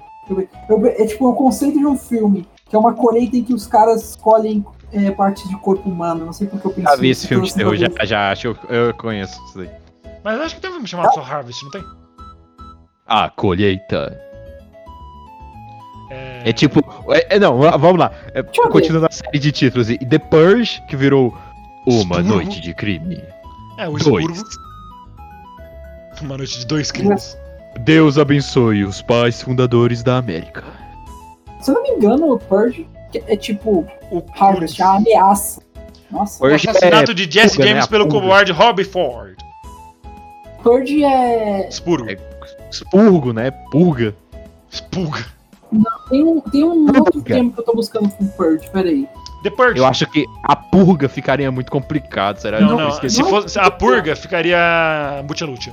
Eu- 0.69 0.85
É 0.85 1.05
tipo 1.05 1.27
o 1.29 1.33
conceito 1.35 1.77
de 1.79 1.85
um 1.85 1.97
filme, 1.97 2.47
que 2.69 2.75
é 2.75 2.79
uma 2.79 2.93
colheita 2.93 3.35
em 3.37 3.43
que 3.43 3.53
os 3.53 3.65
caras 3.67 4.01
escolhem 4.09 4.63
é, 4.93 5.09
partes 5.11 5.47
de 5.49 5.55
corpo 5.57 5.89
humano. 5.89 6.25
Não 6.25 6.33
sei 6.33 6.47
porque 6.47 6.67
eu 6.67 6.71
penso 6.71 6.87
Já 6.89 6.95
vi 6.95 7.09
esse 7.09 7.27
filme 7.27 7.47
de 7.47 7.53
terror, 7.53 7.75
já, 7.75 7.87
já 8.05 8.31
acho 8.31 8.55
eu, 8.69 8.93
conheço 8.95 9.41
isso 9.45 9.57
daí. 9.57 9.69
Mas 10.23 10.37
eu 10.37 10.43
acho 10.43 10.55
que 10.55 10.61
tem 10.61 10.69
um 10.69 10.73
filme 10.73 10.87
chamado 10.87 11.13
só 11.13 11.21
Harvest, 11.21 11.63
não 11.63 11.71
tem? 11.71 11.83
A 13.07 13.29
colheita. 13.29 14.21
É, 16.09 16.49
É 16.49 16.53
tipo. 16.53 16.79
É, 17.13 17.35
é, 17.35 17.39
não, 17.39 17.57
vamos 17.57 17.97
lá. 17.99 18.11
É, 18.33 18.43
continuando 18.43 19.07
a 19.07 19.11
série 19.11 19.39
de 19.39 19.51
títulos. 19.51 19.89
E 19.89 19.97
The 19.97 20.19
Purge, 20.19 20.81
que 20.87 20.95
virou 20.95 21.35
Uma. 21.87 22.21
Noite 22.21 22.59
de 22.61 22.73
Crime. 22.73 23.21
É, 23.77 23.87
o 23.89 23.93
Dois. 23.97 24.43
Uma 26.21 26.37
noite 26.37 26.59
de 26.59 26.65
dois 26.67 26.91
crimes. 26.91 27.37
Deus 27.79 28.17
abençoe 28.17 28.83
os 28.83 29.01
pais 29.01 29.41
fundadores 29.41 30.03
da 30.03 30.17
América. 30.17 30.63
Se 31.61 31.71
eu 31.71 31.75
não 31.75 31.83
me 31.83 31.89
engano, 31.89 32.33
o 32.33 32.39
Purge 32.39 32.87
é 33.13 33.35
tipo 33.35 33.87
O, 34.11 34.23
Harvest, 34.39 34.81
é 34.81 34.85
uma 34.85 34.97
ameaça. 34.97 35.61
Nossa, 36.09 36.37
o 36.37 36.49
Purge 36.49 36.69
assassinato 36.69 37.11
é 37.11 37.13
de 37.13 37.31
Jesse 37.31 37.55
purga, 37.55 37.63
né? 37.63 37.69
James 37.69 37.85
A 37.85 37.87
pelo 37.87 38.07
covarde 38.07 38.51
Robbie 38.51 38.83
Ford. 38.83 39.37
Purge 40.61 41.03
é. 41.03 41.67
Expurgo. 41.67 42.09
É. 42.09 42.17
Expurgo, 42.69 43.33
né? 43.33 43.51
Purga. 43.71 44.15
Expurga. 44.69 45.25
Tem 46.09 46.23
um, 46.23 46.41
tem 46.41 46.63
um 46.63 46.85
outro 46.87 47.21
termo 47.21 47.53
que 47.53 47.59
eu 47.59 47.63
tô 47.63 47.73
buscando 47.73 48.09
com 48.09 48.27
Purge, 48.27 48.69
peraí. 48.71 49.07
The 49.43 49.49
Purge. 49.49 49.79
Eu 49.79 49.85
acho 49.85 50.05
que 50.07 50.25
a 50.43 50.55
purga 50.55 51.09
ficaria 51.09 51.51
muito 51.51 51.71
complicado, 51.71 52.37
será? 52.37 52.59
Não, 52.59 52.77
não. 52.77 52.89
esqueci. 52.89 53.15
Se 53.15 53.23
fosse 53.23 53.57
a 53.57 53.71
purga, 53.71 54.15
ficaria 54.15 55.23
Mucha 55.27 55.45
Lucha. 55.45 55.71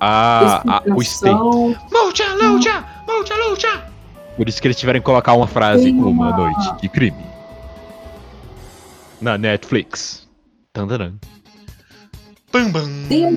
Ah, 0.00 0.62
ah, 0.68 0.82
o! 0.86 1.74
Mucha 1.90 2.34
Lucha! 2.34 3.84
Por 4.36 4.48
isso 4.48 4.60
que 4.60 4.66
eles 4.68 4.76
tiveram 4.76 5.00
que 5.00 5.06
colocar 5.06 5.32
uma 5.32 5.46
frase 5.46 5.90
Uma 5.90 6.06
uma- 6.08 6.36
Noite 6.36 6.76
de 6.82 6.88
Crime. 6.88 7.24
Na 9.20 9.38
Netflix. 9.38 10.28
Tandaran. 10.72 11.14
Bam, 12.52 12.70
bam. 12.70 12.84
Tem 13.08 13.36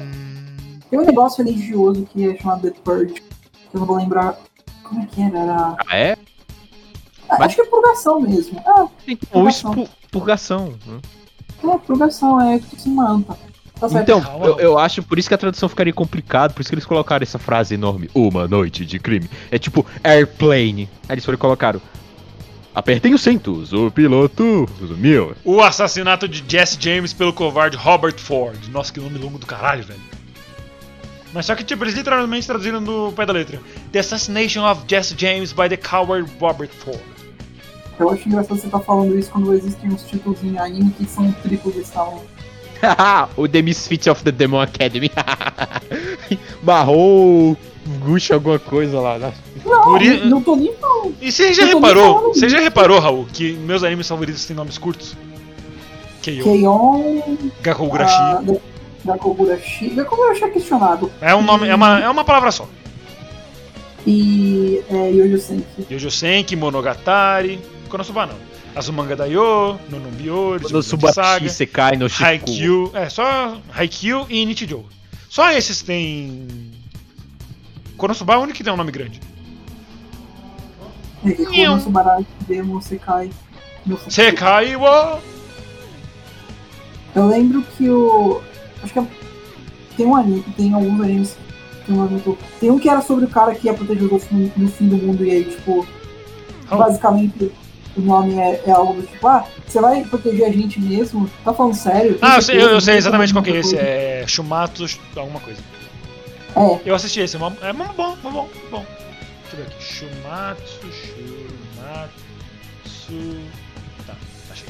Tem 0.90 1.00
um 1.00 1.06
negócio 1.06 1.44
religioso 1.46 2.06
que 2.12 2.28
é 2.30 2.36
chamado 2.38 2.62
The 2.70 2.72
Purge, 2.84 3.14
que 3.14 3.22
eu 3.76 3.80
não 3.80 3.86
vou 3.86 3.96
lembrar. 3.98 4.36
Como 4.84 5.02
é 5.02 5.06
que 5.06 5.22
era? 5.22 5.38
Era- 5.40 5.76
Ah, 5.88 5.98
é? 5.98 6.18
Ah, 7.30 7.36
Mas- 7.38 7.42
Acho 7.42 7.56
que 7.56 7.62
é 7.62 7.66
purgação 7.66 8.20
mesmo. 8.20 8.62
Ah, 8.66 8.88
Então, 9.08 9.48
expu- 9.48 9.88
purgação. 10.12 10.74
né? 10.86 11.00
é, 11.64 11.78
purgação, 11.78 12.42
é 12.42 12.60
que 12.60 12.82
se 12.82 12.90
manta. 12.90 13.38
Tá. 13.80 14.02
Então, 14.02 14.22
Calma. 14.22 14.46
eu, 14.46 14.60
eu 14.60 14.78
acho 14.78 15.02
por 15.02 15.18
isso 15.18 15.30
que 15.30 15.34
a 15.34 15.38
tradução 15.38 15.70
ficaria 15.70 15.94
complicada, 15.94 16.54
por 16.54 16.62
isso 16.62 16.70
que 16.70 16.76
eles 16.76 16.86
colocaram 16.86 17.24
essa 17.24 17.40
frase 17.40 17.76
enorme, 17.76 18.10
uma 18.14 18.48
noite 18.48 18.86
de 18.86 19.00
crime. 19.00 19.30
É 19.50 19.58
tipo 19.58 19.86
airplane. 20.04 20.90
Aí 21.08 21.16
eles 21.16 21.24
foram 21.24 21.36
e 21.36 21.40
colocaram. 21.40 21.82
Apertem 22.76 23.14
os 23.14 23.22
cintos, 23.22 23.74
o 23.74 23.90
piloto 23.90 24.70
sumiu. 24.80 25.34
O 25.44 25.62
assassinato 25.62 26.28
de 26.28 26.44
Jesse 26.48 26.78
James 26.80 27.14
pelo 27.14 27.34
covarde 27.34 27.76
Robert 27.76 28.18
Ford. 28.18 28.58
Nossa, 28.70 28.94
que 28.94 29.00
nome 29.00 29.18
longo 29.18 29.40
do 29.40 29.46
caralho, 29.46 29.84
velho. 29.84 30.00
Mas 31.34 31.46
só 31.46 31.56
que, 31.56 31.64
tipo, 31.64 31.84
eles 31.84 31.94
literalmente 31.94 32.46
traduziram 32.48 32.84
do 32.84 33.12
pé 33.16 33.26
da 33.26 33.34
letra. 33.34 33.60
The 33.92 34.00
Assassination 34.00 34.70
of 34.70 34.84
Jesse 34.88 35.16
James 35.18 35.52
by 35.52 35.70
the 35.70 35.78
coward 35.78 36.30
Robert 36.40 36.70
Ford. 36.70 37.00
Eu 38.00 38.10
acho 38.10 38.28
engraçado 38.30 38.58
você 38.58 38.68
estar 38.68 38.80
falando 38.80 39.18
isso 39.18 39.30
quando 39.30 39.54
existem 39.54 39.92
uns 39.92 40.04
títulos 40.04 40.42
em 40.44 40.58
anime 40.58 40.92
que 40.92 41.06
são 41.06 41.32
triplos 41.44 41.76
desse 41.76 41.92
tamanho. 41.92 42.22
o 43.38 43.48
The 43.48 43.62
Misfits 43.62 44.08
of 44.08 44.24
the 44.24 44.32
Demon 44.32 44.62
Academy. 44.62 45.12
Barrou 46.62 47.58
Gush 48.06 48.32
alguma 48.32 48.60
coisa 48.60 49.00
lá. 49.00 49.18
né? 49.18 49.34
Não, 49.66 49.98
i- 50.02 50.26
não 50.30 50.42
tô 50.42 50.56
nem 50.56 50.74
falando. 50.76 51.16
E 51.22 51.32
você 51.32 51.54
já 51.54 51.66
nem 51.66 51.76
reparou, 51.76 52.34
você 52.34 52.48
já 52.50 52.60
reparou, 52.60 53.00
Raul, 53.00 53.26
que 53.32 53.54
meus 53.54 53.84
animes 53.84 54.08
favoritos 54.08 54.46
têm 54.46 54.56
nomes 54.56 54.78
curtos? 54.78 55.16
Keion, 56.22 56.44
Keion, 56.44 57.22
Gakugurashi. 57.62 58.46
Da- 58.46 58.60
Gakugurashi. 59.06 59.90
Gakugurashi 59.90 60.44
é 60.44 60.50
questionado. 60.50 61.12
É 61.22 61.34
um 61.34 61.42
nome, 61.42 61.68
é 61.68 61.74
uma, 61.76 62.00
é 62.00 62.10
uma 62.10 62.24
palavra 62.24 62.52
só. 62.52 62.68
E 64.06 64.82
é, 64.90 65.10
Yojo 65.12 65.38
Senki. 65.40 65.66
Yojo 65.90 66.12
Senki, 66.12 66.56
Monogatari, 66.56 67.60
Konosuba 67.90 68.26
não. 68.26 68.36
Azumanga 68.80 69.14
Daioh, 69.16 69.74
o 69.74 70.60
Tsubaki 70.82 71.14
Saga, 71.14 71.40
Subashi 71.40 71.50
Sekai 71.50 71.98
no 71.98 72.08
Shiku. 72.08 72.24
Haikyuu, 72.24 72.92
é 72.94 73.10
só 73.10 73.58
Haikyuu 73.74 74.26
e 74.30 74.46
Nichijou. 74.46 74.86
Só 75.30 75.52
esses 75.52 75.82
têm 75.82 76.48
Konosuba 77.98 78.34
é 78.36 78.38
o 78.38 78.42
único 78.42 78.56
que 78.58 78.64
tem 78.64 78.72
um 78.72 78.78
nome 78.78 78.92
grande. 78.92 79.20
É, 81.26 81.32
Konosubaraki, 81.34 82.26
Demo, 82.48 82.82
Sekai. 82.82 83.30
no. 83.86 84.00
Sekai 84.10 84.76
wo 84.78 85.20
Eu 87.14 87.28
lembro 87.28 87.62
que 87.78 87.90
o. 87.90 88.42
Acho 88.82 88.94
que 88.94 89.00
é- 89.00 89.08
tem 89.98 90.06
um 90.06 90.16
anime, 90.16 90.46
tem 90.56 90.74
alguns 90.74 91.02
animes. 91.02 91.38
Tem 92.60 92.70
um 92.72 92.80
que 92.80 92.88
era 92.88 93.02
sobre 93.02 93.26
o 93.26 93.28
cara 93.28 93.54
que 93.54 93.68
ia 93.68 93.74
proteger 93.74 94.04
os 94.06 94.12
outros 94.12 94.32
no, 94.32 94.50
no 94.56 94.72
fim 94.72 94.88
do 94.88 94.96
mundo 94.96 95.26
e 95.26 95.32
aí, 95.32 95.44
tipo, 95.44 95.86
Oh. 96.72 96.78
basicamente 96.78 97.52
o 98.00 98.04
nome 98.06 98.36
é, 98.40 98.64
é 98.66 98.72
algo 98.72 99.02
do 99.02 99.08
tipo, 99.08 99.28
ah, 99.28 99.46
você 99.66 99.80
vai 99.82 100.04
proteger 100.04 100.48
a 100.48 100.52
gente 100.52 100.80
mesmo? 100.80 101.30
Tá 101.44 101.54
falando 101.54 101.76
sério? 101.76 102.18
Ah, 102.22 102.38
eu 102.38 102.42
sei, 102.42 102.56
eu, 102.58 102.70
eu 102.70 102.82
sei 102.82 102.96
exatamente 102.96 103.34
qual 103.34 103.44
que 103.44 103.52
é 103.52 103.58
esse. 103.58 103.76
É 103.78 104.24
Shumatsu 104.28 104.86
alguma 105.16 105.40
coisa. 105.40 105.62
É, 106.56 106.80
Eu 106.86 106.96
assisti 106.96 107.20
esse, 107.20 107.38
é 107.38 107.40
é 107.40 107.74
bom, 107.74 108.18
mó 108.24 108.32
bom, 108.32 108.50
bom. 108.72 108.86
Deixa 109.44 109.56
eu 109.56 109.60
ver 109.60 109.68
aqui. 109.68 109.84
Shumatsu, 109.84 110.80
Shumatsu. 111.78 113.40
Tá, 114.08 114.16
achei. 114.52 114.68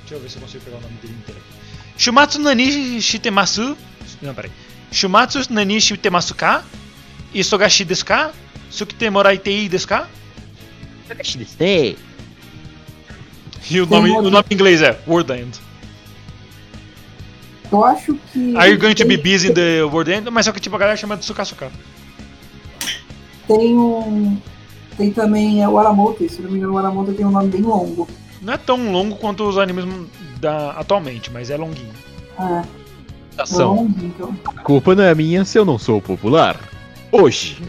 Deixa 0.00 0.14
eu 0.14 0.20
ver 0.20 0.30
se 0.30 0.36
eu 0.36 0.42
consigo 0.42 0.64
pegar 0.64 0.78
o 0.78 0.80
nome 0.80 0.94
dele 1.02 1.14
inteiro 1.22 1.40
aqui. 1.40 1.58
Shumatsu 1.98 2.38
Nani 2.40 3.02
Shitemasu. 3.02 3.76
Não, 4.22 4.34
peraí. 4.34 4.50
Shumatsu 4.92 5.52
Nani 5.52 5.80
Shitemasu 5.80 6.34
ka? 6.34 6.64
Isogashi 7.34 7.84
desu 7.84 8.06
ka? 8.06 8.32
Sukite 8.70 9.10
moraitei 9.10 9.68
desu 9.68 9.88
ka? 9.88 10.08
E 13.70 13.80
o 13.80 13.86
nome, 13.86 14.10
o 14.10 14.30
nome 14.30 14.44
em 14.50 14.54
inglês 14.54 14.82
é 14.82 14.98
World 15.06 15.32
End. 15.32 15.60
eu 17.70 17.84
acho 17.84 18.14
que. 18.32 18.56
Are 18.56 18.70
you 18.70 18.78
going 18.78 18.94
to 18.94 19.06
be 19.06 19.16
busy 19.16 19.48
in 19.50 19.54
the 19.54 19.82
World 19.84 20.10
End? 20.10 20.30
Mas 20.30 20.46
só 20.46 20.52
que 20.52 20.60
tipo 20.60 20.76
a 20.76 20.78
galera 20.78 20.96
chama 20.96 21.16
de 21.16 21.24
Sukasuka. 21.24 21.70
Tem 23.46 23.76
um. 23.76 24.38
Tem 24.96 25.10
também 25.12 25.62
é, 25.62 25.68
o 25.68 25.78
Aramoto, 25.78 26.28
se 26.28 26.42
não 26.42 26.50
me 26.50 26.58
engano, 26.58 26.74
o 26.74 26.78
Aramoto 26.78 27.12
tem 27.12 27.24
um 27.24 27.30
nome 27.30 27.48
bem 27.48 27.62
longo. 27.62 28.08
Não 28.42 28.52
é 28.52 28.56
tão 28.56 28.90
longo 28.90 29.16
quanto 29.16 29.48
os 29.48 29.56
animes 29.58 29.84
da, 30.40 30.72
atualmente, 30.72 31.30
mas 31.30 31.50
é 31.50 31.56
longuinho. 31.56 31.92
É, 32.38 32.62
é 33.38 33.42
Ação. 33.42 33.74
longo, 33.74 33.94
então. 34.04 34.36
A 34.44 34.52
culpa 34.62 34.94
não 34.94 35.04
é 35.04 35.14
minha 35.14 35.44
se 35.44 35.58
eu 35.58 35.64
não 35.64 35.78
sou 35.78 36.00
popular. 36.00 36.58
Hoje, 37.12 37.62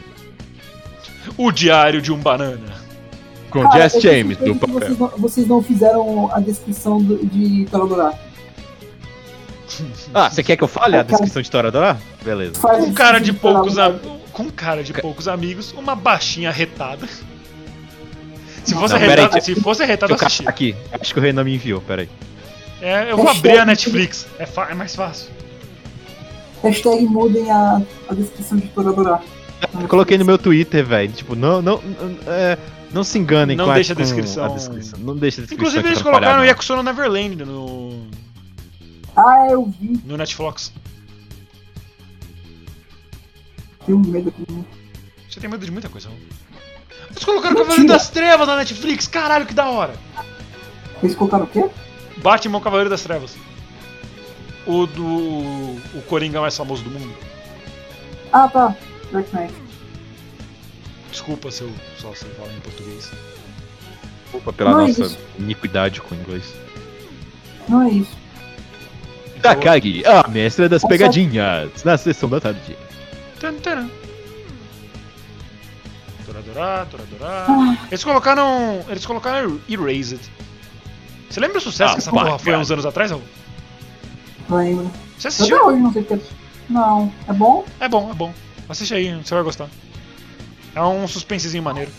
O 1.37 1.51
Diário 1.51 2.01
de 2.01 2.11
um 2.11 2.17
Banana. 2.17 2.88
Com 3.49 3.63
Cara, 3.63 3.89
Jess 3.89 4.01
James 4.01 4.37
do 4.37 4.55
papel. 4.55 4.79
Vocês 4.79 4.97
não, 4.99 5.07
vocês 5.17 5.47
não 5.47 5.63
fizeram 5.63 6.29
a 6.33 6.39
descrição 6.39 7.01
do- 7.01 7.25
de 7.25 7.65
Toradora. 7.69 8.13
Ah, 10.13 10.29
você 10.29 10.41
quer 10.43 10.57
que 10.57 10.63
eu 10.63 10.67
fale 10.67 10.97
a 10.97 11.03
descrição 11.03 11.41
de 11.41 11.49
Toradora? 11.49 11.97
Beleza. 12.23 12.55
Faz 12.59 12.83
Com 12.85 12.93
cara 12.93 13.19
de 13.19 13.31
poucos 13.33 13.75
Toradora. 13.75 14.01
am- 14.13 14.19
com 14.31 14.49
cara 14.49 14.83
de 14.83 14.93
poucos 14.93 15.27
amigos, 15.27 15.73
uma 15.73 15.95
baixinha 15.95 16.51
retada. 16.51 17.07
Se 18.63 18.73
fosse 18.73 18.93
Não, 18.93 19.01
arretada, 19.01 19.29
peraí, 19.29 19.41
se 19.41 19.55
fosse 19.55 19.83
arretada, 19.83 20.11
eu 20.13 20.15
assistia. 20.15 20.49
aqui. 20.49 20.75
Acho 20.99 21.13
que 21.13 21.19
o 21.19 21.23
Renan 21.23 21.43
me 21.43 21.55
enviou, 21.55 21.81
peraí. 21.81 22.09
É, 22.81 23.11
eu 23.11 23.17
vou 23.17 23.27
abrir 23.27 23.57
a 23.59 23.65
Netflix. 23.65 24.25
É, 24.37 24.45
fa- 24.45 24.67
é 24.69 24.73
mais 24.73 24.95
fácil. 24.95 25.29
Hashtag 26.63 27.05
mudem 27.05 27.49
a, 27.49 27.81
a 28.09 28.13
descrição 28.13 28.57
de 28.57 28.67
Toradora. 28.67 29.19
Eu 29.81 29.87
coloquei 29.87 30.17
no 30.17 30.25
meu 30.25 30.37
Twitter, 30.37 30.85
velho. 30.85 31.11
Tipo, 31.11 31.35
não, 31.35 31.61
não, 31.61 31.81
não, 31.81 32.33
é, 32.33 32.57
não 32.91 33.03
se 33.03 33.17
enganem 33.19 33.55
Não 33.55 33.65
com, 33.65 33.73
deixa 33.73 33.93
a 33.93 33.95
com 33.95 34.01
descrição. 34.01 34.47
Não 34.99 35.15
deixa 35.15 35.41
a 35.41 35.45
descrição. 35.45 35.55
Inclusive, 35.57 35.87
eles 35.87 36.01
colocaram. 36.01 36.43
Yakusono 36.43 36.83
Neverland 36.83 37.43
no, 37.45 38.07
Ah, 39.15 39.47
eu 39.49 39.65
vi. 39.79 39.99
no 40.05 40.17
Netflix. 40.17 40.71
Tenho 43.85 43.99
medo 43.99 44.29
aqui. 44.29 44.45
Você 45.29 45.39
tem 45.39 45.49
medo 45.49 45.65
de 45.65 45.71
muita 45.71 45.89
coisa, 45.89 46.09
não? 46.09 46.15
Eles 47.09 47.23
colocaram 47.23 47.55
Mentira. 47.55 47.65
Cavaleiro 47.69 47.87
das 47.93 48.09
Trevas 48.09 48.47
na 48.47 48.55
Netflix. 48.57 49.07
Caralho, 49.07 49.45
que 49.45 49.53
da 49.53 49.67
hora. 49.69 49.93
Eles 51.01 51.15
colocaram 51.15 51.45
o 51.45 51.47
quê? 51.47 51.65
Batman 52.17 52.59
Cavaleiro 52.61 52.89
das 52.89 53.01
Trevas. 53.01 53.35
O 54.67 54.85
do. 54.85 55.05
O 55.97 56.03
Coringa 56.07 56.41
mais 56.41 56.55
famoso 56.55 56.83
do 56.83 56.91
mundo. 56.91 57.13
Ah, 58.31 58.47
tá. 58.47 58.75
Dark 59.11 59.33
Knight. 59.33 59.53
Desculpa 61.11 61.51
se 61.51 61.61
eu 61.61 61.71
só 61.97 62.13
sei 62.13 62.29
falar 62.31 62.51
em 62.53 62.59
português. 62.59 63.11
Desculpa 64.23 64.53
pela 64.53 64.71
Não 64.71 64.81
é 64.81 64.87
nossa 64.87 65.01
isso. 65.03 65.17
iniquidade 65.39 66.01
com 66.01 66.13
o 66.13 66.17
inglês. 66.17 66.53
Não 67.67 67.81
é 67.83 67.89
isso. 67.89 68.17
Takagi, 69.41 70.03
a 70.05 70.27
mestra 70.27 70.67
das 70.67 70.81
Nossa. 70.83 70.93
pegadinhas, 70.93 71.83
na 71.83 71.97
sessão 71.97 72.27
da 72.29 72.39
tarde. 72.41 72.77
Tan, 73.39 73.53
taran. 73.55 73.89
Toradorá, 76.25 76.85
toradorá. 76.85 77.45
Ah. 77.47 77.77
Eles 77.89 78.03
colocaram. 78.03 78.83
Eles 78.89 79.05
colocaram 79.05 79.59
Erased. 79.69 80.19
Você 81.29 81.39
lembra 81.39 81.57
o 81.57 81.61
sucesso 81.61 81.91
Ah, 81.91 81.93
que 81.95 82.01
essa 82.01 82.11
porra 82.11 82.37
foi 82.37 82.53
há 82.53 82.59
uns 82.59 82.69
anos 82.71 82.85
atrás, 82.85 83.11
Raul? 83.11 83.23
Lembro. 84.49 84.91
Você 85.17 85.27
Eu 85.27 85.29
assistiu? 85.29 85.65
hoje 85.65 85.79
não 85.79 85.93
sei 85.93 86.03
porque. 86.03 86.25
Não. 86.69 87.11
É 87.27 87.33
bom? 87.33 87.65
É 87.79 87.87
bom, 87.87 88.11
é 88.11 88.13
bom. 88.13 88.33
Assiste 88.67 88.93
aí, 88.93 89.13
você 89.23 89.33
vai 89.33 89.43
gostar. 89.43 89.69
É 90.75 90.81
um 90.81 91.07
suspensezinho 91.07 91.63
maneiro. 91.63 91.91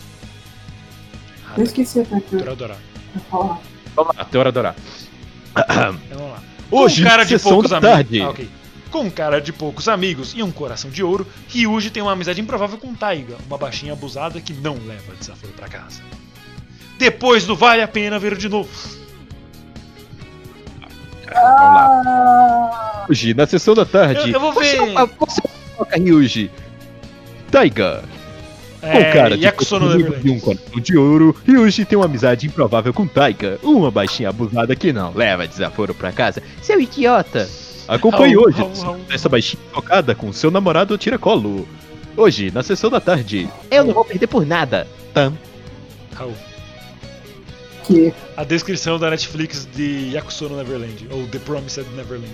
Ah, 1.49 1.55
Eu 1.59 1.65
esqueci 1.65 2.01
até 2.01 2.21
que 2.21 2.39
falar. 3.31 3.61
Vamos 3.97 4.17
lá, 4.17 4.25
Teora 4.25 4.53
Dorá. 4.53 4.75
Então, 5.57 5.99
vamos 6.13 6.31
lá. 6.33 6.43
Hoje, 6.71 7.03
cara 7.03 7.25
de 7.25 7.31
sessão 7.31 7.53
poucos 7.53 7.71
da 7.71 7.79
amigos. 7.79 7.95
tarde. 7.97 8.21
Ah, 8.23 8.29
ok. 8.31 8.51
Com 8.91 9.11
cara 9.11 9.41
de 9.41 9.53
poucos 9.53 9.89
amigos 9.89 10.33
e 10.37 10.43
um 10.43 10.51
coração 10.51 10.91
de 10.91 11.03
ouro, 11.03 11.27
Ryuji 11.49 11.91
tem 11.91 12.03
uma 12.03 12.13
amizade 12.13 12.41
improvável 12.41 12.79
com 12.79 12.95
Taiga, 12.95 13.37
uma 13.47 13.57
baixinha 13.59 13.93
abusada 13.93 14.41
que 14.41 14.53
não 14.53 14.75
leva 14.87 15.13
desaforo 15.19 15.53
pra 15.55 15.69
casa. 15.69 16.01
Depois 16.99 17.45
do 17.47 17.57
Vale 17.57 17.83
a 17.83 17.89
Pena 17.89 18.19
Ver 18.19 18.37
de 18.37 18.49
novo. 18.49 18.69
Vamos 21.27 21.35
lá. 21.35 22.03
Ah, 22.05 23.07
Hoje, 23.09 23.35
na 23.35 23.47
sessão 23.47 23.75
da 23.75 23.85
tarde. 23.85 24.21
Eu- 24.21 24.35
eu 24.35 24.41
vou 24.41 24.53
ver. 24.53 24.77
Você, 24.77 25.15
você 25.19 25.43
coloca 25.77 25.97
Ryuji. 25.97 26.51
Taiga. 27.51 28.03
Com 28.81 28.87
É, 28.87 29.13
cara 29.13 29.37
de 29.37 29.47
amigo 29.47 29.65
Neverland. 29.99 30.23
de 30.23 30.31
um 30.31 30.41
coração 30.41 30.81
de 30.81 30.97
ouro, 30.97 31.37
Ryuji 31.47 31.85
tem 31.85 31.99
uma 31.99 32.07
amizade 32.07 32.47
improvável 32.47 32.93
com 32.95 33.07
Taiga, 33.07 33.59
uma 33.63 33.91
baixinha 33.91 34.29
abusada 34.31 34.75
que 34.75 34.93
não 34.93 35.13
leva 35.15 35.47
desaforo 35.47 35.95
pra 35.95 36.13
casa. 36.13 36.43
Seu 36.63 36.81
idiota! 36.81 37.49
Acompanhe 37.87 38.37
hoje 38.37 38.59
essa 39.11 39.29
baixinha 39.29 39.63
tocada 39.73 40.15
com 40.15 40.33
seu 40.33 40.51
namorado 40.51 40.97
tiracolo. 40.97 41.67
Hoje, 42.17 42.51
na 42.51 42.63
sessão 42.63 42.89
da 42.91 43.01
tarde. 43.01 43.49
Eu 43.71 43.85
não 43.85 43.95
vou 43.95 44.05
perder 44.05 44.27
por 44.27 44.47
nada. 44.47 44.87
Tam. 45.13 45.33
Raul, 46.15 46.35
que. 47.85 48.13
a 48.37 48.45
descrição 48.45 48.99
da 48.99 49.11
Netflix 49.11 49.67
de 49.75 50.11
Yakuso 50.13 50.49
no 50.49 50.57
Neverland, 50.57 51.09
ou 51.11 51.27
The 51.27 51.39
Promised 51.41 51.87
Neverland. 51.97 52.33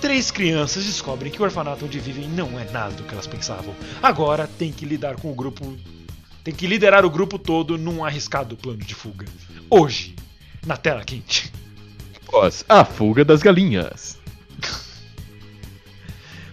Três 0.00 0.30
crianças 0.30 0.84
descobrem 0.84 1.30
que 1.32 1.40
o 1.40 1.44
orfanato 1.44 1.84
onde 1.84 1.98
vivem 1.98 2.28
não 2.28 2.58
é 2.58 2.64
nada 2.70 2.94
do 2.94 3.02
que 3.02 3.12
elas 3.12 3.26
pensavam. 3.26 3.74
Agora 4.02 4.46
tem 4.46 4.72
que 4.72 4.84
lidar 4.86 5.16
com 5.16 5.30
o 5.30 5.34
grupo. 5.34 5.76
Tem 6.44 6.54
que 6.54 6.66
liderar 6.66 7.04
o 7.04 7.10
grupo 7.10 7.38
todo 7.38 7.76
num 7.76 8.04
arriscado 8.04 8.56
plano 8.56 8.78
de 8.78 8.94
fuga. 8.94 9.26
Hoje, 9.68 10.14
na 10.64 10.76
tela 10.76 11.04
quente. 11.04 11.52
Após 12.26 12.64
a 12.68 12.84
fuga 12.84 13.24
das 13.24 13.42
galinhas. 13.42 14.16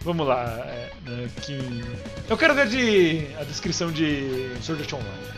Vamos 0.02 0.28
lá. 0.28 0.44
é, 0.66 0.92
que- 1.42 1.84
Eu 2.30 2.38
quero 2.38 2.54
ver 2.56 2.68
de... 2.68 3.28
a 3.40 3.44
descrição 3.44 3.92
de 3.92 4.50
Sword 4.62 4.84
Art 4.84 4.94
Online. 4.94 5.36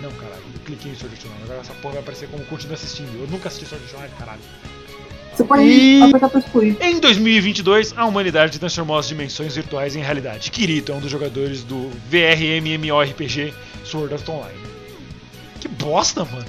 Não, 0.00 0.12
caralho, 0.12 0.42
eu 0.54 0.60
cliquei 0.64 0.92
em 0.92 0.94
Sword 0.94 1.16
Art 1.16 1.24
Online. 1.26 1.42
Agora 1.44 1.60
essa 1.60 1.74
porra 1.74 1.94
vai 1.94 2.02
aparecer 2.02 2.28
como 2.28 2.44
continua 2.46 2.74
assistindo. 2.74 3.18
Eu 3.20 3.26
nunca 3.28 3.48
assisti 3.48 3.66
Sword 3.66 3.84
Art 3.86 3.94
Online, 3.94 4.14
caralho. 4.18 4.40
Você 5.38 5.44
pode 5.44 5.62
E- 5.62 6.02
apertar 6.02 6.28
pra 6.30 6.40
excluir. 6.40 6.76
Em 6.80 6.98
2022, 6.98 7.94
a 7.96 8.04
humanidade 8.04 8.58
transformou 8.58 8.98
as 8.98 9.06
dimensões 9.06 9.54
virtuais 9.54 9.94
em 9.94 10.00
realidade. 10.00 10.50
Kirito 10.50 10.90
é 10.90 10.94
um 10.96 11.00
dos 11.00 11.10
jogadores 11.10 11.62
do 11.62 11.90
VRMMORPG 12.10 13.54
Sword 13.84 14.14
Art 14.14 14.28
Online. 14.28 14.58
Que 15.60 15.68
bosta, 15.68 16.24
mano. 16.24 16.44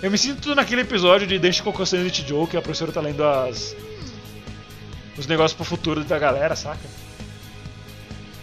Eu 0.00 0.10
me 0.12 0.16
sinto 0.18 0.54
naquele 0.54 0.82
episódio 0.82 1.26
de 1.26 1.38
Deixa 1.40 1.62
Cocô 1.62 1.84
Sanity 1.84 2.24
Joe, 2.26 2.46
que 2.46 2.56
a 2.56 2.62
professora 2.62 2.92
tá 2.92 3.00
lendo 3.00 3.24
as. 3.24 3.74
os 5.18 5.26
negócios 5.26 5.54
pro 5.56 5.64
futuro 5.64 6.04
da 6.04 6.18
galera, 6.20 6.54
saca? 6.54 6.80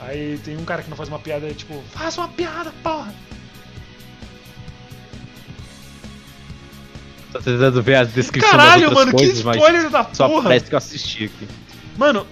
Aí 0.02 0.38
tem 0.44 0.58
um 0.58 0.66
cara 0.66 0.84
que 0.84 0.90
não 0.90 0.96
faz 0.98 1.08
uma 1.10 1.20
piada, 1.20 1.50
tipo, 1.54 1.82
faz 1.94 2.18
uma 2.18 2.28
piada, 2.28 2.72
porra! 2.84 3.14
Tô 7.32 7.40
tentando 7.40 7.82
ver 7.84 7.96
a 7.96 8.04
descrição 8.04 8.50
Caralho, 8.50 8.88
das 8.88 8.94
mano, 8.94 9.12
que 9.12 9.18
coisas, 9.18 9.44
mas 9.44 9.56
spoiler 9.58 9.90
da 9.90 10.08
só 10.14 10.28
porra! 10.28 10.44
parece 10.44 10.66
que 10.66 10.74
eu 10.74 10.78
assisti 10.78 11.26
aqui. 11.26 11.48
Mano, 11.98 12.26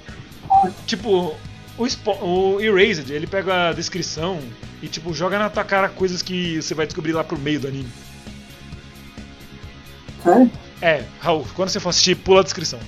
tipo, 0.88 1.36
o, 1.78 1.86
spo- 1.88 2.18
o 2.24 2.60
Erased, 2.60 3.12
ele 3.14 3.28
pega 3.28 3.70
a 3.70 3.74
descrição 3.74 4.40
e, 4.82 4.88
tipo, 4.88 5.14
joga 5.14 5.38
na 5.38 5.50
tua 5.50 5.64
cara 5.64 5.88
coisas 5.90 6.22
que 6.24 6.60
você 6.62 6.74
vai 6.74 6.86
descobrir 6.88 7.12
lá 7.14 7.24
pro 7.24 7.38
meio 7.38 7.60
do 7.60 7.68
anime. 7.68 7.90
Sério? 10.24 10.52
É, 10.82 11.04
Raul, 11.20 11.46
quando 11.56 11.70
você 11.70 11.80
for 11.80 11.90
assistir, 11.90 12.16
pula 12.16 12.42
a 12.42 12.44
descrição. 12.44 12.80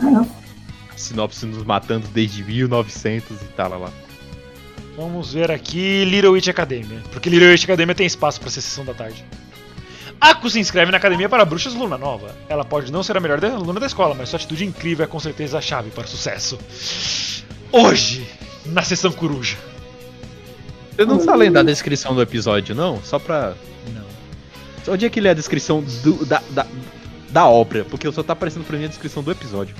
Ah, 0.00 0.24
Sinopse 0.96 1.46
nos 1.46 1.64
matando 1.64 2.06
desde 2.08 2.44
1900 2.44 3.40
e 3.40 3.44
tal, 3.56 3.70
lá, 3.70 3.76
lá. 3.76 3.92
Vamos 4.96 5.32
ver 5.32 5.50
aqui 5.50 6.04
Little 6.04 6.32
Witch 6.32 6.48
Academia. 6.48 7.00
Porque 7.12 7.30
Little 7.30 7.48
Witch 7.48 7.64
Academia 7.64 7.94
tem 7.94 8.06
espaço 8.06 8.40
pra 8.40 8.50
ser 8.50 8.60
sessão 8.60 8.84
da 8.84 8.92
tarde. 8.92 9.24
Ako 10.24 10.48
se 10.48 10.60
inscreve 10.60 10.92
na 10.92 10.98
Academia 10.98 11.28
para 11.28 11.44
Bruxas 11.44 11.74
Luna 11.74 11.98
Nova. 11.98 12.32
Ela 12.48 12.64
pode 12.64 12.92
não 12.92 13.02
ser 13.02 13.16
a 13.16 13.20
melhor 13.20 13.40
da- 13.40 13.48
aluna 13.54 13.80
da 13.80 13.86
escola, 13.86 14.14
mas 14.14 14.28
sua 14.28 14.36
atitude 14.36 14.64
incrível 14.64 15.02
é 15.04 15.06
com 15.08 15.18
certeza 15.18 15.58
a 15.58 15.60
chave 15.60 15.90
para 15.90 16.04
o 16.04 16.08
sucesso. 16.08 16.56
Hoje, 17.72 18.24
na 18.66 18.82
sessão 18.82 19.10
coruja. 19.10 19.56
Você 20.94 21.04
não 21.04 21.18
tá 21.26 21.34
lendo 21.34 21.58
a 21.58 21.62
descrição 21.64 22.14
do 22.14 22.22
episódio, 22.22 22.72
não? 22.72 23.02
Só 23.02 23.18
pra. 23.18 23.54
Não. 23.92 24.92
Onde 24.94 25.06
é 25.06 25.10
que 25.10 25.20
lê 25.20 25.30
a 25.30 25.34
descrição 25.34 25.82
do- 26.04 26.24
da, 26.24 26.40
da, 26.50 26.66
da 27.30 27.48
obra? 27.48 27.84
Porque 27.84 28.10
só 28.12 28.22
tá 28.22 28.32
aparecendo 28.34 28.64
pra 28.64 28.78
mim 28.78 28.84
a 28.84 28.88
descrição 28.88 29.24
do 29.24 29.30
episódio. 29.32 29.74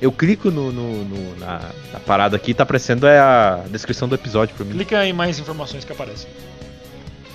Eu 0.00 0.10
clico 0.10 0.50
no, 0.50 0.72
no- 0.72 1.04
no- 1.04 1.36
na, 1.36 1.60
na 1.92 2.00
parada 2.00 2.34
aqui, 2.34 2.52
tá 2.52 2.64
aparecendo 2.64 3.06
é 3.06 3.20
a 3.20 3.62
descrição 3.70 4.08
do 4.08 4.16
episódio 4.16 4.52
pra 4.56 4.64
mim. 4.64 4.72
Clica 4.72 5.06
em 5.06 5.12
mais 5.12 5.38
informações 5.38 5.84
que 5.84 5.92
aparecem. 5.92 6.28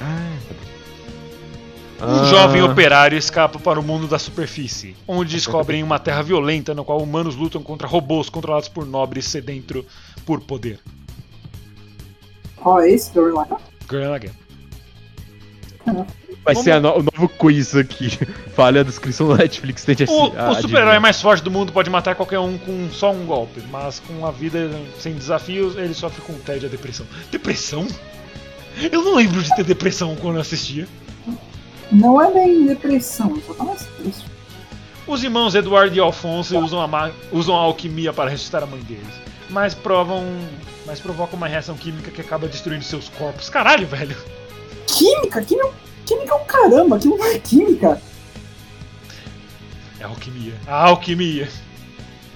Ah. 0.01 0.26
Um 1.99 2.21
Ah, 2.21 2.25
jovem 2.25 2.61
operário 2.61 3.17
escapa 3.17 3.57
para 3.57 3.79
o 3.79 3.83
mundo 3.83 4.07
da 4.07 4.19
superfície, 4.19 4.95
onde 5.07 5.33
descobrem 5.35 5.81
uma 5.81 5.97
terra 5.97 6.21
violenta 6.21 6.73
no 6.75 6.85
qual 6.85 7.01
humanos 7.01 7.35
lutam 7.35 7.63
contra 7.63 7.87
robôs 7.87 8.29
controlados 8.29 8.69
por 8.69 8.85
nobres 8.85 9.25
sedentro 9.25 9.85
por 10.25 10.39
poder. 10.41 10.79
Esse 12.85 13.11
que 13.11 13.17
eu 13.19 13.33
lá. 13.33 13.47
Gurren 13.87 14.09
Lagann. 14.09 14.31
Vai 16.43 16.55
ser 16.55 16.71
a 16.73 16.79
no- 16.81 16.97
o 16.99 17.03
novo 17.03 17.29
quiz 17.29 17.75
aqui. 17.75 18.09
Fale 18.55 18.79
a 18.79 18.83
descrição 18.83 19.29
da 19.29 19.37
Netflix. 19.37 19.83
Tente 19.85 20.03
O, 20.03 20.07
a- 20.37 20.51
o 20.51 20.55
super-herói 20.55 20.55
adivinhar. 20.55 21.01
mais 21.01 21.21
forte 21.21 21.43
do 21.43 21.49
mundo 21.51 21.71
pode 21.71 21.89
matar 21.89 22.13
qualquer 22.15 22.39
um 22.39 22.57
com 22.57 22.89
só 22.91 23.11
um 23.11 23.25
golpe, 23.25 23.61
mas 23.71 23.99
com 23.99 24.25
a 24.25 24.31
vida 24.31 24.69
sem 24.99 25.13
desafios, 25.13 25.77
ele 25.77 25.93
sofre 25.93 26.21
com 26.21 26.33
tédio 26.33 26.63
e 26.63 26.67
a 26.67 26.69
depressão. 26.69 27.05
Depressão? 27.31 27.87
Eu 28.91 29.01
não 29.03 29.15
lembro 29.15 29.41
de 29.41 29.55
ter 29.55 29.63
depressão 29.63 30.15
quando 30.17 30.35
eu 30.35 30.41
assistia. 30.41 30.87
Não 31.91 32.21
é 32.21 32.31
bem 32.31 32.65
depressão, 32.65 33.39
só 33.45 33.53
tá 33.53 33.63
mais 33.63 33.83
triste. 33.97 34.25
Os 35.07 35.23
irmãos 35.23 35.55
Eduardo 35.55 35.95
e 35.95 35.99
Alfonso 35.99 36.57
usam 36.59 36.81
a, 36.81 36.87
ma- 36.87 37.11
usam 37.31 37.55
a 37.55 37.59
alquimia 37.59 38.11
para 38.11 38.29
ressuscitar 38.29 38.63
a 38.63 38.65
mãe 38.65 38.81
deles, 38.81 39.07
mas 39.49 39.73
provam. 39.73 40.25
mas 40.85 40.99
provocam 40.99 41.37
uma 41.37 41.47
reação 41.47 41.75
química 41.77 42.11
que 42.11 42.19
acaba 42.19 42.47
destruindo 42.47 42.83
seus 42.83 43.07
corpos. 43.09 43.49
Caralho, 43.49 43.87
velho! 43.87 44.17
Química? 44.85 45.41
Química, 45.41 45.71
química 46.05 46.33
é 46.33 46.35
um 46.37 46.45
caramba, 46.45 46.95
aquilo 46.97 47.17
não 47.17 47.25
é 47.25 47.39
química. 47.39 48.01
É 49.99 50.03
a 50.03 50.07
alquimia. 50.07 50.53
A 50.67 50.87
alquimia. 50.87 51.47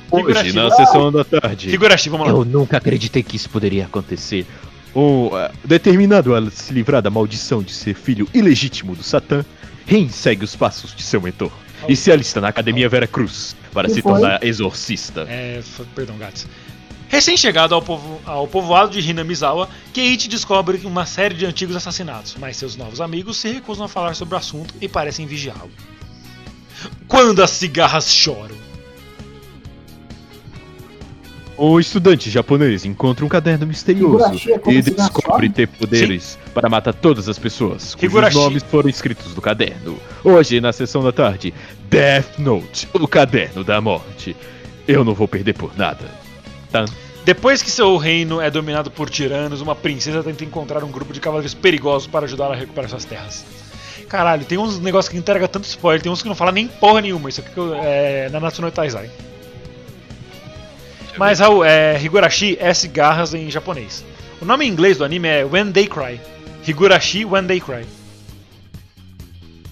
Hoje, 0.10 0.52
na 0.53 0.69
sessão 0.72 1.11
da 1.11 1.23
tarde. 1.23 1.69
Figurativo, 1.69 2.18
vamos 2.18 2.34
lá. 2.34 2.40
Eu 2.40 2.44
nunca 2.45 2.78
acreditei 2.78 3.23
que 3.23 3.36
isso 3.38 3.49
poderia 3.49 3.86
acontecer. 3.86 4.45
Um, 4.96 5.30
eh, 5.38 5.52
determinado 5.64 6.36
a 6.36 6.52
se 6.52 6.74
livrar 6.74 7.02
da 7.02 7.10
maldição 7.10 7.64
de 7.64 7.72
ser 7.72 7.94
filho 7.96 8.28
ilegítimo 8.34 8.96
do 8.96 9.04
Satã, 9.04 9.46
Ren 9.86 10.10
segue 10.10 10.44
os 10.44 10.56
passos 10.56 10.94
de 10.96 11.02
seu 11.04 11.22
mentor 11.22 11.52
e 11.88 11.96
se 11.96 12.12
alista 12.12 12.40
na 12.42 12.50
Academia 12.50 12.88
Vera 12.90 13.08
Cruz 13.08 13.56
para 13.74 13.88
Que 13.88 13.96
se 13.96 14.02
foi? 14.02 14.12
tornar 14.14 14.44
exorcista. 14.44 15.26
É, 15.30 15.62
perdão, 15.96 16.18
gatos. 16.18 16.46
Recém-chegado 17.10 17.74
ao, 17.76 17.82
povo- 17.82 18.22
ao 18.26 18.48
povoado 18.48 18.92
de 19.02 19.10
Hinamizawa, 19.10 19.68
Keiichi 19.94 20.30
descobre 20.30 20.80
uma 20.86 21.06
série 21.06 21.36
de 21.36 21.46
antigos 21.46 21.76
assassinatos, 21.76 22.36
mas 22.40 22.56
seus 22.58 22.76
novos 22.78 23.02
amigos 23.02 23.38
se 23.38 23.50
recusam 23.52 23.86
a 23.86 23.90
falar 23.90 24.14
sobre 24.16 24.36
o 24.36 24.38
assunto 24.38 24.74
e 24.80 24.88
parecem 24.88 25.26
vigiá-lo. 25.26 25.72
Quando 27.08 27.42
as 27.44 27.50
cigarras 27.52 28.10
choram. 28.14 28.56
Um 31.64 31.80
estudante 31.80 32.28
japonês 32.32 32.86
encontra 32.86 33.24
um 33.24 33.30
caderno 33.30 33.68
misterioso 33.68 34.50
é 34.50 34.72
e 34.72 34.82
descobre 34.82 35.48
ter 35.48 35.68
poderes 35.68 36.40
para 36.56 36.68
matar 36.68 36.92
todas 36.92 37.30
as 37.30 37.38
pessoas 37.38 37.94
cujos 37.94 38.04
Higurashi. 38.10 38.36
nomes 38.36 38.64
foram 38.64 38.90
escritos 38.90 39.36
no 39.36 39.42
caderno. 39.44 39.96
Hoje, 40.24 40.60
na 40.60 40.74
sessão 40.74 41.04
da 41.04 41.12
tarde, 41.12 41.54
Death 41.88 42.40
Note, 42.40 42.90
o 42.94 43.08
caderno 43.08 43.64
da 43.64 43.80
morte. 43.80 44.36
Eu 44.88 45.04
não 45.04 45.14
vou 45.14 45.28
perder 45.28 45.54
por 45.54 45.78
nada. 45.78 46.04
Tá? 46.72 46.86
Depois 47.24 47.62
que 47.62 47.70
seu 47.70 47.96
reino 47.96 48.42
é 48.42 48.50
dominado 48.50 48.90
por 48.90 49.08
tiranos, 49.08 49.62
uma 49.62 49.76
princesa 49.76 50.24
tenta 50.24 50.44
encontrar 50.44 50.84
um 50.84 50.90
grupo 50.92 51.14
de 51.14 51.20
cavaleiros 51.20 51.54
perigosos 51.54 52.08
para 52.08 52.26
ajudá-la 52.26 52.56
a 52.56 52.58
recuperar 52.58 52.90
suas 52.90 53.06
terras. 53.06 53.46
Caralho, 54.10 54.46
tem 54.46 54.58
uns 54.58 54.80
negócios 54.80 55.12
que 55.12 55.18
entrega 55.18 55.48
tanto 55.48 55.66
spoiler, 55.66 56.02
tem 56.02 56.12
uns 56.12 56.24
que 56.24 56.28
não 56.28 56.36
fala 56.36 56.52
nem 56.52 56.68
porra 56.68 57.02
nenhuma. 57.02 57.30
Isso 57.30 57.40
aqui 57.42 57.52
que 57.52 57.58
eu- 57.60 57.76
é 57.76 58.30
na 58.30 58.40
Natsuno 58.40 58.72
Taizai. 58.72 59.12
Mas, 61.18 61.40
Raul, 61.40 61.64
é 61.64 62.00
Higurashi 62.02 62.58
é 62.60 62.74
cigarras 62.74 63.34
em 63.34 63.50
japonês. 63.50 64.04
O 64.42 64.46
nome 64.46 64.66
em 64.66 64.70
inglês 64.70 64.98
do 64.98 65.04
anime 65.04 65.28
é 65.28 65.46
When 65.46 65.72
They 65.72 65.88
Cry. 65.88 66.20
Higurashi 66.66 67.26
When 67.26 67.46
They 67.46 67.60
Cry. 67.60 67.86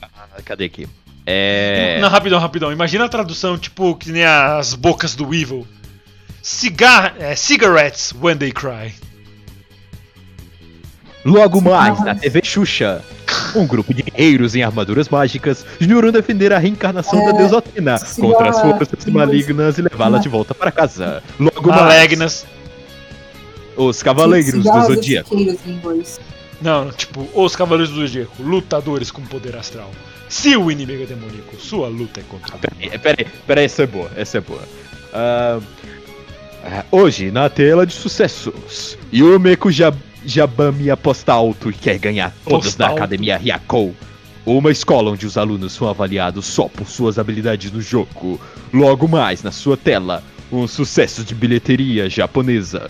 Ah, 0.02 0.42
Cadê 0.44 0.66
aqui? 0.66 0.88
É. 1.26 2.00
Não, 2.02 2.10
rapidão, 2.10 2.40
rapidão. 2.40 2.72
Imagina 2.72 3.06
a 3.06 3.10
tradução, 3.10 3.58
tipo, 3.58 3.96
que 3.96 4.12
nem 4.12 4.26
as 4.26 4.74
bocas 4.74 5.16
do 5.16 5.34
Evil. 5.34 5.68
Cigar 6.42 7.16
é, 7.20 7.36
cigarettes 7.36 8.14
when 8.20 8.38
they 8.38 8.52
cry. 8.52 8.94
Logo 11.24 11.62
mais, 11.62 12.00
na 12.04 12.16
TV 12.16 12.42
Xuxa, 12.44 13.04
um 13.56 13.66
grupo 13.66 13.94
de 13.94 14.04
guerreiros 14.04 14.56
em 14.56 14.64
armaduras 14.64 15.10
mágicas 15.10 15.66
juram 15.80 16.12
defender 16.12 16.54
a 16.54 16.58
reencarnação 16.58 17.24
da 17.26 17.32
É, 17.32 17.34
deusa 17.34 17.58
Atena 17.58 17.98
sim, 17.98 18.22
contra 18.22 18.50
as 18.50 18.62
forças 18.62 19.06
malignas 19.06 19.78
e 19.78 19.82
levá-la 19.82 20.20
de 20.20 20.30
volta 20.30 20.54
para 20.54 20.72
casa. 20.72 21.24
Logo 21.40 21.70
mais, 21.70 21.82
Malegnas. 21.82 22.46
os 23.76 24.04
Cavaleiros 24.04 24.64
do 24.64 24.82
Zodíaco. 24.86 25.36
Não, 26.62 26.92
tipo, 26.92 27.28
os 27.34 27.56
Cavaleiros 27.56 27.94
do 27.94 28.02
Zodíaco, 28.02 28.44
lutadores 28.44 29.12
com 29.12 29.22
poder 29.24 29.56
astral. 29.56 29.90
Se 30.28 30.56
o 30.56 30.70
inimigo 30.70 31.04
é 31.04 31.06
demoníaco, 31.06 31.56
sua 31.60 31.88
luta 31.88 32.20
é 32.20 32.24
contra 32.24 32.56
o 32.56 32.60
Peraí, 32.60 33.00
peraí, 33.00 33.28
peraí, 33.48 33.66
essa 33.66 33.84
é 33.84 33.88
boa, 33.88 34.12
essa 34.16 34.38
é 34.38 34.42
boa. 34.42 34.62
Ah, 35.14 35.60
hoje, 36.92 37.32
na 37.32 37.50
tela 37.50 37.86
de 37.86 37.94
sucessos, 37.94 38.98
Yumeko 39.14 39.72
Jab 39.72 39.98
Jabami 40.26 40.90
aposta 40.90 41.34
alto 41.34 41.70
e 41.70 41.74
quer 41.74 41.98
ganhar 41.98 42.34
todas 42.44 42.68
Posta 42.68 42.84
da. 42.84 42.90
Academia 42.90 43.38
Hyakou. 43.38 43.96
Uma 44.46 44.72
escola 44.72 45.12
onde 45.12 45.26
os 45.26 45.38
alunos 45.38 45.74
são 45.74 45.88
avaliados 45.88 46.46
só 46.46 46.68
por 46.68 46.88
suas 46.88 47.20
habilidades 47.20 47.72
no 47.72 47.82
jogo. 47.82 48.40
Logo 48.74 49.08
mais, 49.08 49.44
na 49.44 49.52
sua 49.52 49.78
tela, 49.78 50.24
um 50.52 50.68
sucesso 50.68 51.24
de 51.24 51.36
bilheteria 51.36 52.10
japonesa. 52.10 52.90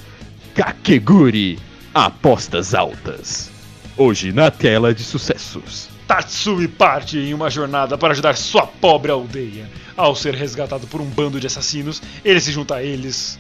Kakeguri, 0.56 1.60
apostas 1.94 2.74
altas. 2.74 3.52
Hoje, 3.98 4.32
na 4.32 4.50
tela 4.50 4.94
de 4.94 5.04
sucessos. 5.04 5.90
Tatsumi 6.08 6.68
parte 6.68 7.18
em 7.18 7.34
uma 7.34 7.50
jornada 7.50 7.98
para 7.98 8.14
ajudar 8.14 8.36
sua 8.38 8.66
pobre 8.66 9.12
aldeia. 9.12 9.70
Ao 9.98 10.16
ser 10.16 10.34
resgatado 10.34 10.88
por 10.88 11.02
um 11.02 11.06
bando 11.06 11.40
de 11.40 11.48
assassinos, 11.48 12.02
ele 12.24 12.40
se 12.40 12.52
junta 12.52 12.76
a 12.76 12.84
eles. 12.84 13.38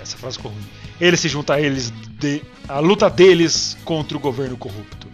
Essa 0.00 0.16
frase 0.16 0.36
ficou 0.36 0.50
ruim. 0.50 0.81
Ele 1.02 1.16
se 1.16 1.28
junta 1.28 1.54
a 1.54 1.60
eles. 1.60 1.92
De... 2.20 2.40
A 2.68 2.78
luta 2.78 3.10
deles 3.10 3.76
contra 3.84 4.16
o 4.16 4.20
governo 4.20 4.56
corrupto. 4.56 5.08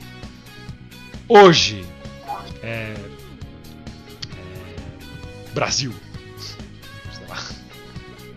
Hoje. 1.26 1.82
É. 2.62 2.92
é, 2.92 2.94
Brasil. 5.54 5.94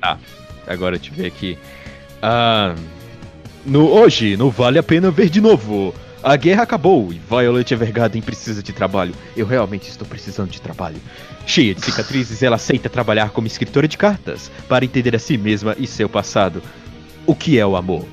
Lá. 0.01 0.17
Agora 0.65 0.95
eu 0.95 1.13
ver 1.13 1.25
aqui. 1.25 1.57
Ah, 2.21 2.73
no, 3.65 3.85
hoje, 3.85 4.37
não 4.37 4.49
vale 4.49 4.79
a 4.79 4.83
pena 4.83 5.11
ver 5.11 5.29
de 5.29 5.41
novo. 5.41 5.93
A 6.23 6.37
guerra 6.37 6.63
acabou 6.63 7.11
e 7.11 7.19
Violet 7.19 7.73
Evergarden 7.73 8.21
precisa 8.21 8.63
de 8.63 8.71
trabalho. 8.71 9.13
Eu 9.35 9.45
realmente 9.45 9.89
estou 9.89 10.07
precisando 10.07 10.51
de 10.51 10.61
trabalho. 10.61 11.01
Cheia 11.45 11.75
de 11.75 11.83
cicatrizes, 11.83 12.41
ela 12.41 12.55
aceita 12.55 12.89
trabalhar 12.89 13.31
como 13.31 13.47
escritora 13.47 13.89
de 13.89 13.97
cartas 13.97 14.49
para 14.69 14.85
entender 14.85 15.13
a 15.17 15.19
si 15.19 15.37
mesma 15.37 15.75
e 15.77 15.85
seu 15.85 16.07
passado. 16.07 16.63
O 17.31 17.35
que 17.35 17.57
é 17.57 17.65
o 17.65 17.77
amor? 17.77 18.05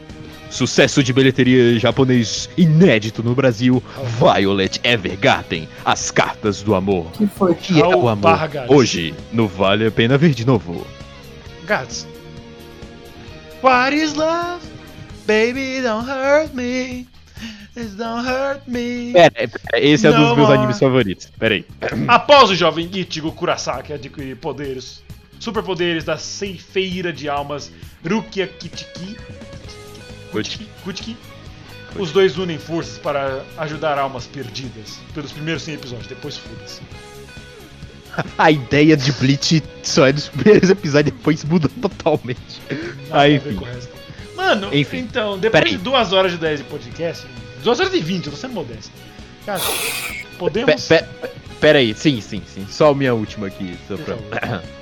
Sucesso 0.49 1.03
de 1.03 1.13
bilheteria 1.13 1.77
japonês 1.77 2.49
inédito 2.57 3.21
no 3.21 3.35
Brasil. 3.35 3.83
Violet 4.21 4.81
Evergarden, 4.85 5.69
as 5.85 6.13
cartas 6.13 6.63
do 6.63 6.73
amor. 6.77 7.11
que 7.11 7.27
foi? 7.27 7.51
O 7.51 7.55
que 7.57 7.81
é 7.83 7.85
o 7.87 8.09
amor? 8.09 8.17
barra. 8.31 8.67
Hoje, 8.69 9.13
não 9.33 9.49
vale 9.49 9.87
a 9.87 9.91
pena 9.91 10.17
ver 10.17 10.35
de 10.35 10.47
novo. 10.47 10.87
Gats. 11.67 12.07
What 13.61 13.93
is 13.97 14.15
love? 14.15 14.65
Baby, 15.27 15.81
don't 15.83 16.09
hurt 16.09 16.55
me. 16.55 17.09
It 17.77 17.89
don't 17.97 18.25
hurt 18.25 18.61
me. 18.69 19.13
Pera, 19.13 19.31
pera, 19.33 19.59
esse 19.85 20.07
é 20.07 20.11
um 20.11 20.13
No 20.15 20.27
dos 20.29 20.37
meus 20.37 20.49
more. 20.49 20.59
animes 20.59 20.79
favoritos. 20.79 21.29
Pera 21.41 21.55
aí. 21.57 21.65
Após 22.07 22.51
o 22.51 22.55
jovem 22.55 22.89
Ichigo 22.95 23.33
Kurasaki 23.33 23.93
adquirir 23.93 24.37
poderes, 24.37 25.03
superpoderes 25.39 26.05
da 26.05 26.17
ceifeira 26.17 27.13
de 27.13 27.29
almas 27.29 27.71
Rukia 28.09 28.47
Kitiki, 28.47 29.17
Kutiki, 30.31 30.69
Kutiki, 30.85 31.17
os 31.97 32.13
dois 32.13 32.37
unem 32.39 32.59
forças 32.59 32.99
para 32.99 33.43
ajudar 33.59 33.99
almas 33.99 34.27
perdidas. 34.27 34.99
Pelos 35.15 35.33
primeiros 35.33 35.63
100 35.63 35.75
episódios, 35.75 36.07
depois 36.07 36.37
foda-se. 36.37 36.81
A 38.37 38.51
ideia 38.51 38.97
de 38.97 39.13
Bleach 39.13 39.63
só 39.83 40.07
é 40.07 40.13
dos 40.13 40.29
primeiros 40.29 40.69
episódios, 40.71 41.15
depois 41.17 41.45
muda 41.45 41.69
totalmente. 41.81 42.61
Nada 43.09 43.23
Aí, 43.23 43.37
enfim. 43.37 43.59
Mano, 44.37 44.73
Enfim. 44.73 44.99
então, 44.99 45.39
depois 45.39 45.65
Peraí. 45.65 45.77
de 45.77 45.83
2 45.83 46.13
horas 46.13 46.33
de 46.33 46.39
10 46.39 46.61
de 46.61 46.65
podcast, 46.67 47.27
2 47.65 47.81
horas 47.81 47.93
e 47.95 48.01
20, 48.01 48.27
eu 48.27 48.33
tô 48.33 48.39
sendo 48.39 48.55
modesto. 48.55 48.91
Cara, 49.45 49.61
podemos. 50.39 50.87
pe- 50.87 51.03
pe- 51.03 51.29
Pera 51.61 51.79
aí, 51.81 51.93
sim, 51.93 52.21
sim, 52.21 52.41
sim. 52.47 52.65
Só 52.71 52.91
a 52.91 52.95
minha 52.95 53.13
última 53.15 53.49
aqui. 53.49 53.77
Só 53.89 53.97
pra... 53.97 54.63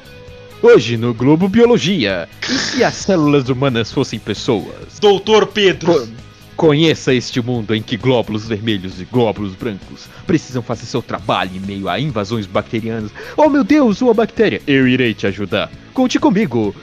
Hoje, 0.62 0.96
no 0.96 1.12
Globo 1.14 1.48
Biologia, 1.48 2.28
e 2.48 2.52
se 2.58 2.82
as 2.82 2.94
células 2.94 3.48
humanas 3.48 3.92
fossem 3.92 4.18
pessoas? 4.18 4.98
Doutor 5.00 5.46
Pedro. 5.48 5.92
Co- 5.92 6.26
Conheça 6.56 7.12
este 7.12 7.38
mundo 7.42 7.74
em 7.74 7.82
que 7.82 7.98
glóbulos 7.98 8.48
vermelhos 8.48 8.98
e 8.98 9.04
glóbulos 9.04 9.54
brancos 9.54 10.08
precisam 10.26 10.62
fazer 10.62 10.86
seu 10.86 11.02
trabalho 11.02 11.50
em 11.54 11.60
meio 11.60 11.86
a 11.86 12.00
invasões 12.00 12.46
bacterianas. 12.46 13.10
Oh 13.36 13.50
meu 13.50 13.62
Deus, 13.62 14.00
uma 14.00 14.14
bactéria! 14.14 14.62
Eu 14.66 14.88
irei 14.88 15.12
te 15.12 15.26
ajudar. 15.26 15.70
Conte 15.92 16.18
comigo. 16.18 16.74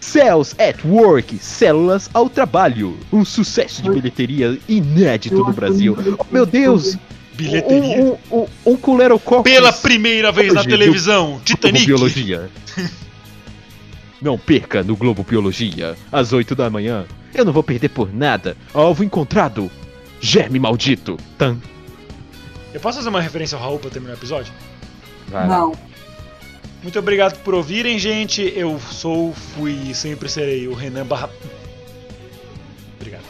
Cells 0.00 0.56
at 0.58 0.84
Work, 0.84 1.38
Células 1.38 2.10
ao 2.12 2.28
Trabalho. 2.28 2.98
Um 3.12 3.24
sucesso 3.24 3.80
de 3.82 3.90
bilheteria 3.90 4.58
inédito 4.68 5.36
no 5.36 5.52
Brasil. 5.52 5.96
Oh 6.18 6.26
meu 6.32 6.44
Deus! 6.44 6.98
Bilheteria. 7.34 8.02
Um, 8.02 8.18
um, 8.32 8.46
um, 8.66 8.72
um. 8.72 9.42
Pela 9.44 9.72
primeira 9.72 10.32
vez 10.32 10.52
na 10.52 10.60
Hoje, 10.62 10.68
televisão, 10.68 11.26
Globo 11.28 11.44
Titanic. 11.44 11.86
Biologia. 11.86 12.50
Não 14.20 14.38
perca 14.38 14.82
no 14.82 14.96
Globo 14.96 15.22
Biologia, 15.22 15.96
às 16.12 16.32
8 16.32 16.54
da 16.54 16.68
manhã. 16.68 17.06
Eu 17.34 17.44
não 17.44 17.52
vou 17.52 17.62
perder 17.62 17.88
por 17.88 18.12
nada. 18.12 18.56
Alvo 18.74 19.02
encontrado. 19.02 19.70
Germe 20.20 20.58
maldito. 20.58 21.16
Tan. 21.38 21.58
Eu 22.74 22.80
posso 22.80 22.98
fazer 22.98 23.08
uma 23.08 23.20
referência 23.20 23.56
ao 23.56 23.62
Raul 23.62 23.78
pra 23.78 23.90
terminar 23.90 24.14
o 24.14 24.16
episódio? 24.16 24.52
Não. 25.30 25.72
Muito 26.82 26.98
obrigado 26.98 27.38
por 27.42 27.54
ouvirem, 27.54 27.98
gente. 27.98 28.42
Eu 28.56 28.78
sou, 28.78 29.32
fui 29.32 29.72
e 29.72 29.94
sempre 29.94 30.28
serei 30.28 30.66
o 30.68 30.74
Renan 30.74 31.06
Barra. 31.06 31.30
Obrigado. 32.96 33.24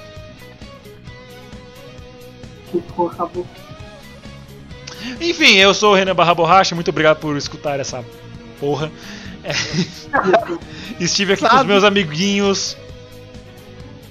Que 2.70 2.80
porra, 2.80 3.14
acabou. 3.14 3.46
Enfim, 5.20 5.56
eu 5.56 5.72
sou 5.74 5.92
o 5.92 5.94
Renan 5.94 6.14
Barra 6.14 6.34
Borracha. 6.34 6.74
Muito 6.74 6.90
obrigado 6.90 7.18
por 7.18 7.36
escutar 7.36 7.80
essa 7.80 8.04
porra. 8.58 8.90
É, 9.44 9.52
Estive 11.02 11.34
aqui 11.34 11.42
com 11.42 11.48
os 11.48 11.52
Sabe? 11.52 11.68
meus 11.68 11.84
amiguinhos. 11.84 12.76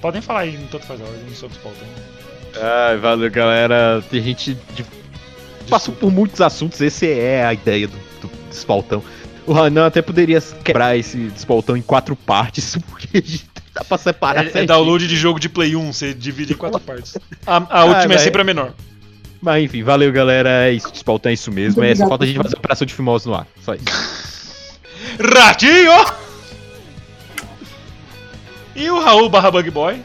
Podem 0.00 0.22
falar 0.22 0.40
aí, 0.40 0.58
tanto 0.70 0.86
faz 0.86 1.00
a 1.00 1.04
ordem 1.04 1.34
sobre 1.34 1.56
os 1.56 1.62
pautão. 1.62 1.86
Ai, 2.60 2.96
valeu, 2.96 3.30
galera. 3.30 4.02
Tem 4.10 4.22
gente 4.22 4.56
de... 4.74 4.84
passou 5.68 5.94
por 5.94 6.10
muitos 6.10 6.40
assuntos. 6.40 6.80
Esse 6.80 7.10
é 7.10 7.44
a 7.44 7.52
ideia 7.52 7.86
do, 7.86 7.96
do 8.22 8.30
despaltão. 8.48 9.02
O 9.46 9.54
Hanan 9.56 9.86
até 9.86 10.00
poderia 10.00 10.40
quebrar 10.40 10.96
esse 10.96 11.16
despaltão 11.28 11.76
em 11.76 11.82
quatro 11.82 12.16
partes, 12.16 12.76
porque 12.88 13.18
a 13.18 13.20
gente 13.20 13.46
dá 13.74 13.84
pra 13.84 13.98
separar. 13.98 14.46
É, 14.46 14.62
é 14.62 14.66
download 14.66 15.06
de 15.06 15.16
jogo 15.16 15.38
de 15.38 15.48
Play 15.48 15.76
1, 15.76 15.92
você 15.92 16.14
divide 16.14 16.54
em 16.54 16.56
quatro 16.56 16.80
partes. 16.80 17.16
A, 17.46 17.80
a 17.80 17.84
última 17.84 18.14
é 18.14 18.18
sempre 18.18 18.40
a 18.40 18.44
menor. 18.44 18.72
Mas 19.40 19.64
enfim, 19.64 19.82
valeu, 19.82 20.12
galera. 20.12 20.66
É 20.66 20.72
isso, 20.72 20.90
despaltão 20.92 21.30
é 21.30 21.34
isso 21.34 21.50
mesmo. 21.50 21.82
É 21.82 21.94
só 21.94 22.06
falta 22.06 22.24
a 22.24 22.26
gente 22.26 22.36
fazer 22.36 22.56
a 22.56 22.58
operação 22.58 22.86
de 22.86 22.94
fimose 22.94 23.26
no 23.26 23.34
ar. 23.34 23.46
Só 23.62 23.74
isso. 23.74 23.84
Ratinho! 25.20 25.92
E 28.74 28.90
o 28.90 29.00
Raul 29.00 29.28
barra 29.28 29.50
Bug 29.50 29.70
Boy. 29.70 30.02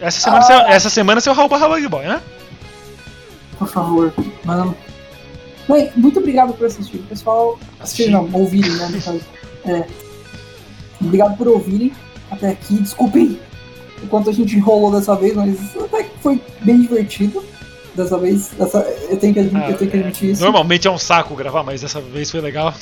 Essa 0.00 0.20
semana, 0.20 0.42
seu- 0.42 0.60
essa 0.60 0.90
semana 0.90 1.18
é 1.18 1.20
seu 1.20 1.34
Raul 1.34 1.48
barra 1.48 1.68
Bug 1.68 1.86
Boy, 1.88 2.06
né? 2.06 2.22
Por 3.58 3.68
favor, 3.68 4.12
mano. 4.44 4.74
Bem, 5.68 5.90
muito 5.96 6.18
obrigado 6.18 6.54
por 6.54 6.66
assistir, 6.66 6.98
pessoal. 6.98 7.58
Assistir 7.78 8.08
não, 8.10 8.28
ouvirem, 8.32 8.70
né? 8.70 8.88
no 8.88 9.02
caso. 9.02 9.20
É. 9.66 9.84
Obrigado 11.00 11.36
por 11.36 11.48
ouvirem 11.48 11.92
até 12.30 12.50
aqui. 12.50 12.74
Desculpem 12.74 13.38
o 14.02 14.06
quanto 14.06 14.30
a 14.30 14.32
gente 14.32 14.56
enrolou 14.56 14.90
dessa 14.92 15.14
vez, 15.14 15.34
mas 15.34 15.76
até 15.76 16.04
que 16.04 16.18
foi 16.22 16.40
bem 16.62 16.80
divertido. 16.80 17.44
Dessa 17.94 18.16
vez, 18.16 18.50
dessa, 18.56 18.78
eu, 19.10 19.16
tenho 19.18 19.34
que, 19.34 19.40
eu 19.40 19.76
tenho 19.76 19.90
que 19.90 19.96
admitir 19.98 20.30
isso. 20.30 20.42
Normalmente 20.42 20.86
é 20.86 20.90
um 20.90 20.98
saco 20.98 21.34
gravar, 21.34 21.64
mas 21.64 21.80
dessa 21.80 22.00
vez 22.00 22.30
foi 22.30 22.40
legal. 22.40 22.72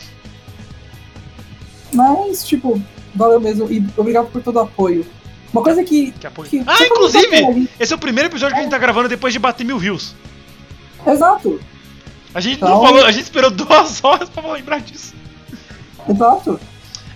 Mas, 1.96 2.46
tipo, 2.46 2.80
valeu 3.14 3.40
mesmo. 3.40 3.70
E 3.72 3.84
obrigado 3.96 4.26
por 4.30 4.42
todo 4.42 4.56
o 4.56 4.60
apoio. 4.60 5.06
Uma 5.52 5.62
coisa 5.62 5.82
que. 5.82 6.12
Que 6.12 6.26
apoio. 6.26 6.48
que 6.50 6.62
Ah, 6.66 6.84
inclusive, 6.84 7.36
gente- 7.36 7.70
esse 7.80 7.92
é 7.92 7.96
o 7.96 7.98
primeiro 7.98 8.28
episódio 8.28 8.54
que 8.54 8.60
a 8.60 8.62
gente 8.62 8.70
tá 8.70 8.78
gravando 8.78 9.08
depois 9.08 9.32
de 9.32 9.38
bater 9.38 9.64
mil 9.64 9.78
views. 9.78 10.14
Exato, 11.06 11.58
A 12.34 12.40
gente 12.40 12.60
não 12.60 12.68
Então- 12.68 12.82
falou, 12.82 13.04
a 13.04 13.10
gente 13.12 13.24
esperou 13.24 13.50
duas 13.50 14.02
horas 14.04 14.28
pra 14.28 14.52
lembrar 14.52 14.80
disso. 14.80 15.14
exato. 16.08 16.60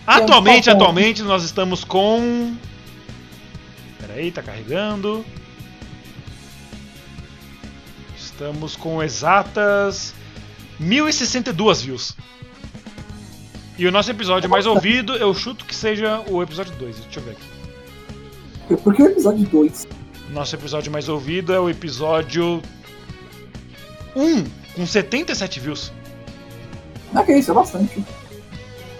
Atualmente, 0.07 0.65
falta- 0.65 0.70
atualmente 0.78 1.23
nós 1.23 1.44
estamos 1.44 1.84
com. 1.84 2.55
Peraí, 4.00 4.33
tá 4.33 4.42
carregando. 4.42 5.25
Estamos 8.17 8.76
com 8.76 9.02
exatas 9.02 10.15
1062 10.78 11.83
views. 11.83 12.17
E 13.81 13.86
o 13.86 13.91
nosso 13.91 14.10
episódio 14.10 14.50
mais 14.50 14.67
ouvido, 14.67 15.17
eu 15.17 15.33
chuto 15.33 15.65
que 15.65 15.75
seja 15.75 16.23
o 16.28 16.42
episódio 16.42 16.75
2. 16.76 16.97
Deixa 16.97 17.18
eu 17.18 17.25
ver 17.25 17.31
aqui. 17.31 18.76
Por 18.76 18.94
que 18.94 19.02
o 19.02 19.07
episódio 19.07 19.47
2? 19.47 19.89
Nosso 20.28 20.55
episódio 20.55 20.92
mais 20.92 21.09
ouvido 21.09 21.55
é 21.55 21.59
o 21.59 21.70
episódio 21.70 22.60
1, 24.15 24.44
com 24.76 24.86
77 24.86 25.60
views. 25.60 25.91
É 27.17 27.23
que 27.23 27.33
isso, 27.33 27.52
é 27.52 27.55
bastante. 27.55 28.05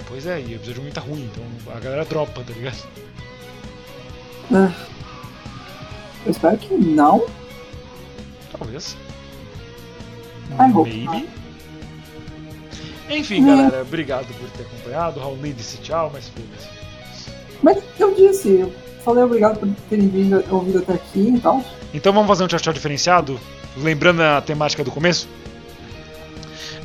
Pois 0.09 0.25
é, 0.25 0.41
e 0.41 0.55
o 0.55 0.57
episódio 0.57 0.83
1 0.83 0.91
tá 0.93 1.03
ruim, 1.03 1.31
então 1.31 1.45
a 1.77 1.79
galera 1.79 2.07
dropa, 2.07 2.43
tá 2.43 2.53
ligado? 2.55 2.83
Eu 6.25 6.31
espero 6.31 6.57
que 6.57 6.73
não. 6.73 7.27
Talvez. 8.51 8.97
I 10.53 10.73
Maybe. 10.73 11.40
Enfim, 13.11 13.45
galera, 13.45 13.83
obrigado 13.83 14.27
por 14.39 14.49
ter 14.51 14.63
acompanhado. 14.63 15.21
Raul 15.21 15.37
nem 15.37 15.53
disse 15.53 15.79
tchau, 15.79 16.11
mas 16.13 16.29
foda-se. 16.29 16.69
Mas 17.63 17.79
eu 17.99 18.15
disse, 18.15 18.49
eu 18.61 18.73
falei 19.05 19.25
obrigado 19.25 19.59
por 19.59 19.69
terem 19.89 20.09
vindo, 20.09 20.43
ouvido 20.51 20.79
até 20.79 20.95
aqui 20.95 21.35
e 21.35 21.41
tal. 21.41 21.65
Então 21.93 22.13
vamos 22.13 22.29
fazer 22.29 22.45
um 22.45 22.47
tchau 22.47 22.61
tchau 22.61 22.73
diferenciado? 22.73 23.39
Lembrando 23.77 24.23
a 24.23 24.41
temática 24.41 24.85
do 24.85 24.91
começo? 24.91 25.29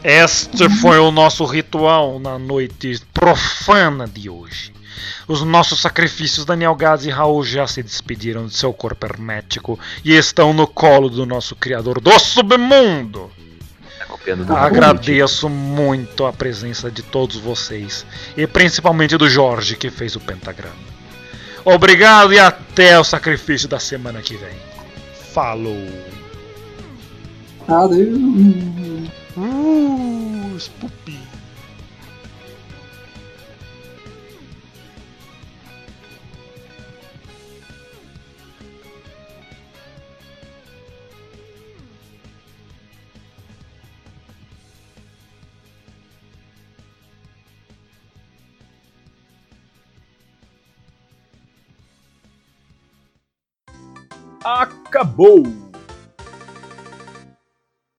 Este 0.03 0.69
foi 0.81 0.99
o 0.99 1.11
nosso 1.11 1.45
ritual 1.45 2.19
na 2.19 2.37
noite 2.37 3.01
profana 3.13 4.07
de 4.07 4.29
hoje. 4.29 4.73
Os 5.27 5.41
nossos 5.41 5.81
sacrifícios, 5.81 6.45
Daniel 6.45 6.75
Gaz 6.75 7.05
e 7.05 7.09
Raul, 7.09 7.43
já 7.43 7.65
se 7.65 7.81
despediram 7.81 8.45
de 8.45 8.55
seu 8.55 8.71
corpo 8.71 9.05
hermético 9.05 9.79
e 10.03 10.15
estão 10.15 10.53
no 10.53 10.67
colo 10.67 11.09
do 11.09 11.25
nosso 11.25 11.55
criador 11.55 11.99
do 11.99 12.17
submundo. 12.19 13.31
Do 14.33 14.55
Agradeço 14.55 15.47
muito 15.49 16.25
a 16.25 16.33
presença 16.33 16.89
de 16.89 17.03
todos 17.03 17.35
vocês 17.37 18.05
e 18.35 18.47
principalmente 18.47 19.17
do 19.17 19.29
Jorge 19.29 19.75
que 19.75 19.89
fez 19.89 20.15
o 20.15 20.19
pentagrama. 20.19 20.75
Obrigado 21.63 22.33
e 22.33 22.39
até 22.39 22.99
o 22.99 23.03
sacrifício 23.03 23.67
da 23.67 23.79
semana 23.79 24.21
que 24.21 24.35
vem. 24.37 24.55
Falou! 25.33 25.87
Adeus. 27.67 28.17
Uh. 29.35 31.24
Acabou! 54.45 55.64